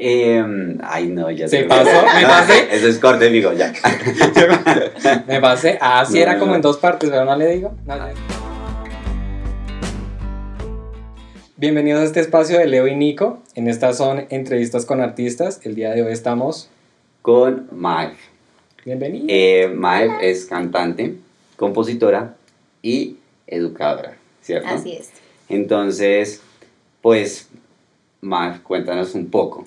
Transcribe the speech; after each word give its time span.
Em, 0.00 0.78
ay, 0.84 1.08
no, 1.08 1.28
ya 1.28 1.48
¿Se 1.48 1.62
sé. 1.62 1.64
pasó? 1.64 1.90
¿Me 2.14 2.22
pasé? 2.24 2.68
Eso 2.70 2.86
es 2.86 2.98
corte, 3.00 3.28
digo, 3.30 3.52
ya. 3.52 3.72
Me 5.26 5.40
pasé. 5.40 5.76
Ah, 5.80 6.04
sí, 6.06 6.14
No, 6.14 6.20
era 6.20 6.34
no, 6.34 6.38
como 6.38 6.50
no. 6.52 6.56
en 6.56 6.62
dos 6.62 6.76
partes, 6.76 7.10
pero 7.10 7.24
no 7.24 7.34
le 7.36 7.48
digo. 7.48 7.74
No. 7.84 7.96
Bienvenidos 11.56 12.00
a 12.00 12.04
este 12.04 12.20
espacio 12.20 12.60
de 12.60 12.68
Leo 12.68 12.86
y 12.86 12.94
Nico. 12.94 13.40
En 13.56 13.66
estas 13.66 13.96
son 13.96 14.26
entrevistas 14.30 14.86
con 14.86 15.00
artistas. 15.00 15.60
El 15.64 15.74
día 15.74 15.90
de 15.90 16.02
hoy 16.04 16.12
estamos. 16.12 16.70
Con 17.22 17.66
Maeve. 17.72 18.14
Bienvenidos. 18.84 19.26
Eh, 19.30 19.68
Maeve 19.74 20.30
es 20.30 20.44
cantante, 20.44 21.16
compositora 21.56 22.36
y 22.82 23.16
educadora, 23.48 24.16
¿cierto? 24.42 24.68
Así 24.68 24.92
es. 24.92 25.10
Entonces, 25.48 26.40
pues, 27.02 27.48
Maeve, 28.20 28.60
cuéntanos 28.62 29.16
un 29.16 29.28
poco 29.28 29.64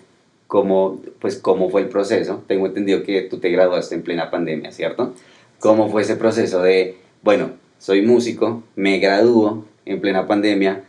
cómo, 0.52 1.00
pues, 1.22 1.38
cómo 1.38 1.70
fue 1.70 1.80
el 1.80 1.88
proceso. 1.88 2.44
Tengo 2.46 2.68
entendido 2.68 3.04
que 3.04 3.22
tú 3.22 3.40
te 3.40 3.50
graduaste 3.52 3.96
en 3.96 4.04
plena 4.04 4.30
pandemia, 4.30 4.74
¿cierto? 4.74 5.14
¿Cómo 5.62 5.90
fue 5.90 6.02
ese 6.02 6.18
proceso 6.18 6.62
de, 6.62 6.98
bueno, 7.22 7.52
soy 7.78 8.02
músico, 8.02 8.62
me 8.76 9.00
gradúo 9.00 9.64
en 9.86 10.02
plena 10.02 10.28
pandemia, 10.28 10.84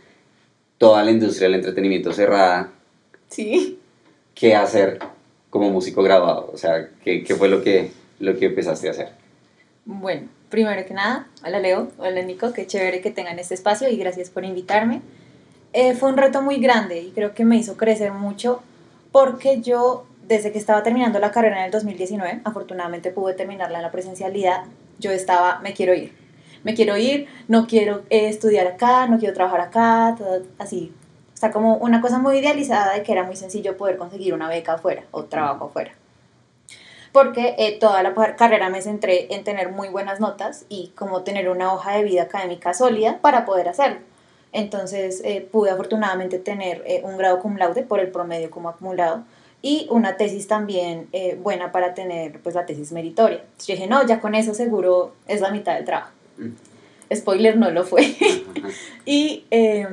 toda 0.78 1.04
la 1.04 1.12
industria 1.12 1.46
del 1.46 1.54
entretenimiento 1.60 2.12
cerrada, 2.12 2.72
Sí. 3.28 3.78
¿qué 4.34 4.56
hacer 4.56 4.98
como 5.48 5.70
músico 5.70 6.02
graduado? 6.02 6.50
O 6.52 6.56
sea, 6.56 6.88
¿qué, 7.04 7.22
qué 7.22 7.36
fue 7.36 7.48
lo 7.48 7.62
que, 7.62 7.92
lo 8.18 8.36
que 8.36 8.46
empezaste 8.46 8.88
a 8.88 8.90
hacer? 8.90 9.10
Bueno, 9.84 10.26
primero 10.50 10.84
que 10.84 10.92
nada, 10.92 11.28
hola 11.46 11.60
Leo, 11.60 11.92
hola 11.98 12.20
Nico, 12.22 12.52
qué 12.52 12.66
chévere 12.66 13.00
que 13.00 13.12
tengan 13.12 13.38
este 13.38 13.54
espacio 13.54 13.88
y 13.88 13.96
gracias 13.96 14.28
por 14.28 14.44
invitarme. 14.44 15.02
Eh, 15.72 15.94
fue 15.94 16.08
un 16.08 16.16
reto 16.16 16.42
muy 16.42 16.56
grande 16.58 17.00
y 17.00 17.12
creo 17.12 17.32
que 17.32 17.44
me 17.44 17.56
hizo 17.56 17.76
crecer 17.76 18.10
mucho 18.10 18.60
porque 19.12 19.60
yo, 19.60 20.06
desde 20.26 20.50
que 20.50 20.58
estaba 20.58 20.82
terminando 20.82 21.18
la 21.18 21.30
carrera 21.30 21.58
en 21.58 21.64
el 21.66 21.70
2019, 21.70 22.40
afortunadamente 22.44 23.10
pude 23.10 23.34
terminarla 23.34 23.78
en 23.78 23.82
la 23.82 23.90
presencialidad, 23.90 24.64
yo 24.98 25.10
estaba, 25.10 25.60
me 25.60 25.74
quiero 25.74 25.94
ir. 25.94 26.16
Me 26.64 26.74
quiero 26.74 26.96
ir, 26.96 27.28
no 27.48 27.66
quiero 27.66 28.02
eh, 28.08 28.28
estudiar 28.28 28.66
acá, 28.66 29.06
no 29.06 29.18
quiero 29.18 29.34
trabajar 29.34 29.60
acá, 29.60 30.14
todo 30.16 30.42
así. 30.58 30.92
O 31.34 31.36
sea, 31.36 31.50
como 31.50 31.76
una 31.76 32.00
cosa 32.00 32.18
muy 32.18 32.38
idealizada 32.38 32.94
de 32.94 33.02
que 33.02 33.12
era 33.12 33.24
muy 33.24 33.34
sencillo 33.34 33.76
poder 33.76 33.96
conseguir 33.96 34.32
una 34.32 34.48
beca 34.48 34.74
afuera 34.74 35.02
o 35.10 35.24
trabajo 35.24 35.66
afuera. 35.66 35.92
Porque 37.10 37.56
eh, 37.58 37.78
toda 37.78 38.02
la 38.02 38.14
carrera 38.36 38.70
me 38.70 38.80
centré 38.80 39.34
en 39.34 39.42
tener 39.44 39.72
muy 39.72 39.88
buenas 39.88 40.20
notas 40.20 40.64
y 40.68 40.92
como 40.94 41.22
tener 41.22 41.50
una 41.50 41.74
hoja 41.74 41.96
de 41.96 42.04
vida 42.04 42.22
académica 42.22 42.72
sólida 42.74 43.18
para 43.20 43.44
poder 43.44 43.68
hacerlo. 43.68 43.98
Entonces 44.52 45.22
eh, 45.24 45.40
pude 45.40 45.70
afortunadamente 45.70 46.38
tener 46.38 46.82
eh, 46.86 47.00
un 47.04 47.16
grado 47.16 47.40
cum 47.40 47.56
laude 47.56 47.82
por 47.82 48.00
el 48.00 48.08
promedio 48.08 48.50
como 48.50 48.68
acumulado 48.68 49.24
y 49.62 49.86
una 49.90 50.16
tesis 50.16 50.46
también 50.46 51.08
eh, 51.12 51.38
buena 51.40 51.72
para 51.72 51.94
tener 51.94 52.40
pues 52.40 52.54
la 52.54 52.66
tesis 52.66 52.92
meritoria. 52.92 53.38
Entonces 53.38 53.66
yo 53.66 53.74
dije, 53.74 53.86
no, 53.86 54.06
ya 54.06 54.20
con 54.20 54.34
eso 54.34 54.52
seguro 54.52 55.14
es 55.26 55.40
la 55.40 55.50
mitad 55.50 55.74
del 55.74 55.86
trabajo. 55.86 56.10
Spoiler, 57.14 57.56
no 57.56 57.70
lo 57.70 57.84
fue. 57.84 58.14
y 59.06 59.44
eh, 59.50 59.86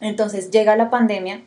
entonces 0.00 0.50
llega 0.50 0.76
la 0.76 0.90
pandemia 0.90 1.42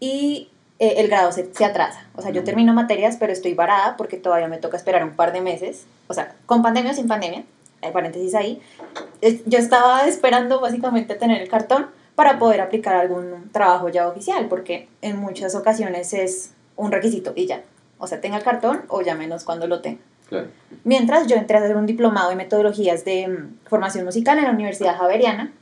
y 0.00 0.48
el 0.78 1.08
grado 1.08 1.32
se, 1.32 1.52
se 1.54 1.64
atrasa. 1.64 2.06
O 2.14 2.22
sea, 2.22 2.30
yo 2.32 2.44
termino 2.44 2.74
materias, 2.74 3.16
pero 3.18 3.32
estoy 3.32 3.54
varada 3.54 3.96
porque 3.96 4.18
todavía 4.18 4.46
me 4.46 4.58
toca 4.58 4.76
esperar 4.76 5.04
un 5.04 5.16
par 5.16 5.32
de 5.32 5.40
meses. 5.40 5.86
O 6.06 6.14
sea, 6.14 6.34
con 6.44 6.62
pandemia 6.62 6.92
o 6.92 6.94
sin 6.94 7.08
pandemia, 7.08 7.44
hay 7.86 7.92
paréntesis 7.92 8.34
ahí. 8.34 8.60
Yo 9.46 9.58
estaba 9.58 10.06
esperando 10.06 10.60
básicamente 10.60 11.14
tener 11.14 11.40
el 11.40 11.48
cartón 11.48 11.86
para 12.14 12.38
poder 12.38 12.60
aplicar 12.60 12.96
algún 12.96 13.50
trabajo 13.52 13.88
ya 13.88 14.08
oficial, 14.08 14.46
porque 14.48 14.88
en 15.02 15.18
muchas 15.18 15.54
ocasiones 15.54 16.12
es 16.14 16.52
un 16.76 16.92
requisito 16.92 17.32
y 17.36 17.46
ya. 17.46 17.62
O 17.98 18.06
sea, 18.06 18.20
tenga 18.20 18.36
el 18.38 18.42
cartón 18.42 18.82
o 18.88 19.02
ya 19.02 19.14
menos 19.14 19.44
cuando 19.44 19.66
lo 19.66 19.80
tenga. 19.80 20.00
Claro. 20.28 20.48
Mientras 20.84 21.28
yo 21.28 21.36
entré 21.36 21.56
a 21.56 21.60
hacer 21.60 21.76
un 21.76 21.86
diplomado 21.86 22.30
en 22.30 22.36
metodologías 22.38 23.04
de 23.04 23.28
mm, 23.28 23.68
formación 23.68 24.04
musical 24.04 24.38
en 24.38 24.44
la 24.44 24.50
Universidad 24.50 24.96
Javeriana, 24.96 25.52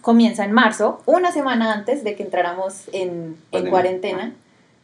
comienza 0.00 0.44
en 0.44 0.52
marzo, 0.52 1.02
una 1.06 1.32
semana 1.32 1.74
antes 1.74 2.02
de 2.02 2.16
que 2.16 2.22
entráramos 2.22 2.88
en, 2.92 3.36
en 3.52 3.68
cuarentena. 3.68 4.32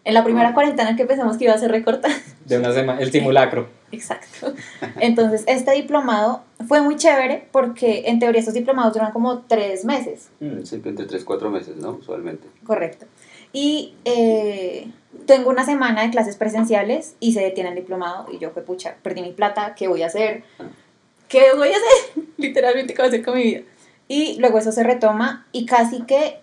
En 0.05 0.15
la 0.15 0.23
primera 0.23 0.55
cuarentena 0.55 0.95
que 0.95 1.05
pensamos 1.05 1.37
que 1.37 1.45
iba 1.45 1.55
a 1.55 1.59
ser 1.59 1.71
recortada. 1.71 2.15
De 2.45 2.59
una 2.59 2.73
semana. 2.73 3.01
El 3.01 3.11
simulacro. 3.11 3.69
Exacto. 3.93 4.55
Entonces, 5.01 5.45
este 5.47 5.73
diplomado 5.73 6.43
fue 6.67 6.81
muy 6.81 6.97
chévere 6.97 7.49
porque 7.53 8.05
en 8.07 8.19
teoría 8.19 8.41
estos 8.41 8.55
diplomados 8.55 8.95
duran 8.95 9.13
como 9.13 9.41
tres 9.43 9.85
meses. 9.85 10.29
Mm, 10.41 10.63
Siempre 10.65 10.91
entre 10.91 11.07
3, 11.07 11.25
4 11.25 11.51
meses, 11.51 11.77
¿no? 11.77 11.93
Usualmente. 11.93 12.49
Correcto. 12.65 13.07
Y 13.53 13.95
eh, 14.05 14.91
tengo 15.27 15.51
una 15.51 15.65
semana 15.65 16.03
de 16.03 16.11
clases 16.11 16.37
presenciales 16.37 17.15
y 17.21 17.33
se 17.33 17.41
detiene 17.41 17.71
el 17.71 17.77
diplomado 17.77 18.27
y 18.31 18.39
yo 18.39 18.51
fue 18.51 18.63
pucha, 18.63 18.97
perdí 19.03 19.23
mi 19.23 19.33
plata, 19.33 19.75
¿qué 19.75 19.89
voy 19.89 20.03
a 20.03 20.07
hacer? 20.07 20.43
¿Qué 21.29 21.53
voy 21.55 21.69
a 21.69 21.73
hacer? 21.73 22.25
Literalmente, 22.37 22.93
¿qué 22.93 23.03
voy 23.03 23.07
a 23.07 23.09
hacer 23.09 23.25
con 23.25 23.35
mi 23.35 23.43
vida? 23.43 23.63
Y 24.09 24.39
luego 24.39 24.59
eso 24.59 24.73
se 24.73 24.83
retoma 24.83 25.47
y 25.53 25.67
casi 25.67 26.03
que 26.03 26.39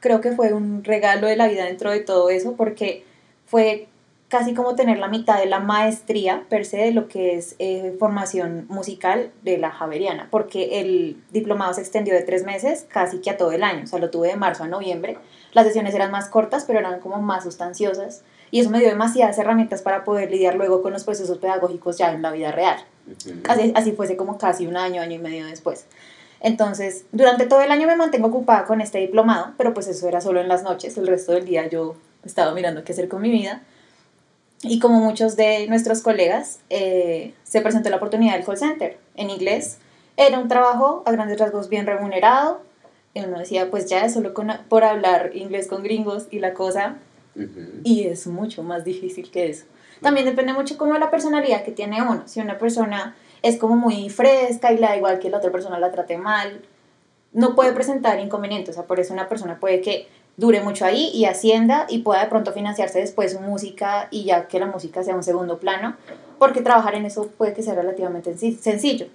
creo 0.00 0.20
que 0.20 0.32
fue 0.32 0.52
un 0.52 0.84
regalo 0.84 1.26
de 1.26 1.36
la 1.36 1.48
vida 1.48 1.64
dentro 1.64 1.90
de 1.90 2.00
todo 2.00 2.30
eso 2.30 2.54
porque 2.56 3.04
fue 3.46 3.88
casi 4.30 4.54
como 4.54 4.76
tener 4.76 4.98
la 4.98 5.08
mitad 5.08 5.38
de 5.38 5.46
la 5.46 5.58
maestría 5.58 6.44
per 6.48 6.64
se 6.64 6.76
de 6.76 6.92
lo 6.92 7.08
que 7.08 7.36
es 7.36 7.56
eh, 7.58 7.96
formación 7.98 8.64
musical 8.68 9.32
de 9.42 9.58
la 9.58 9.72
Javeriana, 9.72 10.28
porque 10.30 10.80
el 10.80 11.20
diplomado 11.32 11.74
se 11.74 11.80
extendió 11.80 12.14
de 12.14 12.22
tres 12.22 12.44
meses 12.44 12.86
casi 12.88 13.20
que 13.20 13.30
a 13.30 13.36
todo 13.36 13.50
el 13.50 13.64
año, 13.64 13.82
o 13.84 13.86
sea, 13.88 13.98
lo 13.98 14.08
tuve 14.08 14.28
de 14.28 14.36
marzo 14.36 14.62
a 14.62 14.68
noviembre. 14.68 15.18
Las 15.52 15.66
sesiones 15.66 15.94
eran 15.96 16.12
más 16.12 16.28
cortas, 16.28 16.64
pero 16.64 16.78
eran 16.78 17.00
como 17.00 17.20
más 17.20 17.42
sustanciosas, 17.42 18.22
y 18.52 18.60
eso 18.60 18.70
me 18.70 18.78
dio 18.78 18.88
demasiadas 18.88 19.36
herramientas 19.36 19.82
para 19.82 20.04
poder 20.04 20.30
lidiar 20.30 20.54
luego 20.54 20.80
con 20.80 20.92
los 20.92 21.02
procesos 21.02 21.38
pedagógicos 21.38 21.98
ya 21.98 22.12
en 22.12 22.22
la 22.22 22.30
vida 22.30 22.52
real. 22.52 22.78
Así, 23.48 23.72
así 23.74 23.92
fuese 23.92 24.16
como 24.16 24.38
casi 24.38 24.68
un 24.68 24.76
año, 24.76 25.02
año 25.02 25.16
y 25.16 25.18
medio 25.18 25.46
después. 25.46 25.86
Entonces, 26.38 27.04
durante 27.10 27.46
todo 27.46 27.62
el 27.62 27.72
año 27.72 27.88
me 27.88 27.96
mantengo 27.96 28.28
ocupada 28.28 28.64
con 28.64 28.80
este 28.80 28.98
diplomado, 28.98 29.54
pero 29.58 29.74
pues 29.74 29.88
eso 29.88 30.06
era 30.06 30.20
solo 30.20 30.40
en 30.40 30.46
las 30.46 30.62
noches, 30.62 30.96
el 30.96 31.08
resto 31.08 31.32
del 31.32 31.46
día 31.46 31.66
yo 31.66 31.96
estaba 32.24 32.54
mirando 32.54 32.84
qué 32.84 32.92
hacer 32.92 33.08
con 33.08 33.22
mi 33.22 33.30
vida. 33.30 33.62
Y 34.62 34.78
como 34.78 35.00
muchos 35.00 35.36
de 35.36 35.66
nuestros 35.68 36.02
colegas, 36.02 36.60
eh, 36.68 37.32
se 37.44 37.60
presentó 37.62 37.88
la 37.90 37.96
oportunidad 37.96 38.34
del 38.34 38.44
call 38.44 38.58
center 38.58 38.98
en 39.16 39.30
inglés. 39.30 39.78
Era 40.16 40.38
un 40.38 40.48
trabajo 40.48 41.02
a 41.06 41.12
grandes 41.12 41.38
rasgos 41.38 41.68
bien 41.70 41.86
remunerado. 41.86 42.60
Y 43.14 43.20
uno 43.24 43.38
decía, 43.38 43.70
pues 43.70 43.86
ya 43.88 44.04
es 44.04 44.12
solo 44.12 44.34
con- 44.34 44.52
por 44.68 44.84
hablar 44.84 45.30
inglés 45.34 45.66
con 45.66 45.82
gringos 45.82 46.28
y 46.30 46.38
la 46.40 46.52
cosa. 46.54 46.96
Y 47.84 48.04
es 48.04 48.26
mucho 48.26 48.62
más 48.62 48.84
difícil 48.84 49.30
que 49.30 49.48
eso. 49.48 49.64
También 50.02 50.26
depende 50.26 50.52
mucho 50.52 50.76
como 50.76 50.92
de 50.94 50.98
la 51.00 51.10
personalidad 51.10 51.64
que 51.64 51.72
tiene 51.72 52.02
uno. 52.02 52.22
Si 52.26 52.40
una 52.40 52.58
persona 52.58 53.16
es 53.42 53.56
como 53.56 53.76
muy 53.76 54.10
fresca 54.10 54.72
y 54.72 54.76
le 54.76 54.82
da 54.82 54.96
igual 54.96 55.18
que 55.18 55.30
la 55.30 55.38
otra 55.38 55.50
persona 55.50 55.78
la 55.78 55.90
trate 55.90 56.18
mal, 56.18 56.60
no 57.32 57.54
puede 57.54 57.72
presentar 57.72 58.18
inconvenientes. 58.20 58.74
O 58.74 58.78
sea, 58.78 58.86
por 58.86 59.00
eso 59.00 59.12
una 59.14 59.28
persona 59.28 59.58
puede 59.58 59.80
que 59.80 60.08
dure 60.36 60.60
mucho 60.62 60.84
ahí 60.84 61.10
y 61.12 61.24
ascienda 61.26 61.86
y 61.88 61.98
pueda 61.98 62.22
de 62.22 62.28
pronto 62.30 62.52
financiarse 62.52 62.98
después 63.00 63.32
su 63.32 63.40
música 63.40 64.08
y 64.10 64.24
ya 64.24 64.48
que 64.48 64.58
la 64.60 64.66
música 64.66 65.02
sea 65.02 65.14
un 65.14 65.22
segundo 65.22 65.58
plano, 65.58 65.96
porque 66.38 66.62
trabajar 66.62 66.94
en 66.94 67.04
eso 67.04 67.26
puede 67.36 67.52
que 67.52 67.62
sea 67.62 67.74
relativamente 67.74 68.34
senci- 68.34 68.58
sencillo. 68.58 69.06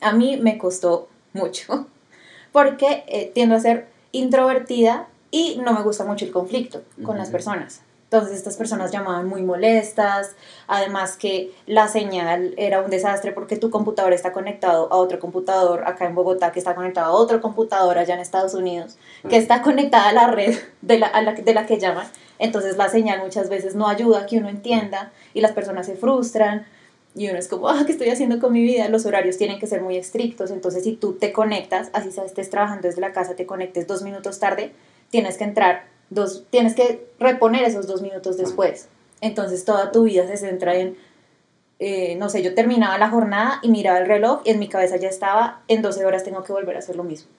A 0.00 0.12
mí 0.12 0.38
me 0.38 0.56
costó 0.56 1.08
mucho, 1.34 1.86
porque 2.52 3.04
eh, 3.06 3.30
tiendo 3.34 3.54
a 3.56 3.60
ser 3.60 3.88
introvertida 4.12 5.06
y 5.30 5.60
no 5.64 5.72
me 5.72 5.82
gusta 5.82 6.04
mucho 6.04 6.24
el 6.24 6.32
conflicto 6.32 6.82
con 7.04 7.18
las 7.18 7.30
personas. 7.30 7.82
Entonces 8.12 8.36
estas 8.36 8.56
personas 8.56 8.90
llamaban 8.90 9.28
muy 9.28 9.40
molestas, 9.42 10.32
además 10.66 11.16
que 11.16 11.52
la 11.66 11.86
señal 11.86 12.54
era 12.56 12.80
un 12.82 12.90
desastre 12.90 13.30
porque 13.30 13.54
tu 13.56 13.70
computador 13.70 14.12
está 14.12 14.32
conectado 14.32 14.92
a 14.92 14.96
otro 14.96 15.20
computador 15.20 15.84
acá 15.86 16.06
en 16.06 16.16
Bogotá, 16.16 16.50
que 16.50 16.58
está 16.58 16.74
conectado 16.74 17.06
a 17.12 17.16
otro 17.16 17.40
computador 17.40 17.98
allá 17.98 18.14
en 18.14 18.20
Estados 18.20 18.54
Unidos, 18.54 18.96
que 19.28 19.36
está 19.36 19.62
conectada 19.62 20.08
a 20.08 20.12
la 20.12 20.26
red 20.26 20.56
de 20.82 20.98
la, 20.98 21.06
a 21.06 21.22
la- 21.22 21.34
de 21.34 21.54
la 21.54 21.66
que 21.66 21.78
llaman. 21.78 22.04
Entonces 22.40 22.76
la 22.76 22.88
señal 22.88 23.20
muchas 23.22 23.48
veces 23.48 23.76
no 23.76 23.86
ayuda 23.86 24.22
a 24.22 24.26
que 24.26 24.38
uno 24.38 24.48
entienda 24.48 25.12
y 25.32 25.40
las 25.40 25.52
personas 25.52 25.86
se 25.86 25.94
frustran 25.94 26.66
y 27.14 27.28
uno 27.28 27.38
es 27.38 27.46
como, 27.46 27.68
ah, 27.68 27.84
¿qué 27.86 27.92
estoy 27.92 28.08
haciendo 28.10 28.40
con 28.40 28.52
mi 28.52 28.62
vida? 28.62 28.88
Los 28.88 29.06
horarios 29.06 29.36
tienen 29.36 29.60
que 29.60 29.68
ser 29.68 29.82
muy 29.82 29.96
estrictos, 29.96 30.50
entonces 30.50 30.82
si 30.82 30.94
tú 30.96 31.12
te 31.12 31.32
conectas, 31.32 31.90
así 31.92 32.10
sea, 32.10 32.24
estés 32.24 32.50
trabajando 32.50 32.88
desde 32.88 33.00
la 33.00 33.12
casa, 33.12 33.36
te 33.36 33.46
conectes 33.46 33.86
dos 33.86 34.02
minutos 34.02 34.40
tarde, 34.40 34.72
tienes 35.10 35.36
que 35.36 35.44
entrar, 35.44 35.84
dos, 36.10 36.44
tienes 36.50 36.74
que 36.74 37.06
reponer 37.18 37.64
esos 37.64 37.86
dos 37.86 38.02
minutos 38.02 38.36
después. 38.36 38.88
Entonces 39.20 39.64
toda 39.64 39.92
tu 39.92 40.04
vida 40.04 40.26
se 40.26 40.36
centra 40.36 40.74
en, 40.74 40.96
eh, 41.78 42.16
no 42.16 42.28
sé, 42.28 42.42
yo 42.42 42.54
terminaba 42.54 42.98
la 42.98 43.08
jornada 43.08 43.60
y 43.62 43.68
miraba 43.70 43.98
el 43.98 44.06
reloj 44.06 44.42
y 44.44 44.50
en 44.50 44.58
mi 44.58 44.68
cabeza 44.68 44.96
ya 44.96 45.08
estaba, 45.08 45.62
en 45.68 45.82
12 45.82 46.04
horas 46.04 46.24
tengo 46.24 46.42
que 46.42 46.52
volver 46.52 46.76
a 46.76 46.80
hacer 46.80 46.96
lo 46.96 47.04
mismo. 47.04 47.30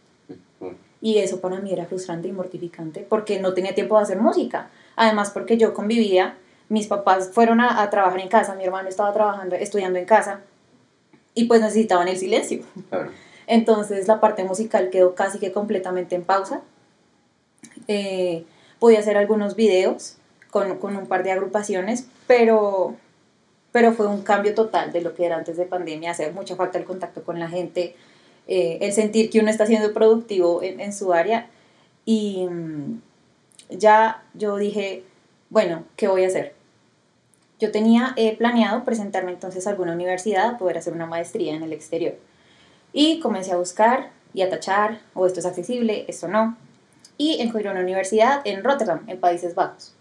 Y 1.01 1.17
eso 1.17 1.41
para 1.41 1.59
mí 1.59 1.73
era 1.73 1.85
frustrante 1.85 2.27
y 2.27 2.31
mortificante 2.31 3.05
porque 3.07 3.39
no 3.39 3.53
tenía 3.53 3.73
tiempo 3.73 3.97
de 3.97 4.03
hacer 4.03 4.19
música. 4.19 4.69
Además 4.95 5.31
porque 5.31 5.57
yo 5.57 5.73
convivía, 5.73 6.37
mis 6.69 6.87
papás 6.87 7.31
fueron 7.33 7.59
a, 7.59 7.81
a 7.81 7.89
trabajar 7.89 8.19
en 8.19 8.29
casa, 8.29 8.55
mi 8.55 8.63
hermano 8.63 8.87
estaba 8.87 9.11
trabajando, 9.11 9.55
estudiando 9.55 9.97
en 9.97 10.05
casa 10.05 10.41
y 11.33 11.45
pues 11.45 11.61
necesitaban 11.61 12.07
el 12.07 12.17
silencio. 12.17 12.63
Entonces 13.47 14.07
la 14.07 14.19
parte 14.19 14.43
musical 14.43 14.89
quedó 14.89 15.15
casi 15.15 15.39
que 15.39 15.51
completamente 15.51 16.15
en 16.15 16.23
pausa. 16.23 16.61
Eh, 17.87 18.45
podía 18.81 18.97
hacer 18.97 19.15
algunos 19.15 19.55
videos 19.55 20.15
con, 20.49 20.79
con 20.79 20.97
un 20.97 21.05
par 21.05 21.21
de 21.21 21.31
agrupaciones, 21.31 22.07
pero, 22.25 22.95
pero 23.71 23.93
fue 23.93 24.07
un 24.07 24.23
cambio 24.23 24.55
total 24.55 24.91
de 24.91 25.01
lo 25.01 25.13
que 25.13 25.23
era 25.27 25.37
antes 25.37 25.55
de 25.55 25.65
pandemia, 25.65 26.09
hace 26.09 26.31
mucha 26.31 26.55
falta 26.55 26.79
el 26.79 26.83
contacto 26.83 27.23
con 27.23 27.39
la 27.39 27.47
gente, 27.47 27.95
eh, 28.47 28.79
el 28.81 28.91
sentir 28.91 29.29
que 29.29 29.39
uno 29.39 29.51
está 29.51 29.67
siendo 29.67 29.93
productivo 29.93 30.63
en, 30.63 30.79
en 30.79 30.93
su 30.93 31.13
área 31.13 31.47
y 32.05 32.47
mm, 32.49 33.01
ya 33.69 34.23
yo 34.33 34.57
dije, 34.57 35.03
bueno, 35.51 35.83
¿qué 35.95 36.07
voy 36.07 36.23
a 36.23 36.27
hacer? 36.27 36.55
Yo 37.59 37.71
tenía 37.71 38.13
eh, 38.15 38.35
planeado 38.35 38.83
presentarme 38.83 39.31
entonces 39.31 39.67
a 39.67 39.69
alguna 39.69 39.93
universidad, 39.93 40.57
poder 40.57 40.79
hacer 40.79 40.93
una 40.93 41.05
maestría 41.05 41.53
en 41.53 41.61
el 41.61 41.71
exterior. 41.71 42.15
Y 42.93 43.19
comencé 43.19 43.51
a 43.51 43.57
buscar 43.57 44.09
y 44.33 44.41
a 44.41 44.49
tachar, 44.49 45.01
o 45.13 45.27
esto 45.27 45.39
es 45.39 45.45
accesible, 45.45 46.05
esto 46.07 46.27
no. 46.27 46.57
Y 47.21 47.39
encontré 47.39 47.69
una 47.69 47.81
universidad 47.81 48.41
en 48.45 48.63
Rotterdam, 48.63 49.01
en 49.05 49.19
Países 49.19 49.53
Bajos, 49.53 49.93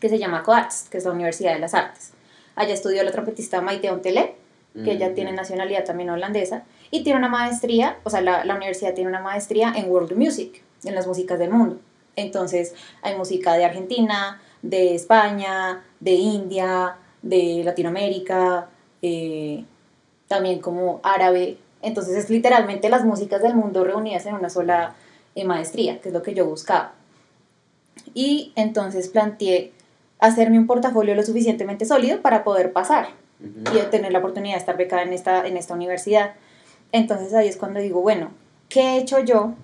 que 0.00 0.08
se 0.08 0.18
llama 0.18 0.42
Coarts, 0.42 0.88
que 0.88 0.96
es 0.96 1.04
la 1.04 1.10
Universidad 1.10 1.52
de 1.52 1.58
las 1.58 1.74
Artes. 1.74 2.12
Allá 2.56 2.72
estudió 2.72 3.02
la 3.02 3.10
trompetista 3.10 3.60
Maite 3.60 3.90
Ontele, 3.90 4.34
que 4.72 4.92
ella 4.92 5.12
tiene 5.12 5.32
nacionalidad 5.32 5.84
también 5.84 6.08
holandesa, 6.08 6.64
y 6.90 7.04
tiene 7.04 7.18
una 7.18 7.28
maestría, 7.28 7.98
o 8.02 8.08
sea, 8.08 8.22
la, 8.22 8.46
la 8.46 8.54
universidad 8.54 8.94
tiene 8.94 9.10
una 9.10 9.20
maestría 9.20 9.74
en 9.76 9.90
World 9.90 10.16
Music, 10.16 10.62
en 10.84 10.94
las 10.94 11.06
músicas 11.06 11.38
del 11.38 11.50
mundo. 11.50 11.80
Entonces, 12.16 12.74
hay 13.02 13.14
música 13.14 13.52
de 13.52 13.66
Argentina, 13.66 14.40
de 14.62 14.94
España, 14.94 15.84
de 16.00 16.12
India, 16.12 16.96
de 17.20 17.60
Latinoamérica, 17.62 18.70
eh, 19.02 19.66
también 20.28 20.60
como 20.60 21.00
árabe. 21.02 21.58
Entonces, 21.82 22.16
es 22.16 22.30
literalmente 22.30 22.88
las 22.88 23.04
músicas 23.04 23.42
del 23.42 23.54
mundo 23.54 23.84
reunidas 23.84 24.24
en 24.24 24.34
una 24.34 24.48
sola 24.48 24.94
maestría, 25.44 26.00
que 26.00 26.08
es 26.08 26.14
lo 26.14 26.22
que 26.22 26.34
yo 26.34 26.46
buscaba. 26.46 26.94
Y 28.14 28.52
entonces 28.56 29.08
planteé 29.08 29.72
hacerme 30.18 30.58
un 30.58 30.66
portafolio 30.66 31.14
lo 31.14 31.22
suficientemente 31.22 31.84
sólido 31.84 32.20
para 32.20 32.44
poder 32.44 32.72
pasar 32.72 33.08
y 33.40 33.78
tener 33.90 34.12
la 34.12 34.18
oportunidad 34.18 34.54
de 34.54 34.60
estar 34.60 34.76
becada 34.76 35.02
en 35.02 35.12
esta, 35.12 35.46
en 35.46 35.56
esta 35.56 35.74
universidad. 35.74 36.34
Entonces 36.92 37.34
ahí 37.34 37.48
es 37.48 37.56
cuando 37.56 37.80
digo, 37.80 38.00
bueno, 38.00 38.30
¿qué 38.68 38.80
he 38.80 38.98
hecho 38.98 39.20
yo 39.20 39.54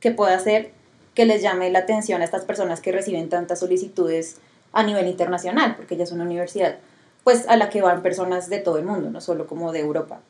que 0.00 0.10
pueda 0.10 0.34
hacer 0.34 0.72
que 1.14 1.26
les 1.26 1.42
llame 1.42 1.70
la 1.70 1.80
atención 1.80 2.22
a 2.22 2.24
estas 2.24 2.44
personas 2.44 2.80
que 2.80 2.90
reciben 2.90 3.28
tantas 3.28 3.60
solicitudes 3.60 4.38
a 4.72 4.82
nivel 4.82 5.06
internacional? 5.06 5.76
Porque 5.76 5.94
ella 5.94 6.04
es 6.04 6.12
una 6.12 6.24
universidad, 6.24 6.78
pues 7.22 7.46
a 7.48 7.56
la 7.56 7.70
que 7.70 7.82
van 7.82 8.02
personas 8.02 8.48
de 8.48 8.58
todo 8.58 8.78
el 8.78 8.84
mundo, 8.84 9.10
no 9.10 9.20
solo 9.20 9.46
como 9.46 9.72
de 9.72 9.80
Europa. 9.80 10.20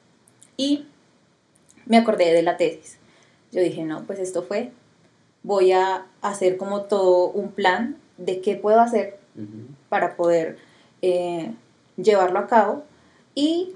Y 0.56 0.86
me 1.86 1.96
acordé 1.96 2.32
de 2.32 2.42
la 2.42 2.56
tesis. 2.56 2.98
Yo 3.52 3.60
dije, 3.60 3.84
no, 3.84 4.02
pues 4.04 4.18
esto 4.18 4.42
fue, 4.42 4.72
voy 5.42 5.72
a 5.72 6.06
hacer 6.22 6.56
como 6.56 6.82
todo 6.82 7.28
un 7.28 7.52
plan 7.52 7.96
de 8.16 8.40
qué 8.40 8.56
puedo 8.56 8.80
hacer 8.80 9.18
para 9.88 10.16
poder 10.16 10.58
eh, 11.02 11.52
llevarlo 11.96 12.38
a 12.38 12.46
cabo 12.46 12.82
y 13.34 13.72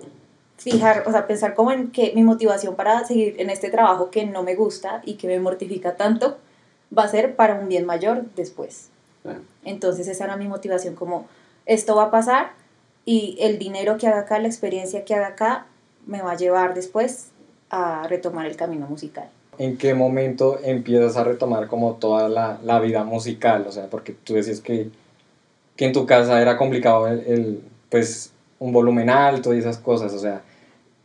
fijar, 0.57 1.05
o 1.07 1.13
sea, 1.13 1.27
pensar 1.27 1.55
como 1.55 1.73
en 1.73 1.91
que 1.91 2.13
mi 2.15 2.23
motivación 2.23 2.75
para 2.75 3.05
seguir 3.05 3.37
en 3.39 3.51
este 3.51 3.71
trabajo 3.71 4.11
que 4.11 4.27
no 4.27 4.43
me 4.43 4.55
gusta 4.55 5.03
y 5.05 5.15
que 5.15 5.27
me 5.29 5.39
mortifica 5.39 5.97
tanto 5.97 6.39
va 6.97 7.05
a 7.05 7.09
ser 7.09 7.37
para 7.37 7.55
un 7.55 7.69
bien 7.69 7.85
mayor 7.85 8.25
después. 8.35 8.89
Entonces 9.65 10.07
esa 10.09 10.25
era 10.25 10.37
mi 10.37 10.47
motivación, 10.47 10.95
como 10.95 11.27
esto 11.67 11.97
va 11.97 12.05
a 12.05 12.11
pasar 12.11 12.53
y 13.05 13.37
el 13.41 13.59
dinero 13.59 13.99
que 13.99 14.07
haga 14.07 14.21
acá, 14.21 14.39
la 14.39 14.49
experiencia 14.49 15.05
que 15.05 15.15
haga 15.15 15.29
acá, 15.29 15.67
me 16.07 16.23
va 16.23 16.33
a 16.33 16.37
llevar 16.37 16.75
después 16.75 17.29
a 17.71 18.07
retomar 18.09 18.47
el 18.47 18.57
camino 18.57 18.87
musical. 18.87 19.29
¿En 19.59 19.77
qué 19.77 19.95
momento 19.95 20.59
empiezas 20.63 21.17
a 21.17 21.25
retomar 21.25 21.67
como 21.67 21.95
toda 21.95 22.29
la, 22.29 22.59
la 22.65 22.81
vida 22.81 23.05
musical? 23.05 23.65
O 23.69 23.73
sea, 23.73 23.87
porque 23.87 24.13
tú 24.13 24.35
decías 24.35 24.61
que, 24.61 24.91
que 25.77 25.85
en 25.87 25.93
tu 25.93 26.07
casa 26.07 26.41
era 26.41 26.57
complicado 26.57 27.09
el, 27.09 27.21
el 27.27 27.61
pues 27.91 28.33
un 28.59 28.73
volumen 28.73 29.11
alto 29.11 29.55
y 29.55 29.59
esas 29.59 29.79
cosas, 29.79 30.13
o 30.13 30.19
sea, 30.19 30.43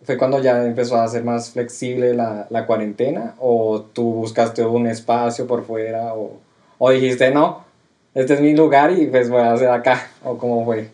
¿fue 0.04 0.18
cuando 0.18 0.42
ya 0.42 0.64
empezó 0.64 0.98
a 0.98 1.08
ser 1.08 1.24
más 1.24 1.52
flexible 1.52 2.14
la, 2.14 2.48
la 2.50 2.66
cuarentena 2.66 3.36
o 3.40 3.82
tú 3.82 4.14
buscaste 4.14 4.66
un 4.66 4.88
espacio 4.88 5.48
por 5.48 5.66
fuera 5.66 6.14
o, 6.14 6.40
o, 6.78 6.92
dijiste, 6.92 7.32
no, 7.32 7.64
este 8.14 8.34
es 8.34 8.42
mi 8.42 8.56
lugar 8.56 8.92
y 8.92 9.08
pues 9.08 9.30
voy 9.30 9.42
a 9.42 9.54
hacer 9.54 9.70
acá 9.70 10.10
o 10.24 10.38
cómo 10.38 10.66
fue? 10.66 10.90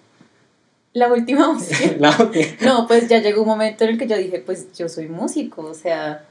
La 0.93 1.11
última 1.11 1.51
opción. 1.51 1.97
No, 2.61 2.87
pues 2.87 3.07
ya 3.07 3.19
llegó 3.19 3.41
un 3.41 3.47
momento 3.47 3.83
en 3.83 3.91
el 3.91 3.97
que 3.97 4.07
yo 4.07 4.17
dije, 4.17 4.39
pues 4.39 4.73
yo 4.73 4.89
soy 4.89 5.07
músico, 5.07 5.63
o 5.63 5.73
sea, 5.73 6.25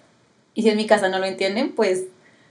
y 0.56 0.62
si 0.62 0.70
en 0.70 0.76
mi 0.76 0.86
casa 0.86 1.08
no 1.08 1.20
lo 1.20 1.26
entienden, 1.26 1.72
pues 1.72 2.06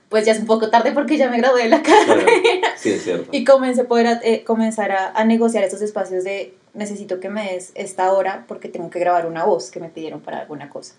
pues 0.08 0.26
ya 0.26 0.34
es 0.34 0.40
un 0.40 0.46
poco 0.46 0.70
tarde 0.70 0.92
porque 0.94 1.18
ya 1.18 1.30
me 1.30 1.40
gradué 1.40 1.64
de 1.64 1.70
la 1.70 1.82
carrera. 1.82 2.70
Sí, 2.78 2.92
es 2.92 3.04
cierto. 3.04 3.28
Y 3.32 3.44
comencé 3.44 3.82
a 3.82 3.88
poder 3.88 4.20
eh, 4.24 4.44
comenzar 4.44 4.92
a, 4.92 5.12
a, 5.12 5.26
negociar 5.26 5.64
esos 5.64 5.82
espacios 5.82 6.24
de 6.24 6.54
necesito 6.76 7.20
que 7.20 7.30
me 7.30 7.52
des 7.52 7.72
esta 7.74 8.14
hora 8.14 8.46
porque 8.48 8.70
tengo 8.70 8.90
que 8.92 9.00
grabar 9.00 9.26
una 9.26 9.44
voz 9.44 9.72
que 9.72 9.80
me 9.80 9.90
pidieron 9.90 10.22
para 10.22 10.40
alguna 10.40 10.70
cosa. 10.70 10.94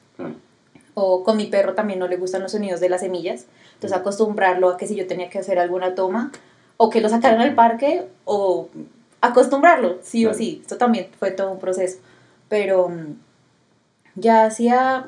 O 0.95 1.23
con 1.23 1.37
mi 1.37 1.47
perro 1.47 1.75
también 1.75 2.01
no 2.01 2.09
le 2.09 2.17
gustan 2.17 2.43
los 2.43 2.53
sonidos 2.53 2.81
de 2.81 2.89
las 2.89 3.03
semillas, 3.03 3.47
entonces 3.75 3.97
acostumbrarlo 3.97 4.71
a 4.71 4.77
que 4.77 4.89
si 4.89 4.97
yo 4.97 5.07
tenía 5.07 5.31
que 5.31 5.39
hacer 5.39 5.61
alguna 5.61 5.95
toma, 5.95 6.33
o 6.77 6.91
que 6.91 7.01
lo 7.01 7.09
sacaran 7.09 7.41
al 7.41 7.55
parque, 7.55 8.07
o 8.25 8.69
acostumbrarlo, 9.21 9.99
sí 10.03 10.27
o 10.27 10.35
sí. 10.35 10.59
Esto 10.63 10.77
también 10.79 11.09
fue 11.19 11.31
todo 11.31 11.53
un 11.53 11.59
proceso. 11.59 11.99
Pero 12.49 12.89
mm, 12.89 13.15
ya 14.17 14.47
hacía 14.47 15.07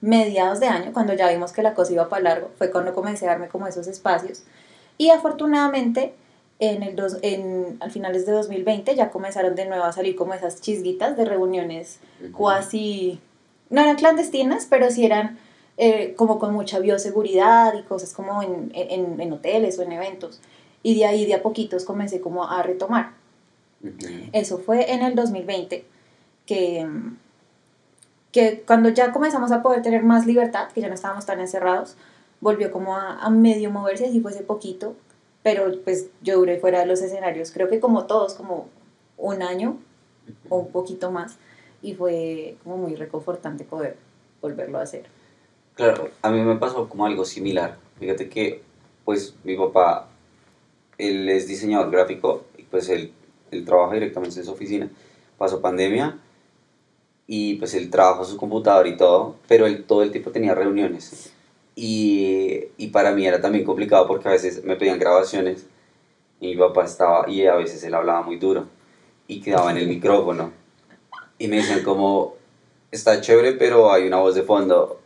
mediados 0.00 0.60
de 0.60 0.66
año, 0.66 0.92
cuando 0.92 1.14
ya 1.14 1.28
vimos 1.28 1.52
que 1.52 1.62
la 1.62 1.74
cosa 1.74 1.92
iba 1.92 2.08
para 2.08 2.22
largo, 2.22 2.50
fue 2.56 2.70
cuando 2.70 2.94
comencé 2.94 3.26
a 3.26 3.30
darme 3.30 3.48
como 3.48 3.66
esos 3.66 3.86
espacios. 3.86 4.44
Y 4.96 5.10
afortunadamente, 5.10 6.14
en 6.60 6.82
el 6.82 6.96
dos, 6.96 7.18
en, 7.22 7.76
al 7.80 7.90
finales 7.90 8.26
de 8.26 8.32
2020 8.32 8.94
ya 8.94 9.10
comenzaron 9.10 9.54
de 9.54 9.66
nuevo 9.66 9.84
a 9.84 9.92
salir 9.92 10.16
como 10.16 10.34
esas 10.34 10.60
chisguitas 10.60 11.16
de 11.16 11.24
reuniones 11.24 12.00
cuasi, 12.32 13.20
no 13.70 13.80
eran 13.80 13.96
clandestinas, 13.96 14.66
pero 14.68 14.90
sí 14.90 15.04
eran 15.04 15.38
eh, 15.76 16.14
como 16.16 16.38
con 16.38 16.52
mucha 16.52 16.80
bioseguridad 16.80 17.74
y 17.78 17.82
cosas 17.82 18.12
como 18.12 18.42
en, 18.42 18.72
en, 18.74 19.20
en, 19.20 19.32
hoteles 19.32 19.78
o 19.78 19.82
en 19.82 19.92
eventos. 19.92 20.40
Y 20.82 20.96
de 20.96 21.06
ahí 21.06 21.26
de 21.26 21.34
a 21.34 21.42
poquitos 21.42 21.84
comencé 21.84 22.20
como 22.20 22.48
a 22.48 22.62
retomar. 22.62 23.12
Eso 24.32 24.58
fue 24.58 24.92
en 24.92 25.02
el 25.02 25.14
2020 25.14 25.84
que 26.46 26.84
que 28.38 28.62
cuando 28.64 28.88
ya 28.90 29.10
comenzamos 29.12 29.50
a 29.50 29.62
poder 29.62 29.82
tener 29.82 30.04
más 30.04 30.24
libertad, 30.24 30.68
que 30.72 30.80
ya 30.80 30.86
no 30.86 30.94
estábamos 30.94 31.26
tan 31.26 31.40
encerrados, 31.40 31.96
volvió 32.40 32.70
como 32.70 32.96
a, 32.96 33.18
a 33.18 33.30
medio 33.30 33.72
moverse, 33.72 34.06
así 34.06 34.20
fuese 34.20 34.44
poquito, 34.44 34.94
pero 35.42 35.72
pues 35.82 36.06
yo 36.22 36.36
duré 36.36 36.60
fuera 36.60 36.78
de 36.78 36.86
los 36.86 37.02
escenarios, 37.02 37.50
creo 37.50 37.68
que 37.68 37.80
como 37.80 38.06
todos, 38.06 38.34
como 38.34 38.68
un 39.16 39.42
año 39.42 39.78
o 40.48 40.58
un 40.58 40.70
poquito 40.70 41.10
más, 41.10 41.36
y 41.82 41.94
fue 41.94 42.56
como 42.62 42.76
muy 42.76 42.94
reconfortante 42.94 43.64
poder 43.64 43.96
volverlo 44.40 44.78
a 44.78 44.82
hacer. 44.82 45.06
Claro, 45.74 46.10
a 46.22 46.30
mí 46.30 46.40
me 46.40 46.54
pasó 46.56 46.88
como 46.88 47.06
algo 47.06 47.24
similar. 47.24 47.76
Fíjate 47.98 48.28
que, 48.28 48.62
pues, 49.04 49.34
mi 49.42 49.56
papá, 49.56 50.06
él 50.96 51.28
es 51.28 51.48
diseñador 51.48 51.90
gráfico 51.90 52.44
y 52.56 52.62
pues 52.62 52.88
él, 52.88 53.12
él 53.50 53.64
trabaja 53.64 53.94
directamente 53.94 54.38
en 54.38 54.44
su 54.44 54.52
oficina. 54.52 54.88
Pasó 55.38 55.60
pandemia 55.60 56.18
y 57.30 57.56
pues 57.56 57.74
él 57.74 57.90
trabajó 57.90 58.24
su 58.24 58.38
computador 58.38 58.86
y 58.86 58.96
todo, 58.96 59.36
pero 59.46 59.66
él 59.66 59.84
todo 59.84 60.02
el 60.02 60.10
tiempo 60.10 60.30
tenía 60.30 60.54
reuniones. 60.54 61.30
Y, 61.76 62.64
y, 62.78 62.88
para 62.88 63.12
mí 63.12 63.24
era 63.24 63.40
también 63.40 63.64
complicado 63.64 64.08
porque 64.08 64.26
a 64.28 64.32
veces 64.32 64.64
me 64.64 64.74
pedían 64.74 64.98
grabaciones 64.98 65.66
y 66.40 66.48
mi 66.48 66.56
papá 66.56 66.84
estaba, 66.84 67.30
y 67.30 67.46
a 67.46 67.54
veces 67.54 67.84
él 67.84 67.94
hablaba 67.94 68.22
muy 68.22 68.36
duro 68.36 68.66
y 69.28 69.40
quedaba 69.40 69.70
en 69.70 69.76
el 69.76 69.86
micrófono. 69.86 70.52
Y 71.38 71.48
me 71.48 71.56
decían 71.56 71.84
como, 71.84 72.34
está 72.90 73.20
chévere, 73.20 73.52
pero 73.52 73.92
hay 73.92 74.06
una 74.06 74.16
voz 74.16 74.34
de 74.34 74.42
fondo. 74.42 74.98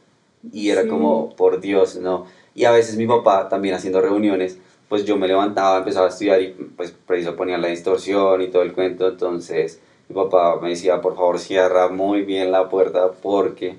Y 0.52 0.70
era 0.70 0.86
como, 0.86 1.34
por 1.36 1.60
Dios, 1.60 1.96
no. 1.96 2.26
Y 2.54 2.64
a 2.64 2.70
veces 2.70 2.96
mi 2.96 3.06
papá 3.06 3.48
también 3.48 3.74
haciendo 3.74 4.00
reuniones, 4.00 4.58
pues 4.88 5.04
yo 5.04 5.16
me 5.16 5.26
levantaba, 5.26 5.78
empezaba 5.78 6.06
a 6.06 6.10
estudiar 6.10 6.40
y 6.40 6.48
pues 6.76 6.92
preciso 6.92 7.34
ponía 7.34 7.58
la 7.58 7.68
distorsión 7.68 8.42
y 8.42 8.48
todo 8.48 8.62
el 8.62 8.72
cuento, 8.72 9.08
entonces 9.08 9.80
mi 10.12 10.24
papá 10.24 10.58
me 10.60 10.68
decía, 10.68 11.00
por 11.00 11.16
favor, 11.16 11.38
cierra 11.38 11.88
muy 11.88 12.22
bien 12.22 12.52
la 12.52 12.68
puerta 12.68 13.12
porque 13.12 13.76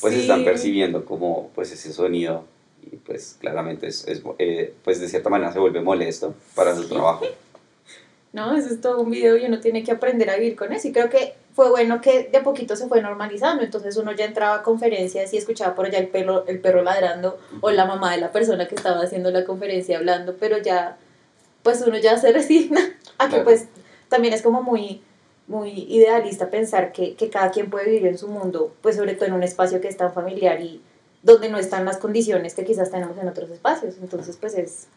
pues 0.00 0.14
están 0.14 0.44
percibiendo 0.44 1.04
como 1.04 1.50
pues 1.56 1.72
ese 1.72 1.92
sonido 1.92 2.44
y 2.82 2.96
pues 2.96 3.36
claramente 3.40 3.88
es, 3.88 4.06
es 4.06 4.22
eh, 4.38 4.74
pues 4.84 5.00
de 5.00 5.08
cierta 5.08 5.28
manera 5.28 5.52
se 5.52 5.58
vuelve 5.58 5.80
molesto 5.80 6.34
para 6.54 6.74
su 6.76 6.88
trabajo. 6.88 7.26
No, 8.32 8.54
eso 8.54 8.68
es 8.68 8.82
todo 8.82 9.00
un 9.00 9.10
video 9.10 9.38
y 9.38 9.46
uno 9.46 9.60
tiene 9.60 9.82
que 9.82 9.92
aprender 9.92 10.28
a 10.28 10.36
vivir 10.36 10.56
con 10.56 10.70
eso 10.70 10.88
y 10.88 10.92
creo 10.92 11.08
que 11.08 11.32
fue 11.54 11.70
bueno 11.70 12.02
que 12.02 12.24
de 12.24 12.40
poquito 12.40 12.76
se 12.76 12.86
fue 12.86 13.00
normalizando, 13.00 13.62
entonces 13.62 13.96
uno 13.96 14.12
ya 14.12 14.26
entraba 14.26 14.56
a 14.56 14.62
conferencias 14.62 15.32
y 15.32 15.38
escuchaba 15.38 15.74
por 15.74 15.86
allá 15.86 16.00
el 16.00 16.08
perro, 16.08 16.46
el 16.46 16.60
perro 16.60 16.82
ladrando 16.82 17.38
o 17.62 17.70
la 17.70 17.86
mamá 17.86 18.12
de 18.12 18.18
la 18.18 18.32
persona 18.32 18.68
que 18.68 18.74
estaba 18.74 19.00
haciendo 19.00 19.30
la 19.30 19.46
conferencia 19.46 19.96
hablando, 19.96 20.36
pero 20.38 20.58
ya 20.58 20.98
pues 21.62 21.82
uno 21.86 21.96
ya 21.96 22.18
se 22.18 22.30
resigna 22.30 22.80
a 23.18 23.30
que 23.30 23.40
pues 23.40 23.68
también 24.10 24.34
es 24.34 24.42
como 24.42 24.62
muy 24.62 25.00
muy 25.48 25.70
idealista 25.70 26.50
pensar 26.50 26.92
que, 26.92 27.14
que, 27.14 27.30
cada 27.30 27.50
quien 27.50 27.70
puede 27.70 27.86
vivir 27.86 28.06
en 28.06 28.18
su 28.18 28.28
mundo, 28.28 28.74
pues 28.82 28.96
sobre 28.96 29.14
todo 29.14 29.26
en 29.26 29.34
un 29.34 29.42
espacio 29.42 29.80
que 29.80 29.88
es 29.88 29.96
tan 29.96 30.12
familiar 30.12 30.60
y 30.60 30.80
donde 31.22 31.48
no 31.48 31.58
están 31.58 31.84
las 31.84 31.98
condiciones 31.98 32.54
que 32.54 32.64
quizás 32.64 32.90
tenemos 32.90 33.16
en 33.18 33.28
otros 33.28 33.50
espacios. 33.50 33.94
Entonces, 34.00 34.36
pues 34.40 34.54
es, 34.54 34.88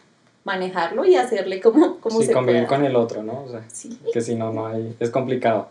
manejarlo 0.43 1.05
y 1.05 1.15
hacerle 1.15 1.59
como, 1.61 1.99
como 1.99 2.19
sí, 2.21 2.27
se 2.27 2.33
convivir 2.33 2.65
pueda. 2.65 2.77
con 2.77 2.85
el 2.85 2.95
otro, 2.95 3.23
¿no? 3.23 3.43
O 3.43 3.49
sea, 3.49 3.63
Sí. 3.71 3.99
que 4.11 4.21
si 4.21 4.35
no, 4.35 4.51
no 4.51 4.67
hay, 4.67 4.95
es 4.99 5.09
complicado. 5.09 5.69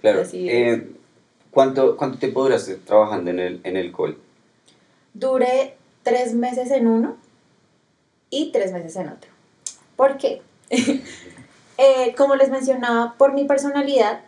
Claro. 0.00 0.22
Así 0.22 0.48
eh, 0.48 0.88
¿cuánto, 1.50 1.96
¿Cuánto 1.96 2.18
tiempo 2.18 2.42
duraste 2.42 2.76
trabajando 2.76 3.30
en 3.30 3.38
el, 3.38 3.60
en 3.64 3.76
el 3.76 3.92
call? 3.92 4.16
Duré 5.14 5.76
tres 6.02 6.34
meses 6.34 6.70
en 6.70 6.86
uno 6.86 7.16
y 8.30 8.52
tres 8.52 8.72
meses 8.72 8.96
en 8.96 9.08
otro. 9.08 9.30
¿Por 9.96 10.16
qué? 10.18 10.42
Eh, 11.84 12.14
como 12.16 12.36
les 12.36 12.48
mencionaba, 12.48 13.16
por 13.18 13.32
mi 13.32 13.42
personalidad, 13.42 14.20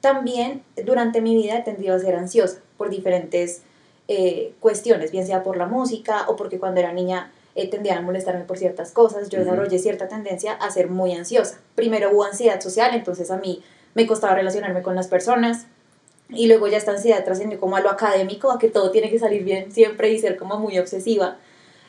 también 0.00 0.64
durante 0.84 1.20
mi 1.20 1.36
vida 1.36 1.58
he 1.58 1.62
tendido 1.62 1.94
a 1.94 1.98
ser 2.00 2.16
ansiosa 2.16 2.58
por 2.76 2.90
diferentes 2.90 3.62
eh, 4.08 4.52
cuestiones, 4.58 5.12
bien 5.12 5.24
sea 5.24 5.44
por 5.44 5.56
la 5.56 5.66
música 5.66 6.24
o 6.26 6.34
porque 6.34 6.58
cuando 6.58 6.80
era 6.80 6.92
niña 6.92 7.30
eh, 7.54 7.70
tendía 7.70 7.98
a 7.98 8.00
molestarme 8.00 8.42
por 8.42 8.58
ciertas 8.58 8.90
cosas. 8.90 9.28
Yo 9.28 9.38
Ujú. 9.38 9.44
desarrollé 9.48 9.78
cierta 9.78 10.08
tendencia 10.08 10.54
a 10.54 10.72
ser 10.72 10.90
muy 10.90 11.14
ansiosa. 11.14 11.60
Primero 11.76 12.10
hubo 12.10 12.24
ansiedad 12.24 12.60
social, 12.60 12.92
entonces 12.92 13.30
a 13.30 13.36
mí 13.36 13.62
me 13.94 14.04
costaba 14.08 14.34
relacionarme 14.34 14.82
con 14.82 14.96
las 14.96 15.06
personas. 15.06 15.66
Y 16.30 16.48
luego 16.48 16.66
ya 16.66 16.78
esta 16.78 16.90
ansiedad 16.90 17.24
trascendió 17.24 17.60
como 17.60 17.76
a 17.76 17.80
lo 17.80 17.90
académico, 17.90 18.50
a 18.50 18.58
que 18.58 18.70
todo 18.70 18.90
tiene 18.90 19.08
que 19.08 19.20
salir 19.20 19.44
bien 19.44 19.70
siempre 19.70 20.10
y 20.10 20.18
ser 20.18 20.36
como 20.36 20.58
muy 20.58 20.76
obsesiva. 20.80 21.36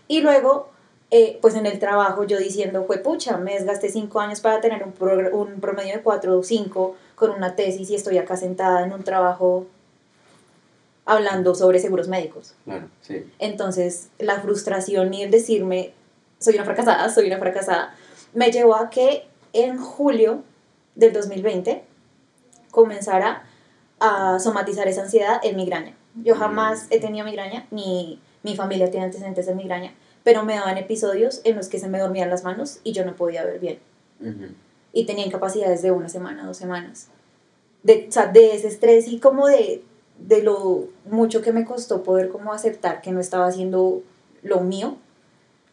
Y 0.07 0.21
luego, 0.21 0.69
eh, 1.11 1.39
pues 1.41 1.55
en 1.55 1.65
el 1.65 1.79
trabajo 1.79 2.23
yo 2.23 2.37
diciendo, 2.37 2.85
fue 2.85 2.99
pucha, 2.99 3.37
me 3.37 3.53
desgasté 3.53 3.89
cinco 3.89 4.19
años 4.19 4.41
para 4.41 4.61
tener 4.61 4.83
un, 4.83 5.59
promedio 5.59 5.95
de 5.95 6.01
cuatro 6.01 6.37
o 6.37 6.43
cinco 6.43 6.95
con 7.15 7.31
una 7.31 7.55
tesis 7.55 7.89
y 7.89 7.95
estoy 7.95 8.17
acá 8.19 8.37
sentada 8.37 8.85
en 8.85 8.93
un 8.93 9.03
trabajo 9.03 9.65
hablando 11.05 11.55
sobre 11.55 11.79
seguros 11.79 12.07
médicos. 12.07 12.53
Sí. 13.01 13.25
Entonces, 13.39 14.09
la 14.19 14.39
frustración 14.39 15.11
y 15.13 15.23
el 15.23 15.31
decirme, 15.31 15.93
soy 16.37 16.55
una 16.55 16.65
fracasada, 16.65 17.09
soy 17.09 17.25
una 17.25 17.39
fracasada, 17.39 17.95
me 18.33 18.51
llevó 18.51 18.75
a 18.75 18.91
que 18.91 19.27
en 19.53 19.79
julio 19.79 20.43
del 20.93 21.11
2020 21.13 21.83
comenzara 22.69 23.43
a 23.99 24.39
somatizar 24.39 24.87
esa 24.87 25.01
ansiedad 25.01 25.39
en 25.43 25.55
migraña. 25.55 25.95
Yo 26.23 26.35
jamás 26.35 26.85
he 26.91 26.99
tenido 26.99 27.25
migraña, 27.25 27.65
ni 27.71 28.21
mi 28.43 28.55
familia 28.55 28.91
tiene 28.91 29.07
antecedentes 29.07 29.47
de 29.47 29.55
migraña, 29.55 29.93
pero 30.29 30.45
me 30.45 30.53
daban 30.53 30.77
episodios 30.77 31.41
en 31.43 31.55
los 31.55 31.69
que 31.69 31.79
se 31.79 31.89
me 31.89 31.97
dormían 31.97 32.29
las 32.29 32.43
manos 32.43 32.81
y 32.83 32.91
yo 32.91 33.03
no 33.03 33.15
podía 33.15 33.43
ver 33.43 33.59
bien. 33.59 33.79
Y 34.93 35.07
tenía 35.07 35.25
incapacidades 35.25 35.81
de 35.81 35.89
una 35.89 36.07
semana, 36.07 36.45
dos 36.45 36.55
semanas. 36.55 37.07
De, 37.81 38.05
o 38.07 38.11
sea, 38.11 38.27
de 38.27 38.53
ese 38.53 38.67
estrés 38.67 39.07
y 39.07 39.19
como 39.19 39.47
de, 39.47 39.81
de 40.19 40.43
lo 40.43 40.87
mucho 41.05 41.41
que 41.41 41.51
me 41.51 41.65
costó 41.65 42.03
poder 42.03 42.29
como 42.29 42.53
aceptar 42.53 43.01
que 43.01 43.11
no 43.11 43.19
estaba 43.19 43.47
haciendo 43.47 44.03
lo 44.43 44.59
mío 44.59 44.97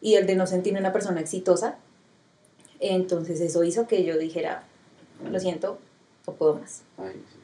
y 0.00 0.14
el 0.14 0.26
de 0.26 0.36
no 0.36 0.46
sentirme 0.46 0.80
una 0.80 0.94
persona 0.94 1.20
exitosa. 1.20 1.76
Entonces 2.80 3.42
eso 3.42 3.62
hizo 3.62 3.86
que 3.86 4.04
yo 4.04 4.16
dijera, 4.16 4.62
lo 5.30 5.38
siento, 5.38 5.76
no 6.26 6.32
puedo 6.32 6.54
más. 6.54 6.80
Ay, 6.96 7.22
sí. 7.30 7.35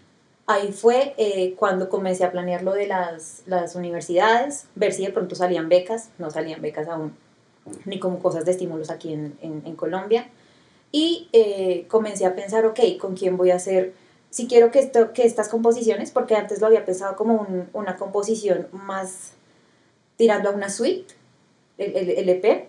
Ahí 0.53 0.73
fue 0.73 1.15
eh, 1.17 1.55
cuando 1.59 1.89
comencé 1.89 2.25
a 2.25 2.31
planear 2.33 2.63
lo 2.63 2.73
de 2.75 2.87
las, 2.87 3.43
las 3.47 3.75
universidades, 3.75 4.67
ver 4.75 4.93
si 4.93 5.05
de 5.07 5.13
pronto 5.13 5.35
salían 5.35 5.69
becas, 5.69 6.11
no 6.19 6.31
salían 6.31 6.61
becas 6.61 6.89
aún, 6.89 7.17
ni 7.87 7.99
como 7.99 8.19
cosas 8.19 8.45
de 8.45 8.51
estímulos 8.51 8.91
aquí 8.91 9.13
en, 9.13 9.37
en, 9.41 9.63
en 9.65 9.77
Colombia. 9.77 10.29
Y 10.91 11.29
eh, 11.33 11.87
comencé 11.89 12.27
a 12.27 12.35
pensar, 12.35 12.67
ok, 12.67 12.81
¿con 13.01 13.17
quién 13.17 13.37
voy 13.37 13.51
a 13.51 13.57
hacer? 13.57 13.95
Si 14.31 14.47
quiero 14.47 14.71
que, 14.71 14.81
esto, 14.81 15.13
que 15.13 15.25
estas 15.25 15.49
composiciones, 15.49 16.11
porque 16.11 16.35
antes 16.37 16.61
lo 16.61 16.67
había 16.67 16.85
pensado 16.85 17.17
como 17.17 17.35
un- 17.37 17.69
una 17.73 17.97
composición 17.97 18.67
más 18.73 19.33
tirando 20.17 20.51
a 20.51 20.53
una 20.53 20.69
suite, 20.69 21.15
el, 21.79 21.97
el, 21.97 22.11
el 22.11 22.29
EP, 22.29 22.69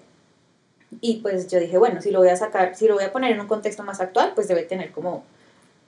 y 1.01 1.17
pues 1.17 1.47
yo 1.47 1.59
dije, 1.59 1.77
bueno, 1.77 2.01
si 2.01 2.11
lo 2.11 2.19
voy 2.19 2.29
a 2.29 2.35
sacar, 2.37 2.75
si 2.75 2.87
lo 2.87 2.93
voy 2.95 3.03
a 3.03 3.11
poner 3.11 3.31
en 3.31 3.41
un 3.41 3.47
contexto 3.47 3.83
más 3.83 3.99
actual, 3.99 4.31
pues 4.35 4.47
debe 4.47 4.63
tener 4.63 4.91
como 4.91 5.23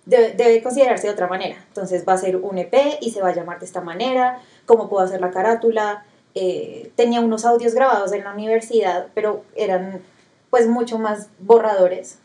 debe, 0.05 0.33
debe 0.33 0.63
considerarse 0.63 1.07
de 1.07 1.13
otra 1.13 1.27
manera. 1.27 1.57
Entonces 1.67 2.05
va 2.07 2.13
a 2.13 2.17
ser 2.17 2.37
un 2.37 2.57
EP 2.57 2.73
y 3.01 3.11
se 3.11 3.21
va 3.21 3.29
a 3.29 3.35
llamar 3.35 3.59
de 3.59 3.65
esta 3.65 3.81
manera, 3.81 4.41
cómo 4.65 4.89
puedo 4.89 5.03
hacer 5.03 5.21
la 5.21 5.31
carátula. 5.31 6.05
Eh, 6.33 6.91
tenía 6.95 7.21
unos 7.21 7.45
audios 7.45 7.73
grabados 7.73 8.11
en 8.11 8.23
la 8.23 8.33
universidad, 8.33 9.07
pero 9.13 9.43
eran 9.55 10.01
pues 10.49 10.67
mucho 10.67 10.99
más 10.99 11.29
borradores. 11.39 12.19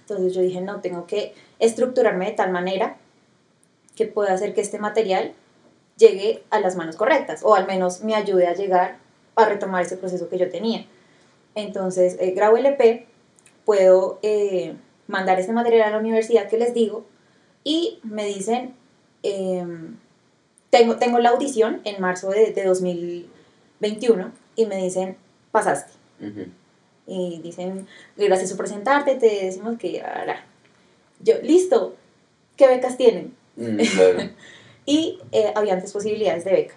Entonces 0.00 0.34
yo 0.34 0.42
dije, 0.42 0.60
no, 0.60 0.80
tengo 0.80 1.06
que 1.06 1.34
estructurarme 1.58 2.26
de 2.26 2.32
tal 2.32 2.50
manera 2.50 2.96
que 3.96 4.06
pueda 4.06 4.32
hacer 4.32 4.54
que 4.54 4.60
este 4.60 4.78
material 4.78 5.34
llegue 5.96 6.42
a 6.50 6.60
las 6.60 6.76
manos 6.76 6.96
correctas, 6.96 7.42
o 7.44 7.54
al 7.54 7.66
menos 7.66 8.02
me 8.02 8.14
ayude 8.14 8.46
a 8.46 8.54
llegar 8.54 8.98
a 9.36 9.44
retomar 9.44 9.82
ese 9.82 9.96
proceso 9.96 10.28
que 10.28 10.38
yo 10.38 10.50
tenía. 10.50 10.86
Entonces 11.54 12.16
eh, 12.20 12.32
grabo 12.32 12.56
el 12.56 12.66
EP, 12.66 13.06
puedo 13.64 14.18
eh, 14.22 14.74
mandar 15.06 15.38
este 15.38 15.52
material 15.52 15.88
a 15.88 15.90
la 15.90 15.98
universidad 15.98 16.48
que 16.48 16.58
les 16.58 16.74
digo, 16.74 17.04
y 17.64 18.00
me 18.02 18.26
dicen, 18.26 18.74
em, 19.22 19.96
tengo, 20.70 20.96
tengo 20.96 21.18
la 21.18 21.30
audición 21.30 21.80
en 21.84 22.00
marzo 22.00 22.30
de, 22.30 22.52
de 22.52 22.64
2021, 22.64 24.32
y 24.56 24.66
me 24.66 24.76
dicen, 24.76 25.16
pasaste 25.50 25.92
Ujú. 26.20 26.46
y 27.06 27.40
dicen, 27.42 27.86
gracias 28.16 28.50
por 28.50 28.58
presentarte, 28.58 29.16
te 29.16 29.44
decimos 29.46 29.78
que... 29.78 30.00
hará". 30.02 30.44
Yo, 31.20 31.34
listo, 31.42 31.94
¿qué 32.56 32.66
becas 32.66 32.96
tienen? 32.96 33.34
Mm, 33.56 33.76
claro. 33.76 34.30
Y 34.84 35.20
eh, 35.30 35.52
había 35.54 35.78
tres 35.78 35.92
posibilidades 35.92 36.44
de 36.44 36.50
beca. 36.50 36.74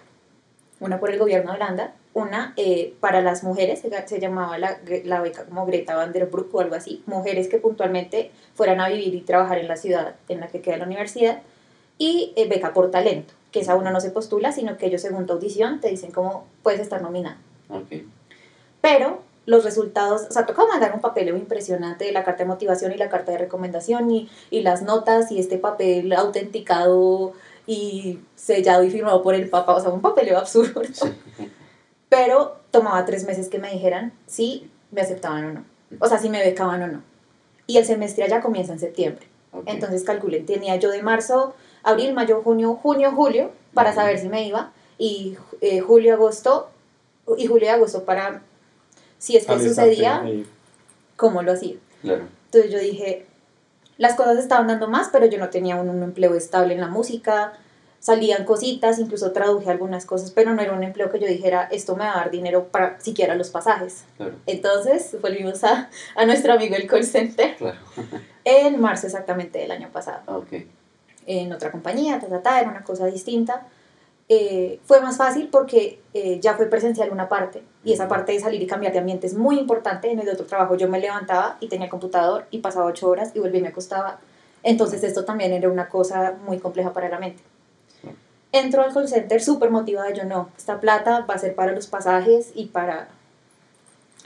Una 0.78 1.00
por 1.00 1.10
el 1.10 1.18
gobierno 1.18 1.50
de 1.50 1.56
Holanda, 1.56 1.92
una 2.16 2.54
eh, 2.56 2.94
para 3.00 3.20
las 3.20 3.44
mujeres, 3.44 3.80
se, 3.80 4.08
se 4.08 4.20
llamaba 4.20 4.56
la, 4.56 4.78
la 5.04 5.20
beca 5.20 5.44
como 5.44 5.66
Greta 5.66 5.94
Van 5.96 6.12
der 6.12 6.26
Broek 6.26 6.54
o 6.54 6.60
algo 6.60 6.74
así, 6.74 7.02
mujeres 7.04 7.48
que 7.48 7.58
puntualmente 7.58 8.30
fueran 8.54 8.80
a 8.80 8.88
vivir 8.88 9.14
y 9.14 9.20
trabajar 9.20 9.58
en 9.58 9.68
la 9.68 9.76
ciudad 9.76 10.16
en 10.30 10.40
la 10.40 10.48
que 10.48 10.62
queda 10.62 10.78
la 10.78 10.86
universidad, 10.86 11.42
y 11.98 12.32
eh, 12.36 12.48
beca 12.48 12.72
por 12.72 12.90
talento, 12.90 13.34
que 13.52 13.60
esa 13.60 13.74
uno 13.74 13.90
no 13.90 14.00
se 14.00 14.10
postula, 14.10 14.50
sino 14.52 14.78
que 14.78 14.86
ellos 14.86 15.02
según 15.02 15.26
tu 15.26 15.34
audición 15.34 15.80
te 15.80 15.88
dicen 15.88 16.10
cómo 16.10 16.46
puedes 16.62 16.80
estar 16.80 17.02
nominada 17.02 17.36
pero 18.80 19.22
los 19.46 19.64
resultados, 19.64 20.26
o 20.30 20.32
sea, 20.32 20.46
tocaba 20.46 20.68
mandar 20.68 20.94
un 20.94 21.00
papeleo 21.00 21.36
impresionante 21.36 22.04
de 22.04 22.12
la 22.12 22.22
carta 22.22 22.44
de 22.44 22.48
motivación 22.48 22.92
y 22.92 22.96
la 22.96 23.08
carta 23.08 23.32
de 23.32 23.38
recomendación 23.38 24.10
y, 24.10 24.30
y 24.50 24.60
las 24.60 24.82
notas 24.82 25.32
y 25.32 25.40
este 25.40 25.58
papel 25.58 26.12
autenticado 26.12 27.32
y 27.66 28.20
sellado 28.36 28.84
y 28.84 28.90
firmado 28.90 29.22
por 29.22 29.34
el 29.34 29.50
papá, 29.50 29.74
o 29.74 29.80
sea, 29.80 29.90
un 29.90 30.00
papeleo 30.00 30.38
absurdo. 30.38 30.82
Sí. 30.84 31.12
Pero 32.08 32.56
tomaba 32.70 33.04
tres 33.04 33.26
meses 33.26 33.48
que 33.48 33.58
me 33.58 33.70
dijeran 33.72 34.12
si 34.26 34.70
me 34.90 35.00
aceptaban 35.00 35.44
o 35.44 35.52
no, 35.52 35.64
o 35.98 36.08
sea, 36.08 36.18
si 36.18 36.28
me 36.30 36.42
becaban 36.44 36.82
o 36.82 36.86
no. 36.86 37.02
Y 37.66 37.78
el 37.78 37.84
semestre 37.84 38.24
allá 38.24 38.40
comienza 38.40 38.72
en 38.72 38.78
septiembre. 38.78 39.26
Ok. 39.52 39.64
Entonces 39.66 40.04
calculen, 40.04 40.46
tenía 40.46 40.76
yo 40.76 40.90
de 40.90 41.02
marzo, 41.02 41.54
abril, 41.82 42.12
mayo, 42.14 42.42
junio, 42.42 42.74
junio, 42.74 43.12
julio 43.12 43.50
para 43.74 43.90
Ujú. 43.90 43.98
saber 44.00 44.18
si 44.18 44.28
me 44.28 44.46
iba 44.46 44.72
y 44.98 45.36
eh, 45.60 45.80
julio, 45.80 46.14
agosto 46.14 46.70
y 47.36 47.46
julio 47.46 47.66
y 47.66 47.70
agosto 47.70 48.04
para 48.04 48.42
si 49.18 49.36
es 49.36 49.46
que 49.46 49.58
sucedía, 49.58 50.24
cómo 51.16 51.42
lo 51.42 51.52
hacía. 51.52 51.76
Claro. 52.02 52.24
Entonces 52.46 52.70
yo 52.70 52.78
dije, 52.78 53.26
las 53.98 54.14
cosas 54.14 54.38
estaban 54.38 54.66
dando 54.68 54.88
más, 54.88 55.08
pero 55.10 55.26
yo 55.26 55.38
no 55.38 55.48
tenía 55.48 55.76
un, 55.76 55.88
un 55.88 56.02
empleo 56.02 56.34
estable 56.34 56.74
en 56.74 56.80
la 56.80 56.88
música, 56.88 57.54
salían 58.06 58.44
cositas, 58.44 59.00
incluso 59.00 59.32
traduje 59.32 59.68
algunas 59.68 60.06
cosas, 60.06 60.30
pero 60.30 60.54
no 60.54 60.62
era 60.62 60.72
un 60.74 60.84
empleo 60.84 61.10
que 61.10 61.18
yo 61.18 61.26
dijera, 61.26 61.64
esto 61.72 61.96
me 61.96 62.04
va 62.04 62.12
a 62.12 62.16
dar 62.18 62.30
dinero 62.30 62.68
para 62.68 63.00
siquiera 63.00 63.34
los 63.34 63.50
pasajes. 63.50 64.04
Claro. 64.16 64.34
Entonces 64.46 65.16
volvimos 65.20 65.64
a, 65.64 65.90
a 66.14 66.24
nuestro 66.24 66.52
amigo 66.52 66.76
el 66.76 66.86
call 66.86 67.02
center 67.04 67.56
Claro. 67.56 67.76
en 68.44 68.80
marzo 68.80 69.06
exactamente 69.08 69.58
del 69.58 69.72
año 69.72 69.88
pasado 69.90 70.20
Ok. 70.38 70.52
en 71.26 71.52
otra 71.52 71.72
compañía, 71.72 72.20
ta, 72.20 72.28
ta, 72.28 72.42
ta, 72.42 72.60
era 72.60 72.70
una 72.70 72.84
cosa 72.84 73.06
distinta. 73.06 73.66
Eh, 74.28 74.78
fue 74.84 75.00
más 75.00 75.16
fácil 75.16 75.48
porque 75.50 75.98
eh, 76.14 76.38
ya 76.40 76.54
fue 76.54 76.66
presencial 76.66 77.10
una 77.10 77.28
parte 77.28 77.62
y 77.84 77.92
esa 77.92 78.06
parte 78.06 78.30
de 78.32 78.38
salir 78.40 78.62
y 78.62 78.66
cambiar 78.68 78.92
de 78.92 79.00
ambiente 79.00 79.26
es 79.26 79.34
muy 79.34 79.58
importante. 79.58 80.12
En 80.12 80.20
el 80.20 80.28
otro 80.28 80.46
trabajo 80.46 80.76
yo 80.76 80.88
me 80.88 81.00
levantaba 81.00 81.56
y 81.60 81.66
tenía 81.66 81.88
computador 81.88 82.46
y 82.52 82.58
pasaba 82.58 82.86
ocho 82.86 83.08
horas 83.08 83.32
y 83.34 83.40
volví 83.40 83.58
y 83.58 83.62
me 83.62 83.68
acostaba. 83.68 84.20
Entonces 84.62 85.02
esto 85.02 85.24
también 85.24 85.52
era 85.52 85.68
una 85.68 85.88
cosa 85.88 86.36
muy 86.46 86.58
compleja 86.60 86.92
para 86.92 87.08
la 87.08 87.18
mente. 87.18 87.42
Entro 88.56 88.82
al 88.82 88.94
call 88.94 89.06
center 89.06 89.42
súper 89.42 89.70
motivada, 89.70 90.10
yo 90.14 90.24
no, 90.24 90.48
esta 90.56 90.80
plata 90.80 91.26
va 91.28 91.34
a 91.34 91.38
ser 91.38 91.54
para 91.54 91.72
los 91.72 91.88
pasajes 91.88 92.52
y 92.54 92.66
para... 92.66 93.08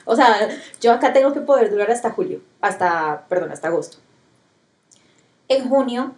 O 0.05 0.15
sea, 0.15 0.49
yo 0.81 0.93
acá 0.93 1.13
tengo 1.13 1.33
que 1.33 1.41
poder 1.41 1.69
durar 1.69 1.91
hasta 1.91 2.13
julio, 2.13 2.41
hasta, 2.61 3.27
perdón, 3.29 3.51
hasta 3.51 3.67
agosto. 3.67 3.97
En 5.49 5.69
junio 5.69 6.15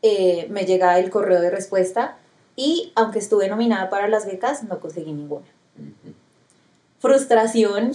eh, 0.00 0.46
me 0.48 0.64
llega 0.64 0.98
el 0.98 1.10
correo 1.10 1.42
de 1.42 1.50
respuesta 1.50 2.16
y 2.56 2.92
aunque 2.94 3.18
estuve 3.18 3.46
nominada 3.50 3.90
para 3.90 4.08
las 4.08 4.24
becas, 4.24 4.64
no 4.64 4.80
conseguí 4.80 5.12
ninguna. 5.12 5.46
Frustración, 6.98 7.92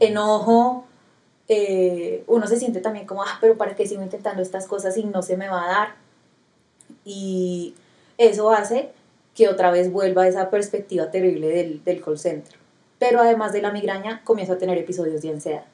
enojo, 0.00 0.86
eh, 1.48 2.24
uno 2.28 2.46
se 2.46 2.56
siente 2.56 2.80
también 2.80 3.06
como, 3.06 3.24
ah, 3.24 3.36
pero 3.42 3.58
¿para 3.58 3.76
qué 3.76 3.86
sigo 3.86 4.02
intentando 4.02 4.40
estas 4.40 4.66
cosas 4.66 4.96
y 4.96 5.04
no 5.04 5.20
se 5.22 5.36
me 5.36 5.50
va 5.50 5.64
a 5.64 5.68
dar? 5.68 5.94
Y 7.04 7.74
eso 8.16 8.50
hace 8.50 8.90
que 9.34 9.48
otra 9.48 9.70
vez 9.70 9.90
vuelva 9.90 10.28
esa 10.28 10.50
perspectiva 10.50 11.10
terrible 11.10 11.48
del, 11.48 11.82
del 11.84 12.02
call 12.02 12.18
center. 12.18 12.54
Pero 12.98 13.20
además 13.20 13.52
de 13.52 13.62
la 13.62 13.72
migraña, 13.72 14.22
comienzo 14.24 14.54
a 14.54 14.58
tener 14.58 14.78
episodios 14.78 15.22
de 15.22 15.30
ansiedad. 15.30 15.64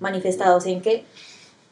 manifestados 0.00 0.66
en 0.66 0.80
que 0.80 1.04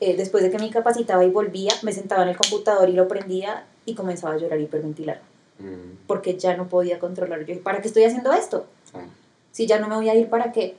eh, 0.00 0.16
después 0.16 0.42
de 0.42 0.50
que 0.50 0.58
me 0.58 0.70
capacitaba 0.70 1.24
y 1.24 1.30
volvía, 1.30 1.72
me 1.82 1.92
sentaba 1.92 2.22
en 2.22 2.28
el 2.28 2.36
computador 2.36 2.88
y 2.88 2.92
lo 2.92 3.08
prendía 3.08 3.66
y 3.86 3.94
comenzaba 3.94 4.34
a 4.34 4.38
llorar 4.38 4.60
y 4.60 4.64
hiperventilar. 4.64 5.20
Mm. 5.58 6.06
Porque 6.06 6.36
ya 6.38 6.56
no 6.56 6.68
podía 6.68 6.98
controlar. 6.98 7.40
Yo 7.40 7.46
dije, 7.46 7.60
¿para 7.60 7.80
qué 7.80 7.88
estoy 7.88 8.04
haciendo 8.04 8.32
esto? 8.32 8.66
Ah. 8.94 9.06
Si 9.52 9.66
ya 9.66 9.78
no 9.78 9.88
me 9.88 9.96
voy 9.96 10.08
a 10.08 10.14
ir, 10.14 10.28
¿para 10.28 10.52
qué? 10.52 10.76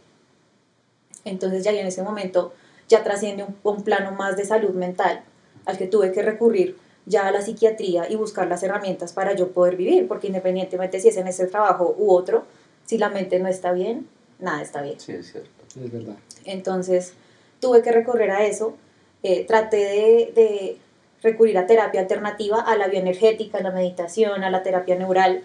Entonces 1.25 1.63
ya 1.63 1.72
en 1.72 1.88
ese 1.88 2.04
momento 2.04 2.54
ya 2.88 3.04
trasciende 3.04 3.44
un, 3.44 3.56
un 3.63 3.84
plano 3.84 4.12
más 4.12 4.38
de 4.38 4.46
salud 4.46 4.74
mental 4.75 5.24
al 5.66 5.77
que 5.77 5.88
tuve 5.88 6.12
que 6.12 6.22
recurrir 6.22 6.77
ya 7.08 7.26
a 7.26 7.32
la 7.32 7.42
psiquiatría 7.42 8.10
y 8.10 8.16
buscar 8.16 8.48
las 8.48 8.62
herramientas 8.62 9.14
para 9.14 9.34
yo 9.34 9.50
poder 9.52 9.78
vivir, 9.78 10.08
porque 10.08 10.28
independientemente 10.28 11.00
si 11.00 11.08
es 11.08 11.18
en 11.18 11.28
ese 11.28 11.48
trabajo 11.48 11.96
u 11.98 12.12
otro, 12.12 12.44
si 12.86 12.98
la 12.98 13.10
mente 13.10 13.40
no 13.40 13.48
está 13.48 13.72
bien, 13.72 14.08
nada 14.40 14.62
está 14.62 14.82
bien. 14.82 15.00
Sí, 15.00 15.14
es 15.14 15.32
cierto. 15.32 15.50
Es 15.70 15.92
verdad. 15.92 16.16
Entonces 16.46 17.14
tuve 17.60 17.82
que 17.82 17.92
recurrir 17.92 18.30
a 18.32 18.46
eso, 18.46 18.76
eh, 19.24 19.46
traté 19.46 19.78
de, 19.78 20.32
de 20.36 20.78
recurrir 21.24 21.58
a 21.58 21.66
terapia 21.66 22.02
alternativa, 22.02 22.60
a 22.60 22.78
la 22.78 22.88
bioenergética, 22.88 23.58
a 23.58 23.62
la 23.62 23.72
meditación, 23.72 24.44
a 24.44 24.50
la 24.50 24.62
terapia 24.64 24.96
neural. 24.96 25.42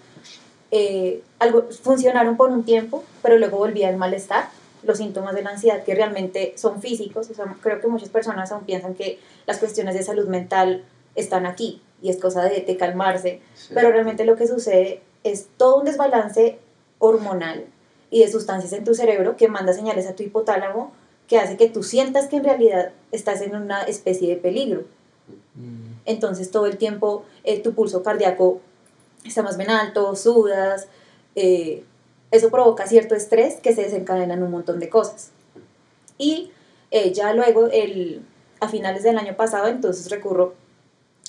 Eh, 0.70 1.22
algo, 1.38 1.68
funcionaron 1.70 2.36
por 2.36 2.50
un 2.50 2.64
tiempo, 2.64 3.04
pero 3.22 3.38
luego 3.38 3.58
volvía 3.58 3.88
el 3.88 3.96
malestar, 3.96 4.48
los 4.82 4.98
síntomas 4.98 5.34
de 5.34 5.42
la 5.42 5.50
ansiedad 5.50 5.84
que 5.84 5.94
realmente 5.94 6.54
son 6.56 6.82
físicos. 6.82 7.30
O 7.30 7.34
sea, 7.34 7.56
creo 7.60 7.80
que 7.80 7.86
muchas 7.86 8.08
personas 8.08 8.50
aún 8.50 8.64
piensan 8.64 8.94
que 8.94 9.18
las 9.46 9.58
cuestiones 9.58 9.94
de 9.94 10.02
salud 10.02 10.28
mental 10.28 10.84
están 11.14 11.46
aquí 11.46 11.82
y 12.00 12.10
es 12.10 12.16
cosa 12.18 12.44
de, 12.44 12.60
de 12.60 12.76
calmarse, 12.76 13.40
Sí. 13.54 13.72
pero 13.74 13.90
realmente 13.92 14.24
lo 14.24 14.36
que 14.36 14.46
sucede 14.46 15.00
es 15.24 15.46
todo 15.56 15.78
un 15.78 15.84
desbalance 15.84 16.58
hormonal 16.98 17.66
y 18.10 18.20
de 18.20 18.30
sustancias 18.30 18.72
en 18.72 18.84
tu 18.84 18.94
cerebro 18.94 19.36
que 19.36 19.48
manda 19.48 19.72
señales 19.72 20.06
a 20.06 20.14
tu 20.14 20.22
hipotálamo 20.22 20.92
que 21.28 21.38
hace 21.38 21.56
que 21.56 21.68
tú 21.68 21.82
sientas 21.82 22.26
que 22.26 22.36
en 22.36 22.44
realidad 22.44 22.92
estás 23.12 23.40
en 23.40 23.54
una 23.56 23.82
especie 23.82 24.28
de 24.28 24.36
peligro. 24.36 24.82
Mm. 25.54 25.92
Entonces 26.04 26.50
todo 26.50 26.66
el 26.66 26.76
tiempo 26.76 27.24
eh, 27.44 27.60
tu 27.60 27.72
pulso 27.74 28.02
cardíaco 28.02 28.60
está 29.24 29.42
más 29.42 29.56
bien 29.56 29.70
alto, 29.70 30.14
sudas, 30.16 30.88
eh, 31.36 31.84
eso 32.32 32.50
provoca 32.50 32.86
cierto 32.86 33.14
estrés 33.14 33.60
que 33.60 33.74
se 33.74 33.82
desencadena 33.82 34.34
en 34.34 34.42
un 34.42 34.50
montón 34.50 34.80
de 34.80 34.88
cosas. 34.88 35.30
Y 36.18 36.50
eh, 36.90 37.12
ya 37.12 37.32
luego, 37.32 37.68
el, 37.68 38.22
a 38.60 38.68
finales 38.68 39.02
del 39.02 39.16
año 39.18 39.36
pasado, 39.36 39.68
entonces 39.68 40.10
recurro 40.10 40.54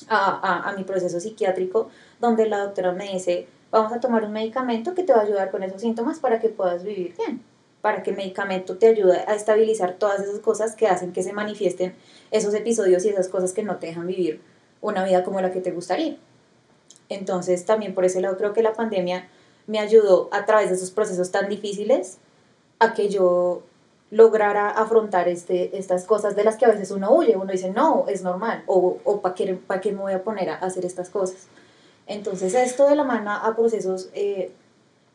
a, 0.08 0.18
a, 0.18 0.70
a 0.70 0.76
mi 0.76 0.84
proceso 0.84 1.20
psiquiátrico, 1.20 1.90
donde 2.20 2.48
la 2.48 2.60
doctora 2.60 2.92
me 2.92 3.12
dice, 3.12 3.48
vamos 3.72 3.92
a 3.92 4.00
tomar 4.00 4.24
un 4.24 4.32
medicamento 4.32 4.94
que 4.94 5.04
te 5.04 5.14
va 5.14 5.20
a 5.20 5.24
ayudar 5.24 5.52
con 5.52 5.64
esos 5.64 5.82
síntomas 5.82 6.20
para 6.20 6.40
que 6.40 6.50
puedas 6.50 6.84
vivir 6.84 7.16
bien, 7.18 7.42
para 7.82 8.04
que 8.04 8.12
el 8.12 8.18
medicamento 8.18 8.78
te 8.78 8.88
ayude 8.88 9.24
a 9.28 9.34
estabilizar 9.36 9.94
todas 9.94 10.22
esas 10.22 10.40
cosas 10.40 10.76
que 10.76 10.88
hacen 10.88 11.12
que 11.12 11.24
se 11.24 11.34
manifiesten 11.34 11.96
esos 12.32 12.54
episodios 12.54 13.04
y 13.06 13.10
esas 13.10 13.30
cosas 13.30 13.54
que 13.54 13.64
no 13.64 13.78
te 13.78 13.88
dejan 13.88 14.08
vivir 14.08 14.42
una 14.82 15.04
vida 15.04 15.24
como 15.24 15.42
la 15.42 15.52
que 15.52 15.62
te 15.62 15.72
gustaría. 15.72 16.18
Entonces, 17.10 17.66
también 17.66 17.94
por 17.94 18.06
ese 18.06 18.22
lado 18.22 18.38
creo 18.38 18.54
que 18.54 18.62
la 18.62 18.74
pandemia 18.74 19.28
me 19.68 19.80
ayudó 19.80 20.30
a 20.32 20.46
través 20.46 20.70
de 20.70 20.76
esos 20.76 20.92
procesos 20.92 21.32
tan 21.32 21.50
difíciles 21.50 22.18
a 22.80 22.94
que 22.94 23.10
yo 23.10 23.64
lograra 24.14 24.70
afrontar 24.70 25.28
este, 25.28 25.76
estas 25.76 26.06
cosas 26.06 26.36
de 26.36 26.44
las 26.44 26.56
que 26.56 26.66
a 26.66 26.70
veces 26.70 26.92
uno 26.92 27.12
huye, 27.12 27.36
uno 27.36 27.52
dice, 27.52 27.72
no, 27.72 28.06
es 28.08 28.22
normal, 28.22 28.64
o, 28.68 29.00
o 29.04 29.22
¿para 29.22 29.34
qué, 29.34 29.56
pa 29.56 29.82
qué 29.82 29.92
me 29.92 30.02
voy 30.02 30.14
a 30.14 30.24
poner 30.24 30.52
a 30.52 30.56
hacer 30.58 30.86
estas 30.86 31.10
cosas? 31.10 31.48
Entonces, 32.06 32.54
esto 32.54 32.88
de 32.88 32.96
la 32.96 33.04
mano 33.04 33.32
a 33.32 33.56
procesos 33.56 34.10
eh, 34.14 34.52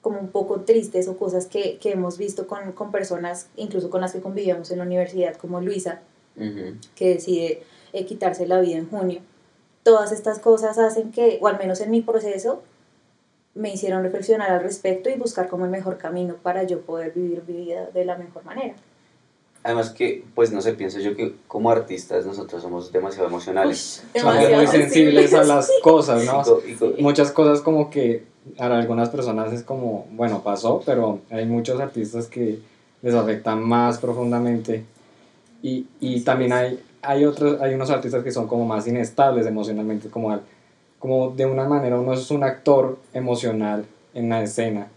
como 0.01 0.19
un 0.19 0.29
poco 0.29 0.63
tristes 0.63 1.07
o 1.07 1.17
cosas 1.17 1.47
que, 1.47 1.79
que 1.79 1.93
hemos 1.93 2.19
visto 2.19 2.49
con, 2.49 2.73
con 2.73 2.91
personas, 2.91 3.47
incluso 3.55 3.89
con 3.89 4.01
las 4.01 4.13
que 4.13 4.21
convivíamos 4.21 4.71
en 4.73 4.79
la 4.79 4.85
universidad, 4.85 5.37
como 5.37 5.61
Luisa, 5.61 6.01
que 6.95 7.15
decide 7.15 7.63
eh, 7.93 8.05
quitarse 8.05 8.47
la 8.47 8.61
vida 8.61 8.79
en 8.79 8.89
junio. 8.91 9.21
Todas 9.85 10.11
estas 10.11 10.41
cosas 10.41 10.79
hacen 10.79 11.13
que, 11.13 11.39
o 11.41 11.47
al 11.47 11.59
menos 11.59 11.81
en 11.81 11.91
mi 11.91 12.01
proceso, 12.01 12.63
me 13.55 13.73
hicieron 13.73 14.03
reflexionar 14.03 14.51
al 14.51 14.63
respecto 14.63 15.09
y 15.09 15.15
buscar 15.15 15.49
como 15.49 15.65
el 15.65 15.71
mejor 15.71 15.99
camino 15.99 16.35
para 16.35 16.65
yo 16.65 16.81
poder 16.83 17.13
vivir 17.13 17.43
mi 17.47 17.55
vida 17.55 17.87
de 17.93 18.05
la 18.05 18.17
mejor 18.17 18.45
manera. 18.45 18.75
Además 19.69 19.91
que, 19.91 20.25
pues 20.35 20.51
no 20.51 20.63
sé, 20.63 20.73
pienso 20.73 20.99
yo 20.99 21.15
que 21.15 21.35
como 21.47 21.71
artistas 21.71 22.25
nosotros 22.25 22.63
somos 22.63 22.91
demasiado 22.91 23.29
emocionales. 23.29 24.03
Uy, 24.15 24.21
Somos 24.21 24.35
demasiado 24.37 24.63
muy 24.63 24.67
sensibles 24.67 25.35
a 25.35 25.45
las 25.45 25.71
cosas, 25.83 26.23
Y 26.23 26.27
¿no? 26.27 26.43
co- 26.43 26.63
y 26.67 26.73
co- 26.73 26.95
Muchas 26.99 27.31
cosas 27.33 27.61
como 27.61 27.91
que 27.91 28.25
para 28.57 28.79
algunas 28.79 29.11
personas 29.11 29.53
es 29.53 29.63
como, 29.63 30.07
bueno, 30.13 30.43
pasó, 30.43 30.83
pero 30.87 31.21
hay 31.29 31.45
muchos 31.45 31.79
artistas 31.81 32.29
que 32.29 32.61
les 33.03 33.15
afectan 33.15 33.63
más 33.63 33.99
profundamente. 33.99 34.85
Y, 35.63 35.87
y 36.01 36.23
también 36.23 36.55
hay, 36.55 36.83
hay, 37.03 37.27
otros, 37.27 37.61
hay 37.61 37.75
unos 37.75 37.91
artistas 37.91 38.25
que 38.25 38.33
son 38.33 38.49
como 38.49 38.65
más 38.65 38.87
inestables 38.87 39.47
emocionalmente, 39.47 40.09
como, 40.09 40.31
al- 40.33 40.45
como 40.99 41.33
de 41.33 41.45
una 41.45 41.69
manera 41.69 42.01
uno 42.01 42.15
es 42.15 42.31
un 42.31 42.43
actor 42.43 42.99
emocional 43.13 43.85
en 44.15 44.31
la 44.31 44.43
escena. 44.43 44.89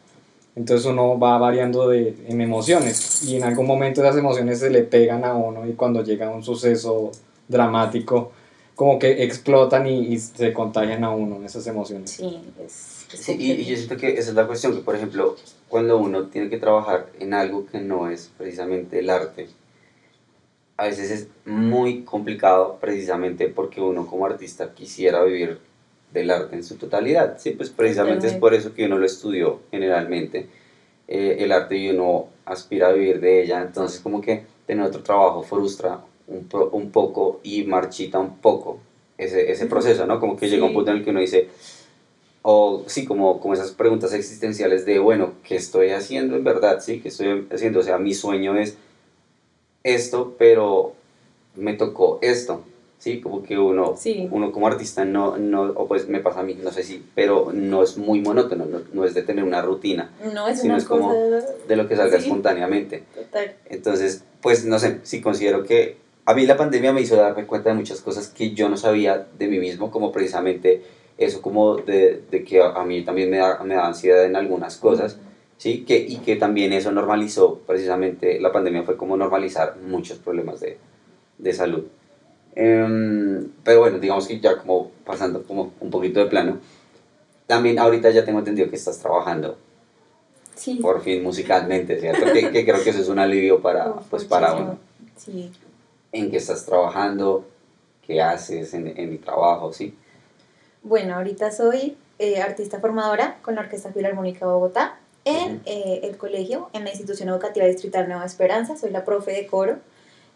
Entonces 0.55 0.85
uno 0.85 1.17
va 1.17 1.37
variando 1.37 1.87
de, 1.87 2.15
en 2.27 2.41
emociones 2.41 3.23
y 3.23 3.37
en 3.37 3.43
algún 3.43 3.65
momento 3.65 4.01
esas 4.01 4.17
emociones 4.17 4.59
se 4.59 4.69
le 4.69 4.83
pegan 4.83 5.23
a 5.23 5.33
uno 5.33 5.65
y 5.65 5.73
cuando 5.73 6.03
llega 6.03 6.29
un 6.29 6.43
suceso 6.43 7.11
dramático 7.47 8.31
como 8.75 8.99
que 8.99 9.23
explotan 9.23 9.87
y, 9.87 10.07
y 10.07 10.19
se 10.19 10.53
contagian 10.53 11.03
a 11.03 11.11
uno 11.11 11.45
esas 11.45 11.67
emociones. 11.67 12.11
Sí, 12.11 12.41
es, 12.65 13.05
es 13.13 13.19
Sí, 13.19 13.35
y, 13.39 13.51
y 13.51 13.65
yo 13.65 13.75
siento 13.75 13.95
que 13.97 14.13
esa 14.13 14.29
es 14.29 14.35
la 14.35 14.47
cuestión, 14.47 14.73
que 14.73 14.81
por 14.81 14.95
ejemplo, 14.95 15.35
cuando 15.69 15.97
uno 15.97 16.27
tiene 16.27 16.49
que 16.49 16.57
trabajar 16.57 17.07
en 17.19 17.33
algo 17.33 17.65
que 17.65 17.79
no 17.79 18.09
es 18.09 18.31
precisamente 18.37 18.99
el 18.99 19.09
arte, 19.09 19.49
a 20.77 20.85
veces 20.85 21.11
es 21.11 21.27
muy 21.45 22.01
complicado 22.01 22.77
precisamente 22.81 23.47
porque 23.47 23.79
uno 23.79 24.07
como 24.07 24.25
artista 24.25 24.73
quisiera 24.73 25.23
vivir 25.23 25.59
del 26.13 26.29
arte 26.31 26.55
en 26.55 26.63
su 26.63 26.75
totalidad. 26.75 27.37
Sí, 27.39 27.51
pues 27.51 27.69
precisamente 27.69 28.27
es 28.27 28.33
por 28.33 28.53
eso 28.53 28.73
que 28.73 28.85
uno 28.85 28.97
lo 28.97 29.05
estudió 29.05 29.59
generalmente, 29.71 30.47
eh, 31.07 31.37
el 31.39 31.51
arte 31.51 31.77
y 31.77 31.89
uno 31.89 32.27
aspira 32.45 32.87
a 32.89 32.91
vivir 32.91 33.19
de 33.19 33.43
ella, 33.43 33.61
entonces 33.61 33.99
como 33.99 34.21
que 34.21 34.43
tener 34.65 34.85
otro 34.85 35.03
trabajo 35.03 35.43
frustra 35.43 36.01
un, 36.27 36.45
pro- 36.45 36.69
un 36.71 36.91
poco 36.91 37.39
y 37.43 37.63
marchita 37.63 38.19
un 38.19 38.37
poco 38.37 38.79
ese, 39.17 39.51
ese 39.51 39.65
proceso, 39.67 40.05
¿no? 40.05 40.19
Como 40.19 40.35
que 40.37 40.47
llega 40.49 40.63
un 40.63 40.69
Sí. 40.71 40.75
punto 40.75 40.91
en 40.91 40.97
el 40.97 41.03
que 41.03 41.09
uno 41.11 41.19
dice, 41.19 41.49
o 42.43 42.83
sí, 42.87 43.05
como, 43.05 43.39
como 43.39 43.53
esas 43.53 43.71
preguntas 43.71 44.13
existenciales 44.13 44.85
de, 44.85 44.99
bueno, 44.99 45.33
¿qué 45.43 45.55
estoy 45.55 45.91
haciendo 45.91 46.35
en 46.35 46.43
verdad? 46.43 46.79
Sí, 46.81 46.99
¿qué 47.01 47.09
estoy 47.09 47.47
haciendo? 47.51 47.79
O 47.79 47.83
sea, 47.83 47.97
mi 47.97 48.13
sueño 48.13 48.57
es 48.57 48.77
esto, 49.83 50.35
pero 50.37 50.93
me 51.55 51.73
tocó 51.73 52.19
esto, 52.21 52.63
¿sí? 53.01 53.19
Como 53.19 53.41
que 53.41 53.57
uno, 53.57 53.95
Sí. 53.97 54.27
uno 54.31 54.51
como 54.51 54.67
artista 54.67 55.03
no, 55.05 55.35
no, 55.37 55.63
o 55.63 55.87
pues 55.87 56.07
me 56.07 56.19
pasa 56.19 56.41
a 56.41 56.43
mí, 56.43 56.55
no 56.63 56.71
sé 56.71 56.83
si, 56.83 57.03
pero 57.15 57.51
no 57.51 57.81
es 57.81 57.97
muy 57.97 58.21
monótono, 58.21 58.65
no, 58.65 58.81
no 58.93 59.05
es 59.05 59.15
de 59.15 59.23
tener 59.23 59.43
una 59.43 59.59
rutina, 59.63 60.11
No, 60.33 60.47
es 60.47 60.61
sino 60.61 60.75
una 60.75 60.77
es 60.83 60.87
como 60.87 61.09
cosa 61.09 61.47
de 61.67 61.75
lo 61.75 61.87
que 61.87 61.95
salga 61.95 62.19
Sí. 62.19 62.25
espontáneamente. 62.25 63.03
total. 63.15 63.55
Entonces, 63.69 64.23
pues 64.41 64.65
no 64.65 64.77
sé, 64.77 64.99
sí 65.01 65.19
considero 65.19 65.63
que 65.63 65.97
a 66.25 66.35
mí 66.35 66.45
la 66.45 66.57
pandemia 66.57 66.93
me 66.93 67.01
hizo 67.01 67.15
darme 67.15 67.47
cuenta 67.47 67.69
de 67.71 67.75
muchas 67.75 68.01
cosas 68.01 68.27
que 68.27 68.51
yo 68.51 68.69
no 68.69 68.77
sabía 68.77 69.25
de 69.39 69.47
mí 69.47 69.57
mismo, 69.57 69.89
como 69.89 70.11
precisamente 70.11 70.83
eso, 71.17 71.41
como 71.41 71.77
de, 71.77 72.21
de 72.29 72.43
que 72.43 72.61
a, 72.61 72.69
a 72.73 72.85
mí 72.85 73.03
también 73.03 73.31
me 73.31 73.37
da, 73.37 73.63
me 73.63 73.73
da 73.73 73.87
ansiedad 73.87 74.23
en 74.25 74.35
algunas 74.35 74.77
cosas, 74.77 75.17
¿sí? 75.57 75.83
Que, 75.87 75.97
y 75.97 76.17
que 76.17 76.35
también 76.35 76.71
eso 76.71 76.91
normalizó, 76.91 77.59
precisamente 77.65 78.39
la 78.39 78.51
pandemia 78.51 78.83
fue 78.83 78.95
como 78.95 79.17
normalizar 79.17 79.77
muchos 79.87 80.19
problemas 80.19 80.59
de, 80.59 80.77
de 81.39 81.53
salud. 81.53 81.85
Em, 82.55 83.49
pero 83.63 83.79
bueno, 83.81 83.99
digamos 83.99 84.27
que 84.27 84.39
ya 84.39 84.57
como 84.57 84.91
pasando 85.05 85.43
como 85.43 85.71
un 85.79 85.89
poquito 85.89 86.19
de 86.19 86.25
plano, 86.25 86.59
también 87.47 87.79
ahorita 87.79 88.09
ya 88.11 88.25
tengo 88.25 88.39
entendido 88.39 88.69
que 88.69 88.75
estás 88.75 88.99
trabajando 88.99 89.57
Sí. 90.55 90.75
por 90.75 91.01
fin 91.01 91.23
musicalmente, 91.23 91.99
¿cierto? 91.99 92.31
que, 92.31 92.51
que 92.51 92.65
creo 92.65 92.83
que 92.83 92.89
eso 92.91 93.01
es 93.01 93.07
un 93.09 93.17
alivio 93.19 93.61
para, 93.61 93.93
pues, 94.09 94.25
para 94.25 94.53
uno. 94.53 94.77
Sí. 95.17 95.51
¿En 96.11 96.29
qué 96.29 96.37
estás 96.37 96.65
trabajando? 96.65 97.45
¿Qué 98.05 98.21
haces 98.21 98.73
en, 98.73 98.87
en 98.97 99.09
mi 99.09 99.17
trabajo? 99.17 99.71
¿Sí? 99.73 99.95
Bueno, 100.83 101.15
ahorita 101.15 101.51
soy 101.51 101.95
eh, 102.19 102.41
artista 102.41 102.79
formadora 102.79 103.37
con 103.41 103.55
la 103.55 103.61
Orquesta 103.61 103.91
Filarmónica 103.91 104.45
de 104.45 104.51
Bogotá 104.51 104.99
en 105.25 105.61
eh, 105.65 106.01
el 106.03 106.17
colegio, 106.17 106.69
en 106.73 106.83
la 106.83 106.89
institución 106.89 107.29
educativa 107.29 107.65
distrital 107.65 108.07
Nueva 108.07 108.25
Esperanza. 108.25 108.75
Soy 108.75 108.91
la 108.91 109.05
profe 109.05 109.31
de 109.31 109.47
coro. 109.47 109.77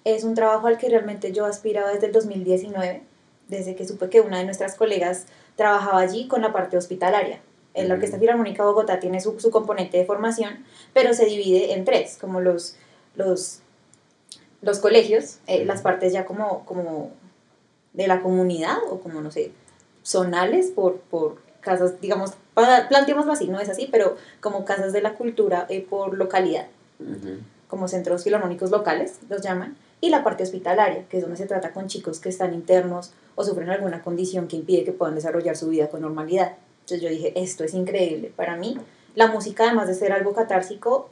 Es 0.05 0.23
un 0.23 0.35
trabajo 0.35 0.67
al 0.67 0.77
que 0.77 0.87
realmente 0.87 1.33
yo 1.33 1.45
aspiraba 1.45 1.91
desde 1.91 2.07
el 2.07 2.13
2019, 2.13 3.01
desde 3.49 3.75
que 3.75 3.87
supe 3.87 4.09
que 4.09 4.21
una 4.21 4.37
de 4.37 4.45
nuestras 4.45 4.75
colegas 4.75 5.25
trabajaba 5.55 5.99
allí 5.99 6.27
con 6.27 6.41
la 6.41 6.53
parte 6.53 6.77
hospitalaria. 6.77 7.41
En 7.73 7.89
la. 7.89 7.95
Orquesta 7.95 8.17
Filarmónica 8.17 8.63
de 8.63 8.69
Bogotá 8.69 8.99
tiene 9.01 9.19
su, 9.19 9.37
su 9.39 9.51
componente 9.51 9.97
de 9.97 10.05
formación, 10.05 10.63
pero 10.93 11.13
se 11.13 11.25
divide 11.25 11.73
en 11.73 11.83
tres, 11.83 12.17
como 12.21 12.39
los, 12.39 12.77
los, 13.15 13.59
los 14.61 14.79
colegios, 14.79 15.39
eh, 15.47 15.65
las 15.65 15.81
partes 15.81 16.13
ya 16.13 16.25
como, 16.25 16.65
como 16.65 17.11
de 17.93 18.07
la 18.07 18.21
comunidad 18.21 18.77
o 18.89 18.99
como, 18.99 19.19
no 19.21 19.31
sé, 19.31 19.51
zonales 20.03 20.67
por, 20.67 20.99
por 20.99 21.41
casas, 21.61 21.99
digamos, 21.99 22.33
planteémoslo 22.53 23.31
así, 23.33 23.47
no 23.47 23.59
es 23.59 23.69
así, 23.69 23.89
pero 23.91 24.15
como 24.39 24.63
casas 24.63 24.93
de 24.93 25.01
la 25.01 25.15
cultura 25.15 25.65
eh, 25.67 25.81
por 25.81 26.15
localidad, 26.15 26.67
como 27.67 27.87
centros 27.87 28.23
filarmónicos 28.23 28.71
locales, 28.71 29.19
los 29.29 29.41
llaman. 29.41 29.75
Y 30.05 30.09
la 30.09 30.23
parte 30.23 30.43
hospitalaria, 30.43 31.07
que 31.09 31.17
es 31.17 31.23
donde 31.23 31.35
se 31.35 31.47
trata 31.47 31.73
con 31.73 31.87
chicos 31.87 32.19
que 32.19 32.29
están 32.29 32.53
internos 32.53 33.11
o 33.33 33.43
sufren 33.43 33.71
alguna 33.71 34.03
condición 34.03 34.47
que 34.47 34.55
impide 34.55 34.83
que 34.83 34.91
puedan 34.91 35.15
desarrollar 35.15 35.57
su 35.57 35.67
vida 35.69 35.89
con 35.89 36.01
normalidad. 36.01 36.57
Entonces 36.81 37.01
yo 37.01 37.09
dije, 37.09 37.33
esto 37.35 37.63
es 37.63 37.73
increíble. 37.73 38.31
Para 38.35 38.55
mí, 38.55 38.77
la 39.15 39.31
música, 39.31 39.63
además 39.63 39.87
de 39.87 39.95
ser 39.95 40.11
algo 40.11 40.33
catársico, 40.33 41.09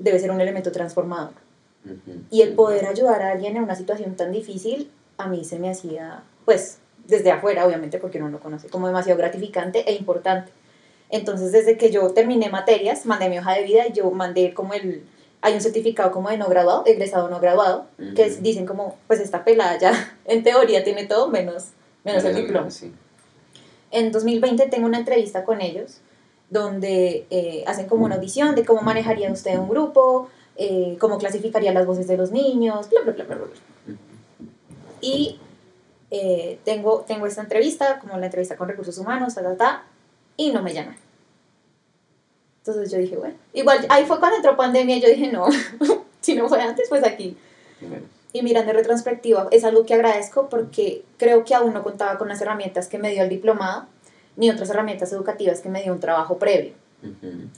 debe 0.00 0.18
ser 0.18 0.32
un 0.32 0.40
elemento 0.40 0.72
transformador. 0.72 1.34
Y 2.32 2.42
el 2.42 2.54
poder 2.54 2.86
ayudar 2.86 3.22
a 3.22 3.30
alguien 3.30 3.56
en 3.56 3.62
una 3.62 3.76
situación 3.76 4.16
tan 4.16 4.32
difícil, 4.32 4.90
a 5.18 5.28
mí 5.28 5.44
se 5.44 5.60
me 5.60 5.70
hacía, 5.70 6.24
pues, 6.44 6.78
desde 7.06 7.30
afuera, 7.30 7.64
obviamente, 7.64 7.98
porque 7.98 8.18
uno 8.18 8.26
no 8.26 8.38
lo 8.38 8.42
conoce, 8.42 8.68
como 8.70 8.88
demasiado 8.88 9.18
gratificante 9.18 9.88
e 9.88 9.94
importante. 9.94 10.50
Entonces, 11.10 11.52
desde 11.52 11.78
que 11.78 11.92
yo 11.92 12.10
terminé 12.10 12.50
materias, 12.50 13.06
mandé 13.06 13.28
mi 13.28 13.38
hoja 13.38 13.54
de 13.54 13.62
vida 13.62 13.86
y 13.86 13.92
yo 13.92 14.10
mandé 14.10 14.52
como 14.52 14.74
el, 14.74 15.04
hay 15.42 15.54
un 15.54 15.60
certificado 15.60 16.12
como 16.12 16.30
de 16.30 16.38
no 16.38 16.48
graduado, 16.48 16.84
egresado 16.86 17.28
no 17.28 17.40
graduado, 17.40 17.86
que 18.14 18.30
dicen 18.40 18.64
como, 18.64 18.96
pues 19.08 19.20
esta 19.20 19.44
pelada 19.44 19.76
ya 19.78 20.16
en 20.24 20.42
teoría 20.44 20.84
tiene 20.84 21.04
todo 21.04 21.28
menos, 21.28 21.70
menos 22.04 22.24
el 22.24 22.36
diploma. 22.36 22.68
En 23.90 24.12
2020 24.12 24.68
tengo 24.68 24.86
una 24.86 24.98
entrevista 24.98 25.44
con 25.44 25.60
ellos 25.60 26.00
donde 26.48 27.26
eh, 27.30 27.64
hacen 27.66 27.88
como 27.88 28.04
una 28.04 28.16
audición 28.16 28.54
de 28.54 28.64
cómo 28.64 28.82
manejaría 28.82 29.32
usted 29.32 29.58
un 29.58 29.68
grupo, 29.68 30.28
eh, 30.56 30.96
cómo 31.00 31.18
clasificaría 31.18 31.72
las 31.72 31.86
voces 31.86 32.06
de 32.06 32.16
los 32.16 32.30
niños, 32.30 32.88
bla, 32.88 33.00
bla, 33.02 33.12
bla, 33.12 33.24
bla, 33.24 33.36
bla. 33.36 33.96
Y 35.00 35.40
eh, 36.10 36.58
tengo, 36.64 37.04
tengo 37.08 37.26
esta 37.26 37.40
entrevista, 37.42 37.98
como 37.98 38.16
la 38.16 38.26
entrevista 38.26 38.56
con 38.56 38.68
recursos 38.68 38.96
humanos, 38.98 39.34
ta, 39.34 39.42
ta, 39.42 39.56
ta, 39.56 39.84
y 40.36 40.52
no 40.52 40.62
me 40.62 40.72
llaman. 40.72 40.96
Entonces 42.64 42.92
yo 42.92 42.98
dije, 42.98 43.16
bueno, 43.16 43.34
igual 43.52 43.84
ahí 43.88 44.04
fue 44.04 44.20
cuando 44.20 44.36
entró 44.36 44.56
pandemia 44.56 44.96
y 44.96 45.00
yo 45.00 45.08
dije, 45.08 45.32
no, 45.32 45.46
si 46.20 46.36
no 46.36 46.48
fue 46.48 46.60
antes, 46.60 46.88
pues 46.88 47.04
aquí. 47.04 47.36
Y 48.32 48.42
mirando 48.42 48.70
en 48.70 48.76
retrospectiva, 48.76 49.48
es 49.50 49.64
algo 49.64 49.84
que 49.84 49.94
agradezco 49.94 50.48
porque 50.48 51.04
creo 51.18 51.44
que 51.44 51.56
aún 51.56 51.74
no 51.74 51.82
contaba 51.82 52.18
con 52.18 52.28
las 52.28 52.40
herramientas 52.40 52.86
que 52.86 52.98
me 52.98 53.10
dio 53.10 53.24
el 53.24 53.28
diplomado, 53.28 53.86
ni 54.36 54.48
otras 54.48 54.70
herramientas 54.70 55.12
educativas 55.12 55.60
que 55.60 55.68
me 55.68 55.82
dio 55.82 55.92
un 55.92 55.98
trabajo 55.98 56.38
previo, 56.38 56.72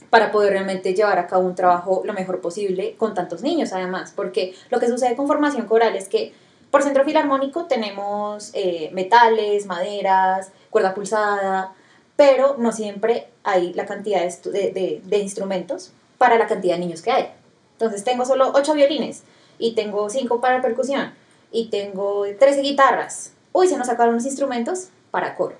para 0.09 0.31
poder 0.31 0.53
realmente 0.53 0.95
llevar 0.95 1.19
a 1.19 1.27
cabo 1.27 1.45
un 1.45 1.53
trabajo 1.53 2.01
lo 2.03 2.13
mejor 2.13 2.41
posible 2.41 2.95
con 2.97 3.13
tantos 3.13 3.43
niños, 3.43 3.73
además, 3.73 4.11
porque 4.15 4.55
lo 4.71 4.79
que 4.79 4.87
sucede 4.87 5.15
con 5.15 5.27
formación 5.27 5.67
coral 5.67 5.95
es 5.95 6.09
que 6.09 6.33
por 6.71 6.81
centro 6.81 7.05
filarmónico 7.05 7.65
tenemos 7.65 8.49
eh, 8.55 8.89
metales, 8.91 9.67
maderas, 9.67 10.51
cuerda 10.71 10.95
pulsada, 10.95 11.73
pero 12.15 12.55
no 12.57 12.71
siempre 12.71 13.27
hay 13.43 13.73
la 13.73 13.85
cantidad 13.85 14.21
de, 14.23 15.01
de, 15.03 15.17
instrumentos 15.17 15.91
para 16.17 16.37
la 16.37 16.47
cantidad 16.47 16.75
de 16.75 16.79
niños 16.79 17.01
que 17.01 17.11
hay. 17.11 17.31
Entonces 17.73 18.03
tengo 18.03 18.25
solo 18.25 18.51
8 18.53 18.73
violines 18.73 19.23
y 19.59 19.75
tengo 19.75 20.09
5 20.09 20.39
para 20.39 20.61
percusión 20.61 21.13
y 21.51 21.69
tengo 21.69 22.25
13 22.39 22.61
guitarras. 22.61 23.33
Uy, 23.51 23.67
se 23.67 23.77
nos 23.77 23.87
sacaron 23.87 24.15
los 24.15 24.25
instrumentos 24.25 24.89
para 25.11 25.35
coro. 25.35 25.55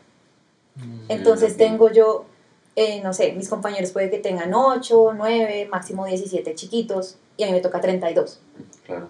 Mm, 0.76 1.06
Entonces 1.10 1.58
tengo 1.58 1.92
yo, 1.92 2.26
eh, 2.76 3.02
no 3.02 3.14
sé, 3.14 3.34
mis 3.34 3.50
compañeros 3.50 3.92
puede 3.92 4.10
que 4.10 4.18
tengan 4.18 4.54
8, 4.54 5.14
9, 5.16 5.68
máximo 5.70 6.06
17 6.06 6.56
chiquitos 6.56 7.18
y 7.38 7.44
a 7.44 7.48
mí 7.48 7.54
me 7.54 7.62
toca 7.62 7.82
32. 7.82 8.40
Claro. 8.86 9.10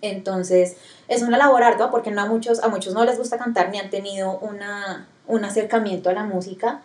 Entonces 0.00 0.76
es 1.08 1.22
una 1.22 1.38
labor 1.38 1.62
ardua 1.62 1.90
porque 1.90 2.10
no 2.10 2.22
a 2.22 2.26
muchos, 2.26 2.62
a 2.62 2.68
muchos 2.68 2.94
no 2.94 3.04
les 3.04 3.18
gusta 3.18 3.38
cantar 3.38 3.70
ni 3.70 3.78
han 3.78 3.90
tenido 3.90 4.38
una, 4.38 5.08
un 5.26 5.44
acercamiento 5.44 6.10
a 6.10 6.12
la 6.12 6.24
música, 6.24 6.82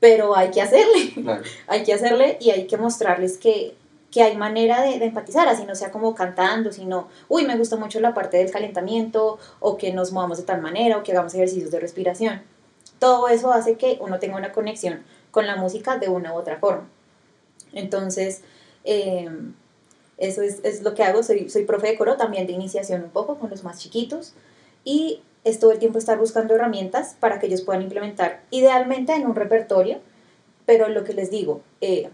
pero 0.00 0.36
hay 0.36 0.50
que 0.50 0.62
hacerle, 0.62 1.12
hay 1.66 1.82
que 1.82 1.94
hacerle 1.94 2.38
y 2.40 2.50
hay 2.50 2.66
que 2.66 2.76
mostrarles 2.76 3.38
que, 3.38 3.74
que 4.10 4.22
hay 4.22 4.36
manera 4.36 4.82
de, 4.82 4.98
de, 4.98 5.06
empatizar, 5.06 5.48
así 5.48 5.64
no 5.64 5.74
sea 5.74 5.90
como 5.90 6.14
cantando, 6.14 6.72
sino, 6.72 7.08
uy, 7.28 7.44
me 7.44 7.56
gusta 7.56 7.76
mucho 7.76 8.00
la 8.00 8.14
parte 8.14 8.38
del 8.38 8.50
calentamiento, 8.50 9.38
o 9.60 9.76
que 9.76 9.92
nos 9.92 10.12
movamos 10.12 10.38
de 10.38 10.44
tal 10.44 10.60
manera, 10.60 10.98
o 10.98 11.02
que 11.02 11.12
hagamos 11.12 11.34
ejercicios 11.34 11.70
de 11.70 11.80
respiración. 11.80 12.42
Todo 12.98 13.28
eso 13.28 13.52
hace 13.52 13.76
que 13.76 13.98
uno 14.00 14.18
tenga 14.18 14.36
una 14.36 14.52
conexión 14.52 15.04
con 15.30 15.46
la 15.46 15.56
música 15.56 15.98
de 15.98 16.08
una 16.08 16.32
u 16.32 16.36
otra 16.36 16.58
forma. 16.58 16.88
Entonces, 17.72 18.42
em, 18.84 19.54
eso 20.16 20.42
es, 20.42 20.60
es, 20.64 20.82
lo 20.82 20.94
que 20.94 21.04
hago, 21.04 21.22
soy, 21.22 21.48
soy 21.50 21.64
profe 21.64 21.88
de 21.88 21.98
coro, 21.98 22.16
también 22.16 22.46
de 22.46 22.52
iniciación 22.52 23.04
un 23.04 23.10
poco 23.10 23.38
con 23.38 23.50
los 23.50 23.62
más 23.62 23.78
chiquitos, 23.78 24.34
y 24.84 25.22
es 25.44 25.58
todo 25.58 25.72
el 25.72 25.78
tiempo 25.78 25.98
estar 25.98 26.18
buscando 26.18 26.54
herramientas 26.54 27.16
para 27.18 27.38
que 27.38 27.46
ellos 27.46 27.62
puedan 27.62 27.82
implementar, 27.82 28.42
idealmente 28.50 29.14
en 29.14 29.26
un 29.26 29.34
repertorio, 29.34 29.98
pero 30.66 30.88
lo 30.88 31.04
que 31.04 31.14
les 31.14 31.30
digo, 31.30 31.62
eh, 31.80 32.10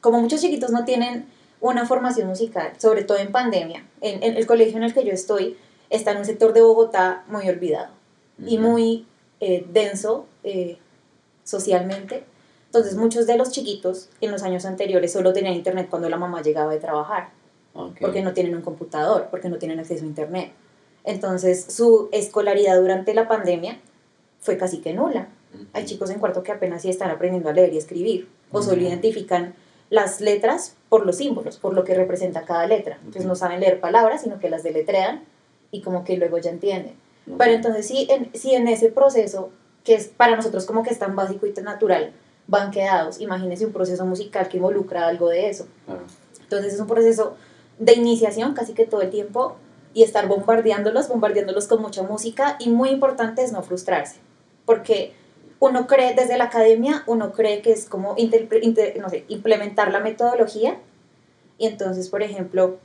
como 0.00 0.20
muchos 0.20 0.40
chiquitos 0.40 0.70
no 0.70 0.84
tienen 0.84 1.26
una 1.60 1.86
formación 1.86 2.28
musical, 2.28 2.72
sobre 2.78 3.04
todo 3.04 3.18
en 3.18 3.32
pandemia, 3.32 3.86
en, 4.00 4.22
el 4.22 4.46
colegio 4.46 4.76
en 4.76 4.84
el 4.84 4.94
que 4.94 5.04
yo 5.04 5.12
estoy 5.12 5.56
está 5.90 6.12
en 6.12 6.18
un 6.18 6.24
sector 6.24 6.52
de 6.52 6.62
Bogotá 6.62 7.24
muy 7.28 7.48
olvidado 7.48 7.88
y 8.44 8.58
muy 8.58 9.06
eh, 9.40 9.66
denso 9.72 10.26
eh, 10.44 10.78
socialmente. 11.44 12.24
Entonces 12.66 12.96
muchos 12.96 13.26
de 13.26 13.38
los 13.38 13.50
chiquitos 13.50 14.10
en 14.20 14.32
los 14.32 14.42
años 14.42 14.66
anteriores 14.66 15.12
solo 15.12 15.32
tenían 15.32 15.54
internet 15.54 15.86
cuando 15.88 16.10
la 16.10 16.18
mamá 16.18 16.42
llegaba 16.42 16.72
de 16.72 16.80
trabajar, 16.80 17.30
porque 18.00 18.22
no 18.22 18.32
tienen 18.34 18.54
un 18.54 18.62
computador, 18.62 19.28
porque 19.30 19.48
no 19.48 19.56
tienen 19.56 19.80
acceso 19.80 20.04
a 20.04 20.06
internet. 20.06 20.52
Entonces, 21.06 21.66
su 21.70 22.08
escolaridad 22.12 22.78
durante 22.78 23.14
la 23.14 23.28
pandemia 23.28 23.80
fue 24.40 24.58
casi 24.58 24.78
que 24.78 24.92
nula. 24.92 25.28
Hay 25.72 25.86
chicos 25.86 26.10
en 26.10 26.18
cuarto 26.18 26.42
que 26.42 26.52
apenas 26.52 26.82
sí 26.82 26.90
están 26.90 27.10
aprendiendo 27.10 27.48
a 27.48 27.52
leer 27.52 27.72
y 27.72 27.78
escribir, 27.78 28.28
o 28.52 28.60
solo 28.60 28.82
identifican 28.82 29.54
las 29.88 30.20
letras 30.20 30.74
por 30.88 31.06
los 31.06 31.16
símbolos, 31.16 31.56
por 31.58 31.72
lo 31.74 31.84
que 31.84 31.94
representa 31.94 32.42
cada 32.44 32.66
letra. 32.66 32.98
Entonces 32.98 33.24
no 33.24 33.36
saben 33.36 33.60
leer 33.60 33.80
palabras, 33.80 34.22
sino 34.22 34.38
que 34.40 34.50
las 34.50 34.64
deletrean 34.64 35.22
y 35.70 35.80
como 35.80 36.04
que 36.04 36.16
luego 36.16 36.38
ya 36.38 36.50
entienden. 36.50 36.94
Pero 37.38 37.52
entonces 37.52 37.86
sí 37.86 38.06
en, 38.10 38.30
si 38.34 38.54
en 38.54 38.68
ese 38.68 38.90
proceso, 38.90 39.50
que 39.84 39.94
es 39.94 40.08
para 40.08 40.36
nosotros 40.36 40.66
como 40.66 40.82
que 40.82 40.90
es 40.90 40.98
tan 40.98 41.16
básico 41.16 41.46
y 41.46 41.52
tan 41.52 41.64
natural, 41.64 42.12
van 42.48 42.72
quedados, 42.72 43.20
imagínense 43.20 43.64
un 43.64 43.72
proceso 43.72 44.04
musical 44.04 44.48
que 44.48 44.56
involucra 44.56 45.06
algo 45.06 45.28
de 45.28 45.48
eso. 45.48 45.66
Entonces 46.42 46.74
es 46.74 46.80
un 46.80 46.86
proceso 46.86 47.36
de 47.78 47.94
iniciación 47.94 48.54
casi 48.54 48.72
que 48.72 48.86
todo 48.86 49.02
el 49.02 49.10
tiempo 49.10 49.56
y 49.96 50.02
estar 50.02 50.28
bombardeándolos, 50.28 51.08
bombardeándolos 51.08 51.68
con 51.68 51.80
mucha 51.80 52.02
música 52.02 52.56
y 52.58 52.68
muy 52.68 52.90
importante 52.90 53.42
es 53.42 53.50
no 53.52 53.62
frustrarse, 53.62 54.16
porque 54.66 55.14
uno 55.58 55.86
cree 55.86 56.14
desde 56.14 56.36
la 56.36 56.44
academia, 56.44 57.02
uno 57.06 57.32
cree 57.32 57.62
que 57.62 57.72
es 57.72 57.86
como 57.86 58.14
implementar 58.18 59.90
la 59.90 60.00
metodología. 60.00 60.76
Y 61.56 61.66
entonces, 61.66 62.10
por 62.10 62.22
ejemplo, 62.22 62.76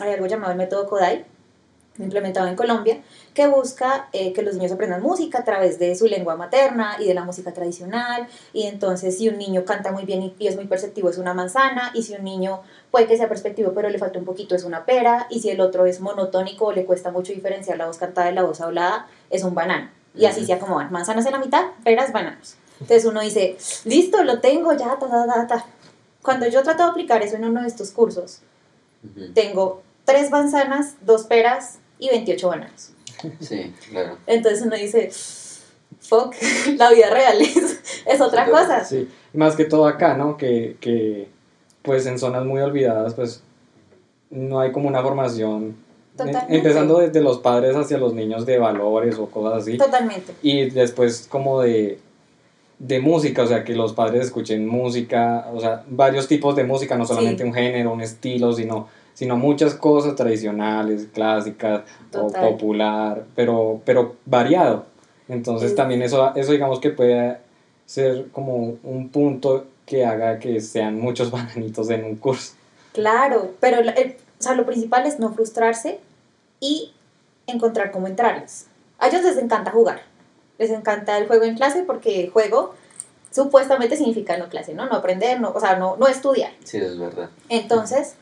hay 0.00 0.10
algo 0.10 0.26
llamado 0.26 0.50
el 0.50 0.58
método 0.58 0.88
Kodai, 0.88 1.26
implementado 1.98 2.46
en 2.46 2.56
Colombia, 2.56 3.00
que 3.34 3.46
busca 3.46 4.08
eh, 4.12 4.32
que 4.32 4.42
los 4.42 4.54
niños 4.54 4.72
aprendan 4.72 5.02
música 5.02 5.40
a 5.40 5.44
través 5.44 5.78
de 5.78 5.94
su 5.94 6.06
lengua 6.06 6.36
materna 6.36 6.96
y 6.98 7.06
de 7.06 7.14
la 7.14 7.24
música 7.24 7.52
tradicional. 7.52 8.26
Y 8.52 8.66
entonces 8.66 9.18
si 9.18 9.28
un 9.28 9.38
niño 9.38 9.64
canta 9.64 9.92
muy 9.92 10.04
bien 10.04 10.34
y, 10.38 10.46
es 10.46 10.56
muy 10.56 10.66
perceptivo 10.66 11.10
es 11.10 11.18
una 11.18 11.34
manzana, 11.34 11.90
y 11.94 12.02
si 12.02 12.14
un 12.14 12.24
niño 12.24 12.60
puede 12.90 13.06
que 13.06 13.16
sea 13.16 13.28
perceptivo 13.28 13.72
pero 13.74 13.88
le 13.88 13.98
falta 13.98 14.18
un 14.18 14.24
poquito 14.24 14.54
es 14.54 14.64
una 14.64 14.84
pera, 14.84 15.26
y 15.30 15.40
si 15.40 15.50
el 15.50 15.60
otro 15.60 15.86
es 15.86 16.00
monotónico 16.00 16.66
o 16.66 16.72
le 16.72 16.84
cuesta 16.84 17.10
mucho 17.10 17.32
diferenciar 17.32 17.78
la 17.78 17.86
voz 17.86 17.98
cantada 17.98 18.28
de 18.28 18.34
la 18.34 18.42
voz 18.42 18.60
hablada, 18.60 19.06
es 19.30 19.44
un 19.44 19.54
banano. 19.54 19.90
Y 20.14 20.24
así 20.24 20.44
se 20.44 20.52
acomodan, 20.52 20.90
manzanas 20.90 21.26
en 21.26 21.32
la 21.32 21.38
mitad, 21.38 21.64
peras, 21.84 22.12
bananos. 22.12 22.56
Entonces 22.80 23.04
uno 23.04 23.20
dice, 23.20 23.56
listo, 23.84 24.22
lo 24.24 24.40
tengo 24.40 24.72
ya, 24.72 24.98
ta, 24.98 25.08
ta, 25.08 25.26
ta, 25.26 25.46
ta. 25.46 25.66
Cuando 26.22 26.46
yo 26.46 26.62
trato 26.62 26.84
de 26.84 26.90
aplicar 26.90 27.22
eso 27.22 27.36
en 27.36 27.44
uno 27.44 27.62
de 27.62 27.68
estos 27.68 27.90
cursos, 27.90 28.40
tengo 29.34 29.82
tres 30.04 30.30
manzanas, 30.30 30.94
dos 31.02 31.24
peras, 31.24 31.78
y 31.98 32.08
28 32.08 32.48
bananos. 32.48 32.90
Sí, 33.40 33.74
claro. 33.90 34.18
Entonces 34.26 34.64
uno 34.64 34.76
dice, 34.76 35.10
fuck, 36.00 36.34
la 36.76 36.90
vida 36.90 37.10
real 37.10 37.40
es, 37.40 38.20
otra 38.20 38.46
cosa. 38.46 38.84
Sí, 38.84 39.08
más 39.32 39.56
que 39.56 39.64
todo 39.64 39.86
acá, 39.86 40.16
¿no? 40.16 40.36
Que, 40.36 40.76
que, 40.80 41.28
pues 41.82 42.06
en 42.06 42.18
zonas 42.18 42.44
muy 42.44 42.60
olvidadas, 42.60 43.14
pues 43.14 43.42
no 44.30 44.60
hay 44.60 44.72
como 44.72 44.88
una 44.88 45.02
formación, 45.02 45.76
Totalmente. 46.16 46.56
empezando 46.56 46.98
desde 46.98 47.20
los 47.20 47.38
padres 47.38 47.76
hacia 47.76 47.96
los 47.98 48.12
niños 48.12 48.44
de 48.44 48.58
valores 48.58 49.18
o 49.18 49.26
cosas 49.26 49.62
así. 49.62 49.78
Totalmente. 49.78 50.34
Y 50.42 50.70
después 50.70 51.26
como 51.30 51.60
de, 51.62 51.98
de 52.78 53.00
música, 53.00 53.42
o 53.42 53.46
sea, 53.46 53.64
que 53.64 53.74
los 53.74 53.92
padres 53.92 54.26
escuchen 54.26 54.66
música, 54.66 55.48
o 55.52 55.60
sea, 55.60 55.84
varios 55.88 56.28
tipos 56.28 56.54
de 56.56 56.64
música, 56.64 56.96
no 56.96 57.06
solamente 57.06 57.44
un 57.44 57.54
género, 57.54 57.92
un 57.92 58.02
estilo, 58.02 58.52
sino 58.52 58.88
sino 59.18 59.36
muchas 59.36 59.74
cosas 59.74 60.14
tradicionales, 60.14 61.08
clásicas 61.12 61.82
o 62.14 62.28
popular, 62.28 63.24
pero, 63.34 63.82
pero 63.84 64.14
variado. 64.24 64.86
Entonces 65.26 65.74
también 65.74 66.02
eso, 66.02 66.32
eso 66.36 66.52
digamos 66.52 66.78
que 66.78 66.90
puede 66.90 67.38
ser 67.84 68.28
como 68.30 68.76
un 68.84 69.08
punto 69.08 69.66
que 69.86 70.04
haga 70.04 70.38
que 70.38 70.60
sean 70.60 71.00
muchos 71.00 71.30
bananitos 71.32 71.90
en 71.90 72.04
un 72.04 72.14
curso. 72.14 72.52
Claro, 72.92 73.54
pero 73.58 73.80
o 73.80 74.04
sea, 74.38 74.54
lo 74.54 74.64
principal 74.64 75.04
es 75.04 75.18
no 75.18 75.32
frustrarse 75.32 75.98
y 76.60 76.92
encontrar 77.48 77.90
cómo 77.90 78.06
entrarles. 78.06 78.68
A 79.00 79.08
ellos 79.08 79.24
les 79.24 79.36
encanta 79.38 79.72
jugar, 79.72 80.02
les 80.58 80.70
encanta 80.70 81.18
el 81.18 81.26
juego 81.26 81.42
en 81.42 81.56
clase 81.56 81.82
porque 81.82 82.30
juego 82.32 82.72
supuestamente 83.32 83.96
significa 83.96 84.36
no 84.36 84.48
clase, 84.48 84.74
¿no? 84.74 84.86
No 84.86 84.94
aprender, 84.94 85.40
no, 85.40 85.50
o 85.50 85.58
sea, 85.58 85.74
no, 85.74 85.96
no 85.96 86.06
estudiar. 86.06 86.52
Sí, 86.62 86.76
es 86.76 86.96
verdad. 86.96 87.30
Entonces, 87.48 88.14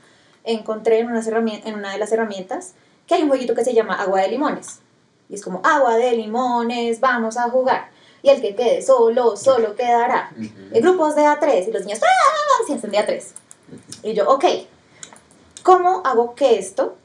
encontré 0.47 1.01
en, 1.01 1.09
una 1.09 1.21
en 1.21 1.75
una 1.75 1.93
de 1.93 1.99
las 1.99 2.11
herramientas 2.13 2.75
que 3.07 3.15
hay 3.15 3.23
un 3.23 3.29
jueguito 3.29 3.55
que 3.55 3.65
se 3.65 3.75
llama 3.75 4.01
agua 4.01 4.23
de 4.23 4.29
limones. 4.29 4.81
Y 5.29 5.35
es 5.35 5.43
como, 5.43 5.61
agua 5.65 5.97
de 5.97 6.13
limones, 6.13 7.01
vamos 7.01 7.37
a 7.37 7.51
jugar. 7.51 7.91
Y 8.23 8.31
el 8.31 8.41
que 8.41 8.55
quede 8.55 8.83
solo, 8.83 9.37
solo 9.37 9.77
quedará. 9.77 10.33
En 10.37 10.83
grupos 10.83 11.15
de 11.15 11.23
A3. 11.23 11.69
Y 11.69 11.73
los 11.73 11.85
niños, 11.85 12.01
¡ah! 12.03 12.75
Hacen 12.75 12.91
de 12.91 12.99
A3. 12.99 13.23
Y 14.03 14.15
yo, 14.15 14.29
ok, 14.31 14.45
¿cómo 15.63 16.03
hago 16.05 16.35
que 16.35 16.59
esto, 16.59 16.97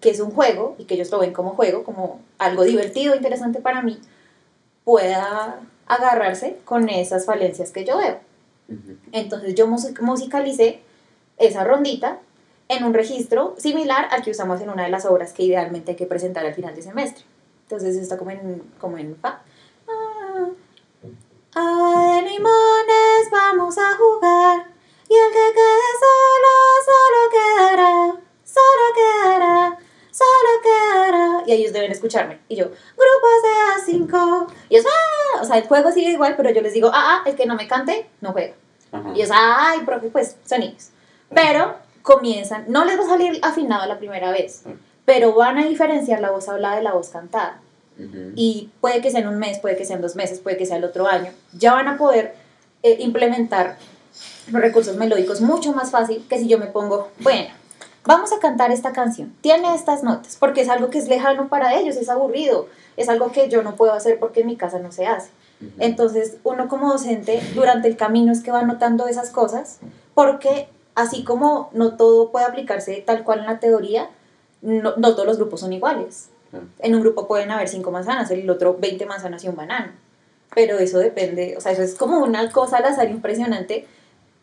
que 0.00 0.10
es 0.10 0.20
un 0.20 0.30
juego, 0.30 0.76
y 0.78 0.84
que 0.84 0.94
ellos 0.94 1.10
lo 1.10 1.18
ven 1.18 1.32
como 1.32 1.50
juego, 1.50 1.84
como 1.84 2.20
algo 2.38 2.64
divertido, 2.64 3.14
interesante 3.14 3.60
para 3.60 3.82
mí, 3.82 3.98
pueda 4.84 5.60
agarrarse 5.86 6.58
con 6.64 6.88
esas 6.88 7.26
falencias 7.26 7.72
que 7.72 7.84
yo 7.84 7.98
veo? 7.98 8.18
Entonces 9.12 9.54
yo 9.54 9.66
musicalicé 9.66 10.80
esa 11.38 11.64
rondita 11.64 12.20
en 12.70 12.84
un 12.84 12.94
registro 12.94 13.56
similar 13.58 14.06
al 14.12 14.22
que 14.22 14.30
usamos 14.30 14.60
en 14.60 14.70
una 14.70 14.84
de 14.84 14.90
las 14.90 15.04
obras 15.04 15.32
que 15.32 15.42
idealmente 15.42 15.90
hay 15.90 15.96
que 15.96 16.06
presentar 16.06 16.46
al 16.46 16.54
final 16.54 16.74
de 16.74 16.82
semestre. 16.82 17.24
Entonces 17.64 17.96
está 17.96 18.16
como 18.16 18.30
en, 18.30 18.62
como 18.80 18.96
en 18.96 19.16
fa. 19.16 19.42
Ah, 21.52 22.14
de 22.14 22.30
limones 22.30 23.30
vamos 23.32 23.76
a 23.76 23.96
jugar 23.96 24.66
y 25.08 25.14
el 25.14 25.32
que 25.32 25.52
quede 25.52 25.90
solo, 26.04 26.54
solo 26.86 27.20
quedará, 27.32 28.20
solo 28.44 28.84
quedará, 28.94 29.78
solo 30.12 30.62
quedará. 30.62 31.42
Y 31.46 31.52
ellos 31.52 31.72
deben 31.72 31.90
escucharme. 31.90 32.38
Y 32.48 32.54
yo, 32.54 32.66
grupos 32.66 33.42
de 33.42 33.98
A5. 33.98 34.52
Y 34.68 34.76
ellos, 34.76 34.86
ah, 34.88 35.42
o 35.42 35.44
sea, 35.44 35.58
el 35.58 35.66
juego 35.66 35.90
sigue 35.90 36.12
igual, 36.12 36.36
pero 36.36 36.50
yo 36.50 36.62
les 36.62 36.72
digo, 36.72 36.88
ah, 36.94 37.18
ah, 37.18 37.22
el 37.28 37.34
que 37.34 37.46
no 37.46 37.56
me 37.56 37.66
cante, 37.66 38.08
no 38.20 38.30
juega. 38.30 38.54
Y 39.12 39.22
ellos, 39.22 39.30
ay, 39.32 39.80
profe, 39.80 40.10
pues 40.10 40.36
son 40.46 40.60
niños. 40.60 40.90
Pero 41.34 41.89
comienzan, 42.10 42.64
no 42.66 42.84
les 42.84 42.98
va 42.98 43.04
a 43.04 43.08
salir 43.08 43.38
afinado 43.42 43.86
la 43.86 43.98
primera 43.98 44.32
vez, 44.32 44.64
pero 45.04 45.34
van 45.34 45.58
a 45.58 45.66
diferenciar 45.66 46.20
la 46.20 46.30
voz 46.30 46.48
hablada 46.48 46.76
de 46.76 46.82
la 46.82 46.92
voz 46.92 47.08
cantada. 47.08 47.60
Y 48.34 48.70
puede 48.80 49.02
que 49.02 49.10
sea 49.10 49.20
en 49.20 49.28
un 49.28 49.38
mes, 49.38 49.58
puede 49.58 49.76
que 49.76 49.84
sea 49.84 49.96
en 49.96 50.02
dos 50.02 50.16
meses, 50.16 50.40
puede 50.40 50.56
que 50.56 50.64
sea 50.64 50.78
el 50.78 50.84
otro 50.84 51.06
año. 51.06 51.32
Ya 51.52 51.74
van 51.74 51.86
a 51.86 51.98
poder 51.98 52.34
eh, 52.82 52.96
implementar 53.00 53.76
los 54.50 54.62
recursos 54.62 54.96
melódicos 54.96 55.42
mucho 55.42 55.74
más 55.74 55.90
fácil 55.90 56.24
que 56.28 56.38
si 56.38 56.48
yo 56.48 56.58
me 56.58 56.66
pongo, 56.66 57.10
bueno, 57.20 57.50
vamos 58.04 58.32
a 58.32 58.38
cantar 58.38 58.72
esta 58.72 58.92
canción, 58.92 59.34
tiene 59.42 59.74
estas 59.74 60.02
notas, 60.02 60.36
porque 60.40 60.62
es 60.62 60.68
algo 60.70 60.88
que 60.88 60.98
es 60.98 61.08
lejano 61.08 61.48
para 61.48 61.78
ellos, 61.78 61.96
es 61.96 62.08
aburrido, 62.08 62.68
es 62.96 63.10
algo 63.10 63.30
que 63.32 63.50
yo 63.50 63.62
no 63.62 63.76
puedo 63.76 63.92
hacer 63.92 64.18
porque 64.18 64.40
en 64.40 64.46
mi 64.46 64.56
casa 64.56 64.78
no 64.78 64.92
se 64.92 65.06
hace. 65.06 65.30
Entonces, 65.78 66.38
uno 66.42 66.68
como 66.68 66.90
docente, 66.90 67.42
durante 67.54 67.86
el 67.86 67.98
camino 67.98 68.32
es 68.32 68.42
que 68.42 68.50
va 68.50 68.62
notando 68.62 69.06
esas 69.06 69.28
cosas, 69.28 69.78
porque 70.14 70.68
así 70.94 71.24
como 71.24 71.70
no 71.72 71.96
todo 71.96 72.30
puede 72.30 72.46
aplicarse 72.46 73.02
tal 73.06 73.24
cual 73.24 73.40
en 73.40 73.46
la 73.46 73.60
teoría, 73.60 74.10
no, 74.62 74.94
todos 74.94 75.26
los 75.26 75.36
grupos 75.36 75.60
son 75.60 75.72
iguales. 75.72 76.30
En 76.80 76.94
un 76.94 77.00
grupo 77.00 77.28
pueden 77.28 77.50
haber 77.50 77.68
cinco 77.68 77.92
manzanas, 77.92 78.30
en 78.30 78.40
el 78.40 78.50
otro 78.50 78.76
20 78.78 79.06
manzanas 79.06 79.44
y 79.44 79.48
un 79.48 79.56
banano. 79.56 79.92
Pero 80.54 80.78
eso 80.78 80.98
depende, 80.98 81.54
o 81.56 81.60
sea, 81.60 81.72
eso 81.72 81.82
es 81.82 81.94
como 81.94 82.18
una 82.18 82.50
cosa 82.50 82.78
al 82.78 82.84
azar 82.84 83.08
impresionante 83.08 83.86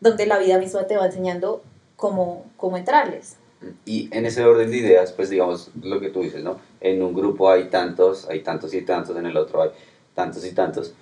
donde 0.00 0.26
la 0.26 0.38
vida 0.38 0.58
misma 0.58 0.84
te 0.84 0.96
va 0.96 1.06
enseñando 1.06 1.62
cómo, 1.96 2.46
cómo 2.56 2.78
entrarles. 2.78 3.36
Y 3.84 4.08
en 4.16 4.24
ese 4.24 4.44
orden 4.44 4.70
de 4.70 4.76
ideas, 4.78 5.12
pues 5.12 5.28
digamos 5.28 5.70
lo 5.82 6.00
que 6.00 6.10
tú 6.10 6.20
dices, 6.20 6.42
¿no? 6.42 6.58
En 6.80 7.02
un 7.02 7.12
grupo 7.12 7.50
hay 7.50 7.68
tantos, 7.68 8.28
hay 8.28 8.42
tantos 8.42 8.72
y 8.72 8.82
tantos, 8.82 9.16
en 9.16 9.26
el 9.26 9.36
otro 9.36 9.62
hay 9.62 9.70
tantos 10.14 10.46
y 10.46 10.52
tantos. 10.52 10.94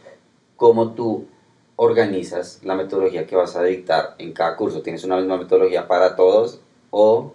¿Cómo 0.57 0.93
tú 0.93 1.27
organizas 1.77 2.61
la 2.65 2.75
metodología 2.75 3.27
que 3.27 3.37
vas 3.37 3.55
a 3.57 3.63
dictar 3.63 4.15
en 4.19 4.33
cada 4.33 4.57
curso? 4.57 4.83
¿Tienes 4.83 5.05
una 5.05 5.17
misma 5.17 5.37
metodología 5.37 5.87
para 5.87 6.17
todos 6.17 6.61
o 6.91 7.33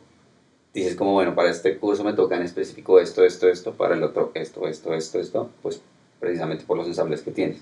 dices 0.74 0.96
como, 0.96 1.14
bueno, 1.14 1.36
para 1.36 1.50
este 1.50 1.78
curso 1.78 2.04
me 2.04 2.14
toca 2.14 2.36
en 2.36 2.44
específico 2.44 3.00
esto, 3.00 3.24
esto, 3.24 3.48
esto, 3.48 3.74
para 3.74 3.96
el 3.96 4.04
otro 4.04 4.32
esto, 4.34 4.68
esto, 4.68 4.94
esto, 4.94 5.20
esto, 5.20 5.50
pues 5.62 5.82
precisamente 6.20 6.66
por 6.66 6.78
los 6.78 6.88
ensambles 6.88 7.22
que 7.22 7.32
tienes? 7.32 7.62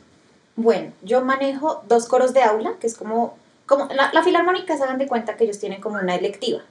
Bueno, 0.55 0.91
yo 1.01 1.23
manejo 1.23 1.83
dos 1.87 2.07
coros 2.07 2.33
de 2.33 2.43
aula, 2.43 2.75
que 2.79 2.87
es 2.87 2.95
como, 2.95 3.37
como 3.65 3.85
la, 3.93 4.11
la 4.13 4.23
filarmónica 4.23 4.77
se 4.77 4.83
hagan 4.83 4.97
de 4.97 5.07
cuenta 5.07 5.37
que 5.37 5.45
ellos 5.45 5.59
tienen 5.59 5.81
como 5.81 5.97
una 5.97 6.15
electiva, 6.15 6.61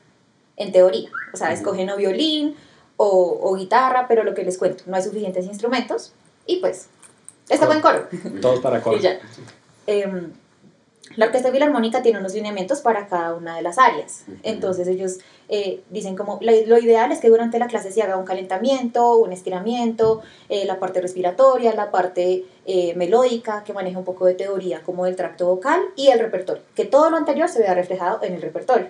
en 0.57 0.73
teoría, 0.73 1.11
o 1.33 1.37
sea, 1.37 1.53
escogen 1.53 1.89
o 1.91 1.97
violín 1.97 2.57
o, 2.97 3.39
o 3.43 3.55
guitarra, 3.55 4.07
pero 4.09 4.25
lo 4.25 4.35
que 4.35 4.45
les 4.45 4.59
cuento, 4.59 4.85
no 4.87 4.97
hay 4.97 5.03
suficientes 5.03 5.47
instrumentos 5.47 6.13
y 6.47 6.57
pues, 6.57 6.89
está 7.49 7.67
buen 7.67 7.81
coro. 7.81 8.09
Todos 8.41 8.61
para 8.61 8.83
coro. 8.83 8.97
y 8.99 9.01
ya. 9.01 9.21
Em, 9.89 10.33
la 11.17 11.25
Orquesta 11.25 11.51
Filarmónica 11.51 12.03
tiene 12.03 12.19
unos 12.19 12.35
lineamientos 12.35 12.83
para 12.83 13.09
cada 13.09 13.35
una 13.35 13.57
de 13.57 13.63
las 13.63 13.79
áreas. 13.79 14.27
Entonces 14.43 14.87
ellos 14.87 15.17
eh, 15.49 15.81
dicen 15.89 16.15
como 16.15 16.39
lo, 16.43 16.79
ideal 16.79 17.11
es 17.11 17.21
que 17.21 17.31
durante 17.31 17.59
la 17.59 17.69
clase 17.69 17.91
se 17.91 18.03
haga 18.03 18.19
un 18.19 18.27
calentamiento, 18.27 19.17
un 19.17 19.33
estiramiento, 19.33 20.21
eh, 20.51 20.67
la 20.67 20.79
parte 20.79 21.01
respiratoria, 21.01 21.75
la 21.75 21.91
parte 21.91 22.45
eh, 22.67 22.95
melódica, 22.97 23.65
que 23.65 23.73
maneja 23.73 23.99
un 23.99 24.05
poco 24.05 24.27
de 24.27 24.35
teoría 24.35 24.83
como 24.83 25.07
el 25.07 25.17
tracto 25.17 25.47
vocal 25.47 25.81
y 25.97 26.09
el 26.09 26.19
repertorio, 26.19 26.63
que 26.75 26.85
todo 26.85 27.09
lo 27.09 27.17
anterior 27.17 27.49
se 27.49 27.61
vea 27.61 27.73
reflejado 27.73 28.23
en 28.23 28.35
el 28.35 28.43
repertorio. 28.43 28.89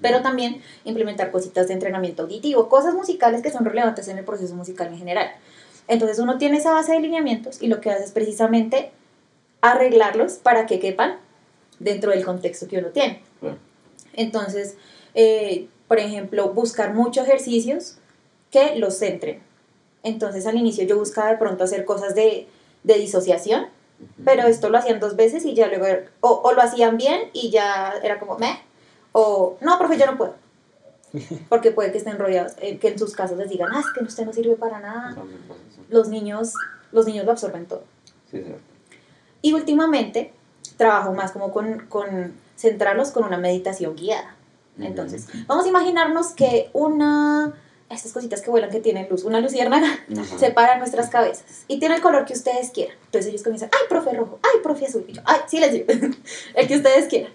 Pero 0.00 0.22
también 0.22 0.62
implementar 0.84 1.32
cositas 1.32 1.66
de 1.66 1.74
entrenamiento 1.74 2.22
auditivo, 2.22 2.68
cosas 2.68 2.94
musicales 2.94 3.42
que 3.42 3.50
son 3.50 3.64
relevantes 3.64 4.06
en 4.06 4.18
el 4.18 4.24
proceso 4.24 4.54
musical 4.54 4.86
en 4.86 4.98
general. 4.98 5.32
Entonces 5.88 6.20
uno 6.20 6.38
tiene 6.38 6.58
esa 6.58 6.72
base 6.72 6.92
de 6.92 7.00
lineamientos 7.00 7.60
y 7.60 7.66
lo 7.66 7.80
que 7.80 7.90
hace 7.90 8.04
es 8.04 8.12
precisamente 8.12 8.92
arreglarlos 9.70 10.34
para 10.34 10.66
que 10.66 10.78
quepan 10.78 11.16
dentro 11.78 12.10
del 12.10 12.24
contexto 12.24 12.68
que 12.68 12.78
uno 12.78 12.88
tiene. 12.88 13.22
Entonces, 14.12 14.76
eh, 15.14 15.68
por 15.88 15.98
ejemplo, 15.98 16.52
buscar 16.52 16.92
muchos 16.92 17.26
ejercicios 17.26 17.96
que 18.50 18.76
los 18.76 18.98
centren. 18.98 19.40
Entonces, 20.02 20.46
al 20.46 20.56
inicio 20.56 20.84
yo 20.84 20.98
buscaba 20.98 21.30
de 21.30 21.38
pronto 21.38 21.64
hacer 21.64 21.86
cosas 21.86 22.14
de, 22.14 22.46
de 22.82 22.94
disociación, 22.94 23.68
pero 24.22 24.42
esto 24.42 24.68
lo 24.68 24.76
hacían 24.76 25.00
dos 25.00 25.16
veces 25.16 25.46
y 25.46 25.54
ya 25.54 25.68
luego, 25.68 25.86
o, 26.20 26.42
o, 26.44 26.52
lo 26.52 26.60
hacían 26.60 26.98
bien 26.98 27.30
y 27.32 27.50
ya 27.50 27.94
era 28.02 28.18
como, 28.18 28.36
me, 28.36 28.60
o 29.12 29.56
no, 29.62 29.78
profe, 29.78 29.96
yo 29.96 30.04
no 30.04 30.18
puedo. 30.18 30.34
Porque 31.48 31.70
puede 31.70 31.90
que 31.90 31.98
estén 31.98 32.18
rodeados, 32.18 32.52
eh, 32.60 32.78
que 32.78 32.88
en 32.88 32.98
sus 32.98 33.14
casas 33.14 33.38
les 33.38 33.48
digan, 33.48 33.70
ah, 33.72 33.80
es 33.80 33.86
que 33.94 34.04
usted 34.04 34.26
no 34.26 34.32
sirve 34.32 34.56
para 34.56 34.80
nada. 34.80 35.16
Los 35.88 36.08
niños, 36.08 36.52
los 36.92 37.06
niños 37.06 37.24
lo 37.24 37.32
absorben 37.32 37.64
todo. 37.64 37.84
Sí, 38.30 38.42
sí. 38.44 38.52
Y 39.44 39.52
últimamente 39.52 40.32
trabajo 40.78 41.12
más 41.12 41.30
como 41.30 41.52
con, 41.52 41.80
con 41.90 42.32
centrarlos 42.56 43.10
con 43.10 43.24
una 43.24 43.36
meditación 43.36 43.94
guiada. 43.94 44.34
Entonces, 44.80 45.28
vamos 45.46 45.66
a 45.66 45.68
imaginarnos 45.68 46.28
que 46.28 46.70
una, 46.72 47.52
estas 47.90 48.14
cositas 48.14 48.40
que 48.40 48.48
vuelan 48.48 48.70
que 48.70 48.80
tienen 48.80 49.06
luz, 49.10 49.22
una 49.22 49.42
luciérnaga, 49.42 49.86
separa 50.38 50.78
nuestras 50.78 51.10
cabezas 51.10 51.66
y 51.68 51.78
tiene 51.78 51.96
el 51.96 52.00
color 52.00 52.24
que 52.24 52.32
ustedes 52.32 52.70
quieran. 52.70 52.96
Entonces 53.04 53.28
ellos 53.32 53.42
comienzan, 53.42 53.68
ay, 53.70 53.86
profe 53.86 54.14
rojo, 54.14 54.38
ay, 54.42 54.60
profe 54.62 54.86
azul, 54.86 55.04
y 55.06 55.12
yo, 55.12 55.20
ay, 55.26 55.40
sí 55.46 55.60
les 55.60 55.72
digo, 55.72 55.88
el 56.54 56.66
que 56.66 56.76
ustedes 56.76 57.04
quieran. 57.08 57.32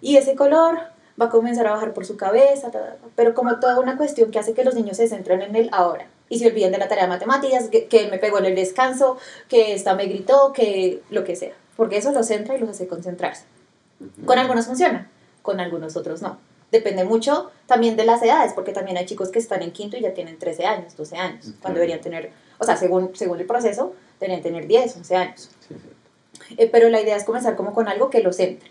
Y 0.00 0.16
ese 0.16 0.36
color 0.36 0.78
va 1.20 1.26
a 1.26 1.28
comenzar 1.28 1.66
a 1.66 1.72
bajar 1.72 1.92
por 1.92 2.06
su 2.06 2.16
cabeza, 2.16 2.70
pero 3.16 3.34
como 3.34 3.60
toda 3.60 3.78
una 3.80 3.98
cuestión 3.98 4.30
que 4.30 4.38
hace 4.38 4.54
que 4.54 4.64
los 4.64 4.74
niños 4.74 4.96
se 4.96 5.08
centren 5.08 5.42
en 5.42 5.54
el 5.54 5.68
ahora 5.72 6.06
y 6.30 6.38
se 6.38 6.46
olviden 6.46 6.72
de 6.72 6.78
la 6.78 6.88
tarea 6.88 7.04
de 7.04 7.10
matemáticas, 7.10 7.68
que, 7.68 7.88
él 7.90 8.10
me 8.10 8.18
pegó 8.18 8.38
en 8.38 8.46
el 8.46 8.54
descanso, 8.54 9.18
que 9.48 9.74
esta 9.74 9.94
me 9.94 10.06
gritó, 10.06 10.54
que 10.54 11.02
lo 11.10 11.24
que 11.24 11.36
sea, 11.36 11.52
porque 11.76 11.98
eso 11.98 12.12
los 12.12 12.26
centra 12.26 12.56
y 12.56 12.60
los 12.60 12.70
hace 12.70 12.86
concentrarse. 12.86 13.44
Con 14.24 14.38
algunos 14.38 14.66
funciona, 14.66 15.10
con 15.42 15.60
algunos 15.60 15.96
otros 15.96 16.22
no. 16.22 16.38
Depende 16.70 17.04
mucho 17.04 17.50
también 17.66 17.96
de 17.96 18.04
las 18.04 18.22
edades, 18.22 18.52
porque 18.54 18.72
también 18.72 18.96
hay 18.96 19.04
chicos 19.04 19.30
que 19.30 19.40
están 19.40 19.60
en 19.62 19.72
quinto 19.72 19.96
y 19.96 20.02
ya 20.02 20.14
tienen 20.14 20.38
13 20.38 20.66
años, 20.66 20.96
12 20.96 21.16
años, 21.16 21.52
cuando 21.60 21.80
deberían 21.80 22.00
tener, 22.00 22.30
o 22.58 22.64
sea, 22.64 22.76
según, 22.76 23.10
según 23.16 23.40
el 23.40 23.46
proceso, 23.46 23.92
deberían 24.20 24.42
tener 24.42 24.68
10, 24.68 24.98
11 24.98 25.16
años. 25.16 25.50
Eh, 26.56 26.68
pero 26.70 26.88
la 26.90 27.00
idea 27.00 27.16
es 27.16 27.24
comenzar 27.24 27.56
como 27.56 27.74
con 27.74 27.88
algo 27.88 28.08
que 28.08 28.22
los 28.22 28.36
centre. 28.36 28.70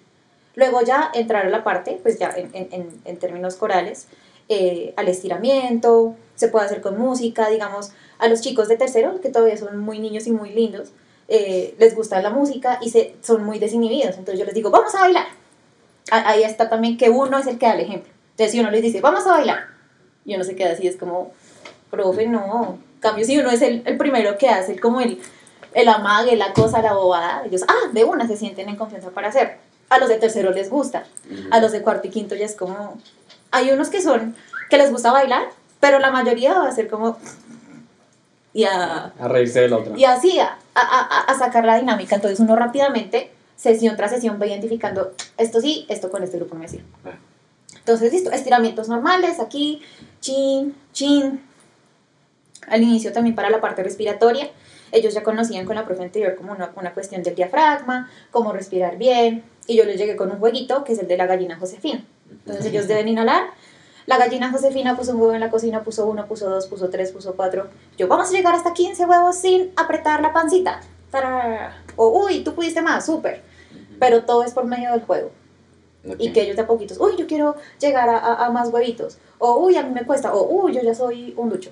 Luego 0.55 0.81
ya 0.81 1.11
entrar 1.13 1.45
a 1.45 1.49
la 1.49 1.65
parte, 1.65 1.99
pues 2.01 2.17
ya 2.17 2.33
en, 2.35 2.49
en, 2.53 2.89
en 3.03 3.17
términos 3.17 3.55
corales, 3.55 4.07
eh, 4.47 4.93
al 4.97 5.07
estiramiento, 5.09 6.15
se 6.39 6.47
puede 6.47 6.65
hacer 6.65 6.79
con 6.79 6.97
música, 6.97 7.49
digamos, 7.49 7.91
a 8.17 8.29
los 8.29 8.39
chicos 8.39 8.69
de 8.69 8.77
tercero, 8.77 9.19
que 9.19 9.27
todavía 9.27 9.57
son 9.57 9.77
muy 9.77 9.99
niños 9.99 10.25
y 10.25 10.31
muy 10.31 10.51
lindos, 10.51 10.91
eh, 11.27 11.75
les 11.77 11.93
gusta 11.95 12.21
la 12.21 12.29
música 12.29 12.79
y 12.81 12.91
se, 12.91 13.17
son 13.21 13.43
muy 13.43 13.59
desinhibidos. 13.59 14.15
Entonces 14.17 14.39
yo 14.39 14.45
les 14.45 14.55
digo, 14.55 14.69
vamos 14.71 14.95
a 14.95 15.01
bailar. 15.01 15.27
Ahí 16.11 16.43
está 16.43 16.69
también 16.69 16.97
que 16.97 17.09
uno 17.09 17.37
es 17.37 17.45
el 17.45 17.59
que 17.59 17.65
da 17.65 17.73
el 17.73 17.81
ejemplo. 17.81 18.09
Entonces 18.31 18.53
si 18.53 18.59
uno 18.61 18.71
les 18.71 18.81
dice, 18.81 19.01
vamos 19.01 19.27
a 19.27 19.31
bailar, 19.31 19.65
y 20.23 20.33
uno 20.33 20.45
se 20.45 20.55
queda 20.55 20.71
así, 20.71 20.87
es 20.87 20.95
como, 20.95 21.33
profe, 21.91 22.25
no. 22.25 22.79
Cambio, 23.01 23.25
si 23.25 23.37
uno 23.37 23.51
es 23.51 23.61
el, 23.61 23.83
el 23.85 23.97
primero 23.97 24.37
que 24.37 24.47
hace 24.47 24.79
como 24.79 25.01
el, 25.01 25.19
el 25.73 25.89
amague, 25.89 26.37
la 26.37 26.53
cosa, 26.53 26.81
la 26.81 26.93
bobada, 26.93 27.43
ellos, 27.45 27.63
ah, 27.67 27.89
de 27.91 28.05
una 28.05 28.25
se 28.27 28.37
sienten 28.37 28.69
en 28.69 28.77
confianza 28.77 29.09
para 29.09 29.27
hacer. 29.27 29.57
A 29.89 29.99
los 29.99 30.07
de 30.07 30.15
tercero 30.15 30.51
les 30.51 30.69
gusta. 30.69 31.03
A 31.51 31.59
los 31.59 31.73
de 31.73 31.81
cuarto 31.81 32.07
y 32.07 32.11
quinto 32.11 32.35
ya 32.35 32.45
es 32.45 32.55
como, 32.55 32.97
hay 33.51 33.71
unos 33.71 33.89
que 33.89 34.01
son, 34.01 34.37
que 34.69 34.77
les 34.77 34.89
gusta 34.89 35.11
bailar, 35.11 35.49
pero 35.79 35.99
la 35.99 36.11
mayoría 36.11 36.53
va 36.53 36.67
a 36.67 36.71
ser 36.71 36.87
como... 36.87 37.17
Y 38.51 38.63
a, 38.63 39.13
a 39.19 39.27
reírse 39.27 39.61
del 39.61 39.73
otro. 39.73 39.95
Y 39.95 40.05
así, 40.05 40.39
a, 40.39 40.57
a, 40.73 41.21
a, 41.27 41.37
sacar 41.37 41.65
la 41.65 41.77
dinámica. 41.77 42.15
Entonces 42.15 42.39
uno 42.39 42.55
rápidamente, 42.55 43.31
sesión 43.55 43.95
tras 43.95 44.11
sesión, 44.11 44.39
va 44.41 44.47
identificando, 44.47 45.13
esto 45.37 45.61
sí, 45.61 45.85
esto 45.87 46.09
con 46.09 46.23
este 46.23 46.37
grupo 46.37 46.55
me 46.55 46.67
sirve. 46.67 46.85
Entonces, 47.75 48.11
listo, 48.11 48.31
estiramientos 48.31 48.89
normales, 48.89 49.39
aquí, 49.39 49.81
chin, 50.19 50.75
chin, 50.93 51.41
al 52.67 52.83
inicio 52.83 53.11
también 53.11 53.35
para 53.35 53.49
la 53.49 53.61
parte 53.61 53.83
respiratoria. 53.83 54.49
Ellos 54.91 55.13
ya 55.13 55.23
conocían 55.23 55.65
con 55.65 55.75
la 55.75 55.85
profe 55.85 56.03
anterior 56.03 56.35
como 56.35 56.51
una, 56.51 56.71
una 56.75 56.93
cuestión 56.93 57.23
del 57.23 57.35
diafragma, 57.35 58.09
cómo 58.31 58.51
respirar 58.51 58.97
bien, 58.97 59.43
y 59.67 59.75
yo 59.75 59.85
les 59.85 59.97
llegué 59.97 60.15
con 60.15 60.31
un 60.31 60.39
jueguito 60.39 60.83
que 60.83 60.93
es 60.93 60.99
el 60.99 61.07
de 61.07 61.17
la 61.17 61.27
gallina 61.27 61.57
Josefina. 61.57 62.03
Entonces 62.31 62.65
ellos 62.65 62.87
deben 62.87 63.07
inhalar. 63.07 63.51
La 64.09 64.17
gallina 64.17 64.51
Josefina 64.51 64.97
puso 64.97 65.11
un 65.11 65.21
huevo 65.21 65.33
en 65.33 65.39
la 65.39 65.51
cocina, 65.51 65.83
puso 65.83 66.07
uno, 66.07 66.25
puso 66.27 66.49
dos, 66.49 66.65
puso 66.65 66.89
tres, 66.89 67.11
puso 67.11 67.35
cuatro. 67.35 67.67
Yo, 67.95 68.07
vamos 68.07 68.29
a 68.29 68.31
llegar 68.31 68.55
hasta 68.55 68.73
15 68.73 69.05
huevos 69.05 69.35
sin 69.35 69.71
apretar 69.75 70.21
la 70.21 70.33
pancita. 70.33 70.81
Tarara. 71.11 71.83
O, 71.95 72.07
uy, 72.25 72.43
tú 72.43 72.55
pudiste 72.55 72.81
más, 72.81 73.05
súper. 73.05 73.43
Pero 73.99 74.23
todo 74.25 74.43
es 74.43 74.51
por 74.53 74.65
medio 74.65 74.91
del 74.91 75.01
juego. 75.03 75.29
Y 76.17 76.31
que 76.33 76.41
ellos 76.41 76.55
de 76.55 76.61
a 76.63 76.67
poquitos, 76.67 76.97
uy, 76.99 77.11
yo 77.17 77.27
quiero 77.27 77.55
llegar 77.79 78.09
a, 78.09 78.17
a- 78.17 78.45
a 78.45 78.49
más 78.49 78.69
huevitos. 78.69 79.19
O, 79.37 79.57
uy, 79.57 79.75
a 79.75 79.83
mí 79.83 79.91
me 79.93 80.03
cuesta. 80.05 80.33
O, 80.33 80.43
uy, 80.63 80.73
yo 80.73 80.81
ya 80.81 80.95
soy 80.95 81.33
un 81.37 81.49
ducho. 81.49 81.69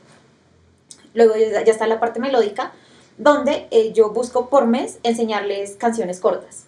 Luego 1.14 1.36
ya, 1.36 1.64
ya 1.64 1.72
está 1.72 1.88
la 1.88 2.00
parte 2.00 2.20
melódica, 2.20 2.72
donde 3.18 3.68
eh, 3.72 3.94
yo 3.94 4.12
busco 4.12 4.48
por 4.50 4.68
mes 4.68 5.00
enseñarles 5.04 5.76
canciones 5.78 6.20
cortas. 6.20 6.66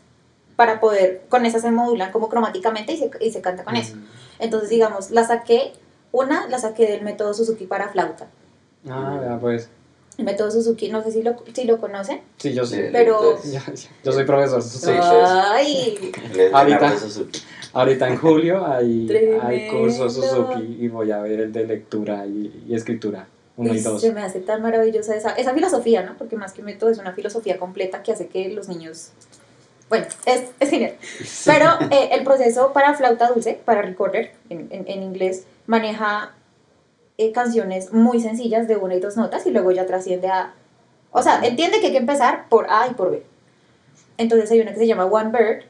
Para 0.56 0.80
poder, 0.80 1.22
con 1.30 1.46
esas 1.46 1.62
se 1.62 1.70
modulan 1.72 2.12
como 2.12 2.28
cromáticamente 2.28 2.94
y 2.94 2.98
se, 2.98 3.12
y 3.22 3.32
se 3.32 3.42
canta 3.42 3.64
con 3.64 3.76
eso. 3.76 3.96
Entonces, 4.40 4.70
digamos, 4.70 5.12
la 5.12 5.24
saqué, 5.26 5.74
una 6.12 6.48
la 6.48 6.60
saqué 6.60 6.88
del 6.88 7.02
método 7.04 7.34
Suzuki 7.34 7.66
para 7.66 7.90
flauta. 7.90 8.28
Ah, 8.90 9.18
vea, 9.22 9.38
pues. 9.40 9.70
El 10.18 10.26
método 10.26 10.52
Suzuki, 10.52 10.90
no 10.90 11.02
sé 11.04 11.12
si 11.12 11.22
lo, 11.24 11.36
si 11.54 11.64
lo 11.66 11.80
conocen. 11.80 12.22
Sí, 12.38 12.54
yo 12.54 12.66
sé. 12.66 12.90
Pero- 12.92 13.38
Yo, 13.44 13.60
yo 14.04 14.12
soy 14.12 14.26
profesor. 14.26 14.62
Sí, 14.62 14.80
sí. 14.80 14.86
sí. 14.86 14.92
Ay, 14.92 16.12
Ahorita. 16.52 16.58
Ahorita. 16.60 16.98
Suzuki. 17.00 17.40
Ahorita 17.72 18.08
en 18.10 18.18
julio 18.18 18.66
hay, 18.66 19.08
hay 19.42 19.70
cursos. 19.70 20.14
Suzuki 20.16 20.78
y 20.80 20.88
voy 20.88 21.12
a 21.12 21.20
ver 21.20 21.40
el 21.42 21.52
de 21.54 21.68
lectura 21.68 22.26
y, 22.26 22.66
y 22.68 22.76
escritura. 22.76 23.28
Uno 23.58 23.74
y 23.74 23.80
dos. 23.82 24.02
Se 24.02 24.12
me 24.14 24.22
hace 24.22 24.40
tan 24.40 24.62
maravillosa 24.62 25.16
esa, 25.16 25.32
esa 25.32 25.54
filosofía, 25.54 26.02
¿no? 26.04 26.18
Porque 26.18 26.36
más 26.38 26.54
que 26.54 26.64
método 26.64 26.90
es 26.90 26.98
una 26.98 27.12
filosofía 27.14 27.58
completa 27.60 28.02
que 28.04 28.12
hace 28.14 28.28
que 28.28 28.50
los 28.50 28.68
niños... 28.70 29.12
Bueno, 29.90 30.06
es, 30.26 30.44
es 30.60 30.70
genial. 30.70 30.96
Pero 31.46 31.66
eh, 31.92 32.10
el 32.12 32.24
proceso 32.24 32.74
para 32.74 32.94
flauta 32.94 33.28
dulce, 33.28 33.60
para 33.66 33.82
recorder 33.82 34.34
en, 34.50 34.68
en, 34.72 34.88
en 34.88 35.04
inglés, 35.04 35.46
maneja 35.66 36.34
eh, 37.18 37.32
canciones 37.32 37.92
muy 37.92 38.22
sencillas 38.22 38.68
de 38.68 38.78
una 38.78 38.96
y 38.96 39.00
dos 39.00 39.18
notas 39.18 39.46
y 39.46 39.52
luego 39.52 39.72
ya 39.72 39.86
trasciende 39.86 40.30
a... 40.30 40.54
O 41.12 41.22
sea, 41.22 41.42
entiende 41.44 41.80
que 41.80 41.88
hay 41.88 41.92
que 41.92 41.98
empezar 41.98 42.48
por 42.50 42.68
A 42.70 42.88
y 42.88 42.94
por 42.94 43.12
B. 43.12 43.24
Entonces 44.18 44.52
hay 44.52 44.62
una 44.62 44.72
que 44.72 44.80
se 44.80 44.88
llama 44.88 45.06
One 45.06 45.32
Bird, 45.32 45.64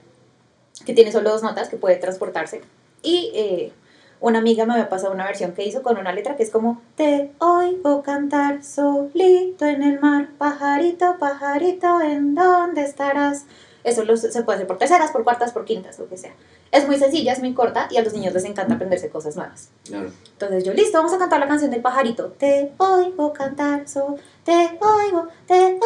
que 0.85 0.93
tiene 0.93 1.11
solo 1.11 1.31
dos 1.31 1.41
notas, 1.41 1.69
que 1.69 1.77
puede 1.77 1.95
transportarse. 1.95 2.61
Y 3.01 3.31
eh, 3.33 3.71
una 4.19 4.39
amiga 4.39 4.65
me 4.65 4.73
había 4.73 4.89
pasado 4.89 5.13
una 5.13 5.25
versión 5.25 5.53
que 5.53 5.63
hizo 5.63 5.81
con 5.81 5.97
una 5.97 6.11
letra 6.11 6.35
que 6.35 6.43
es 6.43 6.49
como 6.49 6.81
Te 6.95 7.31
oigo 7.39 8.03
cantar 8.03 8.63
solito 8.63 9.65
en 9.65 9.81
el 9.81 9.99
mar, 9.99 10.29
pajarito, 10.37 11.17
pajarito, 11.19 12.01
¿en 12.01 12.35
dónde 12.35 12.83
estarás? 12.83 13.45
Eso 13.83 14.03
lo- 14.03 14.17
se 14.17 14.41
puede 14.43 14.57
hacer 14.57 14.67
por 14.67 14.77
terceras, 14.77 15.11
por 15.11 15.23
cuartas, 15.23 15.51
por 15.53 15.65
quintas, 15.65 15.97
lo 15.99 16.07
que 16.09 16.17
sea. 16.17 16.33
Es 16.71 16.85
muy 16.85 16.97
sencilla, 16.97 17.33
es 17.33 17.39
muy 17.39 17.53
corta 17.53 17.87
y 17.89 17.97
a 17.97 18.03
los 18.03 18.13
niños 18.13 18.33
les 18.33 18.43
encanta 18.45 18.75
aprenderse 18.75 19.09
cosas 19.09 19.35
nuevas. 19.35 19.69
Claro. 19.85 20.11
Entonces 20.33 20.63
yo, 20.63 20.73
listo, 20.73 20.97
vamos 20.97 21.13
a 21.13 21.17
cantar 21.17 21.39
la 21.39 21.47
canción 21.47 21.71
del 21.71 21.81
pajarito. 21.81 22.27
Te 22.37 22.73
oigo 22.77 23.33
cantar, 23.33 23.87
so, 23.87 24.17
te 24.43 24.51
oigo, 24.81 25.27
te 25.47 25.53
oigo. 25.53 25.85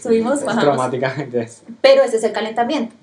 Subimos, 0.00 0.44
bajamos. 0.44 0.64
Cromáticamente 0.64 1.40
es. 1.42 1.62
Pero 1.80 2.02
ese 2.02 2.16
es 2.16 2.24
el 2.24 2.32
calentamiento. 2.32 2.94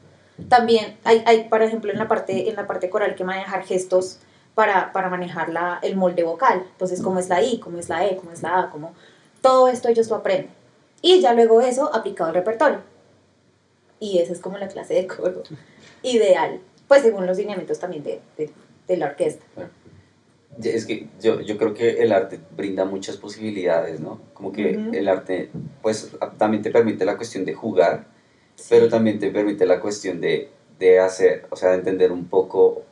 También 0.50 0.98
hay, 1.04 1.24
hay 1.26 1.46
por 1.46 1.62
ejemplo, 1.62 1.92
en 1.92 1.98
la 2.00 2.08
parte, 2.08 2.50
en 2.50 2.56
la 2.56 2.68
parte 2.68 2.90
coral 2.90 3.16
que 3.16 3.24
manejar 3.24 3.64
gestos 3.64 4.20
para, 4.56 4.92
para 4.94 5.10
manejar 5.10 5.50
la, 5.50 5.80
el 5.82 5.96
molde 5.96 6.24
vocal. 6.24 6.64
Entonces, 6.72 7.02
cómo 7.02 7.20
es 7.20 7.30
la 7.30 7.42
I, 7.42 7.60
cómo 7.60 7.78
es 7.80 7.90
la 7.90 8.06
E, 8.06 8.16
cómo 8.16 8.32
es 8.32 8.42
la 8.42 8.60
A, 8.60 8.70
cómo... 8.70 8.94
Todo 9.42 9.68
esto 9.68 9.88
ellos 9.90 10.10
lo 10.10 10.16
aprenden. 10.18 10.52
Y 11.02 11.22
ya 11.22 11.34
luego 11.34 11.62
eso 11.62 11.94
aplicado 11.94 12.30
al 12.30 12.36
repertorio. 12.36 12.80
Y 14.00 14.20
esa 14.20 14.34
es 14.34 14.40
como 14.40 14.58
la 14.58 14.68
clase 14.68 14.94
de 14.94 15.08
coro 15.08 15.44
ideal. 16.04 16.60
Pues 16.88 17.02
según 17.02 17.26
los 17.26 17.38
lineamientos 17.38 17.80
también 17.80 18.04
de, 18.04 18.22
de, 18.38 18.50
de 18.88 18.98
la 18.98 19.08
orquesta. 19.08 19.44
Es 20.64 20.86
que 20.86 21.08
yo, 21.22 21.42
yo 21.42 21.58
creo 21.58 21.74
que 21.74 22.02
el 22.02 22.12
arte 22.12 22.40
brinda 22.56 22.86
muchas 22.86 23.18
posibilidades, 23.18 24.00
¿no? 24.00 24.20
Como 24.34 24.52
que 24.52 24.78
Ujú. 24.78 24.96
el 24.96 25.08
arte, 25.08 25.50
pues 25.82 26.12
también 26.38 26.64
te 26.64 26.72
permite 26.72 27.06
la 27.06 27.16
cuestión 27.18 27.46
de 27.46 27.54
jugar, 27.54 28.08
pero 28.70 28.90
también 28.90 29.20
te 29.20 29.30
permite 29.30 29.66
la 29.68 29.80
cuestión 29.80 30.20
de, 30.20 30.50
de 30.80 31.00
hacer, 31.00 31.46
o 31.52 31.56
sea, 31.56 31.70
de 31.70 31.76
entender 31.76 32.12
un 32.12 32.26
poco, 32.26 32.84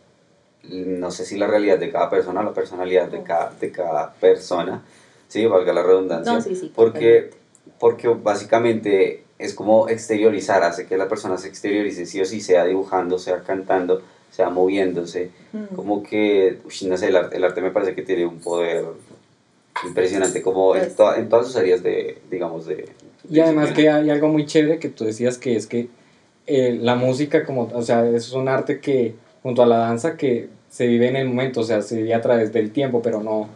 no 0.64 1.10
sé 1.10 1.26
si 1.26 1.38
la 1.38 1.48
realidad 1.48 1.80
de 1.80 1.92
cada 1.92 2.10
persona, 2.10 2.44
la 2.44 2.54
personalidad 2.54 3.08
de 3.10 3.24
cada, 3.24 3.52
de 3.60 3.72
cada 3.72 4.14
persona, 4.14 4.84
sí, 5.28 5.46
valga 5.48 5.74
la 5.74 5.82
redundancia, 5.82 6.34
No, 6.34 6.42
sí, 6.42 6.56
sí. 6.56 6.72
porque, 6.76 7.32
porque 7.80 8.10
básicamente 8.10 9.25
es 9.38 9.54
como 9.54 9.90
exteriorizar, 9.90 10.64
hace 10.64 10.86
que 10.88 10.98
la 10.98 11.08
persona 11.10 11.38
se 11.38 11.48
exteriorice, 11.50 12.06
sí 12.06 12.22
o 12.22 12.26
sí, 12.26 12.40
sea 12.42 12.66
dibujando, 12.66 13.20
sea 13.20 13.42
cantando, 13.44 14.02
sea 14.32 14.50
moviéndose, 14.50 15.30
Mm. 15.54 15.76
como 15.76 16.04
que, 16.04 16.58
uy, 16.66 16.88
no 16.88 16.98
sé, 16.98 17.08
el 17.08 17.16
arte, 17.16 17.38
el 17.38 17.44
arte 17.44 17.62
me 17.62 17.72
parece 17.72 17.94
que 17.96 18.02
tiene 18.02 18.26
un 18.26 18.40
poder 18.40 18.86
impresionante, 19.86 20.42
como 20.42 20.76
en, 20.76 20.82
Pues- 20.84 20.96
to- 20.96 21.16
en 21.16 21.30
todas 21.30 21.48
sus 21.48 21.56
áreas 21.58 21.84
de, 21.84 22.18
digamos, 22.32 22.66
de... 22.66 22.86
Y 23.30 23.40
además 23.40 23.72
que 23.72 23.90
hay 23.90 24.10
algo 24.10 24.28
muy 24.30 24.46
chévere 24.46 24.80
que 24.80 24.90
tú 24.90 25.04
decías 25.06 25.38
que 25.38 25.56
es 25.56 25.68
que 25.68 25.88
eh, 26.48 26.78
la 26.80 26.96
música 26.96 27.44
como, 27.44 27.64
o 27.74 27.82
sea, 27.82 28.08
es 28.08 28.32
un 28.34 28.48
arte 28.48 28.80
que 28.80 29.16
junto 29.42 29.64
a 29.64 29.66
la 29.66 29.78
danza 29.78 30.16
que 30.16 30.48
se 30.70 30.86
vive 30.88 31.08
en 31.08 31.16
el 31.16 31.28
momento, 31.28 31.62
o 31.62 31.64
sea, 31.64 31.82
se 31.82 31.98
vive 31.98 32.14
a 32.14 32.22
través 32.22 32.54
del 32.54 32.72
tiempo, 32.72 33.02
pero 33.02 33.24
no, 33.24 33.50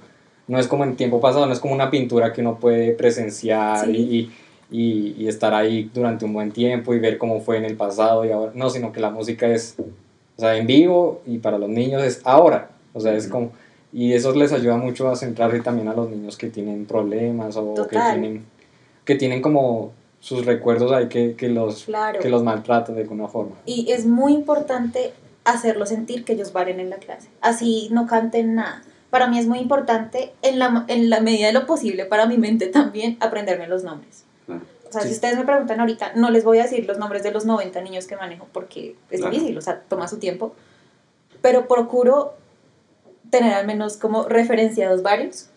no 0.47 0.59
es 0.59 0.67
como 0.67 0.83
en 0.85 0.95
tiempo 0.95 1.21
pasado, 1.21 1.45
no 1.45 1.53
es 1.53 1.59
como 1.59 1.73
una 1.75 1.91
pintura 1.91 2.33
que 2.33 2.41
uno 2.41 2.57
puede 2.59 2.91
presenciar 2.93 3.85
Sí. 3.85 3.91
y, 3.91 4.15
y, 4.17 4.31
y 4.71 5.27
estar 5.27 5.53
ahí 5.53 5.89
durante 5.93 6.25
un 6.25 6.33
buen 6.33 6.51
tiempo 6.51 6.93
y 6.93 6.99
ver 6.99 7.17
cómo 7.17 7.41
fue 7.41 7.57
en 7.57 7.65
el 7.65 7.75
pasado 7.75 8.23
y 8.25 8.31
ahora, 8.31 8.51
no, 8.53 8.69
sino 8.69 8.91
que 8.91 8.99
la 8.99 9.09
música 9.09 9.47
es, 9.47 9.75
o 9.79 10.39
sea, 10.39 10.55
en 10.57 10.67
vivo 10.67 11.21
y 11.25 11.39
para 11.39 11.57
los 11.57 11.69
niños 11.69 12.03
es 12.03 12.21
ahora, 12.23 12.69
o 12.93 12.99
sea, 12.99 13.13
es 13.15 13.27
como, 13.27 13.51
y 13.91 14.13
eso 14.13 14.33
les 14.35 14.53
ayuda 14.53 14.77
mucho 14.77 15.09
a 15.09 15.15
centrarse 15.15 15.59
también 15.61 15.87
a 15.87 15.93
los 15.93 16.09
niños 16.09 16.37
que 16.37 16.49
tienen 16.49 16.85
problemas 16.85 17.55
o 17.57 17.73
que 17.73 17.81
Total. 17.81 18.19
tienen, 18.19 18.45
que 19.05 19.15
tienen 19.15 19.41
como 19.41 19.91
sus 20.19 20.45
recuerdos 20.45 20.91
ahí 20.91 21.07
que, 21.07 21.33
que 21.35 21.49
los, 21.49 21.85
Claro. 21.85 22.19
que 22.19 22.29
los 22.29 22.43
maltratan 22.43 22.95
de 22.95 23.01
alguna 23.01 23.27
forma. 23.27 23.55
Y 23.65 23.91
es 23.91 24.05
muy 24.05 24.33
importante 24.33 25.13
hacerlos 25.45 25.89
sentir 25.89 26.25
que 26.25 26.33
ellos 26.33 26.53
valen 26.53 26.79
en 26.79 26.89
la 26.91 26.97
clase. 26.97 27.29
Así 27.41 27.87
no 27.91 28.05
canten 28.05 28.55
nada. 28.55 28.83
Para 29.09 29.25
mí 29.27 29.39
es 29.39 29.47
muy 29.47 29.57
importante, 29.59 30.33
en 30.43 30.59
la, 30.59 30.85
en 30.87 31.09
la 31.09 31.21
medida 31.21 31.47
de 31.47 31.53
lo 31.53 31.65
posible, 31.65 32.05
para 32.05 32.27
mi 32.27 32.37
mente 32.37 32.67
también, 32.67 33.17
aprenderme 33.19 33.67
los 33.67 33.83
nombres. 33.83 34.25
O 34.89 34.91
sea, 34.91 35.01
Sí. 35.01 35.09
si 35.09 35.13
ustedes 35.13 35.37
me 35.37 35.45
preguntan 35.45 35.79
ahorita, 35.79 36.13
no 36.15 36.31
les 36.31 36.43
voy 36.43 36.59
a 36.59 36.63
decir 36.63 36.85
los 36.87 36.97
nombres 36.97 37.23
de 37.23 37.31
los 37.31 37.45
90 37.45 37.81
niños 37.81 38.07
que 38.07 38.15
manejo 38.15 38.47
porque 38.51 38.95
es 39.11 39.19
Claro. 39.19 39.33
difícil, 39.33 39.57
o 39.57 39.61
sea, 39.61 39.81
toma 39.87 40.07
su 40.07 40.17
tiempo. 40.17 40.53
Pero 41.41 41.67
procuro 41.67 42.33
tener 43.29 43.53
al 43.53 43.67
menos 43.67 43.97
como 43.97 44.23
referenciados 44.23 45.03
varios. 45.03 45.49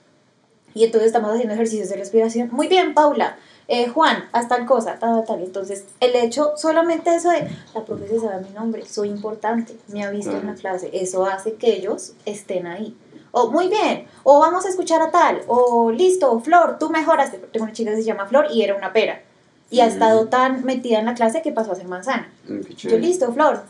Y 0.75 0.85
entonces 0.85 1.07
estamos 1.09 1.31
haciendo 1.33 1.55
ejercicios 1.55 1.89
de 1.89 1.97
respiración. 1.97 2.49
Muy 2.53 2.69
bien, 2.69 2.95
Paula. 2.95 3.37
Eh, 3.69 3.89
Juan, 3.89 4.25
haz 4.33 4.49
tal 4.49 4.67
cosa, 4.67 4.99
tal, 4.99 5.25
tal. 5.25 5.41
Entonces, 5.43 5.85
el 6.01 6.15
hecho, 6.17 6.53
solamente 6.57 7.15
eso 7.15 7.31
de, 7.31 7.49
la 7.75 7.85
profe 7.85 8.09
se 8.09 8.21
sabe 8.21 8.43
mi 8.43 8.51
nombre, 8.51 8.85
soy 8.85 9.09
importante, 9.09 9.77
me 9.89 10.05
ha 10.05 10.11
visto 10.11 10.37
en 10.37 10.47
la 10.47 10.55
clase, 10.55 10.91
eso 10.93 11.25
hace 11.25 11.55
que 11.55 11.73
ellos 11.75 12.13
estén 12.27 12.67
ahí. 12.67 12.97
O 13.33 13.51
muy 13.51 13.69
bien, 13.69 14.07
o 14.25 14.41
vamos 14.41 14.67
a 14.67 14.69
escuchar 14.69 15.01
a 15.01 15.11
tal, 15.11 15.41
o 15.47 15.91
listo, 15.91 16.39
Flor, 16.41 16.77
tú 16.79 16.91
mejoraste. 16.91 17.39
Tengo 17.39 17.65
una 17.65 17.73
chica 17.73 17.91
que 17.91 17.97
se 17.97 18.05
llama 18.05 18.27
Flor 18.27 18.47
y 18.53 18.63
era 18.63 18.75
una 18.75 18.93
pera. 18.93 19.23
Y 19.71 19.81
ha 19.81 19.87
estado 19.87 20.29
tan 20.29 20.65
metida 20.67 20.99
en 20.99 21.07
la 21.07 21.15
clase 21.15 21.41
que 21.41 21.51
pasó 21.51 21.73
a 21.73 21.75
ser 21.75 21.89
manzana. 21.89 22.31
Mm, 22.47 22.61
Yo, 22.77 22.99
listo, 22.99 23.33
Flor. 23.33 23.63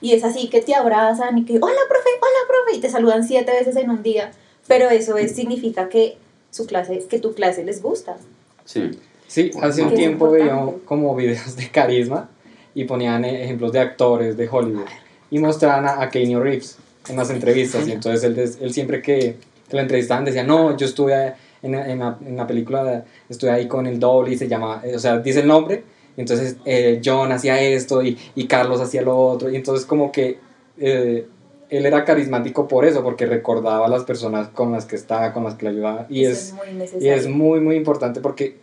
Y 0.00 0.14
es 0.14 0.24
así 0.24 0.48
que 0.48 0.62
te 0.62 0.74
abrazan 0.74 1.36
y 1.36 1.44
que, 1.44 1.58
hola, 1.60 1.80
profe, 1.88 2.08
hola, 2.20 2.48
profe, 2.48 2.78
y 2.78 2.80
te 2.80 2.88
saludan 2.88 3.22
siete 3.22 3.52
veces 3.52 3.76
en 3.76 3.90
un 3.90 4.02
día. 4.02 4.32
Pero 4.66 4.88
eso 4.88 5.18
es, 5.18 5.36
significa 5.36 5.90
que 5.90 6.16
su 6.50 6.66
clase, 6.66 7.06
que 7.08 7.18
tu 7.18 7.34
clase 7.34 7.64
les 7.64 7.82
gusta. 7.82 8.16
Sí. 8.64 8.98
Sí, 9.26 9.50
hace 9.62 9.82
un 9.82 9.94
tiempo 9.94 10.30
veía 10.30 10.58
como 10.86 11.14
videos 11.14 11.56
de 11.56 11.70
carisma 11.70 12.30
y 12.74 12.84
ponían 12.84 13.24
ejemplos 13.24 13.72
de 13.72 13.80
actores 13.80 14.36
de 14.36 14.48
Hollywood 14.48 14.86
y 15.30 15.38
mostraban 15.38 15.86
a, 15.86 16.02
a 16.02 16.08
Keanu 16.08 16.40
Reeves 16.40 16.78
en 17.08 17.16
las 17.16 17.30
entrevistas 17.30 17.86
y 17.88 17.92
entonces 17.92 18.24
él, 18.24 18.38
él 18.60 18.72
siempre 18.72 19.02
que, 19.02 19.36
que 19.68 19.76
lo 19.76 19.80
entrevistaban 19.80 20.24
decía, 20.24 20.44
no, 20.44 20.76
yo 20.76 20.86
estuve 20.86 21.34
en, 21.62 21.74
en, 21.74 21.98
la, 21.98 22.18
en 22.24 22.36
la 22.36 22.46
película, 22.46 23.04
estuve 23.28 23.50
ahí 23.50 23.66
con 23.66 23.86
el 23.86 23.98
doble 23.98 24.32
y 24.32 24.36
se 24.36 24.48
llama, 24.48 24.82
eh, 24.84 24.94
o 24.96 24.98
sea, 24.98 25.18
dice 25.18 25.40
el 25.40 25.46
nombre, 25.46 25.84
entonces 26.16 26.56
eh, 26.64 27.00
John 27.04 27.32
hacía 27.32 27.60
esto 27.60 28.02
y, 28.02 28.18
y 28.34 28.46
Carlos 28.46 28.80
hacía 28.80 29.02
lo 29.02 29.18
otro 29.18 29.50
y 29.50 29.56
entonces 29.56 29.86
como 29.86 30.12
que 30.12 30.38
eh, 30.78 31.26
él 31.70 31.86
era 31.86 32.04
carismático 32.04 32.68
por 32.68 32.84
eso, 32.84 33.02
porque 33.02 33.24
recordaba 33.24 33.86
a 33.86 33.88
las 33.88 34.04
personas 34.04 34.48
con 34.48 34.72
las 34.72 34.84
que 34.84 34.96
estaba, 34.96 35.32
con 35.32 35.44
las 35.44 35.54
que 35.54 35.64
le 35.64 35.70
ayudaba 35.70 36.06
y 36.10 36.24
Eso 36.24 36.56
es... 36.62 36.92
es 36.92 36.92
muy 36.92 37.02
Y 37.02 37.08
es 37.08 37.28
muy, 37.28 37.60
muy 37.60 37.76
importante 37.76 38.20
porque 38.20 38.58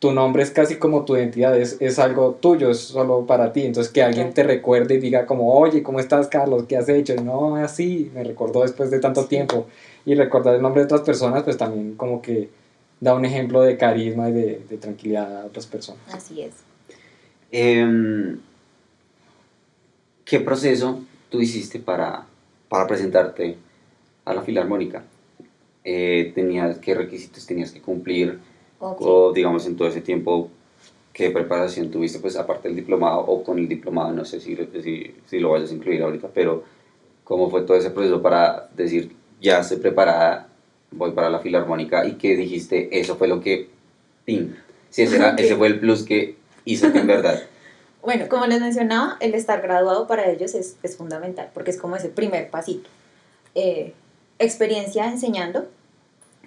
tu 0.00 0.12
nombre 0.12 0.42
es 0.42 0.50
casi 0.50 0.76
como 0.76 1.04
tu 1.04 1.14
identidad, 1.14 1.56
es, 1.56 1.76
es 1.78 1.98
algo 1.98 2.32
tuyo, 2.40 2.70
es 2.70 2.80
solo 2.80 3.26
para 3.26 3.52
ti. 3.52 3.66
Entonces, 3.66 3.92
que 3.92 4.02
alguien 4.02 4.32
te 4.32 4.42
recuerde 4.42 4.94
y 4.94 4.98
diga 4.98 5.26
como, 5.26 5.54
oye, 5.54 5.82
¿cómo 5.82 6.00
estás, 6.00 6.26
Carlos? 6.28 6.64
¿Qué 6.66 6.78
has 6.78 6.88
hecho? 6.88 7.14
Y 7.14 7.22
no, 7.22 7.56
así, 7.56 8.10
me 8.14 8.24
recordó 8.24 8.62
después 8.62 8.90
de 8.90 8.98
tanto 8.98 9.26
tiempo. 9.26 9.66
Y 10.06 10.14
recordar 10.14 10.54
el 10.54 10.62
nombre 10.62 10.80
de 10.80 10.86
otras 10.86 11.02
personas, 11.02 11.42
pues 11.42 11.58
también 11.58 11.96
como 11.96 12.22
que 12.22 12.48
da 12.98 13.14
un 13.14 13.26
ejemplo 13.26 13.60
de 13.60 13.76
carisma 13.76 14.30
y 14.30 14.32
de, 14.32 14.62
de 14.70 14.78
tranquilidad 14.78 15.42
a 15.42 15.44
otras 15.44 15.66
personas. 15.66 16.02
Así 16.10 16.40
es. 16.40 16.54
Em, 17.52 18.40
¿Qué 20.24 20.40
proceso 20.40 21.00
tú 21.28 21.42
hiciste 21.42 21.78
para, 21.78 22.24
para 22.70 22.86
presentarte 22.86 23.58
a 24.24 24.32
la 24.32 24.40
Filarmónica? 24.40 25.04
Eh, 25.84 26.32
tenías, 26.34 26.78
¿Qué 26.78 26.94
requisitos 26.94 27.44
tenías 27.44 27.70
que 27.70 27.82
cumplir? 27.82 28.38
O 28.80 29.32
digamos 29.32 29.66
en 29.66 29.76
todo 29.76 29.88
ese 29.88 30.00
tiempo, 30.00 30.48
¿qué 31.12 31.30
preparación 31.30 31.90
tuviste? 31.90 32.18
Pues 32.18 32.36
aparte 32.36 32.68
del 32.68 32.76
diplomado 32.76 33.20
o 33.20 33.44
con 33.44 33.58
el 33.58 33.68
diplomado, 33.68 34.12
no 34.12 34.24
sé 34.24 34.40
si, 34.40 34.56
si, 34.56 35.14
si 35.26 35.38
lo 35.38 35.50
vayas 35.50 35.70
a 35.70 35.74
incluir 35.74 36.02
ahorita, 36.02 36.28
pero 36.32 36.64
¿cómo 37.24 37.50
fue 37.50 37.62
todo 37.62 37.76
ese 37.76 37.90
proceso 37.90 38.22
para 38.22 38.68
decir, 38.74 39.14
ya 39.40 39.60
estoy 39.60 39.76
preparada, 39.76 40.48
voy 40.90 41.12
para 41.12 41.30
la 41.30 41.40
Filarmónica 41.40 42.06
y 42.06 42.14
que 42.14 42.36
dijiste, 42.36 42.98
eso 42.98 43.16
fue 43.16 43.28
lo 43.28 43.40
que, 43.40 43.68
¡pim! 44.24 44.54
Sí, 44.88 45.02
ese, 45.02 45.16
era, 45.16 45.30
ese 45.36 45.56
fue 45.56 45.68
el 45.68 45.78
plus 45.78 46.02
que 46.02 46.36
hizo 46.64 46.92
que 46.92 46.98
en 46.98 47.06
verdad... 47.06 47.42
Bueno, 48.02 48.30
como 48.30 48.46
les 48.46 48.62
mencionaba, 48.62 49.18
el 49.20 49.34
estar 49.34 49.60
graduado 49.60 50.06
para 50.06 50.30
ellos 50.30 50.54
es, 50.54 50.78
es 50.82 50.96
fundamental, 50.96 51.50
porque 51.52 51.70
es 51.70 51.76
como 51.76 51.96
ese 51.96 52.08
primer 52.08 52.48
pasito. 52.48 52.88
Eh, 53.54 53.92
experiencia 54.38 55.06
enseñando. 55.06 55.68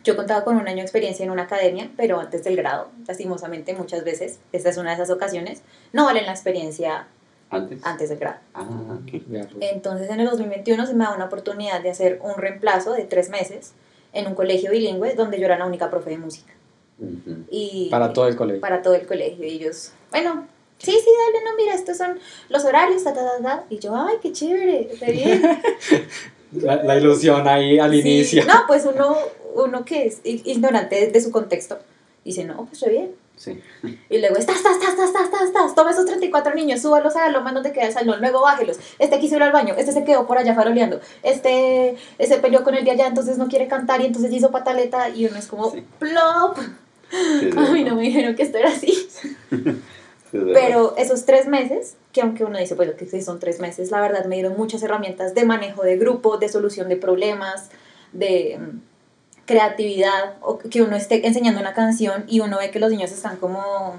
Yo 0.03 0.15
contaba 0.17 0.43
con 0.43 0.57
un 0.57 0.67
año 0.67 0.77
de 0.77 0.81
experiencia 0.83 1.23
en 1.23 1.31
una 1.31 1.43
academia, 1.43 1.89
pero 1.95 2.19
antes 2.19 2.43
del 2.43 2.55
grado, 2.57 2.89
lastimosamente 3.07 3.73
muchas 3.73 4.03
veces, 4.03 4.39
esta 4.51 4.69
es 4.69 4.77
una 4.77 4.89
de 4.89 4.95
esas 4.95 5.09
ocasiones, 5.09 5.61
no 5.93 6.05
valen 6.05 6.25
la 6.25 6.31
experiencia 6.33 7.07
¿Antes? 7.49 7.79
antes 7.85 8.09
del 8.09 8.19
grado. 8.19 8.37
Ah, 8.53 8.63
ok. 8.63 9.21
Ya, 9.29 9.43
pues. 9.47 9.55
Entonces 9.71 10.09
en 10.09 10.19
el 10.19 10.27
2021 10.29 10.85
se 10.87 10.93
me 10.93 11.05
da 11.05 11.15
una 11.15 11.25
oportunidad 11.25 11.81
de 11.81 11.89
hacer 11.91 12.19
un 12.21 12.35
reemplazo 12.35 12.91
de 12.93 13.03
tres 13.05 13.29
meses 13.29 13.73
en 14.11 14.27
un 14.27 14.35
colegio 14.35 14.71
bilingüe 14.71 15.15
donde 15.15 15.39
yo 15.39 15.45
era 15.45 15.57
la 15.57 15.65
única 15.65 15.89
profe 15.89 16.09
de 16.09 16.17
música. 16.17 16.51
Ujú. 16.99 17.45
Y 17.49 17.87
Para 17.89 18.11
todo 18.11 18.27
el 18.27 18.35
colegio. 18.35 18.61
para 18.61 18.81
todo 18.81 18.95
el 18.95 19.05
colegio. 19.07 19.45
Y 19.45 19.51
ellos, 19.51 19.93
bueno, 20.11 20.47
sí, 20.79 20.91
sí, 20.91 21.09
dale, 21.33 21.45
no, 21.45 21.55
mira, 21.55 21.73
estos 21.75 21.95
son 21.97 22.19
los 22.49 22.65
horarios, 22.65 23.03
ta, 23.03 23.13
ta, 23.13 23.23
ta, 23.37 23.41
ta. 23.41 23.63
Y 23.69 23.79
yo, 23.79 23.95
ay, 23.95 24.17
qué 24.21 24.31
chévere, 24.33 24.89
está 24.93 25.05
bien. 25.09 25.41
La, 26.61 26.83
la 26.83 26.97
ilusión 26.97 27.47
ahí 27.47 27.79
al 27.79 27.91
Sí, 27.91 27.99
inicio. 27.99 28.45
No, 28.45 28.53
pues 28.67 28.85
uno, 28.85 29.17
uno 29.55 29.85
que 29.85 30.05
es 30.07 30.19
ignorante 30.23 30.95
de, 30.95 31.07
de 31.11 31.21
su 31.21 31.31
contexto, 31.31 31.79
dice, 32.23 32.43
no, 32.45 32.57
pues 32.65 32.73
está 32.73 32.89
bien. 32.89 33.11
Sí. 33.35 33.59
Y 34.09 34.19
luego, 34.19 34.37
estás, 34.37 34.57
estás, 34.57 34.75
estás, 34.77 34.93
estás, 35.07 35.23
estás, 35.25 35.41
estás, 35.47 35.75
toma 35.75 35.89
esos 35.91 36.05
34 36.05 36.53
niños, 36.53 36.81
súbalos 36.81 37.15
a 37.15 37.29
lo 37.29 37.41
más 37.41 37.53
donde 37.55 37.71
queda 37.71 37.87
el 37.87 37.93
salón, 37.93 38.19
luego 38.21 38.41
bájelos. 38.43 38.77
Este 38.99 39.19
quiso 39.19 39.35
ir 39.37 39.43
al 39.43 39.51
baño, 39.51 39.73
este 39.75 39.91
se 39.91 40.03
quedó 40.03 40.27
por 40.27 40.37
allá 40.37 40.53
faroleando, 40.53 40.99
este 41.23 41.95
se 42.19 42.37
peleó 42.37 42.63
con 42.63 42.75
el 42.75 42.85
de 42.85 42.91
allá, 42.91 43.07
entonces 43.07 43.37
no 43.39 43.47
quiere 43.47 43.67
cantar 43.67 44.01
y 44.01 44.05
entonces 44.05 44.31
hizo 44.31 44.51
pataleta 44.51 45.09
y 45.09 45.25
uno 45.25 45.37
es 45.37 45.47
como, 45.47 45.71
Sí. 45.71 45.83
plop. 45.97 46.57
A 47.57 47.71
mí 47.71 47.83
no 47.87 47.95
me 47.95 48.03
dijeron 48.03 48.35
que 48.35 48.43
esto 48.43 48.57
era 48.59 48.69
así. 48.69 49.07
Sí, 50.33 50.39
es 50.39 50.45
verdad. 50.45 50.61
Pero 50.65 50.95
esos 50.97 51.25
tres 51.25 51.45
meses, 51.45 51.95
que 52.11 52.21
aunque 52.21 52.43
uno 52.43 52.57
dice, 52.57 52.75
pues 52.75 52.87
lo 52.87 52.97
que 52.97 53.05
sí 53.05 53.21
son 53.21 53.39
tres 53.39 53.59
meses, 53.59 53.91
la 53.91 54.01
verdad 54.01 54.25
me 54.25 54.33
dieron 54.33 54.57
muchas 54.57 54.81
herramientas 54.81 55.35
de 55.35 55.45
manejo 55.45 55.83
de 55.83 55.95
grupo, 55.95 56.37
de 56.37 56.49
solución 56.49 56.89
de 56.89 56.97
problemas, 56.97 57.69
de 58.13 58.57
mm, 58.59 58.79
creatividad, 59.45 60.37
o 60.41 60.57
que 60.57 60.81
uno 60.81 60.95
esté 60.95 61.27
enseñando 61.27 61.61
una 61.61 61.75
canción 61.75 62.23
y 62.27 62.39
uno 62.39 62.57
ve 62.57 62.71
que 62.71 62.79
los 62.79 62.89
niños 62.89 63.11
están 63.11 63.37
como, 63.37 63.93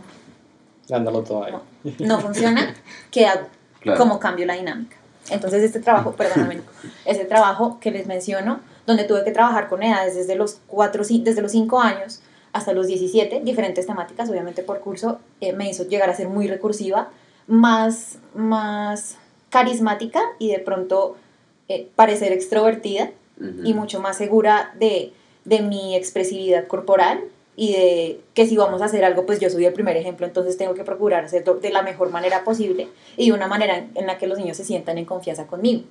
Dándolo 0.89 1.23
todo 1.23 1.45
ahí. 1.45 1.55
no 2.01 2.21
funciona, 2.21 2.75
¿qué 3.13 3.27
hago? 3.27 3.47
Claro. 3.79 3.99
¿Cómo 4.01 4.19
cambio 4.19 4.45
la 4.45 4.55
dinámica? 4.55 4.97
Entonces 5.31 5.63
este 5.63 5.79
trabajo, 5.79 6.13
perdóname, 6.17 6.63
ese 7.05 7.27
trabajo 7.27 7.79
que 7.79 7.93
les 7.93 8.09
menciono, 8.09 8.59
donde 8.89 9.05
tuve 9.05 9.23
que 9.23 9.31
trabajar 9.31 9.69
con 9.69 9.85
edades 9.85 10.17
desde 10.17 10.35
los, 10.35 10.59
cuatro, 10.67 11.05
desde 11.09 11.43
los 11.43 11.53
5 11.53 11.81
años 11.81 12.23
hasta 12.55 12.73
los 12.73 12.87
17, 12.87 13.41
diferentes 13.41 13.85
temáticas, 13.85 14.31
obviamente 14.31 14.63
por 14.63 14.79
curso, 14.79 15.19
eh, 15.41 15.53
me 15.53 15.69
hizo 15.69 15.87
llegar 15.89 16.09
a 16.09 16.15
ser 16.15 16.29
muy 16.29 16.47
recursiva, 16.47 17.11
más, 17.49 18.19
más 18.35 19.19
carismática 19.51 20.23
y 20.39 20.51
de 20.53 20.61
pronto 20.61 21.17
eh, 21.69 21.89
parecer 21.97 22.33
extrovertida 22.33 23.11
Ujú. 23.39 23.65
y 23.65 23.75
mucho 23.75 24.01
más 24.01 24.17
segura 24.17 24.73
de, 24.79 25.13
de 25.45 25.63
mi 25.63 25.97
expresividad 25.97 26.69
corporal 26.69 27.25
y 27.57 27.73
de 27.73 28.21
que 28.35 28.47
si 28.47 28.57
vamos 28.57 28.83
a 28.83 28.85
hacer 28.85 29.05
algo, 29.05 29.27
pues 29.27 29.41
yo 29.41 29.51
soy 29.51 29.65
el 29.65 29.73
primer 29.73 29.97
ejemplo, 29.97 30.25
entonces 30.25 30.57
tengo 30.57 30.75
que 30.75 30.85
procurar 30.85 31.25
hacerlo 31.25 31.55
de 31.55 31.71
la 31.71 31.83
mejor 31.83 32.11
manera 32.11 32.45
posible 32.45 32.87
y 33.17 33.31
de 33.31 33.33
una 33.33 33.49
manera 33.49 33.85
en 33.97 34.07
la 34.07 34.17
que 34.17 34.29
los 34.29 34.39
niños 34.39 34.57
se 34.57 34.65
sientan 34.65 34.97
en 34.97 35.07
confianza 35.07 35.49
conmigo. 35.49 35.83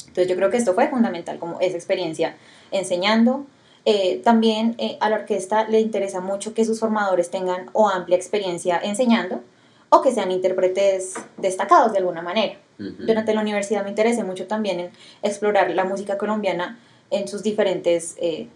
Entonces 0.00 0.28
yo 0.28 0.36
creo 0.36 0.50
que 0.50 0.58
esto 0.58 0.74
fue 0.74 0.88
fundamental, 0.88 1.38
como 1.38 1.60
esa 1.60 1.76
experiencia 1.76 2.36
enseñando. 2.72 3.46
Eh, 3.90 4.20
también 4.22 4.74
eh, 4.76 4.98
a 5.00 5.08
la 5.08 5.16
orquesta 5.16 5.66
le 5.66 5.80
interesa 5.80 6.20
mucho 6.20 6.52
que 6.52 6.66
sus 6.66 6.78
formadores 6.78 7.30
tengan 7.30 7.70
o 7.72 7.88
amplia 7.88 8.18
experiencia 8.18 8.78
enseñando 8.82 9.40
o 9.88 10.02
que 10.02 10.12
sean 10.12 10.30
intérpretes 10.30 11.14
destacados 11.38 11.92
de 11.92 11.98
alguna 12.00 12.20
manera 12.20 12.58
Ujú. 12.78 13.06
durante 13.06 13.32
la 13.32 13.40
universidad 13.40 13.84
me 13.84 13.88
interesé 13.88 14.24
mucho 14.24 14.46
también 14.46 14.78
en 14.78 14.90
explorar 15.22 15.70
la 15.70 15.84
música 15.84 16.18
colombiana 16.18 16.78
en 17.10 17.28
sus 17.28 17.42
diferentes 17.42 18.18
eh, 18.20 18.48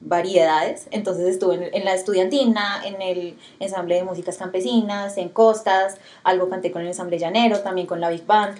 variedades. 0.00 0.88
Entonces 0.92 1.26
estuve 1.28 1.56
en, 1.56 1.74
en 1.74 1.84
la 1.84 1.92
estudiantina, 1.92 2.80
en 2.86 3.02
el 3.02 3.36
ensamble 3.60 3.96
de 3.96 4.04
músicas 4.04 4.38
campesinas, 4.38 5.18
en 5.18 5.28
Costas, 5.28 5.98
algo 6.22 6.48
canté 6.48 6.72
con 6.72 6.80
el 6.80 6.88
ensamble 6.88 7.18
llanero, 7.18 7.60
también 7.60 7.86
con 7.86 8.00
la 8.00 8.08
Big 8.08 8.24
Band. 8.24 8.56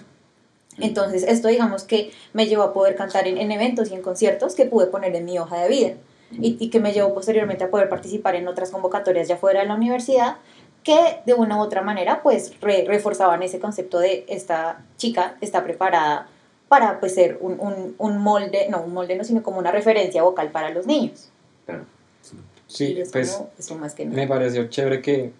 Entonces 0.78 1.22
esto 1.22 1.48
digamos 1.48 1.84
que 1.84 2.10
me 2.32 2.46
llevó 2.46 2.62
a 2.64 2.72
poder 2.72 2.96
cantar 2.96 3.28
en, 3.28 3.38
en 3.38 3.52
eventos 3.52 3.90
y 3.90 3.94
en 3.94 4.02
conciertos 4.02 4.54
que 4.54 4.66
pude 4.66 4.86
poner 4.86 5.14
en 5.14 5.24
mi 5.24 5.38
hoja 5.38 5.58
de 5.62 5.68
vida 5.68 5.94
y, 6.32 6.56
y 6.58 6.70
que 6.70 6.80
me 6.80 6.92
llevó 6.92 7.14
posteriormente 7.14 7.64
a 7.64 7.70
poder 7.70 7.88
participar 7.88 8.34
en 8.34 8.48
otras 8.48 8.70
convocatorias 8.70 9.28
ya 9.28 9.36
fuera 9.36 9.60
de 9.60 9.66
la 9.66 9.74
universidad 9.74 10.36
que 10.82 10.98
de 11.26 11.34
una 11.34 11.58
u 11.58 11.60
otra 11.60 11.80
manera 11.82 12.22
pues 12.22 12.52
re- 12.60 12.84
reforzaban 12.86 13.42
ese 13.42 13.58
concepto 13.60 13.98
de 14.00 14.24
esta 14.28 14.82
chica 14.96 15.36
está 15.40 15.62
preparada 15.62 16.28
para 16.68 16.98
pues 16.98 17.14
ser 17.14 17.38
un, 17.40 17.60
un, 17.60 17.94
un 17.98 18.18
molde, 18.18 18.66
no 18.68 18.82
un 18.82 18.92
molde 18.92 19.14
no, 19.16 19.22
sino 19.24 19.42
como 19.42 19.58
una 19.58 19.70
referencia 19.70 20.22
vocal 20.24 20.50
para 20.50 20.70
los 20.70 20.86
niños. 20.86 21.28
Claro. 21.66 21.84
Sí, 22.66 22.96
es 22.98 23.12
pues 23.12 23.32
como 23.32 23.50
eso 23.58 23.74
más 23.76 23.94
que 23.94 24.04
nada. 24.06 24.16
me 24.16 24.26
pareció 24.26 24.66
chévere 24.68 25.00
que, 25.02 25.30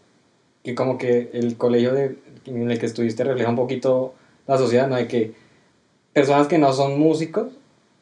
que 0.63 0.75
como 0.77 0.97
que 0.97 1.31
el 1.33 1.57
colegio 1.57 1.93
de, 1.93 2.17
en 2.47 2.71
el 2.71 2.79
que 2.79 2.87
estuviste 2.87 3.25
refleja 3.25 3.51
un 3.51 3.57
poquito 3.57 4.15
la 4.47 4.59
sociedad, 4.59 4.87
¿no? 4.89 4.97
De 4.97 5.07
que 5.09 5.33
personas 6.13 6.47
que 6.47 6.59
no 6.59 6.73
son 6.73 6.99
músicos 6.99 7.49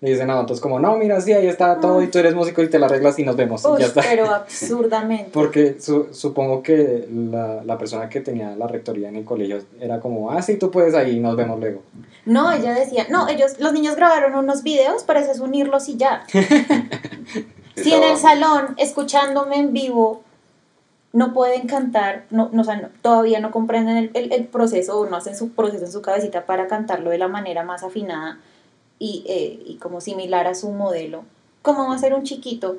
le 0.01 0.11
dicen 0.11 0.30
a 0.30 0.40
otros 0.40 0.61
como, 0.61 0.80
no, 0.80 0.97
mira, 0.97 1.20
sí, 1.20 1.32
ahí 1.32 1.47
está 1.47 1.78
todo 1.78 2.03
y 2.03 2.09
tú 2.09 2.18
eres 2.18 2.34
músico 2.34 2.61
y 2.61 2.68
te 2.68 2.80
la 2.80 2.86
arreglas 2.86 3.16
y 3.20 3.24
nos 3.24 3.36
vemos. 3.36 3.62
y 3.64 3.80
ya 3.80 3.86
está. 3.86 4.01
pero 4.03 4.26
absurdamente. 4.34 5.30
Porque 5.32 5.76
su- 5.80 6.09
supongo 6.12 6.61
que 6.61 7.07
la, 7.30 7.62
la 7.64 7.78
persona 7.78 8.09
que 8.09 8.20
tenía 8.20 8.57
la 8.57 8.66
rectoría 8.66 9.09
en 9.09 9.14
el 9.16 9.24
colegio 9.24 9.61
era 9.80 10.01
como, 10.01 10.32
ah, 10.32 10.43
sí, 10.43 10.57
tú 10.57 10.72
puedes 10.72 10.95
ahí, 10.97 11.20
nos 11.20 11.36
vemos 11.36 11.61
luego. 11.61 11.82
No, 12.24 12.51
ella 12.51 12.72
decía, 12.74 13.07
no, 13.11 13.28
ellos, 13.28 13.61
los 13.61 13.72
niños 13.72 13.95
grabaron 13.95 14.34
unos 14.34 14.64
videos, 14.64 15.05
para 15.05 15.22
unirlos 15.40 15.88
y 15.88 15.97
ya. 15.97 16.24
Si 17.74 17.93
en 17.93 18.03
el 18.03 18.18
salón, 18.18 18.74
escuchándome 18.76 19.57
en 19.57 19.72
vivo, 19.72 20.22
no 21.13 21.33
pueden 21.35 21.67
cantar, 21.67 22.25
no, 22.31 22.49
no, 22.53 22.63
o 22.63 22.65
sea, 22.65 22.77
no- 22.77 22.89
todavía 23.03 23.41
no 23.41 23.51
comprenden 23.51 23.97
el, 23.99 24.11
el- 24.15 24.33
el 24.33 24.45
proceso 24.47 24.99
o 24.99 25.07
no 25.09 25.17
hacen 25.17 25.37
su 25.37 25.51
proceso 25.51 25.85
en 25.85 25.93
su 25.93 26.01
cabecita 26.03 26.47
para 26.47 26.67
cantarlo 26.69 27.11
de 27.11 27.19
la 27.19 27.29
manera 27.29 27.63
más 27.65 27.83
afinada 27.83 28.39
y, 28.99 29.25
eh, 29.29 29.63
y 29.67 29.77
como 29.77 30.01
similar 30.01 30.47
a 30.47 30.55
su 30.55 30.71
modelo, 30.71 31.25
¿cómo 31.63 31.89
va 31.89 31.95
a 31.95 31.99
ser 31.99 32.15
un 32.15 32.23
chiquito 32.23 32.77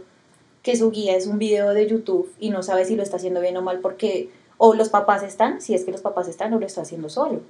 que 0.63 0.75
su 0.77 0.89
guía 0.91 1.15
es 1.15 1.27
un 1.27 1.37
video 1.37 1.73
de 1.73 1.87
YouTube 1.87 2.31
y 2.39 2.49
no 2.49 2.63
sabe 2.63 2.85
si 2.85 2.95
lo 2.95 3.03
está 3.03 3.17
haciendo 3.17 3.39
bien 3.41 3.55
o 3.57 3.61
mal 3.61 3.79
porque 3.79 4.29
o 4.57 4.73
los 4.73 4.89
papás 4.89 5.21
están, 5.23 5.61
si 5.61 5.73
es 5.75 5.83
que 5.83 5.91
los 5.91 6.01
papás 6.01 6.27
están 6.27 6.53
o 6.53 6.59
lo 6.59 6.65
está 6.65 6.81
haciendo 6.81 7.09
solo? 7.09 7.41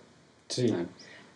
Sí. 0.49 0.67
Claro. 0.67 0.85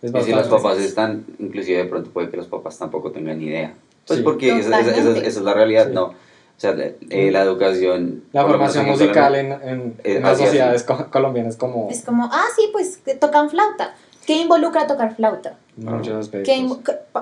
Es 0.02 0.14
Y 0.14 0.22
si 0.24 0.32
los 0.32 0.48
papás 0.48 0.78
están, 0.80 1.26
inclusive 1.40 1.78
de 1.80 1.86
pronto 1.86 2.12
puede 2.12 2.30
que 2.30 2.38
los 2.38 2.48
papás 2.48 2.78
tampoco 2.78 3.12
tengan 3.12 3.40
ni 3.40 3.46
idea. 3.46 3.74
Pues 4.06 4.20
Sí. 4.20 4.24
porque 4.24 4.50
esa, 4.50 4.60
esa- 4.60 4.80
esa- 4.80 4.90
Totalmente. 4.92 5.28
esa 5.28 5.40
es 5.40 5.46
la 5.46 5.54
realidad, 5.54 5.88
Sí. 5.88 5.94
¿no? 5.94 6.14
O 6.58 6.60
sea, 6.60 6.74
la, 6.74 6.86
eh, 7.12 7.30
la 7.32 7.42
educación... 7.44 8.24
La 8.34 8.44
formación 8.46 8.86
en 8.86 8.92
musical 8.92 9.34
Colombia, 9.34 9.60
en, 9.64 9.70
en, 9.70 9.94
Eh, 10.04 10.16
en 10.18 10.24
las 10.24 10.32
así, 10.34 10.42
así. 10.42 10.46
sociedades 10.52 10.84
co- 10.84 11.10
colombianas 11.12 11.56
como 11.56 11.88
Es 11.92 12.04
como, 12.04 12.26
ah, 12.32 12.46
sí, 12.56 12.70
pues 12.72 13.00
tocan 13.20 13.50
flauta. 13.52 13.94
¿Qué 14.26 14.42
involucra 14.42 14.88
tocar 14.88 15.16
flauta? 15.16 15.54
muchos 15.78 16.30
¿Qué, 16.30 16.68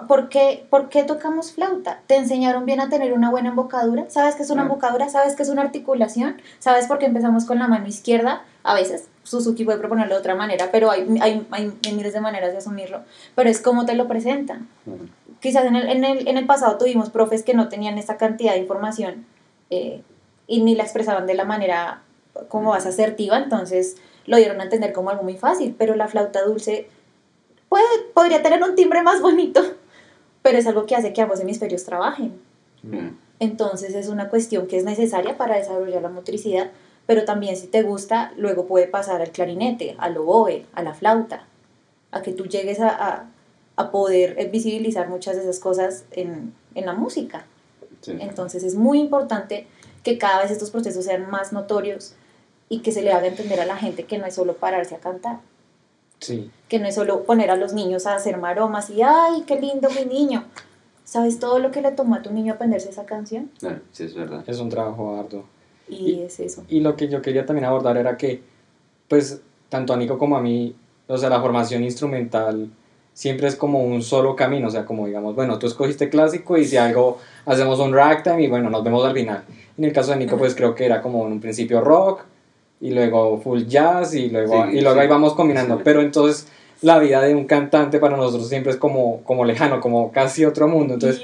por, 0.08 0.30
qué, 0.30 0.66
por 0.70 0.88
qué 0.88 1.04
tocamos 1.04 1.52
flauta? 1.52 2.00
¿Te 2.08 2.16
enseñaron 2.16 2.66
bien 2.66 2.80
a 2.80 2.88
tener 2.90 3.12
una 3.12 3.30
buena 3.30 3.50
embocadura? 3.50 4.06
¿Sabes 4.10 4.36
qué 4.36 4.44
es 4.44 4.50
una 4.50 4.62
Ah. 4.62 4.66
embocadura? 4.66 5.10
¿Sabes 5.10 5.36
qué 5.36 5.44
es 5.44 5.50
una 5.50 5.62
articulación? 5.64 6.42
¿Sabes 6.60 6.88
por 6.88 6.98
qué 6.98 7.06
empezamos 7.06 7.44
con 7.46 7.60
la 7.60 7.68
mano 7.68 7.86
izquierda? 7.88 8.44
A 8.64 8.74
veces, 8.74 9.10
Suzuki 9.24 9.66
puede 9.66 9.78
proponerlo 9.78 10.14
de 10.16 10.20
otra 10.22 10.34
manera, 10.36 10.70
pero 10.72 10.90
hay, 10.90 11.06
hay, 11.22 11.46
hay 11.52 11.74
miles 11.94 12.14
de 12.14 12.22
maneras 12.22 12.54
de 12.54 12.60
asumirlo. 12.60 13.02
Pero 13.36 13.50
es 13.50 13.60
como 13.62 13.86
te 13.86 13.94
lo 13.96 14.08
presentan. 14.08 14.68
Ujú. 14.86 15.06
Quizás 15.46 15.66
en 15.66 15.76
el, 15.76 15.88
en 15.88 16.04
el, 16.04 16.28
en 16.28 16.39
el 16.39 16.48
pasado 16.48 16.76
tuvimos 16.80 17.12
profes 17.12 17.43
que 17.43 17.54
no 17.54 17.70
tenían 17.70 18.00
esta 18.00 18.18
cantidad 18.18 18.54
de 18.54 18.62
información 18.62 19.28
eh, 19.70 20.02
y 20.48 20.64
ni 20.64 20.74
la 20.74 20.82
expresaban 20.82 21.28
de 21.28 21.36
la 21.36 21.46
manera 21.46 22.02
como 22.48 22.72
más 22.72 22.88
asertiva, 22.88 23.38
entonces 23.38 23.98
lo 24.26 24.38
dieron 24.38 24.60
a 24.60 24.64
entender 24.64 24.91
como 24.91 25.12
algo 25.12 25.22
muy 25.22 25.38
fácil, 25.38 25.76
pero 25.78 25.96
la 25.96 26.08
flauta 26.08 26.41
dulce 26.41 26.89
puede, 27.70 27.86
podría 28.16 28.41
tener 28.41 28.64
un 28.64 28.74
timbre 28.74 29.04
más 29.04 29.22
bonito, 29.22 29.62
pero 30.41 30.58
es 30.58 30.66
algo 30.66 30.88
que 30.88 30.96
hace 30.96 31.14
que 31.14 31.22
ambos 31.22 31.39
hemisferios 31.39 31.84
trabajen. 31.84 32.41
Entonces 33.38 33.93
es 33.93 34.08
una 34.08 34.30
cuestión 34.30 34.66
que 34.66 34.78
es 34.78 34.84
necesaria 34.84 35.38
para 35.38 35.58
desarrollar 35.58 36.02
la 36.02 36.10
motricidad, 36.10 36.72
pero 37.06 37.24
también 37.24 37.56
si 37.56 37.68
te 37.68 37.84
gusta, 37.84 38.34
luego 38.36 38.66
puede 38.66 38.88
pasar 38.88 39.22
al 39.22 39.30
clarinete, 39.30 39.96
al 40.00 40.18
oboe, 40.18 40.66
a 40.74 40.82
la 40.82 40.96
flauta, 40.96 41.46
a 42.10 42.24
que 42.24 42.32
tú 42.32 42.48
llegues 42.48 42.80
a, 42.80 42.89
a, 42.89 43.26
a 43.76 43.92
poder 43.92 44.50
visibilizar 44.52 45.10
muchas 45.10 45.36
de 45.36 45.44
esas 45.44 45.60
cosas 45.60 46.06
en, 46.12 46.54
en 46.76 46.86
la 46.86 46.94
música. 46.94 47.46
Entonces 48.08 48.64
es 48.64 48.76
muy 48.76 49.00
importante 49.00 49.68
que 50.04 50.18
cada 50.18 50.42
vez 50.42 50.52
estos 50.52 50.70
procesos 50.70 51.06
sean 51.06 51.30
más 51.30 51.54
notorios 51.54 52.14
y 52.70 52.80
que 52.80 52.92
se 52.92 53.02
le 53.02 53.12
haga 53.12 53.28
entender 53.28 53.60
a 53.60 53.66
la 53.66 53.76
gente 53.76 54.04
que 54.04 54.18
no 54.18 54.26
es 54.26 54.36
solo 54.36 54.56
pararse 54.56 54.96
a 54.96 55.00
cantar. 55.00 55.40
Sí. 56.20 56.52
Que 56.70 56.80
no 56.80 56.88
es 56.88 56.96
solo 56.96 57.24
poner 57.24 57.52
a 57.52 57.56
los 57.56 57.74
niños 57.74 58.06
a 58.06 58.16
hacer 58.16 58.38
maromas 58.38 58.90
y 58.90 59.02
¡ay, 59.02 59.44
qué 59.46 59.60
lindo 59.60 59.90
mi 59.90 60.06
niño! 60.06 60.46
¿Sabes 61.04 61.40
todo 61.40 61.60
lo 61.60 61.72
que 61.72 61.82
le 61.82 61.92
tomó 61.92 62.16
a 62.16 62.22
tu 62.22 62.32
niño 62.32 62.54
aprenderse 62.54 62.90
esa 62.90 63.06
canción? 63.06 63.52
Claro, 63.60 63.80
sí, 63.92 64.04
es 64.04 64.16
verdad. 64.16 64.44
Es 64.48 64.60
un 64.60 64.70
trabajo 64.70 65.20
arduo. 65.20 65.46
Y, 65.88 66.22
es 66.22 66.40
eso. 66.40 66.64
Y 66.68 66.80
lo 66.80 66.96
que 66.96 67.08
yo 67.08 67.22
quería 67.22 67.46
también 67.46 67.66
abordar 67.66 67.98
era 67.98 68.18
que, 68.18 68.42
pues, 69.08 69.42
tanto 69.70 69.94
a 69.94 69.98
Nico 69.98 70.18
como 70.18 70.36
a 70.36 70.42
mí, 70.42 70.76
o 71.08 71.18
sea, 71.18 71.30
la 71.30 71.40
formación 71.40 71.84
instrumental 71.84 72.72
siempre 73.16 73.47
es 73.47 73.55
como 73.55 73.82
un 73.82 74.03
solo 74.03 74.36
camino, 74.36 74.68
o 74.68 74.72
sea, 74.72 74.86
como 74.86 75.07
digamos, 75.07 75.36
bueno, 75.36 75.57
tú 75.57 75.68
escogiste 75.68 76.09
clásico 76.09 76.57
y 76.57 76.66
si 76.66 76.76
algo 76.76 77.18
hacemos 77.45 77.80
un 77.80 77.93
ragtime 77.93 78.43
y 78.43 78.47
bueno, 78.47 78.70
nos 78.70 78.84
vemos 78.84 79.03
al 79.05 79.13
final. 79.13 79.45
En 79.78 79.86
el 79.86 79.93
caso 79.93 80.11
de 80.11 80.18
Nico, 80.18 80.38
pues 80.38 80.53
creo 80.53 80.76
que 80.76 80.86
era 80.86 81.01
como 81.01 81.26
en 81.26 81.32
un 81.32 81.39
principio 81.39 81.80
rock 81.80 82.24
y 82.82 82.91
luego 82.91 83.39
full 83.39 83.63
jazz 83.63 84.13
y 84.13 84.30
luego, 84.30 84.70
y 84.70 84.82
luego 84.82 84.99
ahí 84.99 85.07
vamos 85.07 85.34
combinando, 85.34 85.80
pero 85.82 86.01
entonces 86.01 86.49
la 86.82 86.99
vida 86.99 87.22
de 87.22 87.34
un 87.34 87.45
cantante 87.45 87.99
para 87.99 88.18
nosotros 88.18 88.49
siempre 88.49 88.74
es 88.74 88.78
como, 88.78 89.24
como 89.24 89.45
lejano, 89.45 89.80
como 89.80 90.11
casi 90.11 90.43
otro 90.43 90.68
mundo. 90.68 90.95
Entonces, 90.95 91.22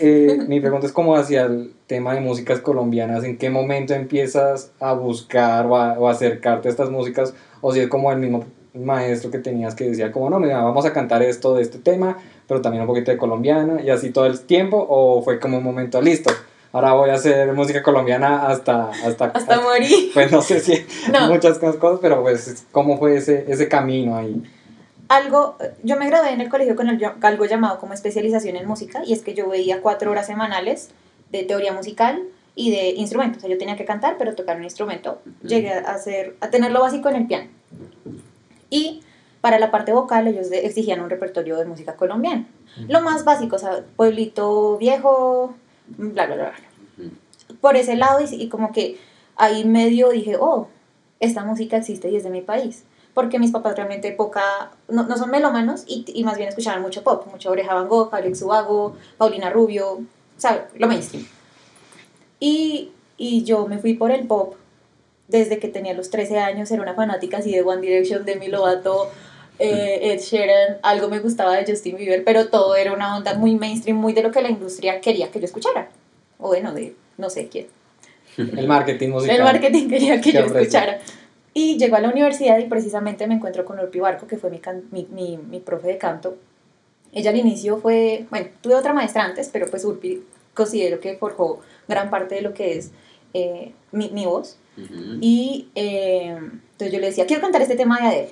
eh, 0.00 0.38
mi 0.48 0.60
pregunta 0.60 0.86
es 0.86 0.92
como 0.92 1.14
hacia 1.14 1.42
el 1.42 1.74
tema 1.86 2.14
de 2.14 2.20
músicas 2.20 2.60
colombianas, 2.60 3.22
¿en 3.22 3.36
qué 3.36 3.50
momento 3.50 3.92
empiezas 3.92 4.72
a 4.80 4.94
buscar 4.94 5.66
o 5.66 5.76
a, 5.76 6.10
acercarte 6.10 6.68
a 6.68 6.70
estas 6.70 6.90
músicas? 6.90 7.34
O 7.60 7.72
si 7.72 7.80
es 7.80 7.88
como 7.88 8.10
el 8.10 8.18
mismo 8.18 8.44
maestro 8.84 9.30
que 9.30 9.38
tenías 9.38 9.74
que 9.74 9.84
decía 9.84 10.12
como, 10.12 10.30
no, 10.30 10.38
mira, 10.38 10.62
vamos 10.62 10.84
a 10.86 10.92
cantar 10.92 11.22
esto 11.22 11.54
de 11.54 11.62
este 11.62 11.78
tema, 11.78 12.18
pero 12.46 12.60
también 12.60 12.82
un 12.82 12.86
poquito 12.86 13.10
de 13.10 13.16
colombiana 13.16 13.82
y 13.82 13.90
así 13.90 14.10
todo 14.10 14.26
el 14.26 14.40
tiempo, 14.40 14.86
o 14.88 15.22
fue 15.22 15.38
como 15.38 15.58
un 15.58 15.64
momento 15.64 16.00
listo. 16.00 16.30
Ahora 16.72 16.92
voy 16.92 17.10
a 17.10 17.14
hacer 17.14 17.52
música 17.54 17.82
colombiana 17.82 18.46
hasta... 18.46 18.90
Hasta, 18.90 19.24
hasta, 19.34 19.60
morir. 19.60 20.10
Pues 20.14 20.30
no 20.30 20.42
sé 20.42 20.60
si 20.60 20.84
muchas 21.28 21.58
cosas, 21.58 21.98
pero 22.00 22.22
pues 22.22 22.66
cómo 22.72 22.98
fue 22.98 23.16
ese, 23.16 23.44
ese 23.48 23.68
camino 23.68 24.16
ahí 24.16 24.42
algo, 25.08 25.56
yo 25.82 25.96
me 25.96 26.06
gradué 26.06 26.32
en 26.32 26.40
el 26.40 26.48
colegio 26.48 26.76
con 26.76 26.88
algo 26.88 27.44
llamado 27.46 27.78
como 27.78 27.94
especialización 27.94 28.56
en 28.56 28.68
música 28.68 29.02
y 29.06 29.14
es 29.14 29.22
que 29.22 29.34
yo 29.34 29.48
veía 29.48 29.80
cuatro 29.80 30.10
horas 30.10 30.26
semanales 30.26 30.90
de 31.30 31.44
teoría 31.44 31.72
musical 31.72 32.22
y 32.54 32.70
de 32.70 32.90
instrumentos. 32.90 33.38
O 33.38 33.40
sea, 33.40 33.50
yo 33.50 33.58
tenía 33.58 33.76
que 33.76 33.84
cantar, 33.84 34.16
pero 34.18 34.34
tocar 34.34 34.56
un 34.56 34.64
instrumento. 34.64 35.20
Llegué 35.42 35.72
a, 35.72 35.78
hacer, 35.92 36.36
a 36.40 36.50
tener 36.50 36.72
lo 36.72 36.80
básico 36.80 37.08
en 37.08 37.16
el 37.16 37.26
piano. 37.26 37.48
Y 38.70 39.02
para 39.40 39.58
la 39.58 39.70
parte 39.70 39.92
vocal 39.92 40.26
ellos 40.26 40.50
exigían 40.50 41.00
un 41.00 41.10
repertorio 41.10 41.56
de 41.56 41.64
música 41.64 41.96
colombiana. 41.96 42.46
Lo 42.88 43.00
más 43.00 43.24
básico, 43.24 43.56
o 43.56 43.58
sea, 43.58 43.84
pueblito 43.96 44.76
viejo, 44.78 45.54
bla, 45.86 46.26
bla, 46.26 46.34
bla. 46.34 46.52
Por 47.60 47.76
ese 47.76 47.96
lado 47.96 48.20
y, 48.20 48.34
y 48.34 48.48
como 48.48 48.72
que 48.72 48.98
ahí 49.36 49.64
medio 49.64 50.10
dije, 50.10 50.36
oh, 50.38 50.68
esta 51.20 51.44
música 51.44 51.76
existe 51.76 52.10
y 52.10 52.16
es 52.16 52.24
de 52.24 52.30
mi 52.30 52.40
país 52.40 52.84
porque 53.18 53.40
mis 53.40 53.50
papás 53.50 53.74
realmente 53.74 54.12
poca, 54.12 54.70
no, 54.88 55.02
no 55.02 55.16
son 55.16 55.32
melómanos 55.32 55.82
y, 55.88 56.04
y, 56.06 56.22
más 56.22 56.36
bien 56.36 56.50
escuchaban 56.50 56.82
mucho 56.82 57.02
pop, 57.02 57.26
mucho 57.26 57.50
Oreja 57.50 57.74
Van 57.74 57.88
Gogh, 57.88 58.14
Alex 58.14 58.42
Ubago, 58.42 58.94
Paulina 59.16 59.50
Rubio, 59.50 60.02
¿sabes? 60.36 60.62
Lo 60.76 60.86
mainstream. 60.86 61.26
Y, 62.38 62.92
y 63.16 63.42
yo 63.42 63.66
me 63.66 63.78
fui 63.78 63.94
por 63.94 64.12
el 64.12 64.28
pop 64.28 64.54
desde 65.28 65.58
que 65.58 65.68
tenía 65.68 65.94
los 65.94 66.10
13 66.10 66.38
años, 66.38 66.70
era 66.70 66.82
una 66.82 66.94
fanática 66.94 67.38
así 67.38 67.52
de 67.52 67.62
One 67.62 67.82
Direction, 67.82 68.24
de 68.24 68.32
Demi 68.32 68.48
Lovato, 68.48 69.10
eh, 69.58 70.12
Ed 70.12 70.20
Sheeran, 70.20 70.78
algo 70.82 71.08
me 71.08 71.18
gustaba 71.20 71.56
de 71.56 71.70
Justin 71.70 71.96
Bieber, 71.96 72.24
pero 72.24 72.48
todo 72.48 72.76
era 72.76 72.92
una 72.92 73.16
onda 73.16 73.34
muy 73.34 73.56
mainstream, 73.56 73.96
muy 73.96 74.12
de 74.12 74.22
lo 74.22 74.30
que 74.30 74.40
la 74.40 74.50
industria 74.50 75.00
quería 75.00 75.30
que 75.30 75.38
yo 75.38 75.44
escuchara. 75.44 75.90
O 76.38 76.48
bueno, 76.48 76.72
de 76.72 76.94
no 77.16 77.28
sé 77.28 77.48
quién. 77.48 77.66
El 78.36 78.68
marketing 78.68 79.10
musical. 79.10 79.36
El 79.36 79.42
marketing 79.42 79.88
quería 79.88 80.20
que 80.20 80.32
yo 80.32 80.40
escuchara. 80.40 81.00
Y 81.52 81.76
llego 81.76 81.96
a 81.96 82.00
la 82.00 82.08
universidad 82.08 82.58
y 82.58 82.66
precisamente 82.66 83.26
me 83.26 83.34
encuentro 83.34 83.64
con 83.64 83.80
Urpi 83.80 83.98
Barco, 83.98 84.28
que 84.28 84.36
fue 84.36 84.50
mi, 84.50 84.60
mi, 85.10 85.38
mi, 85.38 85.58
profe 85.58 85.88
de 85.88 85.98
canto. 85.98 86.36
Ella 87.12 87.30
al 87.30 87.36
inicio 87.36 87.78
fue, 87.78 88.26
bueno, 88.30 88.48
tuve 88.60 88.76
otra 88.76 88.92
maestra 88.92 89.24
antes, 89.24 89.48
pero 89.52 89.66
pues 89.68 89.84
Urpi 89.84 90.22
considero 90.54 91.00
que 91.00 91.16
forjó 91.16 91.60
gran 91.88 92.10
parte 92.10 92.36
de 92.36 92.42
lo 92.42 92.54
que 92.54 92.78
es 92.78 92.92
eh, 93.34 93.72
mi, 93.90 94.26
voz. 94.80 95.18
Y 95.20 95.68
eh, 95.74 96.36
entonces 96.36 96.92
yo 96.92 97.00
le 97.00 97.06
decía, 97.06 97.26
quiero 97.26 97.42
cantar 97.42 97.62
este 97.62 97.76
tema 97.76 97.98
de 98.00 98.06
Adele. 98.06 98.30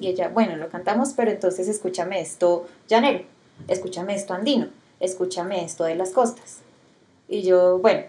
Y 0.00 0.08
ella, 0.08 0.28
bueno, 0.28 0.56
lo 0.56 0.68
cantamos, 0.68 1.12
pero 1.16 1.30
entonces 1.30 1.68
escúchame 1.68 2.20
esto 2.20 2.66
llanero, 2.88 3.24
escúchame 3.66 4.14
esto 4.14 4.32
andino, 4.32 4.68
escúchame 5.00 5.64
esto 5.64 5.84
de 5.84 5.96
las 5.96 6.10
costas. 6.10 6.58
Y 7.28 7.42
yo, 7.42 7.78
bueno, 7.78 8.04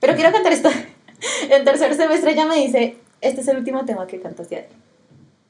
pero 0.00 0.14
quiero 0.14 0.32
cantar 0.32 0.52
esto. 0.52 0.70
en 1.50 1.64
tercer 1.64 1.94
semestre 1.94 2.32
ella 2.32 2.46
me 2.46 2.56
dice, 2.56 2.96
este 3.20 3.40
es 3.40 3.48
el 3.48 3.56
último 3.56 3.84
tema 3.84 4.06
que 4.06 4.20
cantas 4.20 4.48
de 4.48 4.68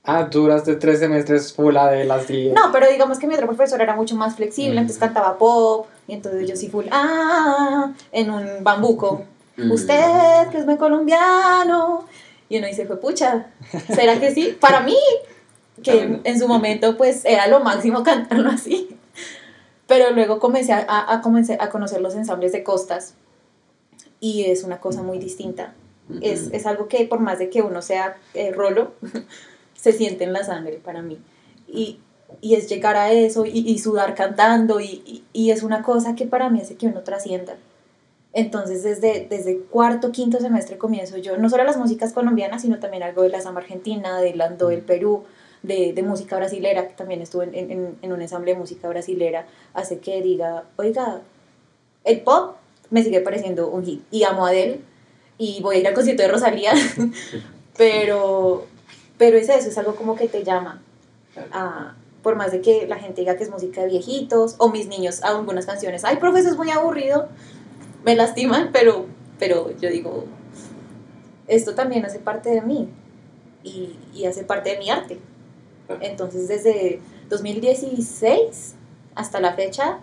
Ah, 0.09 0.31
tú 0.31 0.43
duraste 0.43 0.77
tres 0.77 1.01
semestres 1.01 1.53
full 1.53 1.75
de 1.75 2.05
las 2.05 2.31
No, 2.31 2.71
pero 2.73 2.89
digamos 2.89 3.19
que 3.19 3.27
mi 3.27 3.35
otro 3.35 3.49
profesor 3.49 3.83
era 3.83 3.97
mucho 3.97 4.15
más 4.15 4.37
flexible, 4.37 4.79
entonces 4.81 4.99
cantaba 4.99 5.37
pop, 5.37 5.89
y 6.07 6.13
entonces 6.13 6.49
yo 6.49 6.55
sí 6.55 6.69
full, 6.69 6.87
ah, 6.93 7.93
en 8.13 8.31
un 8.31 8.63
bambuco. 8.63 9.25
Usted, 9.59 10.49
que 10.51 10.59
es 10.59 10.67
muy 10.67 10.77
colombiano. 10.77 12.07
Y 12.49 12.59
uno 12.59 12.67
dice, 12.67 12.87
fue 12.87 13.01
pucha, 13.01 13.47
¿será 13.95 14.21
que 14.21 14.33
sí? 14.33 14.57
Para 14.61 14.81
mí, 14.81 14.97
que 15.83 16.21
en 16.23 16.39
su 16.39 16.47
momento 16.47 16.97
pues 16.97 17.25
era 17.25 17.47
lo 17.49 17.61
máximo 17.61 18.03
cantarlo 18.05 18.51
así. 18.51 18.89
Pero 19.87 20.11
luego 20.11 20.39
comencé 20.39 20.73
a, 20.73 20.85
a, 20.89 21.15
a 21.15 21.71
conocer 21.71 22.01
los 22.01 22.15
ensambles 22.15 22.53
de 22.53 22.63
costas 22.63 23.15
y 24.21 24.45
es 24.45 24.65
una 24.65 24.81
cosa 24.81 25.03
muy 25.03 25.19
distinta 25.19 25.75
es, 26.21 26.51
es, 26.53 26.67
algo 26.67 26.89
que 26.89 27.05
por 27.07 27.21
más 27.21 27.39
de 27.39 27.51
que 27.51 27.63
uno 27.63 27.83
sea 27.83 28.17
eh, 28.35 28.53
rolo, 28.53 28.93
se 29.75 29.93
siente 29.93 30.25
en 30.25 30.33
la 30.33 30.45
sangre 30.45 30.81
para 30.83 31.03
mí. 31.03 31.19
Y, 31.69 31.99
y 32.41 32.55
es 32.55 32.69
llegar 32.69 32.97
a 32.97 33.13
eso 33.13 33.45
y, 33.45 33.59
y 33.59 33.79
sudar 33.79 34.15
cantando 34.15 34.81
y, 34.81 35.25
y, 35.33 35.51
es 35.51 35.63
una 35.63 35.83
cosa 35.83 36.15
que 36.15 36.27
para 36.27 36.49
mí 36.49 36.61
hace 36.61 36.77
que 36.77 36.87
uno 36.87 37.01
trascienda. 37.01 37.57
Entonces 38.37 38.83
desde, 38.83 39.27
desde 39.31 39.61
cuarto, 39.61 40.13
quinto 40.13 40.39
semestre 40.41 40.77
comienzo 40.77 41.17
yo, 41.17 41.39
no 41.39 41.49
solo 41.49 41.65
las 41.65 41.79
músicas 41.79 42.13
colombianas, 42.13 42.61
sino 42.61 42.79
también 42.79 43.03
algo 43.03 43.23
de 43.23 43.31
la 43.31 43.41
samba 43.41 43.63
argentina, 43.63 44.21
de 44.21 44.35
Lando 44.35 44.69
del 44.69 44.83
Perú, 44.83 45.25
de, 45.63 45.95
de, 45.95 46.03
música 46.03 46.37
brasilera, 46.37 46.87
que 46.87 46.93
también 46.93 47.23
estuve 47.23 47.45
en, 47.45 47.71
en, 47.71 47.97
en 48.03 48.13
un 48.13 48.21
ensamble 48.21 48.53
de 48.53 48.59
música 48.59 48.91
brasilera, 48.91 49.47
hace 49.73 50.01
que 50.01 50.21
diga, 50.21 50.65
oiga, 50.77 51.23
el 52.05 52.21
pop 52.21 52.57
me 52.91 53.03
sigue 53.03 53.23
pareciendo 53.23 53.71
un 53.71 53.87
hit. 53.87 54.03
Y 54.11 54.25
amo 54.25 54.45
a 54.45 54.51
Adele, 54.51 54.81
y 55.39 55.63
voy 55.63 55.77
a 55.77 55.79
ir 55.79 55.89
al 55.89 55.95
concierto 55.95 56.23
de 56.23 56.29
Rosalía, 56.29 56.75
pero, 57.79 58.67
pero 59.17 59.39
es 59.39 59.49
eso, 59.49 59.71
es 59.71 59.79
algo 59.79 59.97
como 59.97 60.15
que 60.15 60.29
te 60.29 60.45
llama. 60.45 60.83
por 62.23 62.37
más 62.37 62.53
de 62.53 62.61
que 62.61 62.87
la 62.87 62.97
gente 62.97 63.23
diga 63.23 63.39
que 63.39 63.45
es 63.45 63.51
música 63.51 63.81
de 63.81 63.89
viejitos, 63.89 64.57
o 64.59 64.69
mis 64.69 64.89
niños 64.89 65.25
a 65.25 65.29
algunas 65.29 65.65
canciones, 65.65 66.05
ay, 66.05 66.17
profesor, 66.17 66.53
es 66.53 66.59
muy 66.59 66.69
aburrido, 66.69 67.31
me 68.07 68.15
lastiman, 68.15 68.71
pero, 68.73 69.07
pero 69.39 69.77
yo 69.79 69.91
digo, 69.91 70.27
esto 71.49 71.75
también 71.75 72.07
hace 72.07 72.21
parte 72.21 72.51
de 72.51 72.63
mí 72.63 72.89
y, 73.65 73.97
y 74.15 74.27
hace 74.27 74.45
parte 74.45 74.71
de 74.71 74.79
mi 74.79 74.89
arte. 74.91 75.19
Entonces, 76.01 76.47
desde 76.47 77.01
2016 77.29 78.77
hasta 79.17 79.41
la 79.41 79.55
fecha, 79.55 79.99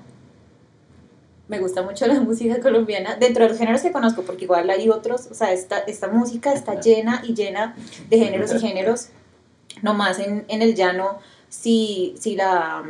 me 1.48 1.60
gusta 1.60 1.82
mucho 1.82 2.06
la 2.06 2.16
música 2.20 2.60
colombiana, 2.60 3.16
dentro 3.16 3.44
de 3.44 3.50
los 3.52 3.58
géneros 3.58 3.82
que 3.82 3.94
conozco, 3.94 4.24
porque 4.24 4.44
igual 4.44 4.70
hay 4.70 4.90
otros, 4.90 5.28
o 5.32 5.34
sea, 5.34 5.54
esta, 5.54 5.78
esta 5.80 6.10
música 6.10 6.52
está 6.52 6.82
llena 6.82 7.22
y 7.26 7.34
llena 7.34 7.74
de 8.10 8.20
géneros 8.20 8.54
y 8.54 8.60
géneros, 8.60 9.10
nomás 9.82 10.20
en, 10.20 10.44
en 10.50 10.62
el 10.62 10.76
llano, 10.76 11.20
si, 11.48 12.16
si, 12.20 12.36
la, 12.36 12.84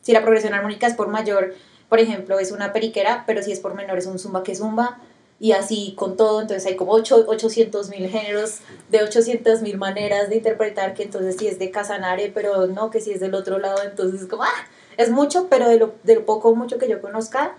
si 0.00 0.12
la 0.12 0.22
progresión 0.22 0.54
armónica 0.54 0.86
es 0.86 0.94
por 0.94 1.08
mayor, 1.08 1.54
por 1.90 2.00
ejemplo, 2.00 2.38
es 2.38 2.52
una 2.52 2.72
periquera, 2.72 3.24
pero 3.26 3.42
si 3.42 3.52
es 3.52 3.60
por 3.60 3.74
menor 3.74 3.98
es 3.98 4.06
un 4.06 4.18
zumba 4.18 4.42
que 4.42 4.54
zumba, 4.54 4.98
y 5.40 5.52
así 5.52 5.94
con 5.96 6.16
todo, 6.16 6.40
entonces 6.40 6.66
hay 6.66 6.76
como 6.76 6.92
800 6.92 7.88
mil 7.88 8.08
géneros 8.08 8.60
de 8.90 9.02
800 9.02 9.62
mil 9.62 9.76
maneras 9.76 10.28
de 10.28 10.36
interpretar, 10.36 10.94
que 10.94 11.02
entonces 11.02 11.36
si 11.36 11.48
es 11.48 11.58
de 11.58 11.70
Casanare, 11.70 12.30
pero 12.32 12.66
no, 12.68 12.90
que 12.90 13.00
si 13.00 13.10
es 13.10 13.20
del 13.20 13.34
otro 13.34 13.58
lado, 13.58 13.82
entonces 13.82 14.26
como, 14.26 14.44
¡ah! 14.44 14.66
Es 14.96 15.10
mucho, 15.10 15.48
pero 15.48 15.68
de 15.68 15.78
lo, 15.78 15.94
de 16.04 16.16
lo 16.16 16.26
poco 16.26 16.54
mucho 16.54 16.78
que 16.78 16.88
yo 16.88 17.00
conozca, 17.00 17.56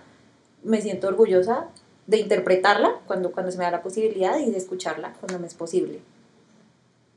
me 0.62 0.80
siento 0.80 1.08
orgullosa 1.08 1.66
de 2.06 2.18
interpretarla 2.18 3.00
cuando, 3.06 3.32
cuando 3.32 3.50
se 3.50 3.58
me 3.58 3.64
da 3.64 3.72
la 3.72 3.82
posibilidad 3.82 4.38
y 4.38 4.50
de 4.50 4.58
escucharla 4.58 5.12
cuando 5.20 5.40
me 5.40 5.48
es 5.48 5.54
posible. 5.54 5.98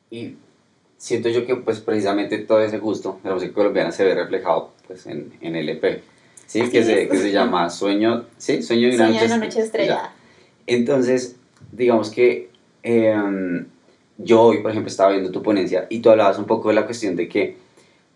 Y 0.09 0.35
siento 0.97 1.29
yo 1.29 1.45
que 1.45 1.55
pues 1.55 1.79
precisamente 1.79 2.39
todo 2.39 2.61
ese 2.61 2.79
gusto 2.79 3.19
de 3.23 3.29
la 3.29 3.35
música 3.35 3.53
colombiana 3.53 3.91
se 3.91 4.03
ve 4.03 4.15
reflejado 4.15 4.71
pues 4.87 5.05
en, 5.05 5.31
en 5.41 5.55
el 5.55 5.69
EP. 5.69 6.03
¿Sí? 6.45 6.61
Así 6.61 6.71
Que 6.71 6.83
se, 6.83 7.07
que 7.07 7.17
se 7.17 7.31
llama 7.31 7.69
Sueño, 7.71 8.25
¿sí? 8.37 8.61
Sueño 8.63 8.89
de 8.89 8.95
una 8.95 9.05
Sueña 9.05 9.21
noche, 9.21 9.33
una 9.35 9.45
noche 9.45 9.59
estrellada. 9.61 10.13
Entonces, 10.67 11.35
digamos 11.71 12.09
que 12.09 12.49
em, 12.83 13.65
yo 14.17 14.41
hoy, 14.41 14.59
por 14.61 14.71
ejemplo, 14.71 14.89
estaba 14.89 15.11
viendo 15.11 15.31
tu 15.31 15.41
ponencia 15.43 15.87
y 15.89 15.99
tú 15.99 16.09
hablabas 16.09 16.37
un 16.39 16.45
poco 16.45 16.69
de 16.69 16.75
la 16.75 16.85
cuestión 16.85 17.15
de 17.15 17.27
que, 17.27 17.57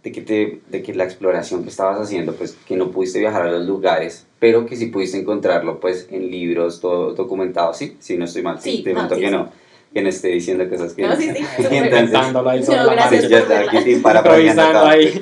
de 0.04 0.12
que, 0.12 0.22
te, 0.22 0.62
de 0.70 0.82
que 0.82 0.94
la 0.94 1.04
exploración 1.04 1.64
que 1.64 1.70
estabas 1.70 2.00
haciendo, 2.00 2.34
pues 2.34 2.56
que 2.68 2.76
no 2.78 2.90
pudiste 2.90 3.20
viajar 3.20 3.44
a 3.48 3.52
los 3.52 3.68
lugares, 3.68 4.26
pero 4.40 4.66
que 4.66 4.76
sí 4.78 4.86
pudiste 4.88 5.18
encontrarlo 5.20 5.80
pues 5.80 6.08
en 6.10 6.32
libros, 6.32 6.80
todo 6.80 7.14
documentado, 7.14 7.74
¿sí? 7.74 7.98
Si 8.00 8.18
no 8.18 8.26
estoy 8.26 8.42
mal, 8.44 8.62
sí, 8.62 8.78
Sí, 8.78 8.84
de 8.84 8.94
no, 8.94 9.10
sí, 9.10 9.16
que 9.16 9.26
sí. 9.28 9.32
no, 9.32 9.50
que 9.94 10.02
no 10.02 10.10
esté 10.10 10.28
diciendo 10.30 10.70
cosas 10.70 10.94
que 10.94 11.02
No, 11.02 11.16
sí, 11.18 11.30
sí. 11.36 11.44
Entonces, 11.70 12.16
ahí 12.16 12.60
No, 12.60 12.66
sobre 12.66 12.78
la 12.86 12.94
gracias 12.94 13.24
Sí, 13.26 13.30
marcha. 13.30 13.30
ya 13.30 13.40
está, 13.40 13.60
aquí 13.60 13.78
sí, 13.94 14.00
parafraseando 14.00 14.64
Improvisando 14.64 14.86
ahí. 14.88 15.22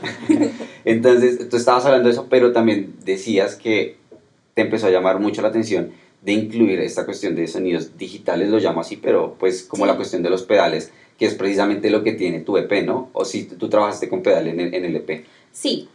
Entonces, 0.92 1.50
tú 1.50 1.58
estabas 1.58 1.86
hablando 1.86 2.08
de 2.08 2.14
eso, 2.14 2.28
pero 2.30 2.52
también 2.54 2.94
decías 3.04 3.56
que 3.56 3.98
te 4.54 4.62
empezó 4.62 4.88
a 4.88 4.90
llamar 4.90 5.20
mucho 5.20 5.42
la 5.42 5.50
atención 5.50 5.92
de 6.22 6.32
incluir 6.32 6.80
esta 6.80 7.06
cuestión 7.06 7.36
de 7.36 7.46
sonidos 7.48 7.98
digitales, 7.98 8.50
lo 8.50 8.58
llamo 8.60 8.80
así, 8.82 8.96
pero 8.98 9.36
pues 9.40 9.64
como 9.64 9.84
Sí. 9.86 9.92
la 9.92 9.98
cuestión 9.98 10.24
de 10.24 10.30
los 10.30 10.44
pedales, 10.44 10.92
que 11.20 11.26
es 11.26 11.34
precisamente 11.36 11.90
lo 11.90 12.04
que 12.04 12.14
tiene 12.14 12.40
tu 12.40 12.58
EP, 12.58 12.84
¿no? 12.84 13.10
O 13.14 13.26
si 13.26 13.44
tú 13.44 13.68
trabajaste 13.70 14.08
con 14.08 14.22
pedales 14.24 14.54
en 14.54 14.60
el, 14.62 14.74
en 14.74 14.86
el 14.86 14.96
EP. 14.96 15.26
Sí, 15.52 15.90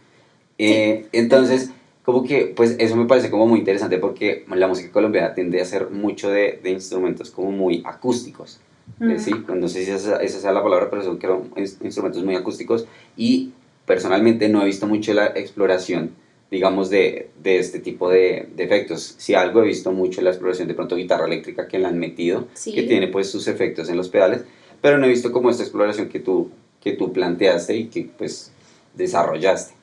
Eh, 0.59 1.07
entonces, 1.13 1.71
como 2.05 2.23
que, 2.25 2.53
pues 2.55 2.77
eso 2.79 2.95
me 2.97 3.07
parece 3.07 3.31
como 3.31 3.47
muy 3.47 3.59
interesante 3.61 3.99
porque 3.99 4.45
la 4.55 4.69
música 4.69 4.93
colombiana 4.93 5.35
tiende 5.35 5.61
a 5.61 5.65
ser 5.65 5.89
mucho 5.91 6.31
de, 6.31 6.61
de 6.63 6.71
instrumentos 6.71 7.31
como 7.31 7.51
muy 7.51 7.83
acústicos. 7.87 8.61
Eh, 9.01 9.15
Mm. 9.17 9.19
sí, 9.19 9.33
no 9.57 9.69
sé 9.69 9.85
si 9.85 9.91
esa, 9.91 10.17
esa 10.23 10.39
sea 10.41 10.53
la 10.53 10.63
palabra, 10.63 10.91
pero 10.91 11.03
son 11.03 11.17
creo, 11.17 11.45
ins- 11.57 11.79
instrumentos 11.83 12.23
muy 12.25 12.37
acústicos 12.37 12.85
y 13.17 13.51
personalmente 13.87 14.49
no 14.49 14.63
he 14.63 14.67
visto 14.67 14.87
mucho 14.87 15.13
la 15.15 15.27
exploración, 15.27 16.11
digamos, 16.51 16.91
de, 16.91 17.31
de 17.43 17.59
este 17.59 17.79
tipo 17.81 18.09
de, 18.11 18.49
de 18.55 18.65
efectos. 18.65 19.15
Si 19.19 19.35
algo 19.35 19.63
he 19.63 19.67
visto 19.67 19.93
mucho 19.93 20.21
la 20.23 20.31
exploración 20.31 20.69
de 20.69 20.75
pronto 20.75 20.97
guitarra 20.97 21.27
eléctrica 21.27 21.67
que 21.69 21.79
la 21.79 21.89
han 21.89 21.99
metido, 21.99 22.47
Sí. 22.55 22.75
que 22.75 22.83
tiene 22.85 23.09
pues 23.09 23.31
sus 23.31 23.49
efectos 23.49 23.89
en 23.89 23.97
los 23.97 24.09
pedales, 24.09 24.43
pero 24.81 24.99
no 24.99 25.07
he 25.07 25.09
visto 25.11 25.33
como 25.33 25.51
esta 25.51 25.63
exploración 25.63 26.09
que 26.09 26.21
tú, 26.21 26.51
que 26.81 26.93
tú 26.93 27.13
planteaste 27.13 27.77
y 27.77 27.87
que 27.87 28.09
pues 28.19 28.53
desarrollaste. 28.95 29.75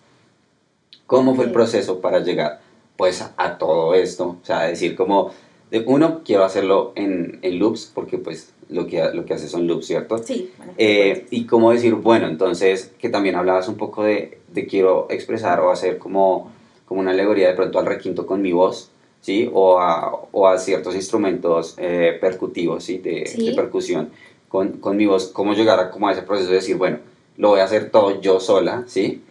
¿Cómo 1.08 1.36
fue 1.36 1.46
el 1.46 1.52
proceso 1.52 2.02
para 2.02 2.20
llegar 2.20 2.62
pues 2.98 3.26
a 3.38 3.58
todo 3.58 3.96
esto? 3.96 4.38
O 4.42 4.46
sea, 4.46 4.64
decir 4.64 4.96
como, 4.96 5.32
de 5.72 5.80
uno, 5.88 6.22
quiero 6.24 6.44
hacerlo 6.44 6.94
en, 6.96 7.40
en 7.42 7.58
loops, 7.60 7.92
porque 7.94 8.18
pues 8.20 8.54
lo 8.70 8.86
que, 8.88 9.04
lo 9.14 9.26
que 9.26 9.34
hace 9.34 9.48
son 9.48 9.68
loops, 9.68 9.88
¿cierto? 9.88 10.18
sí. 10.20 10.52
bueno, 10.58 10.74
Eh, 10.78 11.26
y 11.32 11.46
cómo 11.46 11.72
decir, 11.72 11.96
bueno, 11.96 12.28
entonces, 12.28 12.92
que 13.00 13.10
también 13.10 13.36
hablabas 13.36 13.68
un 13.68 13.76
poco 13.78 14.04
de, 14.04 14.40
de 14.48 14.66
quiero 14.68 15.08
expresar 15.10 15.60
o 15.60 15.72
hacer 15.72 15.98
como, 15.98 16.52
como 16.86 17.02
una 17.02 17.12
alegoría 17.12 17.48
de 17.50 17.56
pronto 17.56 17.80
al 17.80 17.86
requinto 17.86 18.26
con 18.28 18.42
mi 18.42 18.52
voz, 18.52 18.92
¿sí? 19.22 19.50
O 19.54 19.80
a, 19.80 20.14
o 20.32 20.48
a 20.48 20.58
ciertos 20.58 20.96
instrumentos 20.96 21.76
eh, 21.78 22.18
percutivos, 22.22 22.84
¿sí? 22.84 23.00
De, 23.00 23.26
Sí. 23.26 23.46
de 23.50 23.54
percusión 23.54 24.10
con, 24.48 24.74
con 24.80 24.98
mi 24.98 25.06
voz, 25.06 25.28
cómo 25.28 25.54
llegar 25.54 25.80
a, 25.80 25.90
como 25.92 26.08
a 26.08 26.12
ese 26.14 26.22
proceso 26.22 26.50
de 26.50 26.56
decir, 26.56 26.78
bueno, 26.78 27.00
lo 27.38 27.50
voy 27.50 27.60
a 27.62 27.64
hacer 27.66 27.90
todo 27.92 28.22
yo 28.22 28.40
sola, 28.40 28.84
¿sí? 28.88 29.22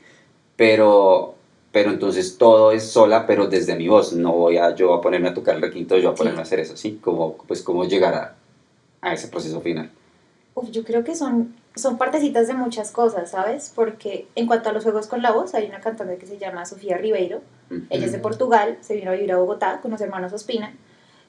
Pero, 0.57 1.35
pero 1.73 1.91
entonces 1.91 2.39
todo 2.39 2.73
es 2.73 2.85
sola, 2.91 3.27
pero 3.27 3.47
desde 3.47 3.77
mi 3.77 3.87
voz, 3.89 4.13
no 4.13 4.33
voy 4.33 4.57
a 4.59 4.75
yo 4.75 4.95
a 4.95 5.01
ponerme 5.01 5.29
a 5.29 5.35
tocar 5.35 5.55
el 5.57 5.63
requinto, 5.63 5.97
yo 5.97 6.11
a 6.11 6.13
Sí. 6.13 6.19
ponerme 6.19 6.41
a 6.41 6.43
hacer 6.43 6.61
eso, 6.61 6.77
¿sí? 6.77 6.99
Como, 7.03 7.37
pues 7.47 7.63
cómo 7.63 7.85
llegar 7.85 8.15
a, 8.15 8.35
a 9.01 9.13
ese 9.13 9.29
proceso 9.29 9.61
final. 9.61 9.91
Uf, 10.55 10.71
yo 10.71 10.85
creo 10.85 11.05
que 11.05 11.15
son, 11.15 11.55
son 11.75 11.99
partecitas 11.99 12.49
de 12.49 12.55
muchas 12.55 12.91
cosas, 12.91 13.31
¿sabes? 13.31 13.73
Porque 13.75 14.27
en 14.35 14.47
cuanto 14.47 14.71
a 14.71 14.73
los 14.73 14.83
juegos 14.83 15.07
con 15.07 15.23
la 15.23 15.31
voz, 15.31 15.55
hay 15.55 15.67
una 15.67 15.81
cantante 15.81 16.17
que 16.17 16.27
se 16.27 16.39
llama 16.39 16.65
Sofía 16.67 16.99
Ribeiro. 16.99 17.41
Ella 17.91 18.07
es 18.07 18.13
de 18.13 18.19
Portugal, 18.19 18.79
se 18.81 18.97
vino 18.97 19.11
a 19.11 19.15
vivir 19.15 19.33
a 19.33 19.37
Bogotá 19.37 19.81
con 19.81 19.91
los 19.91 20.01
hermanos 20.01 20.33
Ospina. 20.33 20.75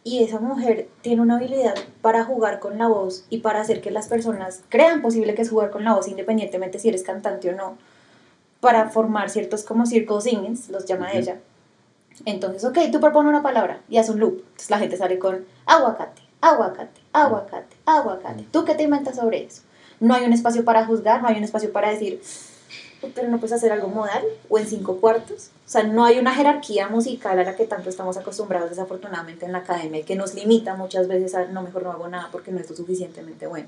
Y 0.04 0.24
esa 0.24 0.40
mujer 0.40 0.88
tiene 1.02 1.22
una 1.22 1.36
habilidad 1.36 1.76
para 2.02 2.24
jugar 2.24 2.60
con 2.60 2.78
la 2.78 2.88
voz 2.88 3.26
y 3.30 3.40
para 3.40 3.60
hacer 3.60 3.82
que 3.82 3.92
las 3.92 4.08
personas 4.08 4.64
crean 4.70 5.02
posible 5.02 5.36
que 5.36 5.42
es 5.42 5.50
jugar 5.50 5.72
con 5.72 5.84
la 5.84 5.94
voz, 5.94 6.08
independientemente 6.08 6.80
si 6.80 6.88
eres 6.88 7.04
cantante 7.04 7.50
o 7.50 7.56
no, 7.56 7.78
para 8.62 8.90
formar 8.90 9.30
ciertos 9.30 9.64
como 9.64 9.86
circle 9.86 10.22
singings, 10.22 10.70
los 10.70 10.86
llama 10.86 11.12
ella. 11.12 11.40
Entonces, 12.26 12.64
ok, 12.66 12.78
tú 12.92 13.00
propones 13.00 13.30
una 13.30 13.44
palabra 13.44 13.82
y 13.90 13.98
haz 13.98 14.10
un 14.10 14.20
loop. 14.20 14.40
Entonces 14.40 14.70
la 14.70 14.80
gente 14.80 14.98
sale 14.98 15.20
con 15.20 15.46
aguacate, 15.66 16.22
aguacate, 16.42 17.02
aguacate, 17.22 17.76
aguacate. 17.86 18.46
¿Tú 18.52 18.66
qué 18.66 18.76
te 18.76 18.84
inventas 18.84 19.16
sobre 19.16 19.44
eso? 19.44 19.62
No 20.00 20.14
hay 20.14 20.26
un 20.26 20.34
espacio 20.34 20.64
para 20.64 20.86
juzgar, 20.86 21.22
no 21.22 21.28
hay 21.28 21.38
un 21.38 21.44
espacio 21.44 21.72
para 21.72 21.90
decir, 21.90 22.22
pero 23.16 23.28
no 23.28 23.38
puedes 23.38 23.54
hacer 23.54 23.72
algo 23.72 23.88
modal 23.88 24.24
o 24.50 24.58
en 24.58 24.68
cinco 24.68 24.98
cuartos. 24.98 25.52
O 25.66 25.70
sea, 25.70 25.84
no 25.84 26.06
hay 26.06 26.20
una 26.20 26.34
jerarquía 26.34 26.88
musical 26.90 27.38
a 27.40 27.44
la 27.44 27.56
que 27.56 27.66
tanto 27.66 27.90
estamos 27.90 28.18
acostumbrados 28.18 28.70
desafortunadamente 28.70 29.46
en 29.46 29.52
la 29.52 29.60
academia 29.60 30.00
y 30.00 30.04
que 30.04 30.16
nos 30.16 30.34
limita 30.34 30.76
muchas 30.76 31.08
veces 31.08 31.36
a 31.36 31.46
no, 31.46 31.62
mejor 31.62 31.84
no 31.84 31.92
hago 31.92 32.08
nada 32.08 32.30
porque 32.32 32.52
no 32.52 32.60
es 32.60 32.70
lo 32.70 32.76
suficientemente 32.76 33.48
bueno. 33.48 33.68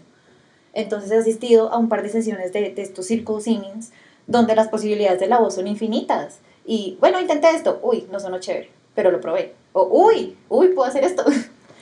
Entonces 0.73 1.11
he 1.11 1.17
asistido 1.17 1.71
a 1.71 1.77
un 1.77 1.89
par 1.89 2.01
de 2.01 2.09
sesiones 2.09 2.53
de, 2.53 2.71
de 2.71 2.81
estos 2.81 3.05
circle 3.07 3.41
singings 3.41 3.91
donde 4.27 4.55
las 4.55 4.69
posibilidades 4.69 5.19
de 5.19 5.27
la 5.27 5.39
voz 5.39 5.55
son 5.55 5.67
infinitas. 5.67 6.39
Y 6.65 6.97
bueno, 6.99 7.19
intenté 7.19 7.49
esto, 7.51 7.79
uy, 7.83 8.07
no 8.11 8.19
sonó 8.19 8.39
chévere, 8.39 8.71
pero 8.95 9.11
lo 9.11 9.19
probé. 9.19 9.53
O 9.73 9.83
uy, 9.83 10.37
uy, 10.49 10.69
puedo 10.69 10.87
hacer 10.87 11.03
esto. 11.03 11.23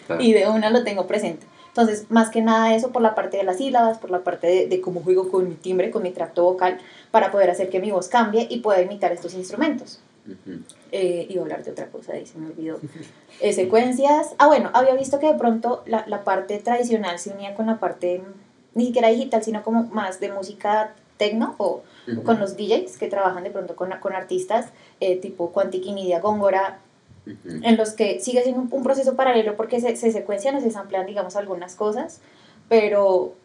Claro. 0.10 0.24
y 0.24 0.34
de 0.34 0.48
una 0.48 0.72
lo 0.72 0.84
tengo 0.84 1.06
presente. 1.06 1.46
Entonces, 1.70 2.06
más 2.10 2.30
que 2.30 2.42
nada 2.42 2.76
eso 2.76 2.92
por 2.92 3.02
la 3.02 3.16
parte 3.16 3.38
de 3.38 3.44
las 3.44 3.58
sílabas, 3.58 3.98
por 3.98 4.12
la 4.12 4.20
parte 4.20 4.48
de, 4.48 4.68
de 4.68 4.82
cómo 4.82 5.02
juego 5.02 5.30
con 5.30 5.48
mi 5.48 5.56
timbre, 5.56 5.92
con 5.92 6.04
mi 6.04 6.12
tracto 6.12 6.44
vocal, 6.44 6.78
para 7.12 7.32
poder 7.32 7.50
hacer 7.50 7.70
que 7.70 7.80
mi 7.80 7.92
voz 7.92 8.08
cambie 8.10 8.48
y 8.50 8.60
pueda 8.60 8.82
imitar 8.82 9.12
estos 9.12 9.34
instrumentos. 9.34 10.02
Ujú. 10.28 10.60
Eh, 10.92 11.26
iba 11.30 11.42
a 11.42 11.44
hablar 11.44 11.64
de 11.64 11.72
otra 11.72 11.88
cosa 11.88 12.14
ahí, 12.14 12.26
se 12.26 12.38
me 12.38 12.48
olvidó. 12.48 12.80
Eh, 13.40 13.54
secuencias. 13.54 14.34
Ah, 14.38 14.48
bueno, 14.48 14.70
había 14.74 14.94
visto 14.96 15.20
que 15.20 15.28
de 15.28 15.36
pronto 15.36 15.82
la, 15.86 16.04
la 16.08 16.24
parte 16.24 16.58
tradicional 16.60 17.20
se 17.20 17.32
unía 17.32 17.56
con 17.56 17.68
la 17.68 17.80
parte, 17.80 18.22
ni 18.76 18.88
siquiera 18.88 19.08
digital, 19.08 19.44
sino 19.44 19.64
como 19.64 19.84
más 19.86 20.20
de 20.20 20.32
música 20.32 20.94
tecno 21.18 21.56
o 21.58 21.84
Ujú. 22.12 22.24
con 22.24 22.40
los 22.40 22.58
DJs 22.58 22.98
que 22.98 23.08
trabajan 23.08 23.44
de 23.44 23.52
pronto 23.52 23.76
con, 23.76 23.92
con 24.00 24.14
artistas 24.14 24.68
eh, 25.00 25.18
tipo 25.18 25.52
Quantic 25.52 25.86
y 25.86 26.14
Ujú. 27.30 27.60
en 27.64 27.78
los 27.78 27.92
que 27.92 28.20
sigue 28.20 28.42
siendo 28.44 28.62
un, 28.62 28.70
un 28.72 28.84
proceso 28.84 29.16
paralelo 29.16 29.56
porque 29.56 29.80
se, 29.80 29.96
se 29.96 30.12
secuencian 30.12 30.56
o 30.56 30.62
se 30.62 30.72
samplean, 30.72 31.06
digamos, 31.06 31.36
algunas 31.36 31.76
cosas, 31.76 32.22
pero, 32.68 33.36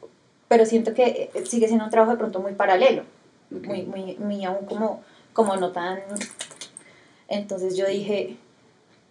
pero 0.48 0.66
siento 0.66 0.94
que 0.94 1.30
eh, 1.34 1.46
sigue 1.46 1.66
siendo 1.66 1.84
un 1.84 1.90
trabajo 1.90 2.12
de 2.12 2.18
pronto 2.18 2.40
muy 2.40 2.52
paralelo, 2.52 3.02
muy, 3.50 3.82
muy, 3.82 4.16
muy 4.16 4.44
aún 4.44 4.66
como, 4.66 5.02
como 5.32 5.56
no 5.56 5.72
tan... 5.72 6.00
Entonces 7.28 7.76
yo 7.76 7.86
dije, 7.86 8.36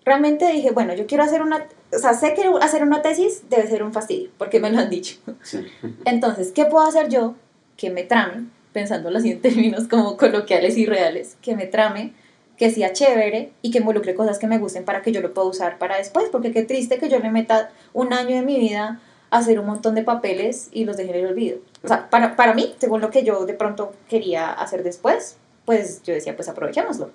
realmente 0.06 0.52
dije, 0.52 0.72
bueno, 0.72 0.94
yo 0.94 1.08
quiero 1.08 1.24
hacer 1.24 1.42
una, 1.42 1.68
o 1.92 1.98
sea, 1.98 2.14
sé 2.14 2.34
que 2.34 2.50
hacer 2.62 2.84
una 2.84 3.02
tesis 3.02 3.44
debe 3.50 3.68
ser 3.68 3.84
un 3.84 3.94
fastidio, 3.94 4.30
porque 4.38 4.60
me 4.60 4.70
lo 4.72 4.80
han 4.80 4.90
dicho. 4.90 5.18
Sí. 5.42 5.66
Entonces, 6.06 6.52
¿qué 6.52 6.66
puedo 6.66 6.86
hacer 6.86 7.10
yo 7.10 7.36
que 7.78 7.90
me 7.90 8.04
trame, 8.04 8.46
pensándolo 8.72 9.18
así 9.18 9.32
en 9.32 9.42
términos 9.42 9.88
como 9.88 10.18
coloquiales 10.18 10.78
y 10.78 10.86
reales, 10.86 11.38
que 11.42 11.56
me 11.56 11.66
trame, 11.66 12.14
que 12.58 12.70
sea 12.70 12.94
chévere 12.94 13.52
y 13.62 13.72
que 13.72 13.80
involucre 13.80 14.16
cosas 14.16 14.40
que 14.40 14.48
me 14.48 14.58
gusten 14.58 14.86
para 14.86 15.02
que 15.02 15.12
yo 15.12 15.22
lo 15.22 15.34
pueda 15.34 15.48
usar 15.48 15.78
para 15.78 15.98
después? 15.98 16.30
Porque 16.32 16.52
qué 16.52 16.64
triste 16.64 16.98
que 16.98 17.10
yo 17.10 17.20
le 17.20 17.32
meta 17.32 17.72
un 17.94 18.14
año 18.14 18.36
de 18.36 18.42
mi 18.42 18.60
vida 18.60 19.02
a 19.30 19.38
hacer 19.38 19.60
un 19.60 19.66
montón 19.66 19.96
de 19.96 20.04
papeles 20.04 20.70
y 20.72 20.86
los 20.86 20.98
deje 20.98 21.12
en 21.12 21.26
el 21.26 21.32
olvido. 21.32 21.60
O 21.84 21.88
sea, 21.88 22.10
para, 22.10 22.36
para 22.36 22.54
mí, 22.54 22.76
según 22.78 23.02
lo 23.02 23.10
que 23.10 23.24
yo 23.24 23.46
de 23.46 23.54
pronto 23.54 23.94
quería 24.08 24.52
hacer 24.52 24.84
después, 24.84 25.38
pues 25.66 26.04
yo 26.04 26.14
decía, 26.14 26.36
pues 26.36 26.48
aprovechémoslo. 26.50 27.12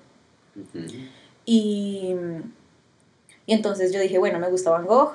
Y, 1.45 2.15
y 3.45 3.53
entonces 3.53 3.93
yo 3.93 3.99
dije, 3.99 4.19
bueno, 4.19 4.39
me 4.39 4.49
gusta 4.49 4.71
Van 4.71 4.85
Gogh 4.85 5.13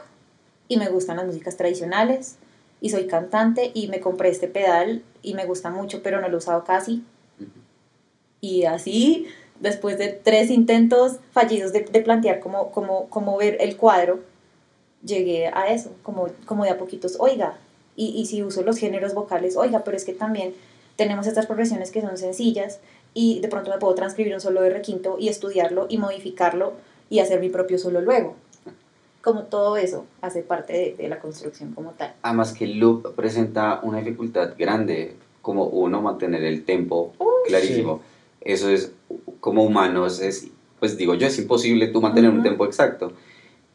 y 0.68 0.78
me 0.78 0.88
gustan 0.88 1.18
las 1.18 1.26
músicas 1.26 1.56
tradicionales 1.56 2.38
y 2.80 2.90
soy 2.90 3.06
cantante 3.06 3.70
y 3.74 3.88
me 3.88 4.00
compré 4.00 4.30
este 4.30 4.48
pedal 4.48 5.02
y 5.22 5.34
me 5.34 5.44
gusta 5.44 5.70
mucho, 5.70 6.02
pero 6.02 6.20
no 6.20 6.28
lo 6.28 6.34
he 6.34 6.38
usado 6.38 6.64
casi. 6.64 7.04
Y 8.40 8.64
así, 8.64 9.28
después 9.64 9.98
de 9.98 10.08
tres 10.08 10.50
intentos 10.50 11.16
fallidos 11.32 11.72
de, 11.72 11.80
de 11.80 12.00
plantear 12.02 12.38
cómo, 12.38 12.70
cómo, 12.70 13.08
cómo 13.08 13.36
ver 13.36 13.56
el 13.58 13.76
cuadro, 13.76 14.20
llegué 15.04 15.48
a 15.48 15.72
eso, 15.72 15.90
como, 16.04 16.28
como 16.46 16.62
de 16.64 16.70
a 16.70 16.78
poquitos, 16.78 17.16
oiga, 17.18 17.58
y, 17.96 18.08
y 18.10 18.26
si 18.26 18.42
uso 18.42 18.62
los 18.62 18.78
géneros 18.78 19.14
vocales, 19.14 19.56
oiga, 19.56 19.82
pero 19.84 19.96
es 19.96 20.04
que 20.04 20.12
también 20.12 20.54
tenemos 20.96 21.26
estas 21.26 21.46
progresiones 21.46 21.90
que 21.90 22.00
son 22.00 22.16
sencillas 22.16 22.78
y 23.14 23.40
de 23.40 23.48
pronto 23.48 23.70
me 23.70 23.78
puedo 23.78 23.94
transcribir 23.94 24.34
un 24.34 24.40
solo 24.40 24.62
de 24.62 24.70
requinto 24.70 25.16
y 25.18 25.28
estudiarlo 25.28 25.86
y 25.88 25.98
modificarlo 25.98 26.74
y 27.10 27.18
hacer 27.18 27.40
mi 27.40 27.48
propio 27.48 27.78
solo 27.78 28.00
luego. 28.00 28.34
Como 29.22 29.44
todo 29.44 29.76
eso 29.76 30.04
hace 30.20 30.42
parte 30.42 30.72
de, 30.72 30.94
de 30.94 31.08
la 31.08 31.18
construcción 31.18 31.72
como 31.72 31.92
tal. 31.92 32.14
Además 32.22 32.52
que 32.52 32.64
el 32.64 32.78
loop 32.78 33.14
presenta 33.14 33.80
una 33.82 33.98
dificultad 33.98 34.54
grande, 34.58 35.16
como 35.40 35.64
uno 35.66 36.02
mantener 36.02 36.42
el 36.44 36.64
tempo 36.64 37.12
clarísimo. 37.46 38.00
Eso 38.40 38.68
es, 38.68 38.92
como 39.40 39.64
humanos, 39.64 40.20
es, 40.20 40.48
pues 40.80 40.96
digo 40.96 41.14
yo, 41.14 41.26
es 41.26 41.38
imposible 41.38 41.88
tú 41.88 42.00
mantener 42.00 42.30
un 42.30 42.38
Ujú. 42.38 42.48
tempo 42.48 42.64
exacto. 42.66 43.12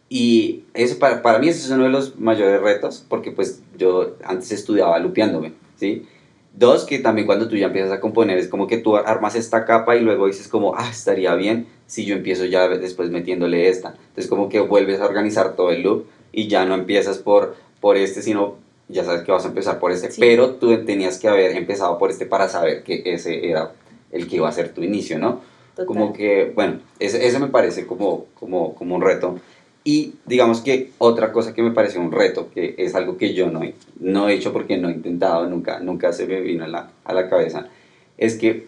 Y 0.10 0.64
eso 0.74 0.98
para, 0.98 1.22
para 1.22 1.38
mí 1.40 1.50
ese 1.50 1.60
es 1.66 1.70
uno 1.70 1.84
de 1.84 1.90
los 1.90 2.20
mayores 2.20 2.62
retos, 2.62 3.06
porque 3.08 3.32
pues 3.32 3.62
yo 3.78 4.16
antes 4.24 4.52
estudiaba 4.52 4.98
lupeándome, 5.00 5.54
¿sí? 5.76 6.08
Dos, 6.56 6.84
que 6.84 6.98
también 6.98 7.28
cuando 7.28 7.48
tú 7.48 7.56
ya 7.56 7.68
empiezas 7.68 7.92
a 7.92 8.00
componer 8.00 8.38
es 8.40 8.48
como 8.48 8.66
que 8.66 8.78
tú 8.80 8.98
armas 8.98 9.36
esta 9.36 9.66
capa 9.66 9.96
y 9.96 10.02
luego 10.02 10.26
dices 10.26 10.48
como, 10.48 10.76
ah, 10.76 10.90
estaría 10.90 11.36
bien 11.36 11.68
si 11.86 12.06
yo 12.06 12.16
empiezo 12.16 12.46
ya 12.46 12.68
después 12.68 13.12
metiéndole 13.12 13.70
esta. 13.70 13.90
Entonces 13.90 14.28
como 14.28 14.50
que 14.50 14.60
vuelves 14.60 15.00
a 15.00 15.06
organizar 15.06 15.56
todo 15.56 15.72
el 15.72 15.84
loop 15.84 16.06
y 16.32 16.48
ya 16.48 16.66
no 16.66 16.74
empiezas 16.74 17.20
por, 17.20 17.56
por 17.80 17.96
este, 17.96 18.24
sino 18.24 18.56
ya 18.88 19.04
sabes 19.06 19.22
que 19.22 19.32
vas 19.32 19.46
a 19.46 19.50
empezar 19.50 19.80
por 19.80 19.92
este, 19.92 20.10
pero 20.20 20.56
tú 20.56 20.84
tenías 20.84 21.20
que 21.20 21.28
haber 21.28 21.56
empezado 21.56 22.00
por 22.00 22.10
este 22.10 22.26
para 22.26 22.50
saber 22.50 22.84
que 22.84 23.04
ese 23.06 23.48
era 23.48 23.72
el 24.12 24.28
que 24.28 24.38
iba 24.38 24.49
a 24.49 24.51
ser 24.51 24.74
tu 24.74 24.84
inicio, 24.84 25.20
¿no? 25.20 25.41
Como 25.86 26.12
que, 26.12 26.51
bueno, 26.55 26.80
ese, 26.99 27.26
ese 27.26 27.39
me 27.39 27.47
parece 27.47 27.88
como, 27.88 28.26
como, 28.38 28.76
como 28.76 28.95
un 28.95 29.01
reto. 29.01 29.39
Y 29.86 30.16
digamos 30.26 30.60
que 30.60 30.91
otra 30.97 31.32
cosa 31.32 31.53
que 31.53 31.64
me 31.64 31.72
pareció 31.72 32.01
un 32.01 32.12
reto, 32.12 32.49
que 32.53 32.76
es 32.78 32.95
algo 32.95 33.18
que 33.18 33.34
yo 33.34 33.49
no 33.49 33.64
he, 33.64 33.76
no 33.99 34.28
he 34.28 34.34
hecho 34.34 34.51
porque 34.51 34.78
no 34.78 34.89
he 34.89 34.93
intentado, 34.93 35.47
nunca, 35.47 35.80
nunca 35.80 36.12
se 36.12 36.28
me 36.28 36.41
vino 36.41 36.66
a 36.66 36.68
la, 36.68 36.91
a 37.05 37.14
la 37.14 37.30
cabeza, 37.30 37.70
es 38.18 38.38
que 38.38 38.68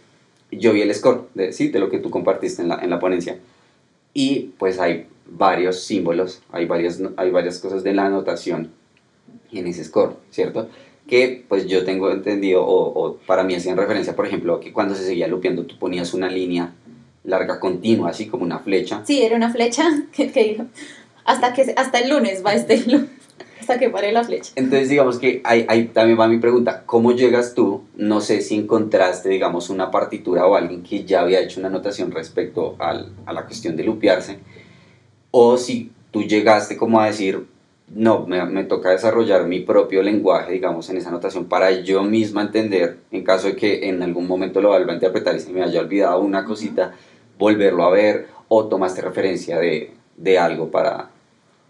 yo 0.52 0.72
vi 0.72 0.82
el 0.82 0.94
score, 0.96 1.24
de, 1.34 1.52
sí, 1.52 1.68
de 1.68 1.80
lo 1.80 1.90
que 1.90 2.00
tú 2.00 2.10
compartiste 2.10 2.62
en 2.62 2.70
la, 2.70 2.80
en 2.82 2.90
la 2.90 3.00
ponencia. 3.00 3.38
Y 4.14 4.54
pues 4.58 4.80
hay 4.80 5.08
varios 5.26 5.84
símbolos, 5.84 6.42
hay 6.52 6.66
varias, 6.66 7.02
hay 7.18 7.32
varias 7.32 7.60
cosas 7.60 7.84
de 7.84 7.94
la 7.94 8.06
anotación 8.06 8.72
en 9.52 9.68
ese 9.68 9.84
score, 9.84 10.16
¿cierto? 10.30 10.70
Que 11.12 11.44
pues 11.48 11.68
yo 11.68 11.84
tengo 11.84 12.10
entendido, 12.10 12.66
o, 12.66 12.86
o 12.86 13.18
para 13.18 13.44
mí 13.44 13.54
hacían 13.54 13.76
referencia, 13.76 14.16
por 14.16 14.26
ejemplo, 14.26 14.62
que 14.62 14.72
cuando 14.72 14.96
se 14.96 15.04
seguía 15.04 15.28
lupeando 15.28 15.66
tú 15.66 15.78
ponías 15.78 16.14
una 16.14 16.30
línea 16.30 16.74
larga 17.24 17.60
continua, 17.60 18.10
así 18.10 18.28
como 18.28 18.44
una 18.44 18.60
flecha. 18.60 19.04
Sí, 19.06 19.22
era 19.22 19.36
una 19.36 19.52
flecha 19.52 19.84
que, 20.14 20.32
que 20.32 20.64
hasta, 21.26 21.54
que, 21.54 21.74
hasta 21.76 22.00
el 22.00 22.10
lunes 22.10 22.44
va 22.46 22.54
este 22.54 22.84
hasta 23.60 23.78
que 23.78 23.90
pare 23.90 24.12
la 24.12 24.24
flecha. 24.24 24.54
Entonces, 24.56 24.90
digamos 24.90 25.20
que 25.20 25.42
ahí, 25.44 25.66
ahí, 25.68 25.88
también 25.88 26.20
va 26.20 26.28
mi 26.28 26.40
pregunta, 26.40 26.84
¿cómo 26.86 27.12
llegas 27.12 27.54
tú? 27.54 27.84
No 27.96 28.22
sé 28.22 28.42
si 28.42 28.56
encontraste, 28.56 29.30
digamos, 29.30 29.70
una 29.70 29.92
partitura 29.92 30.48
o 30.48 30.56
alguien 30.56 30.82
que 30.82 31.04
ya 31.04 31.22
había 31.22 31.42
hecho 31.42 31.60
una 31.60 31.70
anotación 31.70 32.12
respecto 32.12 32.76
al, 32.80 33.12
a 33.26 33.34
la 33.34 33.46
cuestión 33.46 33.76
de 33.76 33.84
lupearse, 33.84 34.40
o 35.30 35.58
si 35.58 35.92
tú 36.10 36.24
llegaste 36.24 36.76
como 36.76 37.00
a 37.00 37.06
decir, 37.06 37.46
no, 37.94 38.26
me, 38.26 38.44
me, 38.46 38.64
toca 38.64 38.92
desarrollar 38.92 39.46
mi 39.46 39.60
propio 39.60 40.02
lenguaje, 40.02 40.54
digamos, 40.54 40.90
en 40.90 40.98
esa 40.98 41.10
anotación 41.10 41.46
para 41.46 41.72
yo 41.72 42.04
misma 42.04 42.44
entender, 42.44 43.00
en 43.12 43.24
caso 43.24 43.48
de 43.48 43.56
que 43.56 43.90
en 43.90 44.02
algún 44.02 44.28
momento 44.28 44.62
lo 44.62 44.70
vuelva 44.70 44.92
a 44.92 44.96
interpretar 44.96 45.36
y 45.36 45.40
se 45.40 45.52
me 45.52 45.64
haya 45.64 45.82
olvidado 45.82 46.22
una 46.22 46.46
cosita, 46.46 46.94
volverlo 47.38 47.84
a 47.84 47.92
ver, 47.92 48.28
o 48.48 48.66
tomaste 48.68 49.02
referencia 49.02 49.60
de, 49.60 49.94
de 50.18 50.40
algo 50.40 50.72
para, 50.72 51.10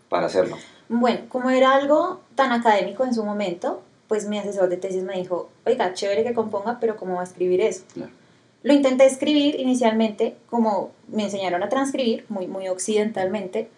para 0.10 0.28
hacerlo? 0.28 0.58
Bueno, 0.90 1.22
como 1.30 1.50
era 1.50 1.74
algo 1.74 2.22
tan 2.36 2.52
académico 2.52 3.06
en 3.06 3.14
su 3.14 3.24
momento, 3.24 3.82
pues 4.08 4.28
mi 4.28 4.38
asesor 4.38 4.68
de 4.70 4.78
tesis 4.78 5.04
me 5.04 5.14
dijo, 5.14 5.50
oiga, 5.66 5.94
chévere 5.94 6.24
que 6.24 6.34
componga, 6.34 6.80
pero 6.80 6.98
¿cómo 6.98 7.16
va 7.16 7.22
a 7.22 7.24
escribir 7.24 7.62
eso? 7.62 7.84
Claro. 7.94 8.12
Lo 8.64 8.74
intenté 8.74 9.06
escribir 9.06 9.60
inicialmente, 9.60 10.36
como 10.50 10.92
me 11.08 11.24
enseñaron 11.24 11.64
a 11.64 11.70
transcribir, 11.70 12.26
muy, 12.30 12.46
muy 12.46 12.68
occidentalmente, 12.68 13.70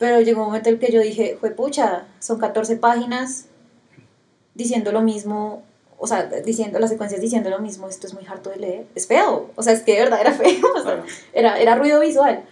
pero 0.00 0.22
llegó 0.22 0.40
un 0.40 0.46
momento 0.46 0.70
en 0.70 0.76
el 0.76 0.80
que 0.80 0.90
yo 0.90 1.02
dije, 1.02 1.36
fue 1.38 1.50
pucha, 1.50 2.06
son 2.20 2.38
14 2.38 2.76
páginas 2.76 3.48
diciendo 4.54 4.92
lo 4.92 5.02
mismo, 5.02 5.62
o 5.98 6.06
sea, 6.06 6.24
diciendo 6.24 6.78
las 6.78 6.88
secuencias 6.88 7.20
diciendo 7.20 7.50
lo 7.50 7.58
mismo, 7.58 7.86
esto 7.86 8.06
es 8.06 8.14
muy 8.14 8.24
harto 8.26 8.48
de 8.48 8.56
leer, 8.56 8.86
es 8.94 9.06
feo, 9.06 9.50
o 9.54 9.62
sea, 9.62 9.74
es 9.74 9.82
que 9.82 9.92
de 9.92 10.00
verdad 10.00 10.22
era 10.22 10.32
feo, 10.32 10.66
o 10.74 10.82
sea, 10.82 11.04
era, 11.34 11.60
era 11.60 11.74
ruido 11.74 12.00
visual. 12.00 12.42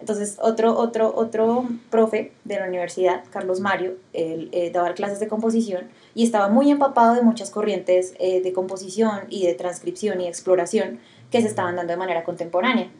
Entonces, 0.00 0.38
otro, 0.40 0.78
otro, 0.78 1.14
otro 1.14 1.68
profe 1.90 2.32
de 2.44 2.58
la 2.58 2.68
universidad, 2.68 3.22
Carlos 3.30 3.60
Mario, 3.60 3.96
él 4.14 4.48
eh, 4.52 4.70
daba 4.70 4.94
clases 4.94 5.20
de 5.20 5.28
composición 5.28 5.90
y 6.14 6.24
estaba 6.24 6.48
muy 6.48 6.70
empapado 6.70 7.14
de 7.14 7.20
muchas 7.20 7.50
corrientes 7.50 8.14
eh, 8.18 8.40
de 8.40 8.52
composición 8.54 9.26
y 9.28 9.46
de 9.46 9.52
transcripción 9.52 10.22
y 10.22 10.26
exploración 10.26 11.00
que 11.30 11.42
se 11.42 11.48
estaban 11.48 11.76
dando 11.76 11.92
de 11.92 11.98
manera 11.98 12.24
contemporánea. 12.24 12.90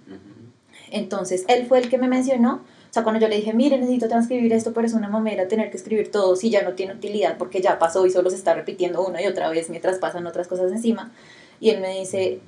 Entonces, 0.90 1.46
él 1.48 1.66
fue 1.66 1.78
el 1.78 1.88
que 1.88 1.96
me 1.96 2.08
mencionó, 2.08 2.60
sea, 2.94 3.02
cuando 3.02 3.20
yo 3.20 3.28
le 3.28 3.36
dije, 3.36 3.52
mire, 3.52 3.76
necesito 3.76 4.08
transcribir 4.08 4.52
esto, 4.52 4.72
pero 4.72 4.86
es 4.86 4.94
una 4.94 5.08
mamera 5.08 5.48
tener 5.48 5.70
que 5.70 5.76
escribir 5.76 6.10
todo 6.10 6.36
si 6.36 6.50
ya 6.50 6.62
no 6.62 6.74
tiene 6.74 6.94
utilidad 6.94 7.36
porque 7.36 7.60
ya 7.60 7.78
pasó 7.78 8.06
y 8.06 8.10
solo 8.10 8.30
se 8.30 8.36
está 8.36 8.54
repitiendo 8.54 9.04
una 9.04 9.20
y 9.20 9.26
otra 9.26 9.48
vez 9.50 9.68
mientras 9.68 9.98
pasan 9.98 10.26
otras 10.26 10.48
cosas 10.48 10.70
encima. 10.70 11.12
Y 11.60 11.70
él 11.70 11.80
me 11.80 11.98
dice, 11.98 12.40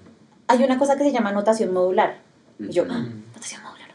hay 0.47 0.63
una 0.63 0.79
cosa 0.79 0.97
que 0.97 1.05
se 1.05 1.13
llama 1.13 1.33
notación 1.33 1.73
modular. 1.73 2.19
Y 2.59 2.71
yo, 2.71 2.85
ah, 2.89 3.07
notación 3.35 3.63
modular 3.63 3.87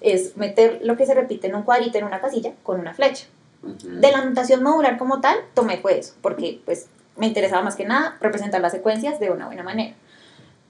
es 0.00 0.36
meter 0.36 0.80
lo 0.84 0.96
que 0.96 1.06
se 1.06 1.14
repite 1.14 1.48
en 1.48 1.56
un 1.56 1.62
cuadrito 1.62 1.98
en 1.98 2.04
una 2.04 2.20
casilla 2.20 2.52
con 2.62 2.80
una 2.80 2.94
flecha. 2.94 3.26
De 3.62 4.12
la 4.12 4.24
notación 4.24 4.62
modular 4.62 4.98
como 4.98 5.20
tal, 5.20 5.36
tomé 5.54 5.78
fue 5.78 5.98
eso, 5.98 6.14
porque 6.22 6.60
pues 6.64 6.86
me 7.16 7.26
interesaba 7.26 7.62
más 7.62 7.74
que 7.74 7.84
nada 7.84 8.16
representar 8.20 8.60
las 8.60 8.72
secuencias 8.72 9.18
de 9.18 9.30
una 9.30 9.46
buena 9.46 9.64
manera. 9.64 9.94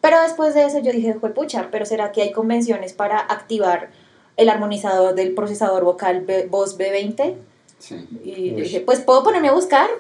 Pero 0.01 0.20
después 0.22 0.55
de 0.55 0.64
eso 0.64 0.78
yo 0.78 0.93
dije, 0.93 1.14
pucha, 1.14 1.68
pero 1.70 1.84
¿será 1.84 2.12
que 2.12 2.22
hay 2.22 2.32
convenciones 2.32 2.95
para 2.95 3.18
activar 3.18 3.91
el 4.39 4.49
armonizador 4.49 5.14
del 5.14 5.34
procesador 5.34 5.84
vocal 5.84 6.24
voz 6.49 6.78
B20? 6.78 7.34
Sí. 7.78 8.09
Y 8.24 8.51
dije, 8.53 8.80
pues 8.80 9.01
puedo 9.01 9.22
ponerme 9.22 9.49
a 9.49 9.53
buscar, 9.53 9.91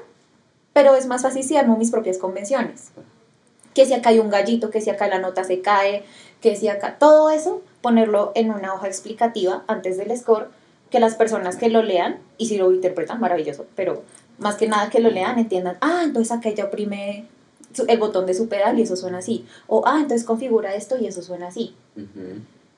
pero 0.72 0.94
es 0.94 1.06
más 1.06 1.22
fácil 1.22 1.42
si 1.42 1.56
armo 1.56 1.76
mis 1.76 1.90
propias 1.90 2.18
convenciones. 2.18 2.92
Que 3.74 3.84
si 3.84 3.92
acá 3.92 4.10
hay 4.10 4.20
un 4.20 4.30
gallito, 4.30 4.70
que 4.70 4.80
si 4.80 4.90
acá 4.90 5.08
la 5.08 5.18
nota 5.18 5.44
se 5.44 5.60
cae, 5.60 6.04
que 6.40 6.56
si 6.56 6.68
acá 6.68 6.98
todo 6.98 7.30
eso 7.30 7.62
ponerlo 7.82 8.32
en 8.34 8.50
una 8.50 8.74
hoja 8.74 8.86
explicativa 8.86 9.64
antes 9.66 9.98
del 9.98 10.16
score, 10.16 10.48
que 10.90 11.00
las 11.00 11.16
personas 11.16 11.56
que 11.56 11.68
lo 11.68 11.82
lean, 11.82 12.18
y 12.38 12.46
si 12.46 12.58
lo 12.58 12.72
interpretan, 12.72 13.20
maravilloso, 13.20 13.66
pero 13.74 14.02
más 14.38 14.54
que 14.54 14.68
nada 14.68 14.88
que 14.88 15.00
lo 15.00 15.10
lean, 15.10 15.38
entiendan, 15.38 15.76
ah, 15.80 16.02
entonces 16.04 16.32
acá 16.32 16.50
ya 16.50 16.66
oprime 16.66 17.26
el 17.86 17.98
botón 17.98 18.26
de 18.26 18.34
su 18.34 18.48
pedal 18.48 18.78
y 18.78 18.82
eso 18.82 18.96
suena 18.96 19.18
así, 19.18 19.44
o 19.66 19.82
ah, 19.84 19.98
entonces 20.00 20.24
configura 20.24 20.74
esto 20.74 20.96
y 20.96 21.06
eso 21.06 21.22
suena 21.22 21.48
así. 21.48 21.74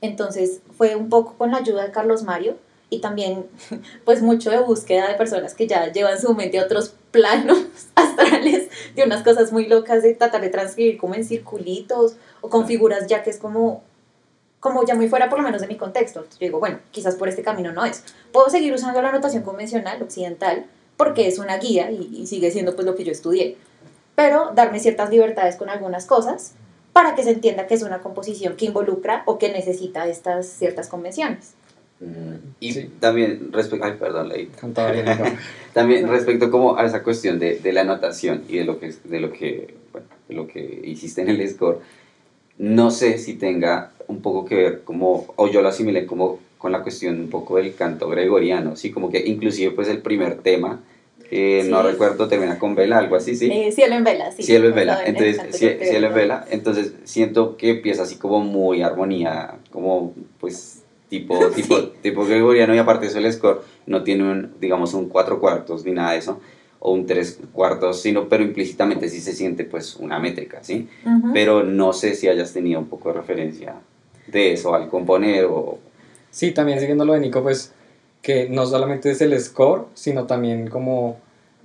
Entonces 0.00 0.60
fue 0.76 0.96
un 0.96 1.08
poco 1.08 1.34
con 1.36 1.50
la 1.50 1.58
ayuda 1.58 1.84
de 1.84 1.92
Carlos 1.92 2.22
Mario 2.22 2.56
y 2.88 3.00
también 3.00 3.46
pues 4.04 4.22
mucho 4.22 4.50
de 4.50 4.58
búsqueda 4.58 5.08
de 5.08 5.14
personas 5.14 5.54
que 5.54 5.66
ya 5.66 5.90
llevan 5.92 6.20
su 6.20 6.34
mente 6.34 6.58
a 6.58 6.64
otros 6.64 6.94
planos 7.10 7.58
astrales 7.94 8.68
de 8.94 9.04
unas 9.04 9.22
cosas 9.22 9.52
muy 9.52 9.66
locas 9.66 10.02
de 10.02 10.14
tratar 10.14 10.40
de 10.40 10.48
transcribir 10.48 10.98
como 10.98 11.14
en 11.14 11.24
circulitos 11.24 12.16
o 12.40 12.48
con 12.48 12.66
figuras 12.66 13.06
ya 13.06 13.22
que 13.22 13.30
es 13.30 13.38
como 13.38 13.82
como 14.60 14.84
ya 14.84 14.94
muy 14.94 15.08
fuera 15.08 15.28
por 15.28 15.38
lo 15.38 15.44
menos 15.44 15.62
de 15.62 15.66
mi 15.66 15.76
contexto. 15.76 16.22
yo 16.22 16.38
digo, 16.38 16.60
bueno, 16.60 16.78
quizás 16.90 17.16
por 17.16 17.28
este 17.28 17.42
camino 17.42 17.72
no 17.72 17.84
es. 17.86 18.04
Puedo 18.30 18.50
seguir 18.50 18.74
usando 18.74 19.00
la 19.00 19.10
notación 19.10 19.42
convencional, 19.42 20.02
occidental, 20.02 20.66
porque 20.98 21.26
es 21.26 21.38
una 21.38 21.56
guía 21.56 21.90
y, 21.90 22.26
sigue 22.26 22.50
siendo 22.50 22.74
pues 22.74 22.86
lo 22.86 22.94
que 22.94 23.04
yo 23.04 23.10
estudié. 23.10 23.56
Pero 24.14 24.52
darme 24.54 24.78
ciertas 24.78 25.08
libertades 25.08 25.56
con 25.56 25.70
algunas 25.70 26.04
cosas 26.04 26.52
para 26.92 27.14
que 27.14 27.22
se 27.22 27.30
entienda 27.30 27.66
que 27.66 27.74
es 27.74 27.82
una 27.82 28.00
composición 28.00 28.56
que 28.56 28.66
involucra 28.66 29.22
o 29.26 29.38
que 29.38 29.52
necesita 29.52 30.06
estas 30.08 30.46
ciertas 30.46 30.88
convenciones. 30.88 31.54
Mm, 32.00 32.54
y 32.60 32.84
también 32.98 33.52
respecto, 33.52 33.84
ay, 33.84 33.94
perdón, 33.98 34.28
leí. 34.28 34.50
también 35.74 36.08
respecto 36.08 36.50
como 36.50 36.76
a 36.76 36.84
esa 36.84 37.02
cuestión 37.02 37.38
de, 37.38 37.58
de, 37.58 37.72
la 37.72 37.84
notación 37.84 38.44
y 38.48 38.58
de 38.58 38.64
lo 38.64 38.80
que, 38.80 38.94
de 39.04 39.20
lo 39.20 39.32
que, 39.32 39.74
bueno, 39.92 40.06
de 40.28 40.34
lo 40.34 40.46
que 40.46 40.80
hiciste 40.84 41.20
en 41.20 41.28
el 41.28 41.48
score, 41.48 41.80
no 42.58 42.90
sé 42.90 43.18
si 43.18 43.34
tenga 43.34 43.92
un 44.06 44.22
poco 44.22 44.44
que 44.44 44.54
ver 44.54 44.80
como, 44.82 45.32
o 45.36 45.48
yo 45.48 45.62
lo 45.62 45.68
asimilé 45.68 46.06
como 46.06 46.38
con 46.58 46.72
la 46.72 46.82
cuestión 46.82 47.18
un 47.18 47.30
poco 47.30 47.56
del 47.56 47.74
canto 47.74 48.08
gregoriano, 48.08 48.76
sí, 48.76 48.90
como 48.90 49.10
que 49.10 49.18
inclusive 49.26 49.70
pues 49.72 49.88
el 49.88 49.98
primer 49.98 50.38
tema, 50.38 50.80
que 51.30 51.64
no 51.68 51.80
recuerdo, 51.84 52.26
termina 52.26 52.58
con 52.58 52.74
vela, 52.74 52.98
algo 52.98 53.14
así, 53.14 53.36
¿sí? 53.36 53.48
Eh, 53.52 53.70
cielo 53.70 53.94
en 53.94 54.02
vela, 54.02 54.32
sí. 54.32 54.42
Cielo 54.42 54.68
en 54.68 54.74
vela, 54.74 55.00
entonces, 55.06 55.40
cielo 55.56 56.08
en 56.08 56.14
vela, 56.14 56.44
entonces 56.50 56.92
siento 57.04 57.56
que 57.56 57.70
empieza 57.70 58.02
así 58.02 58.16
como 58.16 58.40
muy 58.40 58.82
armonía, 58.82 59.54
como 59.70 60.12
pues 60.40 60.82
tipo, 61.08 61.38
tipo, 61.54 61.82
tipo 62.02 62.24
gregoriano 62.24 62.74
y 62.74 62.78
aparte 62.78 63.06
eso 63.06 63.18
el 63.18 63.32
score 63.32 63.62
no 63.86 64.02
tiene 64.02 64.24
un, 64.24 64.54
digamos, 64.60 64.92
un 64.92 65.08
cuatro 65.08 65.38
cuartos 65.38 65.84
ni 65.84 65.92
nada 65.92 66.12
de 66.12 66.18
eso, 66.18 66.40
o 66.80 66.92
un 66.92 67.06
tres 67.06 67.38
cuartos, 67.52 68.02
sino, 68.02 68.28
pero 68.28 68.42
implícitamente 68.42 69.08
sí 69.08 69.20
se 69.20 69.32
siente 69.32 69.64
pues 69.64 69.94
una 69.96 70.18
métrica, 70.18 70.64
¿sí? 70.64 70.88
Pero 71.32 71.62
no 71.62 71.92
sé 71.92 72.16
si 72.16 72.26
hayas 72.26 72.52
tenido 72.52 72.80
un 72.80 72.86
poco 72.86 73.10
de 73.10 73.20
referencia 73.20 73.76
de 74.26 74.52
eso 74.54 74.74
al 74.74 74.88
componer 74.88 75.44
o... 75.44 75.78
Sí, 76.30 76.50
también 76.50 76.80
siguiendo 76.80 77.04
lo 77.04 77.12
de 77.12 77.20
Nico, 77.20 77.42
pues 77.42 77.72
que 78.22 78.48
no 78.48 78.66
solamente 78.66 79.10
es 79.10 79.20
el 79.20 79.38
score, 79.40 79.86
sino 79.94 80.26
también 80.26 80.68
como 80.68 81.18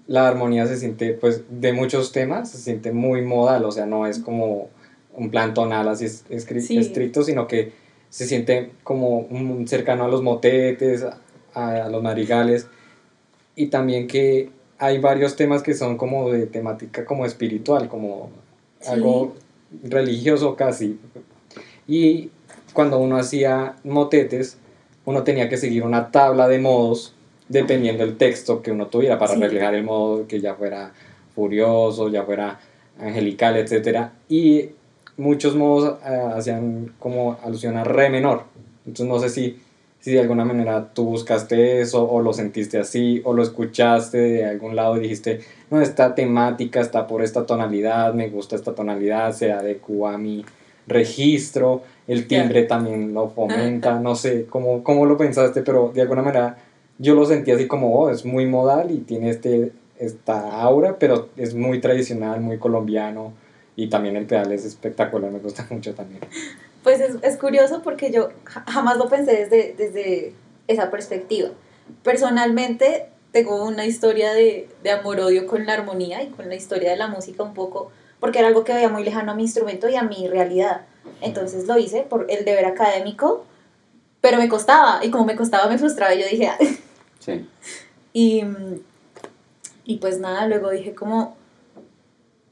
la 0.07 0.27
armonía 0.27 0.67
se 0.67 0.77
siente, 0.77 1.13
pues 1.13 1.43
de 1.49 1.73
muchos 1.73 2.11
temas, 2.11 2.51
se 2.51 2.59
siente 2.59 2.91
muy 2.91 3.21
modal, 3.21 3.65
o 3.65 3.71
sea, 3.71 3.85
no 3.85 4.05
es 4.05 4.19
como 4.19 4.69
un 5.13 5.29
plan 5.31 5.53
tonal 5.53 5.87
así 5.87 6.05
estricto, 6.29 7.23
sino 7.23 7.47
que 7.47 7.73
se 8.09 8.25
siente 8.25 8.71
como 8.83 9.27
cercano 9.65 10.05
a 10.05 10.07
los 10.07 10.21
motetes, 10.21 11.05
a, 11.53 11.89
los 11.89 12.03
madrigales, 12.03 12.67
y 13.55 13.67
también 13.67 14.07
que 14.07 14.49
hay 14.77 14.99
varios 14.99 15.35
temas 15.35 15.63
que 15.63 15.73
son 15.73 15.97
como 15.97 16.29
de 16.31 16.45
temática 16.45 17.05
como 17.05 17.25
espiritual, 17.25 17.87
como 17.87 18.29
algo 18.87 19.35
religioso 19.83 20.55
casi. 20.55 20.99
Y 21.87 22.29
cuando 22.73 22.99
uno 22.99 23.17
hacía 23.17 23.77
motetes, 23.83 24.57
uno 25.05 25.23
tenía 25.23 25.49
que 25.49 25.57
seguir 25.57 25.83
una 25.83 26.11
tabla 26.11 26.47
de 26.47 26.59
modos 26.59 27.13
dependiendo 27.47 28.05
del 28.05 28.17
texto 28.17 28.61
que 28.61 28.71
uno 28.71 28.87
tuviera 28.87 29.19
para 29.19 29.35
reflejar 29.35 29.75
el 29.75 29.83
modo 29.83 30.27
que 30.27 30.41
ya 30.41 30.55
fuera 30.55 30.91
furioso, 31.33 32.09
ya 32.09 32.23
fuera 32.23 32.59
angelical, 32.99 33.57
etc. 33.57 34.07
Y 34.29 34.69
muchos 35.17 35.55
modos 35.55 35.97
eh, 36.05 36.21
hacían 36.35 36.93
como 36.99 37.37
alusión 37.43 37.77
a 37.77 37.83
re 37.83 38.09
menor. 38.09 38.43
Entonces 38.85 39.05
no 39.05 39.19
sé 39.19 39.29
si, 39.29 39.59
si 39.99 40.11
de 40.11 40.21
alguna 40.21 40.45
manera 40.45 40.91
tú 40.93 41.05
buscaste 41.05 41.81
eso 41.81 42.09
o 42.09 42.21
lo 42.21 42.33
sentiste 42.33 42.79
así 42.79 43.21
o 43.25 43.33
lo 43.33 43.43
escuchaste 43.43 44.17
de 44.17 44.45
algún 44.45 44.75
lado 44.75 44.97
y 44.97 45.01
dijiste, 45.01 45.41
no, 45.69 45.81
esta 45.81 46.15
temática 46.15 46.81
está 46.81 47.05
por 47.07 47.21
esta 47.21 47.45
tonalidad, 47.45 48.13
me 48.13 48.29
gusta 48.29 48.55
esta 48.55 48.73
tonalidad, 48.73 49.33
se 49.33 49.51
adecua 49.51 50.15
a 50.15 50.17
mi 50.17 50.45
registro, 50.87 51.83
el 52.07 52.27
timbre 52.27 52.63
también 52.63 53.13
lo 53.13 53.29
fomenta, 53.29 53.99
no 53.99 54.15
sé 54.15 54.45
cómo, 54.45 54.83
cómo 54.83 55.05
lo 55.05 55.17
pensaste, 55.17 55.61
pero 55.61 55.91
de 55.93 56.01
alguna 56.01 56.21
manera 56.21 56.57
yo 56.97 57.15
lo 57.15 57.25
sentí 57.25 57.51
así 57.51 57.67
como, 57.67 57.99
oh, 57.99 58.09
es 58.09 58.25
muy 58.25 58.45
modal 58.45 58.91
y 58.91 58.99
tiene 58.99 59.29
este, 59.29 59.71
esta 59.97 60.61
aura, 60.61 60.97
pero 60.99 61.29
es 61.35 61.55
muy 61.55 61.81
tradicional, 61.81 62.41
muy 62.41 62.57
colombiano 62.57 63.33
y 63.75 63.87
también 63.87 64.15
el 64.15 64.25
pedal 64.25 64.51
es 64.51 64.65
espectacular, 64.65 65.31
me 65.31 65.39
gusta 65.39 65.65
mucho 65.69 65.93
también. 65.93 66.21
Pues 66.83 67.01
es, 67.01 67.17
es 67.23 67.37
curioso 67.37 67.81
porque 67.83 68.11
yo 68.11 68.29
jamás 68.45 68.97
lo 68.97 69.09
pensé 69.09 69.35
desde, 69.35 69.73
desde 69.75 70.33
esa 70.67 70.91
perspectiva. 70.91 71.49
Personalmente 72.03 73.07
tengo 73.31 73.65
una 73.65 73.85
historia 73.85 74.33
de, 74.33 74.69
de 74.83 74.91
amor-odio 74.91 75.47
con 75.47 75.65
la 75.65 75.73
armonía 75.73 76.23
y 76.23 76.27
con 76.27 76.47
la 76.47 76.55
historia 76.55 76.91
de 76.91 76.97
la 76.97 77.07
música 77.07 77.43
un 77.43 77.53
poco, 77.53 77.91
porque 78.19 78.39
era 78.39 78.47
algo 78.47 78.63
que 78.63 78.73
veía 78.73 78.89
muy 78.89 79.03
lejano 79.03 79.31
a 79.31 79.35
mi 79.35 79.43
instrumento 79.43 79.89
y 79.89 79.95
a 79.95 80.03
mi 80.03 80.27
realidad. 80.27 80.85
Entonces 81.21 81.67
lo 81.67 81.77
hice 81.77 82.01
por 82.01 82.27
el 82.29 82.45
deber 82.45 82.65
académico, 82.65 83.45
pero 84.21 84.37
me 84.37 84.49
costaba, 84.49 85.03
y 85.03 85.11
como 85.11 85.25
me 85.25 85.35
costaba 85.35 85.67
me 85.67 85.77
frustraba, 85.77 86.13
y 86.13 86.21
yo 86.21 86.27
dije, 86.27 86.51
Sí. 87.19 87.47
y, 88.13 88.43
y 89.83 89.97
pues 89.97 90.19
nada, 90.19 90.47
luego 90.47 90.69
dije 90.71 90.93
como, 90.93 91.35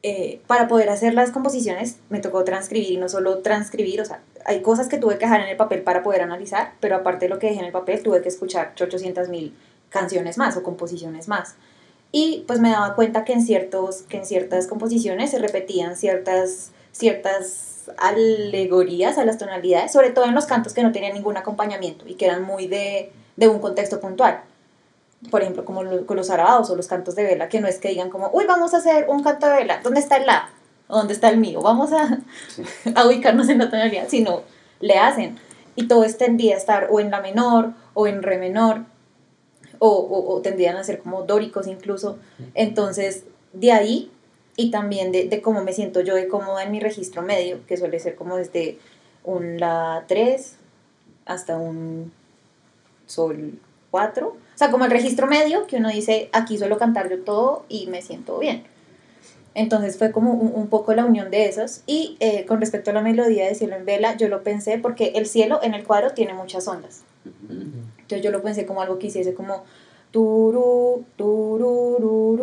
eh, 0.05 0.41
para 0.47 0.67
poder 0.67 0.89
hacer 0.89 1.13
las 1.13 1.31
composiciones 1.31 1.95
me 2.09 2.19
tocó 2.19 2.43
transcribir 2.43 2.91
y 2.91 2.97
no 2.97 3.07
solo 3.07 3.39
transcribir, 3.39 4.01
o 4.01 4.05
sea, 4.05 4.21
hay 4.45 4.61
cosas 4.61 4.89
que 4.89 4.97
tuve 4.97 5.17
que 5.17 5.25
dejar 5.25 5.39
en 5.39 5.47
el 5.47 5.55
papel 5.55 5.81
para 5.81 6.03
poder 6.03 6.21
analizar, 6.21 6.73
pero 6.81 6.97
aparte 6.97 7.25
de 7.25 7.29
lo 7.29 7.39
que 7.39 7.47
dejé 7.47 7.59
en 7.59 7.65
el 7.67 7.71
papel 7.71 8.03
tuve 8.03 8.21
que 8.21 8.27
escuchar 8.27 8.73
800 8.79 9.29
mil 9.29 9.55
canciones 9.89 10.37
más 10.37 10.57
o 10.57 10.63
composiciones 10.63 11.29
más. 11.29 11.55
Y 12.11 12.43
pues 12.47 12.59
me 12.59 12.69
daba 12.69 12.95
cuenta 12.95 13.23
que 13.23 13.33
en, 13.33 13.41
ciertos, 13.41 14.01
que 14.03 14.17
en 14.17 14.25
ciertas 14.25 14.67
composiciones 14.67 15.31
se 15.31 15.39
repetían 15.39 15.95
ciertas, 15.95 16.71
ciertas 16.91 17.72
alegorías 17.97 19.17
a 19.17 19.25
las 19.25 19.37
tonalidades, 19.37 19.91
sobre 19.91 20.11
todo 20.11 20.25
en 20.25 20.35
los 20.35 20.45
cantos 20.45 20.73
que 20.73 20.83
no 20.83 20.91
tenían 20.91 21.13
ningún 21.13 21.37
acompañamiento 21.37 22.07
y 22.07 22.15
que 22.15 22.25
eran 22.25 22.43
muy 22.43 22.67
de, 22.67 23.11
de 23.35 23.47
un 23.47 23.59
contexto 23.59 23.99
puntual 23.99 24.41
por 25.31 25.41
ejemplo, 25.41 25.63
como 25.63 25.83
lo- 25.83 26.05
con 26.05 26.17
los 26.17 26.29
arabados 26.29 26.69
o 26.69 26.75
los 26.75 26.87
cantos 26.87 27.15
de 27.15 27.23
vela, 27.23 27.47
que 27.47 27.61
no 27.61 27.67
es 27.69 27.77
que 27.79 27.87
digan 27.87 28.09
como, 28.09 28.29
uy, 28.33 28.43
vamos 28.45 28.73
a 28.73 28.77
hacer 28.79 29.05
un 29.07 29.23
canto 29.23 29.47
de 29.47 29.53
vela, 29.53 29.79
¿dónde 29.81 30.01
está 30.01 30.17
el 30.17 30.25
la? 30.25 30.49
¿O 30.89 30.97
¿Dónde 30.97 31.13
está 31.13 31.29
el 31.29 31.37
mío? 31.37 31.61
Vamos 31.61 31.93
a, 31.93 32.19
a 32.95 33.07
ubicarnos 33.07 33.47
en 33.47 33.59
la 33.59 33.69
tonalidad, 33.69 34.09
sino 34.09 34.41
le 34.81 34.95
hacen. 34.99 35.39
Y 35.77 35.87
todo 35.87 36.03
es 36.03 36.17
tendría 36.17 36.55
a 36.55 36.57
estar 36.57 36.89
o 36.91 36.99
en 36.99 37.09
la 37.09 37.21
menor 37.21 37.71
o 37.93 38.05
en 38.05 38.21
re 38.21 38.37
menor, 38.37 38.81
o, 39.79 39.87
o, 39.87 40.35
o 40.35 40.41
tendrían 40.41 40.75
a 40.75 40.83
ser 40.83 40.99
como 40.99 41.23
dóricos 41.23 41.67
incluso. 41.67 42.17
Entonces, 42.53 43.23
de 43.53 43.71
ahí, 43.71 44.11
y 44.55 44.71
también 44.71 45.11
de, 45.11 45.25
de 45.27 45.41
cómo 45.41 45.63
me 45.63 45.73
siento 45.73 46.01
yo 46.01 46.15
de 46.15 46.27
cómoda 46.27 46.63
en 46.63 46.71
mi 46.71 46.79
registro 46.79 47.21
medio, 47.21 47.65
que 47.67 47.77
suele 47.77 47.99
ser 47.99 48.15
como 48.15 48.37
desde 48.37 48.77
un 49.23 49.59
la 49.59 50.05
3 50.07 50.57
hasta 51.25 51.57
un 51.57 52.11
sol 53.05 53.59
4. 53.91 54.27
O 54.27 54.35
sea, 54.55 54.71
como 54.71 54.85
el 54.85 54.91
registro 54.91 55.27
medio, 55.27 55.67
que 55.67 55.77
uno 55.77 55.89
dice, 55.89 56.29
aquí 56.33 56.57
suelo 56.57 56.77
cantar 56.77 57.09
yo 57.09 57.21
todo 57.21 57.65
y 57.69 57.87
me 57.87 58.01
siento 58.01 58.39
bien. 58.39 58.63
Entonces 59.55 59.97
fue 59.97 60.11
como 60.11 60.33
un, 60.33 60.67
poco 60.67 60.93
la 60.93 61.05
unión 61.05 61.29
de 61.29 61.45
esos. 61.45 61.81
Y 61.85 62.17
eh, 62.19 62.45
con 62.45 62.59
respecto 62.59 62.89
a 62.89 62.93
la 62.93 63.01
melodía 63.01 63.47
de 63.47 63.55
Cielo 63.55 63.75
en 63.75 63.85
Vela, 63.85 64.17
yo 64.17 64.27
lo 64.27 64.43
pensé 64.43 64.79
porque 64.79 65.13
el 65.15 65.27
cielo 65.27 65.59
en 65.61 65.75
el 65.75 65.83
cuadro 65.83 66.11
tiene 66.11 66.33
muchas 66.33 66.67
ondas. 66.67 67.03
Entonces 67.23 68.23
yo 68.23 68.31
lo 68.31 68.41
pensé 68.41 68.65
como 68.65 68.81
algo 68.81 68.97
que 68.97 69.07
hiciese 69.07 69.33
como 69.33 69.63
turu, 70.11 71.05
turu, 71.15 71.97
ru, 71.99 72.35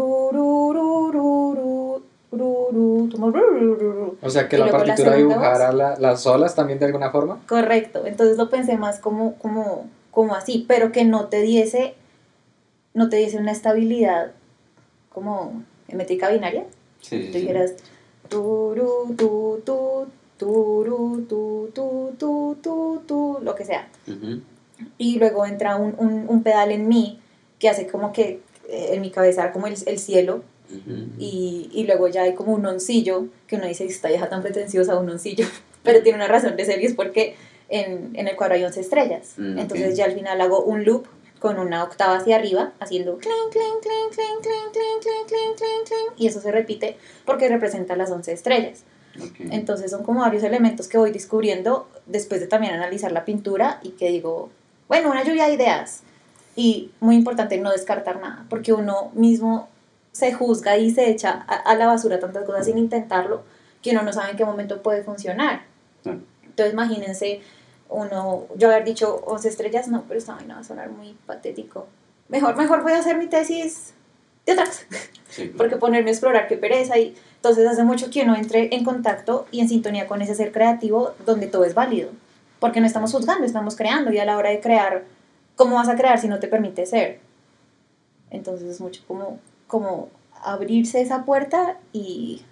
ru, 2.33 2.39
ru, 2.39 2.71
ru, 2.71 2.71
ru, 2.71 2.71
ru, 2.71 2.71
ru, 2.71 3.07
ru, 3.07 3.11
como 3.13 3.31
ru, 3.31 3.41
ru, 3.41 3.75
ru, 3.75 3.93
ru. 3.93 4.19
O 4.23 4.31
sea, 4.31 4.49
que 4.49 4.57
Y 4.57 4.59
la 4.59 4.67
luego 4.67 4.79
la 4.79 4.85
partitura 4.85 5.15
segunda 5.17 5.35
dibujara 5.37 5.73
la- 5.73 5.97
las 5.99 6.27
olas 6.27 6.55
también 6.55 6.79
de 6.79 6.87
alguna 6.87 7.11
forma. 7.11 7.41
Correcto, 7.49 8.07
entonces 8.07 8.37
lo 8.37 8.49
pensé 8.51 8.77
más 8.77 8.99
como, 9.01 9.35
como, 9.37 9.87
como 10.11 10.35
así, 10.35 10.65
pero 10.69 10.93
que 10.93 11.05
no 11.05 11.27
te 11.27 11.41
diese, 11.43 11.95
no 12.95 13.09
te 13.09 13.17
diese 13.17 13.39
una 13.39 13.53
estabilidad 13.53 14.33
como 15.13 15.63
en 15.89 15.97
métrica 15.97 16.29
binaria. 16.31 16.65
Sí, 17.01 17.19
sí, 17.21 17.27
Tú 17.27 17.33
sí. 17.33 17.39
dijeras 17.41 17.73
tu, 18.29 18.75
tu, 19.17 19.63
tu, 19.65 20.07
tu, 20.39 21.27
tu, 22.19 22.57
tu, 22.63 23.03
tu, 23.07 23.39
lo 23.43 23.55
que 23.55 23.65
sea. 23.65 23.89
Ujú. 24.07 24.41
Y 24.99 25.19
luego 25.19 25.45
entra 25.47 25.77
un, 25.77 25.95
un, 25.99 26.27
un 26.29 26.43
pedal 26.43 26.71
en 26.71 26.89
mí 26.89 27.21
que 27.59 27.69
hace 27.69 27.87
como 27.87 28.13
que 28.13 28.41
eh, 28.69 28.91
en 28.93 29.01
mi 29.01 29.11
cabeza 29.11 29.51
como 29.53 29.67
el, 29.67 29.75
el 29.87 29.99
cielo 29.99 30.43
-huh. 30.75 31.09
y, 31.19 31.71
y, 31.73 31.85
luego 31.85 32.09
ya 32.09 32.23
hay 32.23 32.35
como 32.35 32.53
un 32.53 32.67
oncillo, 32.67 33.27
que 33.47 33.57
uno 33.57 33.67
dice, 33.67 33.85
esta 33.85 34.09
vieja 34.09 34.29
tan 34.29 34.43
pretenciosa, 34.43 34.99
un 34.99 35.11
oncillo, 35.11 35.47
pero 35.83 36.03
tiene 36.03 36.17
una 36.17 36.29
razón 36.29 36.57
de 36.57 36.65
ser 36.65 36.81
y 36.81 36.87
es 36.87 36.95
porque 36.95 37.35
en, 37.69 38.11
en 38.15 38.29
el 38.29 38.37
cuadro 38.37 38.55
hay 38.55 38.65
11 38.65 38.81
estrellas. 38.81 39.35
Uh 39.39 39.43
-huh. 39.43 39.61
Entonces 39.61 39.97
ya 39.97 40.05
al 40.05 40.13
final 40.13 40.41
hago 40.41 40.63
un 40.63 40.85
loop 40.85 41.07
con 41.41 41.59
una 41.59 41.83
octava 41.83 42.19
hacia 42.19 42.37
arriba, 42.37 42.73
haciendo 42.81 43.19
y 46.17 46.27
eso 46.27 46.41
se 46.41 46.53
repite 46.53 46.97
porque 47.25 47.49
representa 47.49 47.97
las 47.97 48.11
11 48.11 48.33
estrellas. 48.33 48.85
Okay. 49.17 49.49
Entonces 49.51 49.91
son 49.91 50.05
como 50.05 50.21
varios 50.21 50.45
elementos 50.45 50.87
que 50.87 50.99
voy 50.99 51.11
descubriendo 51.11 51.89
después 52.07 52.41
de 52.41 52.47
también 52.47 52.75
analizar 52.75 53.11
la 53.11 53.25
pintura 53.25 53.81
y 53.83 53.91
que 53.91 54.11
digo, 54.11 54.51
bueno, 54.87 55.11
una 55.11 55.25
lluvia 55.25 55.47
de 55.47 55.55
ideas. 55.55 56.03
Y 56.57 56.91
muy 57.01 57.17
importante 57.17 57.57
no 57.59 57.71
descartar 57.71 58.21
nada, 58.21 58.45
porque 58.51 58.73
uno 58.73 59.11
mismo 59.15 59.70
se 60.13 60.33
juzga 60.33 60.77
y 60.77 60.91
se 60.91 61.11
echa 61.11 61.45
a, 61.47 61.55
a 61.55 61.75
la 61.77 61.87
basura 61.87 62.19
tantas 62.19 62.45
cosas 62.45 62.67
sin 62.67 62.79
intentarlo 62.79 63.43
que 63.83 63.91
uno 63.93 64.03
no 64.03 64.13
sabe 64.13 64.33
en 64.33 64.37
qué 64.37 64.45
momento 64.45 64.83
puede 64.83 65.03
funcionar. 65.03 65.63
Entonces 66.05 66.73
imagínense 66.73 67.41
uno, 67.89 68.47
yo 68.57 68.69
haber 68.69 68.85
dicho 68.85 69.23
11 69.27 69.49
estrellas, 69.49 69.89
no, 69.89 70.05
pero 70.07 70.19
esta 70.19 70.35
vaina 70.35 70.55
va 70.55 70.61
a 70.61 70.65
sonar 70.65 70.91
muy 70.91 71.17
patético. 71.27 71.87
Mejor, 72.29 72.57
mejor 72.57 72.83
voy 72.83 72.93
a 72.93 72.99
hacer 72.99 73.17
mi 73.19 73.27
tesis 73.27 73.95
de 74.47 74.53
otra 74.53 74.67
cosa 74.67 74.85
Sí, 75.29 75.53
porque 75.57 75.77
ponerme 75.77 76.11
a 76.11 76.13
explorar 76.13 76.49
qué 76.49 76.57
pereza 76.57 76.99
y 76.99 77.15
entonces 77.37 77.67
hace 77.67 77.85
mucho 77.85 78.11
que 78.11 78.23
uno 78.23 78.37
entre 78.37 78.75
en 78.75 78.85
contacto 78.85 79.47
y 79.51 79.61
en 79.61 79.69
sintonía 79.69 80.07
con 80.07 80.23
ese 80.23 80.35
ser 80.35 80.53
creativo 80.53 81.15
donde 81.25 81.47
todo 81.47 81.65
es 81.65 81.75
válido, 81.75 82.11
porque 82.59 82.81
no 82.81 82.87
estamos 82.87 83.13
juzgando, 83.13 83.45
estamos 83.45 83.77
creando 83.77 84.13
y 84.13 84.19
a 84.19 84.25
la 84.25 84.37
hora 84.37 84.51
de 84.51 84.61
crear, 84.61 85.05
¿cómo 85.57 85.77
vas 85.77 85.89
a 85.89 85.97
crear 85.97 86.21
si 86.21 86.29
no 86.29 86.39
te 86.39 86.49
permite 86.49 86.85
ser? 86.87 87.21
Entonces 88.31 88.69
es 88.69 88.81
mucho 88.81 89.03
como, 89.07 89.39
como 89.71 90.09
abrirse 90.43 91.01
esa 91.01 91.25
puerta 91.25 91.79
y, 91.93 92.43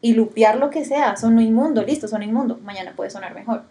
y 0.00 0.12
lupear 0.12 0.58
lo 0.58 0.70
que 0.70 0.84
sea, 0.84 1.16
sonó 1.16 1.40
inmundo, 1.40 1.82
listo, 1.82 2.06
sonó 2.06 2.24
inmundo, 2.24 2.58
mañana 2.62 2.92
puede 2.94 3.10
sonar 3.10 3.34
mejor. 3.34 3.62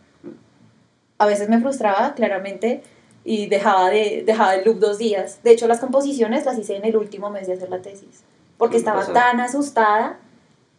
A 1.18 1.26
veces 1.26 1.50
me 1.50 1.60
frustraba 1.60 2.14
claramente 2.16 2.82
y 3.24 3.48
dejaba, 3.48 3.90
de, 3.90 4.24
dejaba 4.26 4.56
el 4.56 4.66
loop 4.66 4.80
dos 4.80 4.98
días. 4.98 5.40
De 5.44 5.52
hecho, 5.52 5.68
las 5.68 5.80
composiciones 5.80 6.46
las 6.46 6.58
hice 6.58 6.78
en 6.78 6.86
el 6.86 6.98
último 6.98 7.30
mes 7.30 7.48
de 7.48 7.54
hacer 7.54 7.70
la 7.70 7.82
tesis, 7.82 8.24
porque 8.58 8.74
¿Qué 8.74 8.80
estaba 8.80 9.02
pasó? 9.02 9.14
tan 9.14 9.40
asustada. 9.40 10.18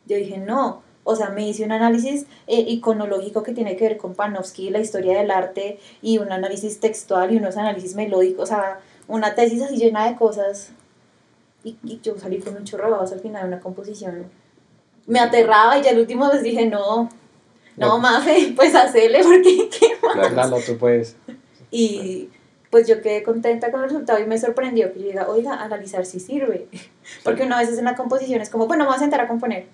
Yo 0.06 0.16
dije, 0.16 0.38
no, 0.38 0.82
o 1.04 1.14
sea, 1.14 1.28
me 1.28 1.46
hice 1.46 1.64
un 1.64 1.72
análisis 1.72 2.26
eh, 2.46 2.64
iconológico 2.66 3.42
que 3.42 3.52
tiene 3.52 3.76
que 3.76 3.84
ver 3.84 3.98
con 3.98 4.14
Panofsky, 4.14 4.70
la 4.70 4.80
historia 4.80 5.18
del 5.18 5.30
arte, 5.30 5.78
y 6.02 6.18
un 6.18 6.32
análisis 6.32 6.80
textual 6.80 7.32
y 7.32 7.36
unos 7.36 7.56
análisis 7.56 7.94
melódicos, 7.94 8.44
o 8.44 8.46
sea, 8.46 8.80
una 9.06 9.34
tesis 9.34 9.62
así 9.62 9.76
llena 9.76 10.08
de 10.08 10.16
cosas. 10.16 10.72
Y, 11.64 11.76
y 11.84 12.00
yo 12.02 12.16
salí 12.18 12.38
con 12.40 12.56
un 12.56 12.64
chorro 12.64 12.84
de 12.86 12.90
babas 12.92 13.12
al 13.12 13.20
final 13.20 13.42
de 13.42 13.48
una 13.48 13.60
composición. 13.60 14.26
Me 15.06 15.18
aterraba 15.20 15.78
y 15.78 15.82
ya 15.82 15.90
el 15.90 15.98
último 15.98 16.30
vez 16.30 16.42
dije, 16.42 16.66
no, 16.66 17.08
no, 17.76 17.88
No. 17.88 17.98
mafe, 17.98 18.52
pues 18.56 18.74
hacele 18.74 19.20
porque 19.22 19.68
qué 19.68 19.86
Claro. 20.12 20.34
Lalo, 20.34 20.58
tú 20.64 20.76
puedes. 20.78 21.16
y 21.70 22.28
pues 22.70 22.86
yo 22.86 23.02
quedé 23.02 23.22
contenta 23.24 23.70
con 23.72 23.80
el 23.82 23.88
resultado 23.90 24.20
y 24.20 24.26
me 24.26 24.38
sorprendió 24.38 24.92
que 24.92 25.00
yo 25.00 25.06
diga, 25.06 25.28
oiga, 25.28 25.60
analizar 25.60 26.06
sí 26.06 26.20
sirve. 26.20 26.68
Porque 27.24 27.42
una 27.42 27.58
vez 27.58 27.76
en 27.76 27.84
la 27.84 27.96
composición 27.96 28.40
es 28.40 28.48
como, 28.48 28.66
bueno, 28.68 28.84
me 28.84 28.88
voy 28.90 28.96
a 28.96 29.00
sentar 29.00 29.20
a 29.20 29.26
componer. 29.28 29.66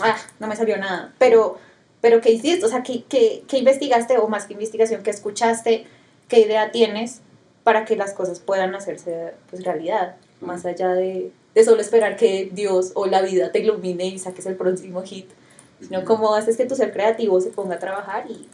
Ah, 0.00 0.16
no 0.38 0.46
me 0.46 0.56
salió 0.56 0.76
nada. 0.78 1.12
Pero, 1.18 1.58
pero 2.00 2.20
¿qué 2.20 2.30
hiciste? 2.30 2.64
O 2.64 2.68
sea, 2.68 2.82
¿qué, 2.82 3.04
qué, 3.08 3.42
qué 3.48 3.58
investigaste? 3.58 4.18
O 4.18 4.28
más 4.28 4.46
que 4.46 4.52
investigación, 4.54 5.02
¿qué 5.02 5.10
escuchaste? 5.10 5.86
¿Qué 6.28 6.40
idea 6.40 6.70
tienes 6.70 7.20
para 7.64 7.84
que 7.84 7.96
las 7.96 8.12
cosas 8.12 8.40
puedan 8.40 8.74
hacerse 8.74 9.32
pues, 9.50 9.64
realidad? 9.64 10.16
Más 10.40 10.64
allá 10.66 10.88
de, 10.90 11.32
de 11.54 11.64
solo 11.64 11.80
esperar 11.80 12.16
que 12.16 12.50
Dios 12.52 12.92
o 12.94 13.06
la 13.06 13.22
vida 13.22 13.52
te 13.52 13.60
ilumine 13.60 14.06
y 14.06 14.18
saques 14.18 14.46
el 14.46 14.56
próximo 14.56 15.02
hit. 15.02 15.26
Sino 15.80 16.04
cómo 16.04 16.34
haces 16.34 16.56
que 16.56 16.64
tu 16.64 16.76
ser 16.76 16.92
creativo 16.92 17.40
se 17.40 17.50
ponga 17.50 17.76
a 17.76 17.78
trabajar 17.78 18.24
y, 18.30 18.48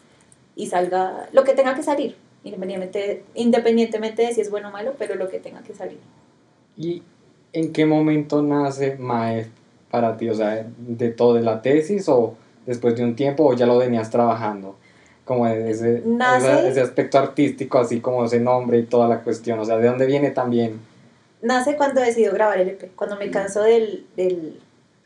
y 0.57 0.67
salga 0.67 1.29
lo 1.33 1.45
que 1.45 1.53
tenga 1.53 1.75
que 1.75 1.83
salir, 1.83 2.17
independientemente, 2.43 3.25
independientemente 3.35 4.23
de 4.23 4.33
si 4.33 4.41
es 4.41 4.51
bueno 4.51 4.69
o 4.69 4.73
malo, 4.73 4.95
pero 4.99 5.15
lo 5.15 5.29
que 5.29 5.39
tenga 5.39 5.63
que 5.63 5.75
salir. 5.75 5.99
¿Y 6.77 7.03
en 7.53 7.73
qué 7.73 7.85
momento 7.85 8.43
nace 8.43 8.97
Mae 8.97 9.51
para 9.91 10.17
ti? 10.17 10.31
O 10.31 10.35
sea, 10.35 10.67
de 10.79 11.11
todo, 11.11 11.35
de 11.35 11.43
la 11.43 11.61
tesis 11.61 12.09
o 12.09 12.35
después 12.69 12.95
de 12.97 13.03
un 13.03 13.17
tiempo 13.17 13.47
o 13.47 13.55
ya 13.55 13.65
lo 13.67 13.79
venías 13.79 14.11
trabajando? 14.11 14.77
Como 15.29 15.47
ese, 15.47 16.03
Nace- 16.07 16.69
ese 16.71 16.81
aspecto 16.81 17.19
artístico, 17.19 17.79
así 17.79 18.01
como 18.01 18.25
ese 18.25 18.41
nombre 18.41 18.79
y 18.79 18.85
toda 18.85 19.07
la 19.07 19.21
cuestión. 19.23 19.59
O 19.61 19.65
sea, 19.65 19.77
¿de 19.77 19.87
dónde 19.87 20.07
viene 20.07 20.31
también? 20.31 20.81
Nace 21.43 21.77
cuando 21.77 22.01
decido 22.01 22.33
grabar 22.33 22.59
el 22.61 22.71
EP, 22.71 22.91
cuando 22.97 23.17
me 23.17 23.31
canso 23.31 23.63
del, 23.63 24.07
del, 24.17 24.59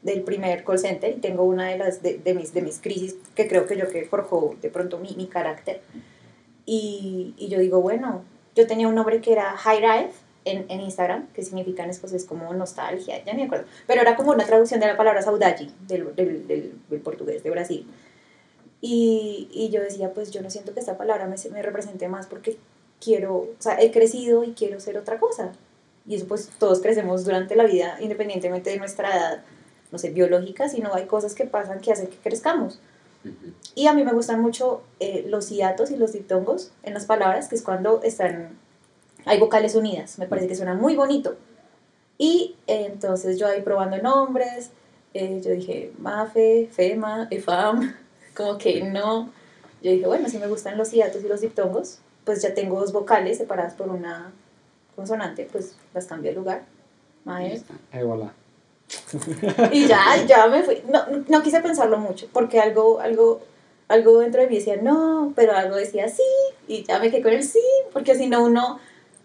del 0.03 0.23
primer 0.23 0.65
call 0.65 0.79
center 0.79 1.11
y 1.11 1.21
tengo 1.21 1.43
una 1.43 1.69
de 1.69 1.77
las 1.79 2.03
de, 2.03 2.19
de 2.19 2.35
mis, 2.35 2.55
de 2.55 2.63
mis 2.63 2.79
crisis 2.81 3.17
que 3.35 3.49
creo 3.49 3.67
que 3.67 3.77
yo 3.77 3.89
que 3.89 4.05
forjó 4.05 4.55
de 4.63 4.71
pronto 4.71 4.99
mi, 4.99 5.15
mi 5.17 5.27
carácter. 5.27 5.81
Y, 6.65 7.35
y 7.37 7.49
yo 7.49 7.59
digo, 7.59 7.81
bueno, 7.81 8.23
yo 8.55 8.67
tenía 8.67 8.87
un 8.89 8.95
nombre 8.95 9.21
que 9.21 9.33
era 9.33 9.51
High 9.57 9.81
Life 9.81 10.13
en, 10.45 10.65
en 10.69 10.81
Instagram, 10.81 11.27
que 11.35 11.43
significa 11.43 11.85
en 11.85 11.91
escocés 11.91 12.25
como 12.25 12.53
nostalgia, 12.55 13.23
ya 13.25 13.33
ni 13.33 13.41
me 13.41 13.47
acuerdo, 13.47 13.67
pero 13.87 14.01
era 14.03 14.17
como 14.17 14.31
una 14.33 14.45
traducción 14.45 14.81
de 14.81 14.87
la 14.87 14.97
palabra 14.97 15.23
saudade 15.23 15.69
del, 15.89 16.15
del, 16.15 16.47
del, 16.47 16.73
del 16.89 17.01
portugués 17.01 17.43
de 17.43 17.51
Brasil. 17.51 17.87
Y, 18.85 19.49
y 19.53 19.71
yo 19.71 19.81
decía, 19.81 20.13
pues 20.13 20.33
yo 20.33 20.43
no 20.43 20.51
siento 20.51 20.75
que 20.75 20.81
esta 20.81 20.99
palabra 20.99 21.27
me, 21.27 21.37
me 21.51 21.63
represente 21.63 22.09
más 22.09 22.27
porque 22.27 22.59
quiero, 23.03 23.37
o 23.37 23.57
sea, 23.59 23.81
he 23.81 23.91
crecido 23.91 24.45
y 24.45 24.53
quiero 24.53 24.81
ser 24.81 24.99
otra 24.99 25.19
cosa. 25.19 25.53
Y 26.07 26.17
eso 26.17 26.27
pues 26.27 26.51
todos 26.59 26.81
crecemos 26.81 27.25
durante 27.25 27.57
la 27.57 27.65
vida, 27.65 27.97
independientemente 28.01 28.71
de 28.71 28.79
nuestra 28.79 29.17
edad, 29.17 29.43
no 29.93 29.99
sé, 29.99 30.11
biológica, 30.11 30.69
sino 30.69 30.95
hay 30.95 31.07
cosas 31.07 31.35
que 31.35 31.45
pasan 31.45 31.81
que 31.81 31.93
hacen 31.93 32.09
que 32.09 32.17
crezcamos. 32.17 32.81
Y 33.75 33.87
a 33.87 33.95
mí 33.95 34.03
me 34.05 34.13
gustan 34.13 34.41
mucho 34.41 34.83
eh, 34.99 35.25
los 35.29 35.49
hiatos 35.49 35.91
y 35.93 35.97
los 35.97 36.13
diptongos 36.13 36.73
en 36.83 36.95
las 36.95 37.07
palabras, 37.07 37.49
que 37.49 37.55
es 37.55 37.63
cuando 37.63 38.03
están, 38.03 38.59
hay 39.25 39.39
vocales 39.39 39.77
unidas, 39.77 40.19
me 40.19 40.27
parece 40.27 40.49
que 40.49 40.57
suena 40.57 40.75
muy 40.75 40.97
bonito. 40.97 41.37
Y 42.19 42.57
eh, 42.67 42.89
entonces 42.91 43.39
yo 43.39 43.47
ahí 43.47 43.63
probando 43.63 43.97
nombres, 43.99 44.71
eh, 45.15 45.41
yo 45.45 45.53
dije 45.53 45.93
Mafe, 45.99 46.69
Fema, 46.73 47.29
Efam, 47.31 47.95
como 48.35 48.59
que 48.59 48.83
no. 48.83 49.31
Yo 49.83 49.91
dije, 49.91 50.07
bueno, 50.07 50.29
si 50.29 50.39
me 50.39 50.47
gustan 50.47 50.79
los 50.79 50.91
hiatos 50.93 51.25
y 51.25 51.29
los 51.29 51.41
diptongos, 51.41 51.99
pues 52.25 52.43
ya 52.43 52.55
tengo 52.55 52.79
dos 52.79 52.93
vocales 52.93 53.39
separadas 53.39 53.75
por 53.75 53.89
una 53.89 54.33
consonante, 54.95 55.49
pues 55.51 55.77
las 55.95 56.07
cambio 56.07 56.31
de 56.31 56.37
lugar. 56.37 56.63
Maes. 57.25 57.65
Voilà. 57.93 58.33
Y 59.73 59.87
ya, 59.87 60.25
ya 60.27 60.47
me 60.49 60.63
fui. 60.63 60.83
No, 60.89 61.05
no 61.29 61.43
quise 61.43 61.61
pensarlo 61.61 61.99
mucho, 61.99 62.29
porque 62.33 62.61
algo, 62.61 63.01
algo, 63.01 63.41
algo 63.89 64.19
dentro 64.19 64.43
de 64.43 64.49
mí 64.49 64.57
decía 64.57 64.77
no, 64.77 65.33
pero 65.35 65.53
algo 65.53 65.77
decía 65.77 66.09
sí, 66.09 66.23
y 66.69 66.85
ya 66.85 66.99
me 66.99 67.11
quedé 67.11 67.23
con 67.23 67.33
el 67.33 67.43
sí, 67.43 67.63
porque 67.93 68.15
si 68.15 68.29
no 68.29 68.45
uno 68.45 68.81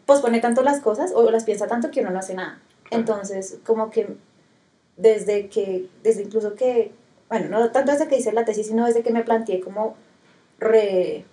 pospone 0.05 0.39
tanto 0.39 0.63
las 0.63 0.79
cosas 0.79 1.11
o 1.13 1.29
las 1.29 1.43
piensa 1.43 1.67
tanto 1.67 1.91
que 1.91 2.01
uno 2.01 2.11
no 2.11 2.19
hace 2.19 2.33
nada. 2.33 2.59
Entonces, 2.91 3.59
como 3.65 3.89
que 3.89 4.15
desde 4.95 5.49
que, 5.49 5.87
desde 6.03 6.23
incluso 6.23 6.55
que, 6.55 6.93
bueno, 7.29 7.49
no 7.49 7.71
tanto 7.71 7.91
desde 7.91 8.07
que 8.07 8.17
hice 8.17 8.31
la 8.31 8.45
tesis, 8.45 8.67
sino 8.67 8.85
desde 8.85 9.03
que 9.03 9.11
me 9.11 9.23
planteé 9.23 9.59
como 9.59 9.95
re, 10.59 11.25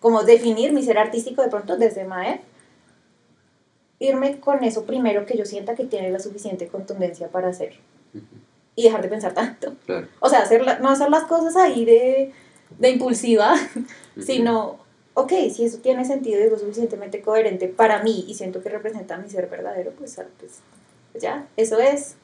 como 0.00 0.22
definir 0.22 0.72
mi 0.72 0.82
ser 0.82 0.98
artístico 0.98 1.42
de 1.42 1.48
pronto 1.48 1.76
desde 1.76 2.04
MAE, 2.04 2.40
irme 3.98 4.40
con 4.40 4.64
eso 4.64 4.84
primero 4.84 5.26
que 5.26 5.36
yo 5.36 5.44
sienta 5.44 5.74
que 5.74 5.84
tiene 5.84 6.10
la 6.10 6.18
suficiente 6.18 6.66
contundencia 6.68 7.28
para 7.28 7.48
hacer 7.48 7.74
y 8.74 8.82
dejar 8.84 9.02
de 9.02 9.08
pensar 9.08 9.32
tanto. 9.34 9.74
Claro. 9.86 10.08
O 10.20 10.28
sea, 10.28 10.40
hacer 10.40 10.62
la- 10.62 10.78
no 10.78 10.88
hacer 10.90 11.10
las 11.10 11.24
cosas 11.24 11.56
ahí 11.56 11.84
de, 11.84 12.32
de 12.78 12.90
impulsiva, 12.90 13.54
sino, 14.20 14.78
ok, 15.14 15.32
si 15.54 15.64
eso 15.64 15.78
tiene 15.78 16.04
sentido 16.04 16.40
y 16.40 16.44
es 16.44 16.50
lo 16.50 16.58
suficientemente 16.58 17.20
coherente 17.20 17.68
para 17.68 18.02
mí 18.02 18.24
y 18.26 18.34
siento 18.34 18.62
que 18.62 18.70
representa 18.70 19.18
mi 19.18 19.28
ser 19.28 19.48
verdadero, 19.48 19.92
pues, 19.92 20.18
ah, 20.18 20.26
pues, 20.38 20.60
pues 21.12 21.22
ya, 21.22 21.46
eso 21.56 21.78
es. 21.78 22.16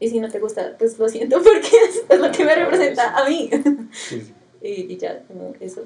Y 0.00 0.08
si 0.08 0.20
no 0.20 0.28
te 0.30 0.38
gusta, 0.38 0.76
pues 0.78 0.98
lo 0.98 1.08
siento 1.08 1.36
porque 1.42 1.66
es, 1.88 2.02
es 2.08 2.20
lo 2.20 2.30
que 2.30 2.44
me 2.44 2.54
representa 2.54 3.16
a 3.16 3.28
mí. 3.28 3.50
Sí, 3.92 4.20
sí. 4.20 4.32
y, 4.62 4.92
y 4.92 4.96
ya, 4.96 5.22
como 5.26 5.52
eso. 5.60 5.84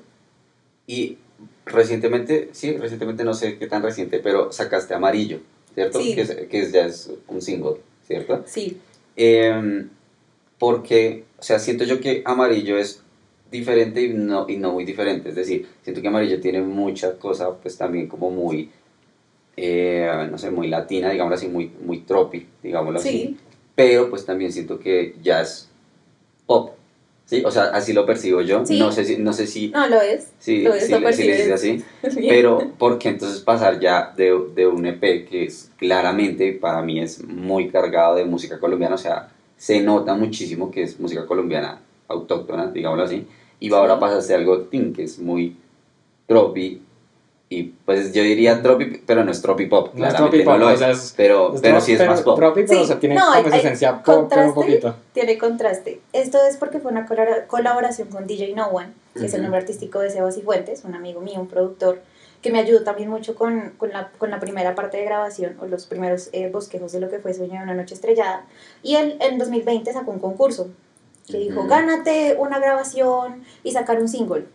Y 0.87 1.19
recientemente, 1.67 2.51
sí, 2.53 2.77
recientemente 2.77 3.25
no 3.25 3.35
sé 3.35 3.59
qué 3.59 3.67
tan 3.67 3.83
reciente, 3.83 4.19
pero 4.21 4.53
sacaste 4.53 4.95
Amarillo, 4.95 5.41
¿cierto? 5.75 6.01
Sí. 6.01 6.15
Que, 6.15 6.21
es, 6.23 6.31
que 6.51 6.61
es- 6.61 6.73
ya 6.73 6.87
es 6.87 7.11
un 7.29 7.41
single, 7.41 7.77
¿cierto? 8.07 8.43
Sí, 8.47 8.79
Em, 9.15 9.91
porque, 10.59 11.25
o 11.39 11.43
sea, 11.43 11.59
siento 11.59 11.85
yo 11.85 12.01
que 12.01 12.23
Amarillo 12.25 12.79
es 12.79 13.03
diferente 13.51 14.01
y 14.01 14.09
no, 14.15 14.49
y 14.49 14.57
no 14.57 14.73
muy 14.73 14.85
diferente. 14.85 15.29
Es 15.29 15.35
decir, 15.35 15.67
siento 15.83 16.01
que 16.01 16.09
Amarillo 16.09 16.41
tiene 16.41 16.63
mucha 16.63 17.19
cosa, 17.19 17.55
pues 17.59 17.77
también 17.77 18.07
como 18.09 18.31
muy, 18.31 18.71
eh, 19.57 20.09
no 20.31 20.39
sé, 20.39 20.51
muy 20.51 20.69
latina, 20.69 21.11
digámoslo 21.11 21.35
así, 21.37 21.49
muy, 21.49 21.71
muy 21.85 21.99
tropi, 22.01 22.47
digámoslo 22.63 22.99
así. 23.01 23.37
Sí, 23.73 23.77
Pero 23.77 24.11
pues 24.11 24.25
también 24.27 24.53
siento 24.53 24.79
que 24.79 25.15
ya 25.23 25.41
es 25.43 25.69
pop, 26.47 26.73
¿sí? 27.25 27.43
O 27.45 27.51
sea, 27.51 27.65
así 27.65 27.93
lo 27.93 28.05
percibo 28.07 28.41
yo. 28.43 28.65
Sí. 28.67 28.79
No 28.79 28.93
sé 28.93 29.05
si, 29.05 29.17
no 29.19 29.33
sé 29.33 29.47
si, 29.47 29.69
no 29.71 29.89
lo 29.89 30.01
es. 30.01 30.29
si, 30.39 30.63
lo 30.63 30.75
es, 30.75 30.87
si 30.87 30.93
lo 30.93 31.13
si 31.13 31.23
le 31.25 31.33
dices 31.33 31.49
percibes. 31.49 31.85
así. 32.03 32.21
Bien. 32.21 32.35
Pero, 32.35 32.73
¿por 32.79 32.99
qué 32.99 33.09
entonces 33.11 33.41
pasar 33.41 33.81
ya 33.81 34.13
de, 34.17 34.39
de 34.55 34.67
un 34.67 34.85
EP 34.87 35.01
que 35.29 35.45
es 35.45 35.71
claramente, 35.79 36.53
para 36.53 36.83
mí, 36.83 37.01
es 37.01 37.23
muy 37.25 37.69
cargado 37.71 38.17
de 38.17 38.25
música 38.25 38.59
colombiana? 38.61 38.95
O 38.95 38.99
sea, 38.99 39.31
se 39.57 39.81
nota 39.81 40.15
muchísimo 40.15 40.71
que 40.71 40.83
es 40.83 40.99
música 41.01 41.27
colombiana 41.27 41.81
autóctona, 42.09 42.67
digámoslo 42.67 43.05
así. 43.05 43.27
Y 43.61 43.69
Sí. 43.69 43.75
ahora 43.75 43.99
pasaste 43.99 44.35
algo 44.35 44.69
que 44.69 45.05
es 45.05 45.19
muy 45.19 45.57
tropi. 46.27 46.83
Y 47.55 47.65
pues 47.85 48.13
yo 48.15 48.23
diría 48.23 48.63
tropi, 48.63 49.03
pero 49.07 49.25
no 49.25 49.31
es 49.31 49.43
tropi 49.43 49.67
pop, 49.67 49.91
No 49.95 50.07
es 50.07 50.13
claramente 50.15 50.39
tropi 50.39 50.45
pop, 50.45 50.53
no 50.55 50.59
lo 50.61 50.67
o 50.69 50.71
es. 50.71 50.79
sea, 50.79 50.91
es- 50.91 51.13
pero, 51.17 51.55
Es 51.55 51.61
pero 51.61 51.81
sí 51.83 51.93
es 51.93 51.99
pero- 51.99 52.11
más 52.11 52.23
pop. 52.23 52.37
tropi, 52.37 52.63
pero 52.67 52.79
Sí, 52.79 52.85
o 52.85 52.87
sea, 52.87 52.99
tiene 52.99 53.15
no, 53.17 53.27
como 53.27 53.53
hay- 53.53 53.59
esencia 53.61 53.93
pop, 54.03 54.05
pero 54.05 54.17
un 54.17 54.29
contraste. 54.29 54.53
poquito. 54.55 54.97
tiene 55.13 55.37
contraste. 55.39 56.01
Esto 56.15 56.39
es 56.49 56.57
porque 56.57 56.79
fue 56.81 56.91
una 56.91 57.07
colaboración 57.47 58.09
con 58.09 58.27
DJ 58.27 58.55
No 58.55 58.69
One, 58.69 58.93
que 59.15 59.27
es 59.27 59.35
el 59.35 59.43
nombre 59.43 59.61
artístico 59.61 59.99
de 60.01 60.09
Sebas 60.11 60.35
Cifuentes, 60.37 60.85
un 60.85 60.95
amigo 60.95 61.21
mío, 61.21 61.41
un 61.41 61.49
productor, 61.49 62.01
que 62.41 62.51
me 62.51 62.59
ayudó 62.59 62.83
también 62.83 63.09
mucho 63.11 63.35
con, 63.35 63.75
con, 63.77 63.91
la, 63.91 64.11
con 64.19 64.31
la 64.31 64.41
primera 64.41 64.75
parte 64.75 64.97
de 64.97 65.05
grabación, 65.05 65.57
o 65.61 65.67
los 65.67 65.87
primeros 65.87 66.31
eh, 66.33 66.49
bosquejos 66.51 66.91
de 66.93 67.01
lo 67.01 67.09
que 67.11 67.19
fue 67.19 67.35
Sueño 67.35 67.59
de 67.59 67.65
una 67.65 67.75
noche 67.75 67.95
estrellada. 67.95 68.47
Y 68.83 68.97
él 68.97 69.17
en 69.21 69.39
2020 69.39 69.93
sacó 69.93 70.11
un 70.11 70.19
concurso 70.19 70.69
que 71.29 71.37
dijo, 71.39 71.67
gánate 71.67 72.37
una 72.39 72.59
grabación 72.59 73.45
y 73.63 73.71
sacar 73.73 74.01
un 74.01 74.09
single. 74.09 74.47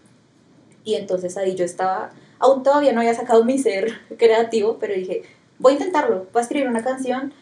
Y 0.84 0.96
entonces 0.96 1.38
ahí 1.38 1.56
yo 1.56 1.64
estaba, 1.66 2.12
aún 2.40 2.64
todavía 2.64 2.94
no 2.94 3.00
había 3.02 3.14
sacado 3.14 3.44
mi 3.44 3.58
ser 3.58 3.94
creativo, 4.18 4.78
pero 4.80 4.94
dije, 4.94 5.24
voy 5.60 5.74
a 5.74 5.76
intentarlo, 5.78 6.28
voy 6.34 6.40
a 6.40 6.44
escribir 6.44 6.68
una 6.68 6.84
canción 6.84 7.34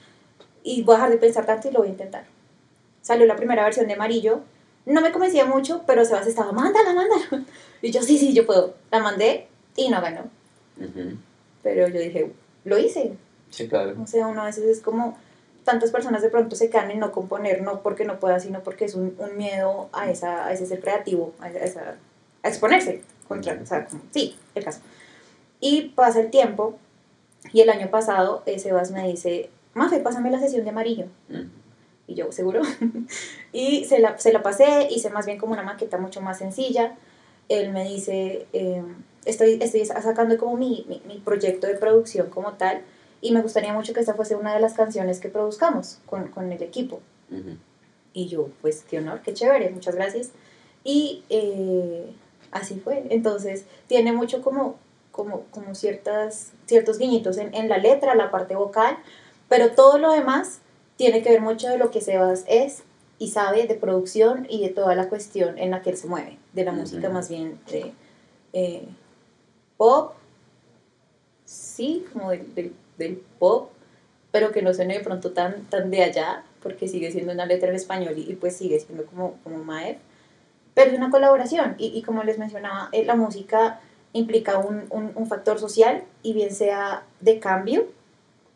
y 0.64 0.84
voy 0.84 0.96
a 0.96 0.98
dejar 0.98 1.12
de 1.12 1.18
pensar 1.18 1.46
tanto 1.46 1.68
y 1.68 1.72
lo 1.72 1.80
voy 1.80 1.90
a 1.90 1.92
intentar. 1.92 2.26
Salió 3.02 3.26
la 3.26 3.36
primera 3.36 3.64
versión 3.64 3.88
de 3.88 3.94
Amarillo, 3.94 4.42
no 4.86 5.02
me 5.02 5.12
convencía 5.12 5.46
mucho, 5.46 5.84
pero 5.88 6.06
Sebas 6.06 6.28
estaba, 6.28 6.52
mándala, 6.52 6.94
mándala. 6.94 7.24
Y 7.82 7.92
yo, 7.92 8.02
sí, 8.02 8.18
sí, 8.18 8.34
yo 8.34 8.46
puedo. 8.48 8.74
La 8.90 9.00
mandé 9.00 9.48
y 9.76 9.90
no 9.90 10.02
ganó. 10.02 10.22
Ujú. 10.80 11.18
Pero 11.62 11.88
yo 11.88 12.00
dije, 12.00 12.32
lo 12.64 12.78
hice. 12.80 13.14
Sí, 13.52 13.68
claro. 13.68 13.96
O 14.02 14.08
sea, 14.08 14.26
uno 14.28 14.42
a 14.42 14.46
veces 14.46 14.64
es 14.64 14.80
como, 14.82 15.16
tantas 15.64 15.92
personas 15.92 16.22
de 16.24 16.30
pronto 16.30 16.56
se 16.56 16.70
caen 16.70 16.92
en 16.92 17.00
no 17.00 17.12
componer, 17.12 17.62
no 17.62 17.82
porque 17.82 18.06
no 18.06 18.20
pueda, 18.20 18.40
sino 18.40 18.62
porque 18.62 18.86
es 18.86 18.96
un, 18.96 19.16
un 19.20 19.38
miedo 19.38 19.90
a, 19.94 20.10
esa, 20.10 20.48
a 20.48 20.54
ese 20.54 20.66
ser 20.66 20.80
creativo, 20.80 21.34
a, 21.40 21.50
esa- 21.50 21.96
a 22.42 22.48
exponerse 22.48 23.02
contra, 23.28 23.60
o 23.62 23.66
sea, 23.66 23.86
como- 23.86 24.02
sí, 24.12 24.36
el 24.56 24.64
caso. 24.64 24.80
Y 25.60 25.90
pasa 25.96 26.20
el 26.20 26.30
tiempo, 26.30 26.76
y 27.54 27.62
el 27.62 27.70
año 27.70 27.90
pasado 27.90 28.44
eh, 28.46 28.60
Sebas 28.60 28.92
me 28.92 29.08
dice, 29.08 29.50
Mafe, 29.74 30.00
pásame 30.00 30.32
la 30.32 30.40
sesión 30.40 30.64
de 30.64 30.70
amarillo. 30.70 31.06
Ujú. 31.30 31.44
Y 32.08 32.16
yo, 32.16 32.32
¿seguro? 32.32 32.62
y 33.52 33.86
se 33.86 34.00
la, 34.00 34.18
se 34.20 34.32
la 34.32 34.44
pasé, 34.44 34.88
hice 34.92 35.10
más 35.10 35.26
bien 35.26 35.38
como 35.38 35.54
una 35.54 35.64
maqueta 35.64 35.98
mucho 35.98 36.22
más 36.22 36.38
sencilla. 36.38 36.96
Él 37.50 37.72
me 37.72 37.84
dice, 37.84 38.48
eh, 38.54 38.84
estoy, 39.26 39.58
estoy 39.62 39.86
sacando 39.86 40.38
como 40.38 40.56
mi, 40.58 40.86
mi, 40.88 41.02
mi 41.08 41.20
proyecto 41.20 41.68
de 41.68 41.76
producción 41.76 42.30
como 42.30 42.54
tal, 42.54 42.82
y 43.22 43.32
me 43.32 43.42
gustaría 43.42 43.74
mucho 43.74 43.94
que 43.94 44.00
esta 44.02 44.14
fuese 44.14 44.36
una 44.36 44.54
de 44.54 44.60
las 44.60 44.74
canciones 44.74 45.20
que 45.20 45.30
produzcamos 45.30 46.00
con, 46.06 46.28
con 46.30 46.52
el 46.52 46.62
equipo. 46.62 47.02
Y 48.14 48.28
yo, 48.28 48.50
pues 48.62 48.84
qué 48.90 49.00
honor, 49.00 49.22
qué 49.24 49.34
chévere, 49.34 49.70
muchas 49.72 49.96
gracias. 49.96 50.30
Y 50.84 51.24
eh, 51.30 52.14
así 52.56 52.80
fue. 52.80 53.04
Entonces, 53.10 53.66
tiene 53.88 54.14
mucho 54.14 54.42
como, 54.42 54.76
como, 55.12 55.42
como 55.52 55.76
ciertas, 55.76 56.54
ciertos 56.66 56.98
guiñitos 56.98 57.38
en, 57.38 57.54
en 57.54 57.70
la 57.70 57.78
letra, 57.78 58.16
la 58.16 58.32
parte 58.32 58.56
vocal, 58.56 58.98
pero 59.50 59.72
todo 59.72 59.98
lo 59.98 60.12
demás 60.12 60.60
tiene 60.96 61.22
que 61.22 61.30
ver 61.30 61.42
mucho 61.42 61.68
de 61.68 61.78
lo 61.78 61.92
que 61.92 62.02
Sebas 62.02 62.46
es 62.48 62.84
y 63.20 63.30
sabe 63.30 63.68
de 63.68 63.76
producción 63.76 64.48
y 64.50 64.62
de 64.62 64.70
toda 64.70 64.96
la 64.96 65.10
cuestión 65.10 65.58
en 65.58 65.72
la 65.72 65.82
que 65.82 65.92
él 65.92 65.98
se 65.98 66.08
mueve, 66.08 66.38
de 66.54 66.64
la 66.64 66.72
música 66.72 67.10
más 67.10 67.30
bien 67.30 67.60
de 67.72 67.94
eh, 68.54 68.88
pop, 69.78 70.14
sí, 71.44 72.06
como 72.12 72.32
del, 72.32 72.56
del, 72.56 72.74
del 72.98 73.18
pop, 73.40 73.70
pero 74.32 74.52
que 74.52 74.62
no 74.62 74.74
suene 74.74 74.98
de 74.98 75.04
pronto 75.04 75.32
tan, 75.32 75.66
tan 75.66 75.92
de 75.92 76.04
allá, 76.04 76.44
porque 76.64 76.88
sigue 76.88 77.12
siendo 77.12 77.34
una 77.34 77.46
letra 77.46 77.70
en 77.70 77.76
español 77.76 78.16
y, 78.18 78.32
y 78.32 78.36
pues 78.36 78.56
sigue 78.56 78.80
siendo 78.80 79.06
como, 79.06 79.36
como 79.44 79.64
Maef, 79.64 79.98
pero 80.76 80.92
es 80.92 80.98
una 80.98 81.10
colaboración 81.10 81.74
y, 81.80 81.88
y 81.88 82.04
como 82.04 82.24
les 82.24 82.38
mencionaba, 82.38 82.90
eh, 82.92 83.04
la 83.04 83.16
música 83.16 83.80
implica 84.14 84.60
un, 84.60 84.86
un, 84.92 85.28
factor 85.28 85.60
social 85.60 86.04
y 86.22 86.34
bien 86.34 86.52
sea 86.52 87.04
de 87.20 87.40
cambio 87.40 87.86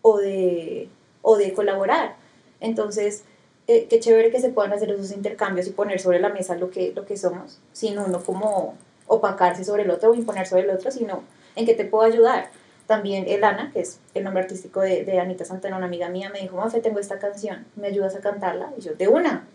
o 0.02 0.18
de, 0.18 0.88
o 1.22 1.38
de 1.38 1.54
colaborar. 1.54 2.16
Entonces, 2.62 3.24
eh, 3.68 3.88
qué 3.90 4.00
chévere 4.00 4.32
que 4.32 4.40
se 4.40 4.50
puedan 4.50 4.72
hacer 4.72 4.90
esos 4.92 5.12
intercambios 5.12 5.68
y 5.68 5.72
poner 5.72 6.00
sobre 6.00 6.20
la 6.20 6.30
mesa 6.30 6.56
lo 6.56 6.70
que, 6.70 6.94
lo 6.96 7.06
que 7.06 7.18
somos, 7.18 7.60
sin 7.74 8.00
uno 8.00 8.24
como 8.24 8.76
opacarse 9.08 9.66
sobre 9.66 9.84
el 9.84 9.92
otro 9.92 10.12
o 10.12 10.14
imponer 10.14 10.48
sobre 10.48 10.64
el 10.64 10.70
otro, 10.70 10.92
sino 10.92 11.24
en 11.56 11.66
qué 11.66 11.74
te 11.74 11.86
puedo 11.86 12.04
ayudar. 12.06 12.52
También 12.88 13.28
Elana, 13.28 13.72
que 13.74 13.82
es 13.82 14.00
el 14.14 14.24
nombre 14.24 14.44
artístico 14.44 14.82
de, 14.82 15.04
de 15.04 15.20
Anita 15.20 15.46
Santana, 15.46 15.78
una 15.78 15.88
amiga 15.88 16.10
mía, 16.10 16.30
me 16.32 16.40
dijo, 16.40 16.58
Mafe, 16.58 16.80
tengo 16.80 17.00
esta 17.00 17.20
canción, 17.20 17.66
¿me 17.76 17.88
ayudas 17.88 18.16
a 18.16 18.22
cantarla? 18.22 18.72
Y 18.78 18.82
yo, 18.82 18.94
de 18.94 19.08
una. 19.08 19.46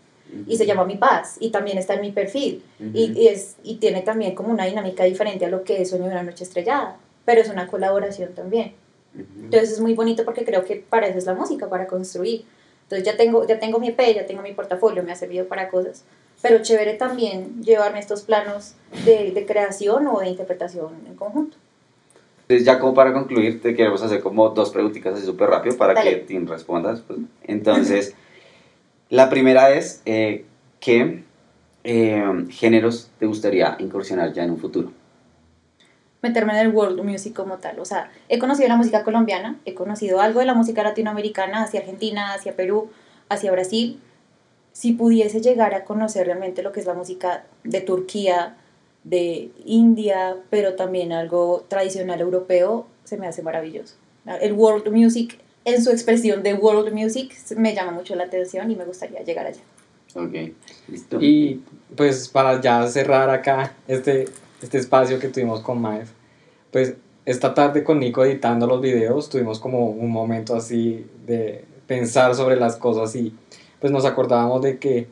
Y 0.47 0.57
se 0.57 0.65
llama 0.65 0.83
Mi 0.85 0.95
Paz, 0.97 1.37
y 1.39 1.49
también 1.51 1.77
está 1.77 1.93
en 1.93 2.01
mi 2.01 2.11
perfil. 2.11 2.63
y, 2.93 3.11
y, 3.13 3.27
es, 3.27 3.55
y 3.63 3.75
tiene 3.75 4.01
también 4.01 4.35
como 4.35 4.49
una 4.51 4.65
dinámica 4.65 5.03
diferente 5.05 5.45
a 5.45 5.49
lo 5.49 5.63
que 5.63 5.81
es 5.81 5.89
Sueño 5.89 6.05
de 6.05 6.11
una 6.11 6.23
noche 6.23 6.43
estrellada, 6.43 6.97
pero 7.23 7.41
es 7.41 7.49
una 7.49 7.67
colaboración 7.67 8.33
también. 8.33 8.73
Entonces 9.15 9.71
es 9.71 9.79
muy 9.79 9.93
bonito 9.93 10.25
porque 10.25 10.43
creo 10.43 10.65
que 10.65 10.75
para 10.75 11.07
eso 11.07 11.17
es 11.17 11.25
la 11.25 11.33
música, 11.35 11.69
para 11.69 11.87
construir. 11.87 12.43
Entonces 12.83 13.05
ya 13.05 13.15
tengo, 13.15 13.47
ya 13.47 13.59
tengo 13.59 13.79
mi 13.79 13.87
EP, 13.89 13.99
ya 14.13 14.25
tengo 14.25 14.41
mi 14.41 14.51
portafolio, 14.51 15.03
me 15.03 15.11
ha 15.11 15.15
servido 15.15 15.45
para 15.47 15.69
cosas. 15.69 16.03
Pero 16.41 16.61
chévere 16.61 16.93
también 16.95 17.63
llevarme 17.63 17.99
estos 17.99 18.23
planos 18.23 18.73
de, 19.05 19.31
de 19.31 19.45
creación 19.45 20.05
o 20.07 20.19
de 20.19 20.27
interpretación 20.29 20.89
en 21.07 21.15
conjunto. 21.15 21.55
Entonces 22.41 22.65
ya 22.65 22.77
como 22.77 22.93
para 22.93 23.13
concluir, 23.13 23.61
te 23.61 23.73
queremos 23.73 24.03
hacer 24.03 24.19
como 24.21 24.49
dos 24.49 24.69
preguntitas 24.69 25.15
así 25.15 25.25
súper 25.25 25.49
rápido 25.49 25.77
para 25.77 25.93
Dale. 25.93 26.11
que 26.11 26.15
Tim 26.27 26.45
respondas. 26.47 27.01
pues. 27.01 27.19
Entonces, 27.45 28.13
la 29.09 29.29
primera 29.29 29.71
es, 29.71 30.01
eh, 30.05 30.45
¿qué 30.79 31.23
eh, 31.83 32.45
géneros 32.49 33.11
te 33.19 33.25
gustaría 33.25 33.75
incursionar 33.79 34.33
ya 34.33 34.43
en 34.43 34.51
un 34.51 34.57
futuro? 34.57 34.91
meterme 36.25 36.53
en 36.53 36.67
el 36.67 36.73
world 36.73 37.01
music 37.03 37.33
como 37.33 37.57
tal. 37.57 37.79
O 37.79 37.85
sea, 37.85 38.11
he 38.29 38.39
conocido 38.39 38.67
la 38.69 38.77
música 38.77 39.03
colombiana, 39.03 39.59
he 39.65 39.75
conocido 39.75 40.21
algo 40.21 40.39
de 40.39 40.47
la 40.47 40.55
música 40.55 40.83
latinoamericana 40.83 41.63
hacia 41.63 41.81
Argentina, 41.81 42.33
hacia 42.33 42.55
Perú, 42.55 42.89
hacia 43.29 43.51
Brasil. 43.51 43.99
Si 44.71 44.93
pudiese 44.93 45.41
llegar 45.41 45.73
a 45.75 45.85
conocer 45.85 46.25
realmente 46.25 46.63
lo 46.63 46.71
que 46.71 46.79
es 46.79 46.85
la 46.85 46.95
música 46.95 47.45
de 47.63 47.81
Turquía, 47.81 48.57
de 49.03 49.51
India, 49.65 50.37
pero 50.49 50.73
también 50.73 51.13
algo 51.13 51.63
tradicional 51.67 52.19
europeo, 52.19 52.87
se 53.03 53.17
me 53.17 53.27
hace 53.27 53.43
maravilloso. 53.43 53.95
El 54.41 54.53
world 54.53 54.91
music, 54.91 55.39
en 55.65 55.83
su 55.83 55.89
expresión 55.89 56.43
de 56.43 56.53
world 56.53 56.93
music, 56.93 57.35
me 57.57 57.75
llama 57.75 57.91
mucho 57.91 58.15
la 58.15 58.25
atención 58.25 58.71
y 58.71 58.75
me 58.75 58.85
gustaría 58.85 59.21
llegar 59.23 59.47
allá. 59.47 59.61
Ok, 60.15 60.53
listo. 60.87 61.19
Y 61.19 61.61
pues 61.95 62.29
para 62.29 62.61
ya 62.61 62.87
cerrar 62.87 63.29
acá 63.29 63.75
este, 63.87 64.25
este 64.61 64.77
espacio 64.77 65.19
que 65.19 65.27
tuvimos 65.27 65.61
con 65.61 65.81
Maef, 65.81 66.09
pues 66.71 66.93
esta 67.25 67.53
tarde 67.53 67.83
con 67.83 67.99
Nico 67.99 68.23
editando 68.23 68.67
los 68.67 68.79
videos 68.81 69.29
tuvimos 69.29 69.59
como 69.59 69.89
un 69.89 70.11
momento 70.11 70.55
así 70.55 71.05
de 71.25 71.65
pensar 71.87 72.35
sobre 72.35 72.55
las 72.55 72.75
cosas 72.75 73.15
y 73.15 73.33
pues 73.79 73.91
nos 73.91 74.05
acordábamos 74.05 74.61
de 74.61 74.77
que 74.77 75.07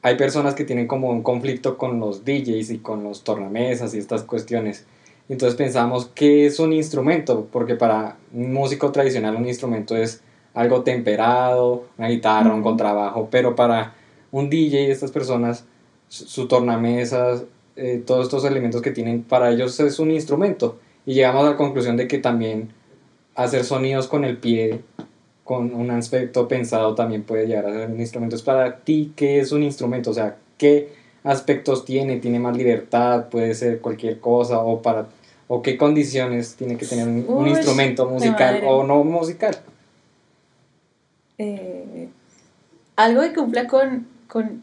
hay 0.00 0.16
personas 0.16 0.54
que 0.54 0.64
tienen 0.64 0.88
como 0.88 1.10
un 1.10 1.22
conflicto 1.22 1.78
con 1.78 2.00
los 2.00 2.24
DJs 2.24 2.70
y 2.70 2.78
con 2.78 3.04
los 3.04 3.22
tornamesas 3.22 3.94
y 3.94 3.98
estas 3.98 4.24
cuestiones. 4.24 4.84
Entonces 5.28 5.56
pensamos, 5.56 6.10
¿qué 6.14 6.46
es 6.46 6.58
un 6.58 6.72
instrumento? 6.72 7.48
Porque 7.50 7.74
para 7.74 8.16
un 8.32 8.52
músico 8.52 8.92
tradicional 8.92 9.36
un 9.36 9.46
instrumento 9.46 9.96
es 9.96 10.22
algo 10.54 10.82
temperado, 10.82 11.84
una 11.96 12.08
guitarra, 12.08 12.54
un 12.54 12.62
contrabajo, 12.62 13.28
pero 13.30 13.54
para 13.54 13.94
un 14.30 14.50
DJ, 14.50 14.90
estas 14.90 15.10
personas, 15.10 15.64
su, 16.08 16.26
su 16.26 16.48
tornamesas, 16.48 17.44
eh, 17.76 18.02
todos 18.04 18.26
estos 18.26 18.44
elementos 18.44 18.82
que 18.82 18.90
tienen, 18.90 19.22
para 19.22 19.50
ellos 19.50 19.78
es 19.80 19.98
un 19.98 20.10
instrumento. 20.10 20.78
Y 21.06 21.14
llegamos 21.14 21.46
a 21.46 21.50
la 21.50 21.56
conclusión 21.56 21.96
de 21.96 22.06
que 22.06 22.18
también 22.18 22.70
hacer 23.34 23.64
sonidos 23.64 24.08
con 24.08 24.24
el 24.24 24.36
pie, 24.36 24.80
con 25.44 25.74
un 25.74 25.90
aspecto 25.90 26.48
pensado, 26.48 26.94
también 26.94 27.22
puede 27.22 27.46
llegar 27.46 27.66
a 27.66 27.72
ser 27.72 27.90
un 27.90 28.00
instrumento. 28.00 28.36
Es 28.36 28.42
para 28.42 28.80
ti, 28.80 29.12
¿qué 29.16 29.40
es 29.40 29.52
un 29.52 29.62
instrumento? 29.62 30.10
O 30.10 30.14
sea, 30.14 30.36
¿qué 30.58 30.92
aspectos 31.24 31.84
tiene? 31.84 32.18
¿Tiene 32.18 32.38
más 32.38 32.56
libertad? 32.56 33.28
¿Puede 33.28 33.54
ser 33.54 33.80
cualquier 33.80 34.20
cosa? 34.20 34.60
¿O, 34.60 34.82
para, 34.82 35.06
o 35.48 35.62
qué 35.62 35.76
condiciones 35.76 36.56
tiene 36.56 36.76
que 36.76 36.86
tener 36.86 37.06
un, 37.08 37.24
Uy, 37.28 37.50
instrumento 37.50 38.06
musical 38.08 38.62
o 38.66 38.84
no 38.84 39.02
musical? 39.04 39.56
eh, 41.38 42.08
algo 42.96 43.22
que 43.22 43.32
cumpla 43.32 43.66
con, 43.66 44.06
con 44.28 44.62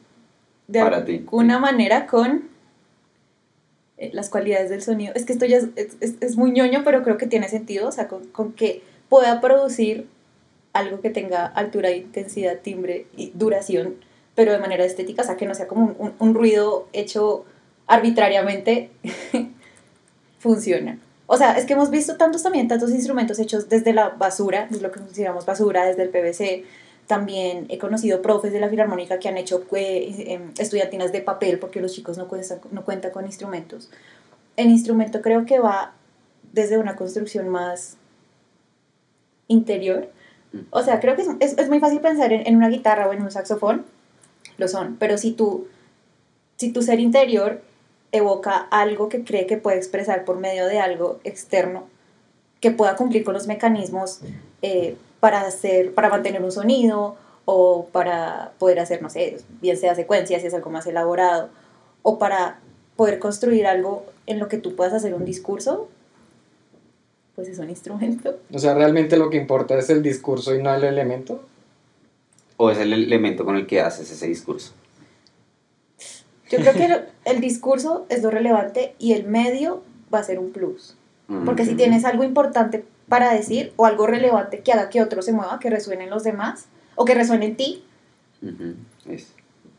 de 0.68 0.80
Para 0.82 1.03
ti. 1.05 1.18
alguna 1.18 1.60
manera 1.60 2.05
con 2.05 2.47
eh, 3.97 4.12
las 4.14 4.30
cualidades 4.30 4.70
del 4.70 4.82
sonido. 4.82 5.14
Es 5.16 5.26
que 5.26 5.34
esto 5.34 5.45
ya 5.45 5.57
es, 5.57 5.68
es- 5.76 5.97
es- 5.99 6.16
es 6.22 6.38
muy 6.38 6.51
ñoño, 6.51 6.84
pero 6.86 7.03
creo 7.03 7.18
que 7.18 7.28
tiene 7.28 7.49
sentido, 7.49 7.88
o 7.88 7.91
sea, 7.91 8.07
con, 8.07 8.28
con 8.28 8.53
que 8.53 8.82
pueda 9.10 9.41
producir 9.41 10.07
algo 10.74 11.01
que 11.01 11.10
tenga 11.10 11.45
altura, 11.47 11.91
intensidad, 11.91 12.60
timbre 12.60 13.07
y 13.18 13.32
duración, 13.34 13.95
pero 14.40 14.54
de 14.54 14.60
manera 14.60 14.86
estética, 14.86 15.22
o 15.22 15.26
sea, 15.26 15.36
que 15.36 15.46
no 15.46 15.54
sea 15.54 15.68
como 15.68 15.84
un, 15.88 15.96
un- 16.00 16.14
un 16.18 16.34
ruido 16.34 16.88
hecho 16.94 17.44
arbitrariamente, 17.88 18.90
funciona. 20.40 20.98
O 21.28 21.36
sea, 21.36 21.58
es 21.58 21.66
que 21.66 21.74
hemos 21.74 21.90
visto 21.90 22.16
tantos 22.16 22.42
también, 22.42 22.70
tantos 22.70 22.92
instrumentos 22.92 23.38
hechos 23.38 23.68
desde 23.68 23.92
la 23.92 24.08
basura, 24.12 24.68
desde 24.70 24.82
lo 24.82 24.94
que 24.94 25.02
consideramos 25.02 25.46
basura, 25.46 25.86
desde 25.86 26.04
el 26.04 26.10
PVC. 26.10 26.64
También 27.06 27.66
he 27.68 27.78
conocido 27.80 28.22
profes 28.22 28.54
de 28.54 28.62
la 28.62 28.70
filarmónica 28.70 29.20
que 29.20 29.28
han 29.28 29.36
hecho 29.38 29.66
eh, 29.74 30.24
em, 30.28 30.54
estudiantinas 30.58 31.12
de 31.12 31.20
papel 31.20 31.60
porque 31.60 31.82
los 31.82 31.94
chicos 31.94 32.18
no, 32.18 32.30
cuentan, 32.30 32.60
no 32.72 32.86
cuentan 32.86 33.12
con 33.12 33.26
instrumentos. 33.26 33.90
El 34.56 34.70
instrumento 34.70 35.22
creo 35.22 35.46
que 35.46 35.60
va 35.60 35.92
desde 36.54 36.78
una 36.78 36.96
construcción 36.96 37.50
más 37.50 37.98
interior. 39.50 40.08
O 40.70 40.82
sea, 40.82 41.02
creo 41.02 41.18
que 41.18 41.24
es, 41.24 41.28
es, 41.42 41.58
es 41.58 41.68
muy 41.68 41.82
fácil 41.82 42.00
pensar 42.00 42.32
en, 42.32 42.48
en 42.48 42.56
una 42.56 42.70
guitarra 42.70 43.10
o 43.10 43.12
en 43.14 43.22
un 43.22 43.32
saxofón, 43.32 43.86
lo 44.60 44.68
son, 44.68 44.97
pero 44.97 45.18
si 45.18 45.32
tú, 45.32 45.68
si 46.57 46.72
tu 46.72 46.82
ser 46.82 46.99
interior 46.99 47.62
evoca 48.12 48.57
algo 48.72 49.10
que 49.10 49.24
cree 49.24 49.45
que 49.45 49.57
puede 49.57 49.78
expresar 49.78 50.26
por 50.26 50.38
medio 50.38 50.68
de 50.68 50.80
algo 50.80 51.20
externo, 51.24 51.86
que 52.60 52.72
pueda 52.72 52.95
cumplir 52.95 53.24
con 53.24 53.34
los 53.34 53.47
mecanismos 53.47 54.20
eh, 54.62 54.95
para, 55.20 55.41
hacer, 55.41 55.93
para 55.93 56.10
mantener 56.10 56.43
un 56.43 56.51
sonido 56.51 57.16
o 57.45 57.88
para 57.91 58.51
poder 58.60 58.80
hacer, 58.80 59.01
no 59.01 59.10
sé, 59.10 59.38
bien 59.62 59.78
sea 59.78 59.95
secuencias, 59.95 60.41
si 60.41 60.47
es 60.47 60.53
algo 60.53 60.70
más 60.70 60.86
elaborado, 60.88 61.49
o 62.03 62.20
para 62.20 62.60
poder 62.95 63.20
construir 63.20 63.66
algo 63.66 64.05
en 64.28 64.39
lo 64.39 64.47
que 64.47 64.57
tú 64.57 64.76
puedas 64.76 64.93
hacer 64.93 65.14
un 65.14 65.26
discurso, 65.26 65.88
pues 67.36 67.47
es 67.47 67.60
un 67.60 67.70
instrumento. 67.70 68.38
O 68.53 68.60
sea, 68.60 68.74
realmente 68.74 69.16
lo 69.18 69.30
que 69.30 69.38
importa 69.38 69.78
es 69.78 69.89
el 69.89 70.03
discurso 70.03 70.53
y 70.53 70.62
no 70.62 70.74
el 70.76 70.84
elemento. 70.84 71.41
¿O 72.62 72.70
es 72.72 72.78
el 72.78 72.91
elemento 72.91 73.45
con 73.45 73.55
el 73.55 73.66
que 73.68 73.80
haces 73.80 74.12
ese 74.12 74.28
discurso? 74.28 74.74
Yo 76.52 76.57
creo 76.60 76.73
que 76.73 76.90
el, 77.23 77.40
discurso 77.40 78.06
es 78.10 78.22
lo 78.22 78.31
relevante 78.31 78.95
y 78.99 79.14
el 79.14 79.23
medio 79.23 79.81
va 80.14 80.19
a 80.19 80.23
ser 80.23 80.40
un 80.40 80.52
plus. 80.52 80.98
Porque 81.45 81.64
si 81.64 81.76
tienes 81.76 82.03
algo 82.03 82.26
importante 82.26 82.84
para 83.07 83.31
decir 83.34 83.72
o 83.77 83.86
algo 83.86 84.07
relevante 84.07 84.60
que 84.60 84.73
haga 84.73 84.90
que 84.90 85.02
otro 85.02 85.22
se 85.22 85.31
mueva, 85.31 85.57
que 85.61 85.69
resuene 85.69 86.03
en 86.03 86.10
los 86.10 86.26
demás 86.26 86.65
o 86.95 87.06
que 87.06 87.14
resuene 87.15 87.45
en 87.45 87.56
ti, 87.56 87.84
es- 89.10 89.27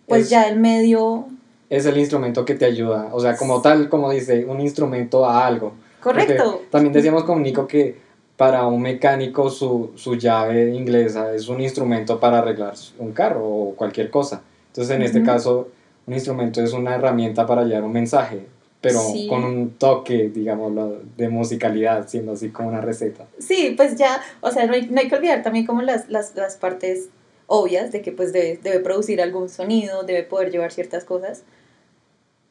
pues 0.07 0.23
Es- 0.23 0.31
ya 0.31 0.45
el 0.49 0.59
medio... 0.59 1.27
Es 1.69 1.85
el 1.85 1.99
instrumento 1.99 2.47
que 2.47 2.55
te 2.55 2.65
ayuda. 2.65 3.11
O 3.13 3.21
sea, 3.21 3.37
como 3.37 3.61
tal, 3.61 3.91
como 3.91 4.11
dice, 4.11 4.47
un 4.47 4.59
instrumento 4.63 5.27
a 5.29 5.47
algo. 5.47 5.75
Correcto. 6.01 6.53
Porque 6.53 6.67
también 6.71 6.95
decíamos 6.95 7.25
con 7.25 7.43
Nico 7.43 7.67
que 7.67 8.01
para 8.41 8.67
un 8.67 8.81
mecánico 8.81 9.51
su, 9.51 9.91
su 9.97 10.15
llave 10.15 10.71
inglesa 10.75 11.35
es 11.35 11.49
un 11.49 11.61
instrumento 11.61 12.19
para 12.19 12.39
arreglar 12.39 12.73
un 12.99 13.13
carro 13.13 13.47
o 13.47 13.75
cualquier 13.77 14.09
cosa. 14.09 14.41
Entonces, 14.69 14.97
en 14.97 15.03
este 15.03 15.19
Ujú. 15.19 15.27
caso, 15.27 15.69
un 16.07 16.15
instrumento 16.15 16.63
es 16.63 16.73
una 16.73 16.95
herramienta 16.95 17.47
para 17.47 17.65
llevar 17.65 17.85
un 17.85 17.93
mensaje, 17.93 18.47
pero 18.81 18.99
Sí. 18.99 19.27
con 19.29 19.45
un 19.45 19.73
toque, 19.73 20.31
digámoslo, 20.31 21.03
de 21.19 21.29
musicalidad, 21.29 22.09
siendo 22.09 22.33
así 22.33 22.49
como 22.49 22.71
una 22.71 22.81
receta. 22.81 23.27
Sí, 23.39 23.75
pues 23.77 23.97
ya, 23.97 24.23
o 24.41 24.51
sea, 24.51 24.65
no 24.65 24.73
hay, 24.73 24.87
no 24.91 24.99
hay 24.99 25.09
que 25.09 25.17
olvidar 25.17 25.43
también 25.43 25.67
como 25.67 25.83
las, 25.83 26.09
las, 26.09 26.35
las 26.35 26.57
partes 26.57 27.11
obvias 27.47 27.93
de 27.93 28.01
que 28.01 28.11
pues 28.11 28.33
debe, 28.33 28.59
debe 28.63 28.81
producir 28.81 29.21
algún 29.21 29.51
sonido, 29.51 30.03
debe 30.05 30.23
poder 30.23 30.51
llevar 30.51 30.73
ciertas 30.73 31.05
cosas. 31.05 31.43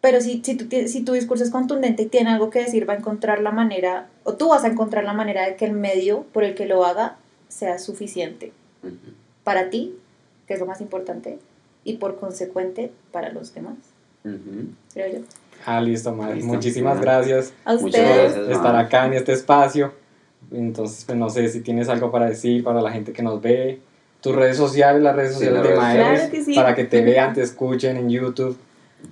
Pero 0.01 0.21
si, 0.21 0.41
si, 0.43 0.55
tu, 0.55 0.65
si 0.87 1.01
tu 1.03 1.11
discurso 1.13 1.43
es 1.43 1.49
contundente 1.51 2.03
y 2.03 2.05
tiene 2.05 2.29
algo 2.29 2.49
que 2.49 2.59
decir, 2.59 2.87
va 2.89 2.93
a 2.93 2.97
encontrar 2.97 3.41
la 3.41 3.51
manera, 3.51 4.07
o 4.23 4.33
tú 4.35 4.49
vas 4.49 4.63
a 4.63 4.67
encontrar 4.67 5.03
la 5.03 5.13
manera 5.13 5.45
de 5.45 5.55
que 5.55 5.65
el 5.65 5.73
medio 5.73 6.23
por 6.31 6.43
el 6.45 6.55
que 6.55 6.65
lo 6.65 6.85
haga 6.85 7.17
sea 7.49 7.79
suficiente 7.79 8.53
para 9.43 9.69
ti, 9.69 9.95
que 10.47 10.53
es 10.53 10.59
lo 10.59 10.65
más 10.65 10.79
importante, 10.79 11.39
y 11.83 11.97
por 11.97 12.17
consecuente 12.19 12.91
para 13.11 13.29
los 13.33 13.53
demás, 13.53 13.75
creo 14.93 15.11
yo. 15.13 15.19
Ah, 15.65 15.81
listo, 15.81 16.13
Mari. 16.13 16.35
Listo. 16.35 16.47
Muchísimas 16.53 17.01
gracias 17.01 17.53
A 17.65 17.73
ustedes. 17.73 17.93
gracias. 18.33 18.43
por 18.45 18.51
estar 18.53 18.75
acá 18.77 19.05
en 19.07 19.13
este 19.13 19.33
espacio. 19.33 19.93
Entonces, 20.51 21.03
pues 21.05 21.17
no 21.17 21.29
sé 21.29 21.47
si 21.49 21.59
tienes 21.59 21.89
algo 21.89 22.09
para 22.11 22.27
decir 22.29 22.63
para 22.63 22.81
la 22.81 22.91
gente 22.91 23.11
que 23.11 23.21
nos 23.21 23.41
ve. 23.41 23.79
Tus 24.21 24.33
redes 24.35 24.55
sociales, 24.57 25.01
las 25.01 25.15
redes 25.15 25.33
Sí, 25.33 25.45
sociales 25.45 25.63
de 25.63 25.75
Maeres, 25.75 26.05
Claro 26.19 26.31
que 26.31 26.43
sí. 26.43 26.53
para 26.55 26.75
que 26.75 26.85
te 26.85 27.01
vean, 27.01 27.33
te 27.33 27.41
escuchen 27.41 27.97
en 27.97 28.09
YouTube. 28.09 28.57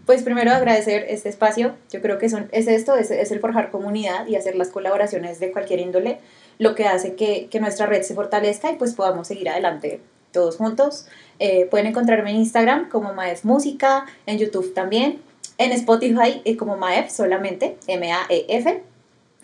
Pues 0.05 0.23
primero 0.23 0.51
agradecer 0.51 1.05
este 1.09 1.29
espacio. 1.29 1.75
Yo 1.91 2.01
creo 2.01 2.17
que 2.17 2.29
son, 2.29 2.49
es 2.51 2.67
esto, 2.67 2.95
es, 2.95 3.11
es 3.11 3.31
el 3.31 3.39
forjar 3.39 3.71
comunidad 3.71 4.27
y 4.27 4.35
hacer 4.35 4.55
las 4.55 4.69
colaboraciones 4.69 5.39
de 5.39 5.51
cualquier 5.51 5.79
índole, 5.79 6.19
lo 6.59 6.75
que 6.75 6.85
hace 6.85 7.15
que, 7.15 7.47
que 7.49 7.59
nuestra 7.59 7.85
red 7.85 8.01
se 8.03 8.15
fortalezca 8.15 8.71
y 8.71 8.75
pues 8.75 8.93
podamos 8.93 9.27
seguir 9.27 9.49
adelante 9.49 10.01
todos 10.31 10.57
juntos. 10.57 11.07
Eh, 11.39 11.67
pueden 11.69 11.87
encontrarme 11.87 12.31
en 12.31 12.37
Instagram 12.37 12.89
como 12.89 13.13
Maef 13.13 13.43
Música, 13.43 14.05
en 14.25 14.37
YouTube 14.37 14.73
también, 14.73 15.21
en 15.57 15.71
Spotify 15.71 16.41
eh, 16.45 16.57
como 16.57 16.77
Maef 16.77 17.09
solamente, 17.09 17.77
M-A-E-F. 17.87 18.83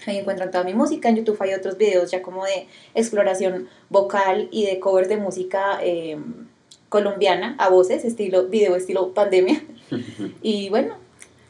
Ahí 0.06 0.18
encuentran 0.18 0.52
toda 0.52 0.64
mi 0.64 0.74
música. 0.74 1.10
En 1.10 1.16
YouTube 1.16 1.42
hay 1.42 1.54
otros 1.54 1.78
videos 1.78 2.12
ya 2.12 2.22
como 2.22 2.46
de 2.46 2.68
exploración 2.94 3.70
vocal 3.90 4.50
y 4.52 4.66
de 4.66 4.80
cover 4.80 5.08
de 5.08 5.18
música 5.18 5.80
eh, 5.82 6.18
colombiana 6.94 7.56
a 7.58 7.70
voces, 7.70 8.06
estilo 8.06 8.50
video, 8.50 8.76
estilo 8.76 9.16
pandemia. 9.16 9.64
y 10.44 10.70
bueno, 10.70 10.94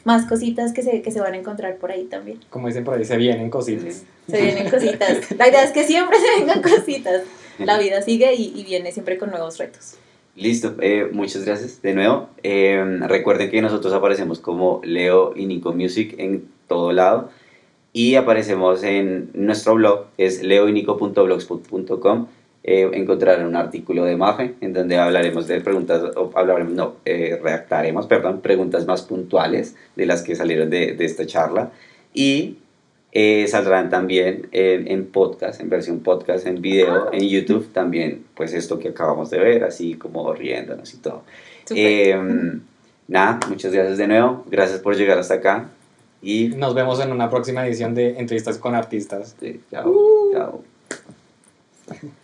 más 0.06 0.26
cositas 0.26 0.72
que 0.72 0.82
se, 0.82 1.02
que 1.02 1.12
se 1.12 1.20
van 1.20 1.34
a 1.34 1.38
encontrar 1.38 1.76
por 1.76 1.92
ahí 1.92 2.06
también. 2.06 2.40
Como 2.50 2.68
dicen 2.68 2.86
por 2.86 2.98
ahí, 2.98 3.04
se 3.04 3.18
vienen 3.18 3.50
cositas. 3.50 4.06
Se 4.30 4.42
vienen 4.42 4.70
cositas. 4.70 5.38
La 5.38 5.50
idea 5.50 5.64
es 5.66 5.72
que 5.72 5.84
siempre 5.84 6.18
se 6.18 6.40
vengan 6.40 6.62
cositas. 6.62 7.24
La 7.60 7.78
vida 7.78 8.02
sigue 8.02 8.34
y, 8.34 8.54
y 8.56 8.64
viene 8.64 8.94
siempre 8.94 9.18
con 9.18 9.32
nuevos 9.32 9.58
retos. 9.58 9.98
Listo, 10.38 10.76
eh, 10.80 11.10
muchas 11.12 11.44
gracias 11.44 11.82
de 11.82 11.94
nuevo. 11.94 12.30
Eh, 12.42 12.82
recuerden 13.02 13.52
que 13.52 13.62
nosotros 13.62 13.94
aparecemos 13.94 14.40
como 14.40 14.80
Leo 14.86 15.34
y 15.36 15.46
Nico 15.46 15.74
Music 15.74 16.16
en 16.20 16.48
todo 16.70 16.94
lado 16.94 17.30
y 17.92 18.16
aparecemos 18.16 18.82
en 18.84 19.30
nuestro 19.34 19.76
blog, 19.76 20.06
es 20.18 20.42
leoynico.blogspot.com. 20.42 22.28
Eh, 22.66 22.90
encontrarán 22.94 23.46
un 23.46 23.58
artículo 23.58 24.06
de 24.06 24.16
Mafe 24.16 24.54
en 24.62 24.72
donde 24.72 24.98
hablaremos 24.98 25.48
de 25.48 25.60
preguntas, 25.60 26.02
o 26.16 26.32
hablaremos, 26.34 26.74
no, 26.74 26.96
eh, 27.04 27.38
redactaremos, 27.44 28.08
perdón, 28.08 28.40
preguntas 28.40 28.86
más 28.88 29.02
puntuales 29.02 29.76
de 29.98 30.06
las 30.06 30.22
que 30.22 30.34
salieron 30.36 30.70
de, 30.70 30.94
de 30.94 31.04
esta 31.04 31.26
charla 31.26 31.72
y 32.14 32.60
eh, 33.12 33.46
saldrán 33.50 33.90
también 33.90 34.48
en, 34.54 34.88
en, 34.88 35.06
podcast, 35.08 35.60
en 35.60 35.70
versión 35.70 36.00
podcast, 36.00 36.48
en 36.48 36.62
video, 36.62 37.12
en 37.12 37.28
YouTube 37.28 37.72
también, 37.74 38.24
pues 38.34 38.54
esto 38.54 38.80
que 38.80 38.90
acabamos 38.90 39.30
de 39.30 39.40
ver, 39.40 39.66
así 39.66 39.96
como 39.96 40.34
riéndonos 40.34 40.94
y 40.94 40.98
todo. 40.98 41.24
Eh, 41.76 42.18
nada, 43.10 43.40
muchas 43.50 43.74
gracias 43.74 43.98
de 43.98 44.08
nuevo, 44.08 44.46
gracias 44.50 44.80
por 44.80 44.96
llegar 44.96 45.20
hasta 45.20 45.34
acá 45.34 45.70
y 46.22 46.48
nos 46.56 46.74
vemos 46.74 47.02
en 47.02 47.12
una 47.12 47.30
próxima 47.30 47.68
edición 47.68 47.94
de 47.94 48.18
Entrevistas 48.18 48.58
con 48.58 48.74
Artistas. 48.74 49.36
Sí, 49.38 49.60
chao, 49.70 49.90
uh. 49.90 50.32
chao. 50.32 50.64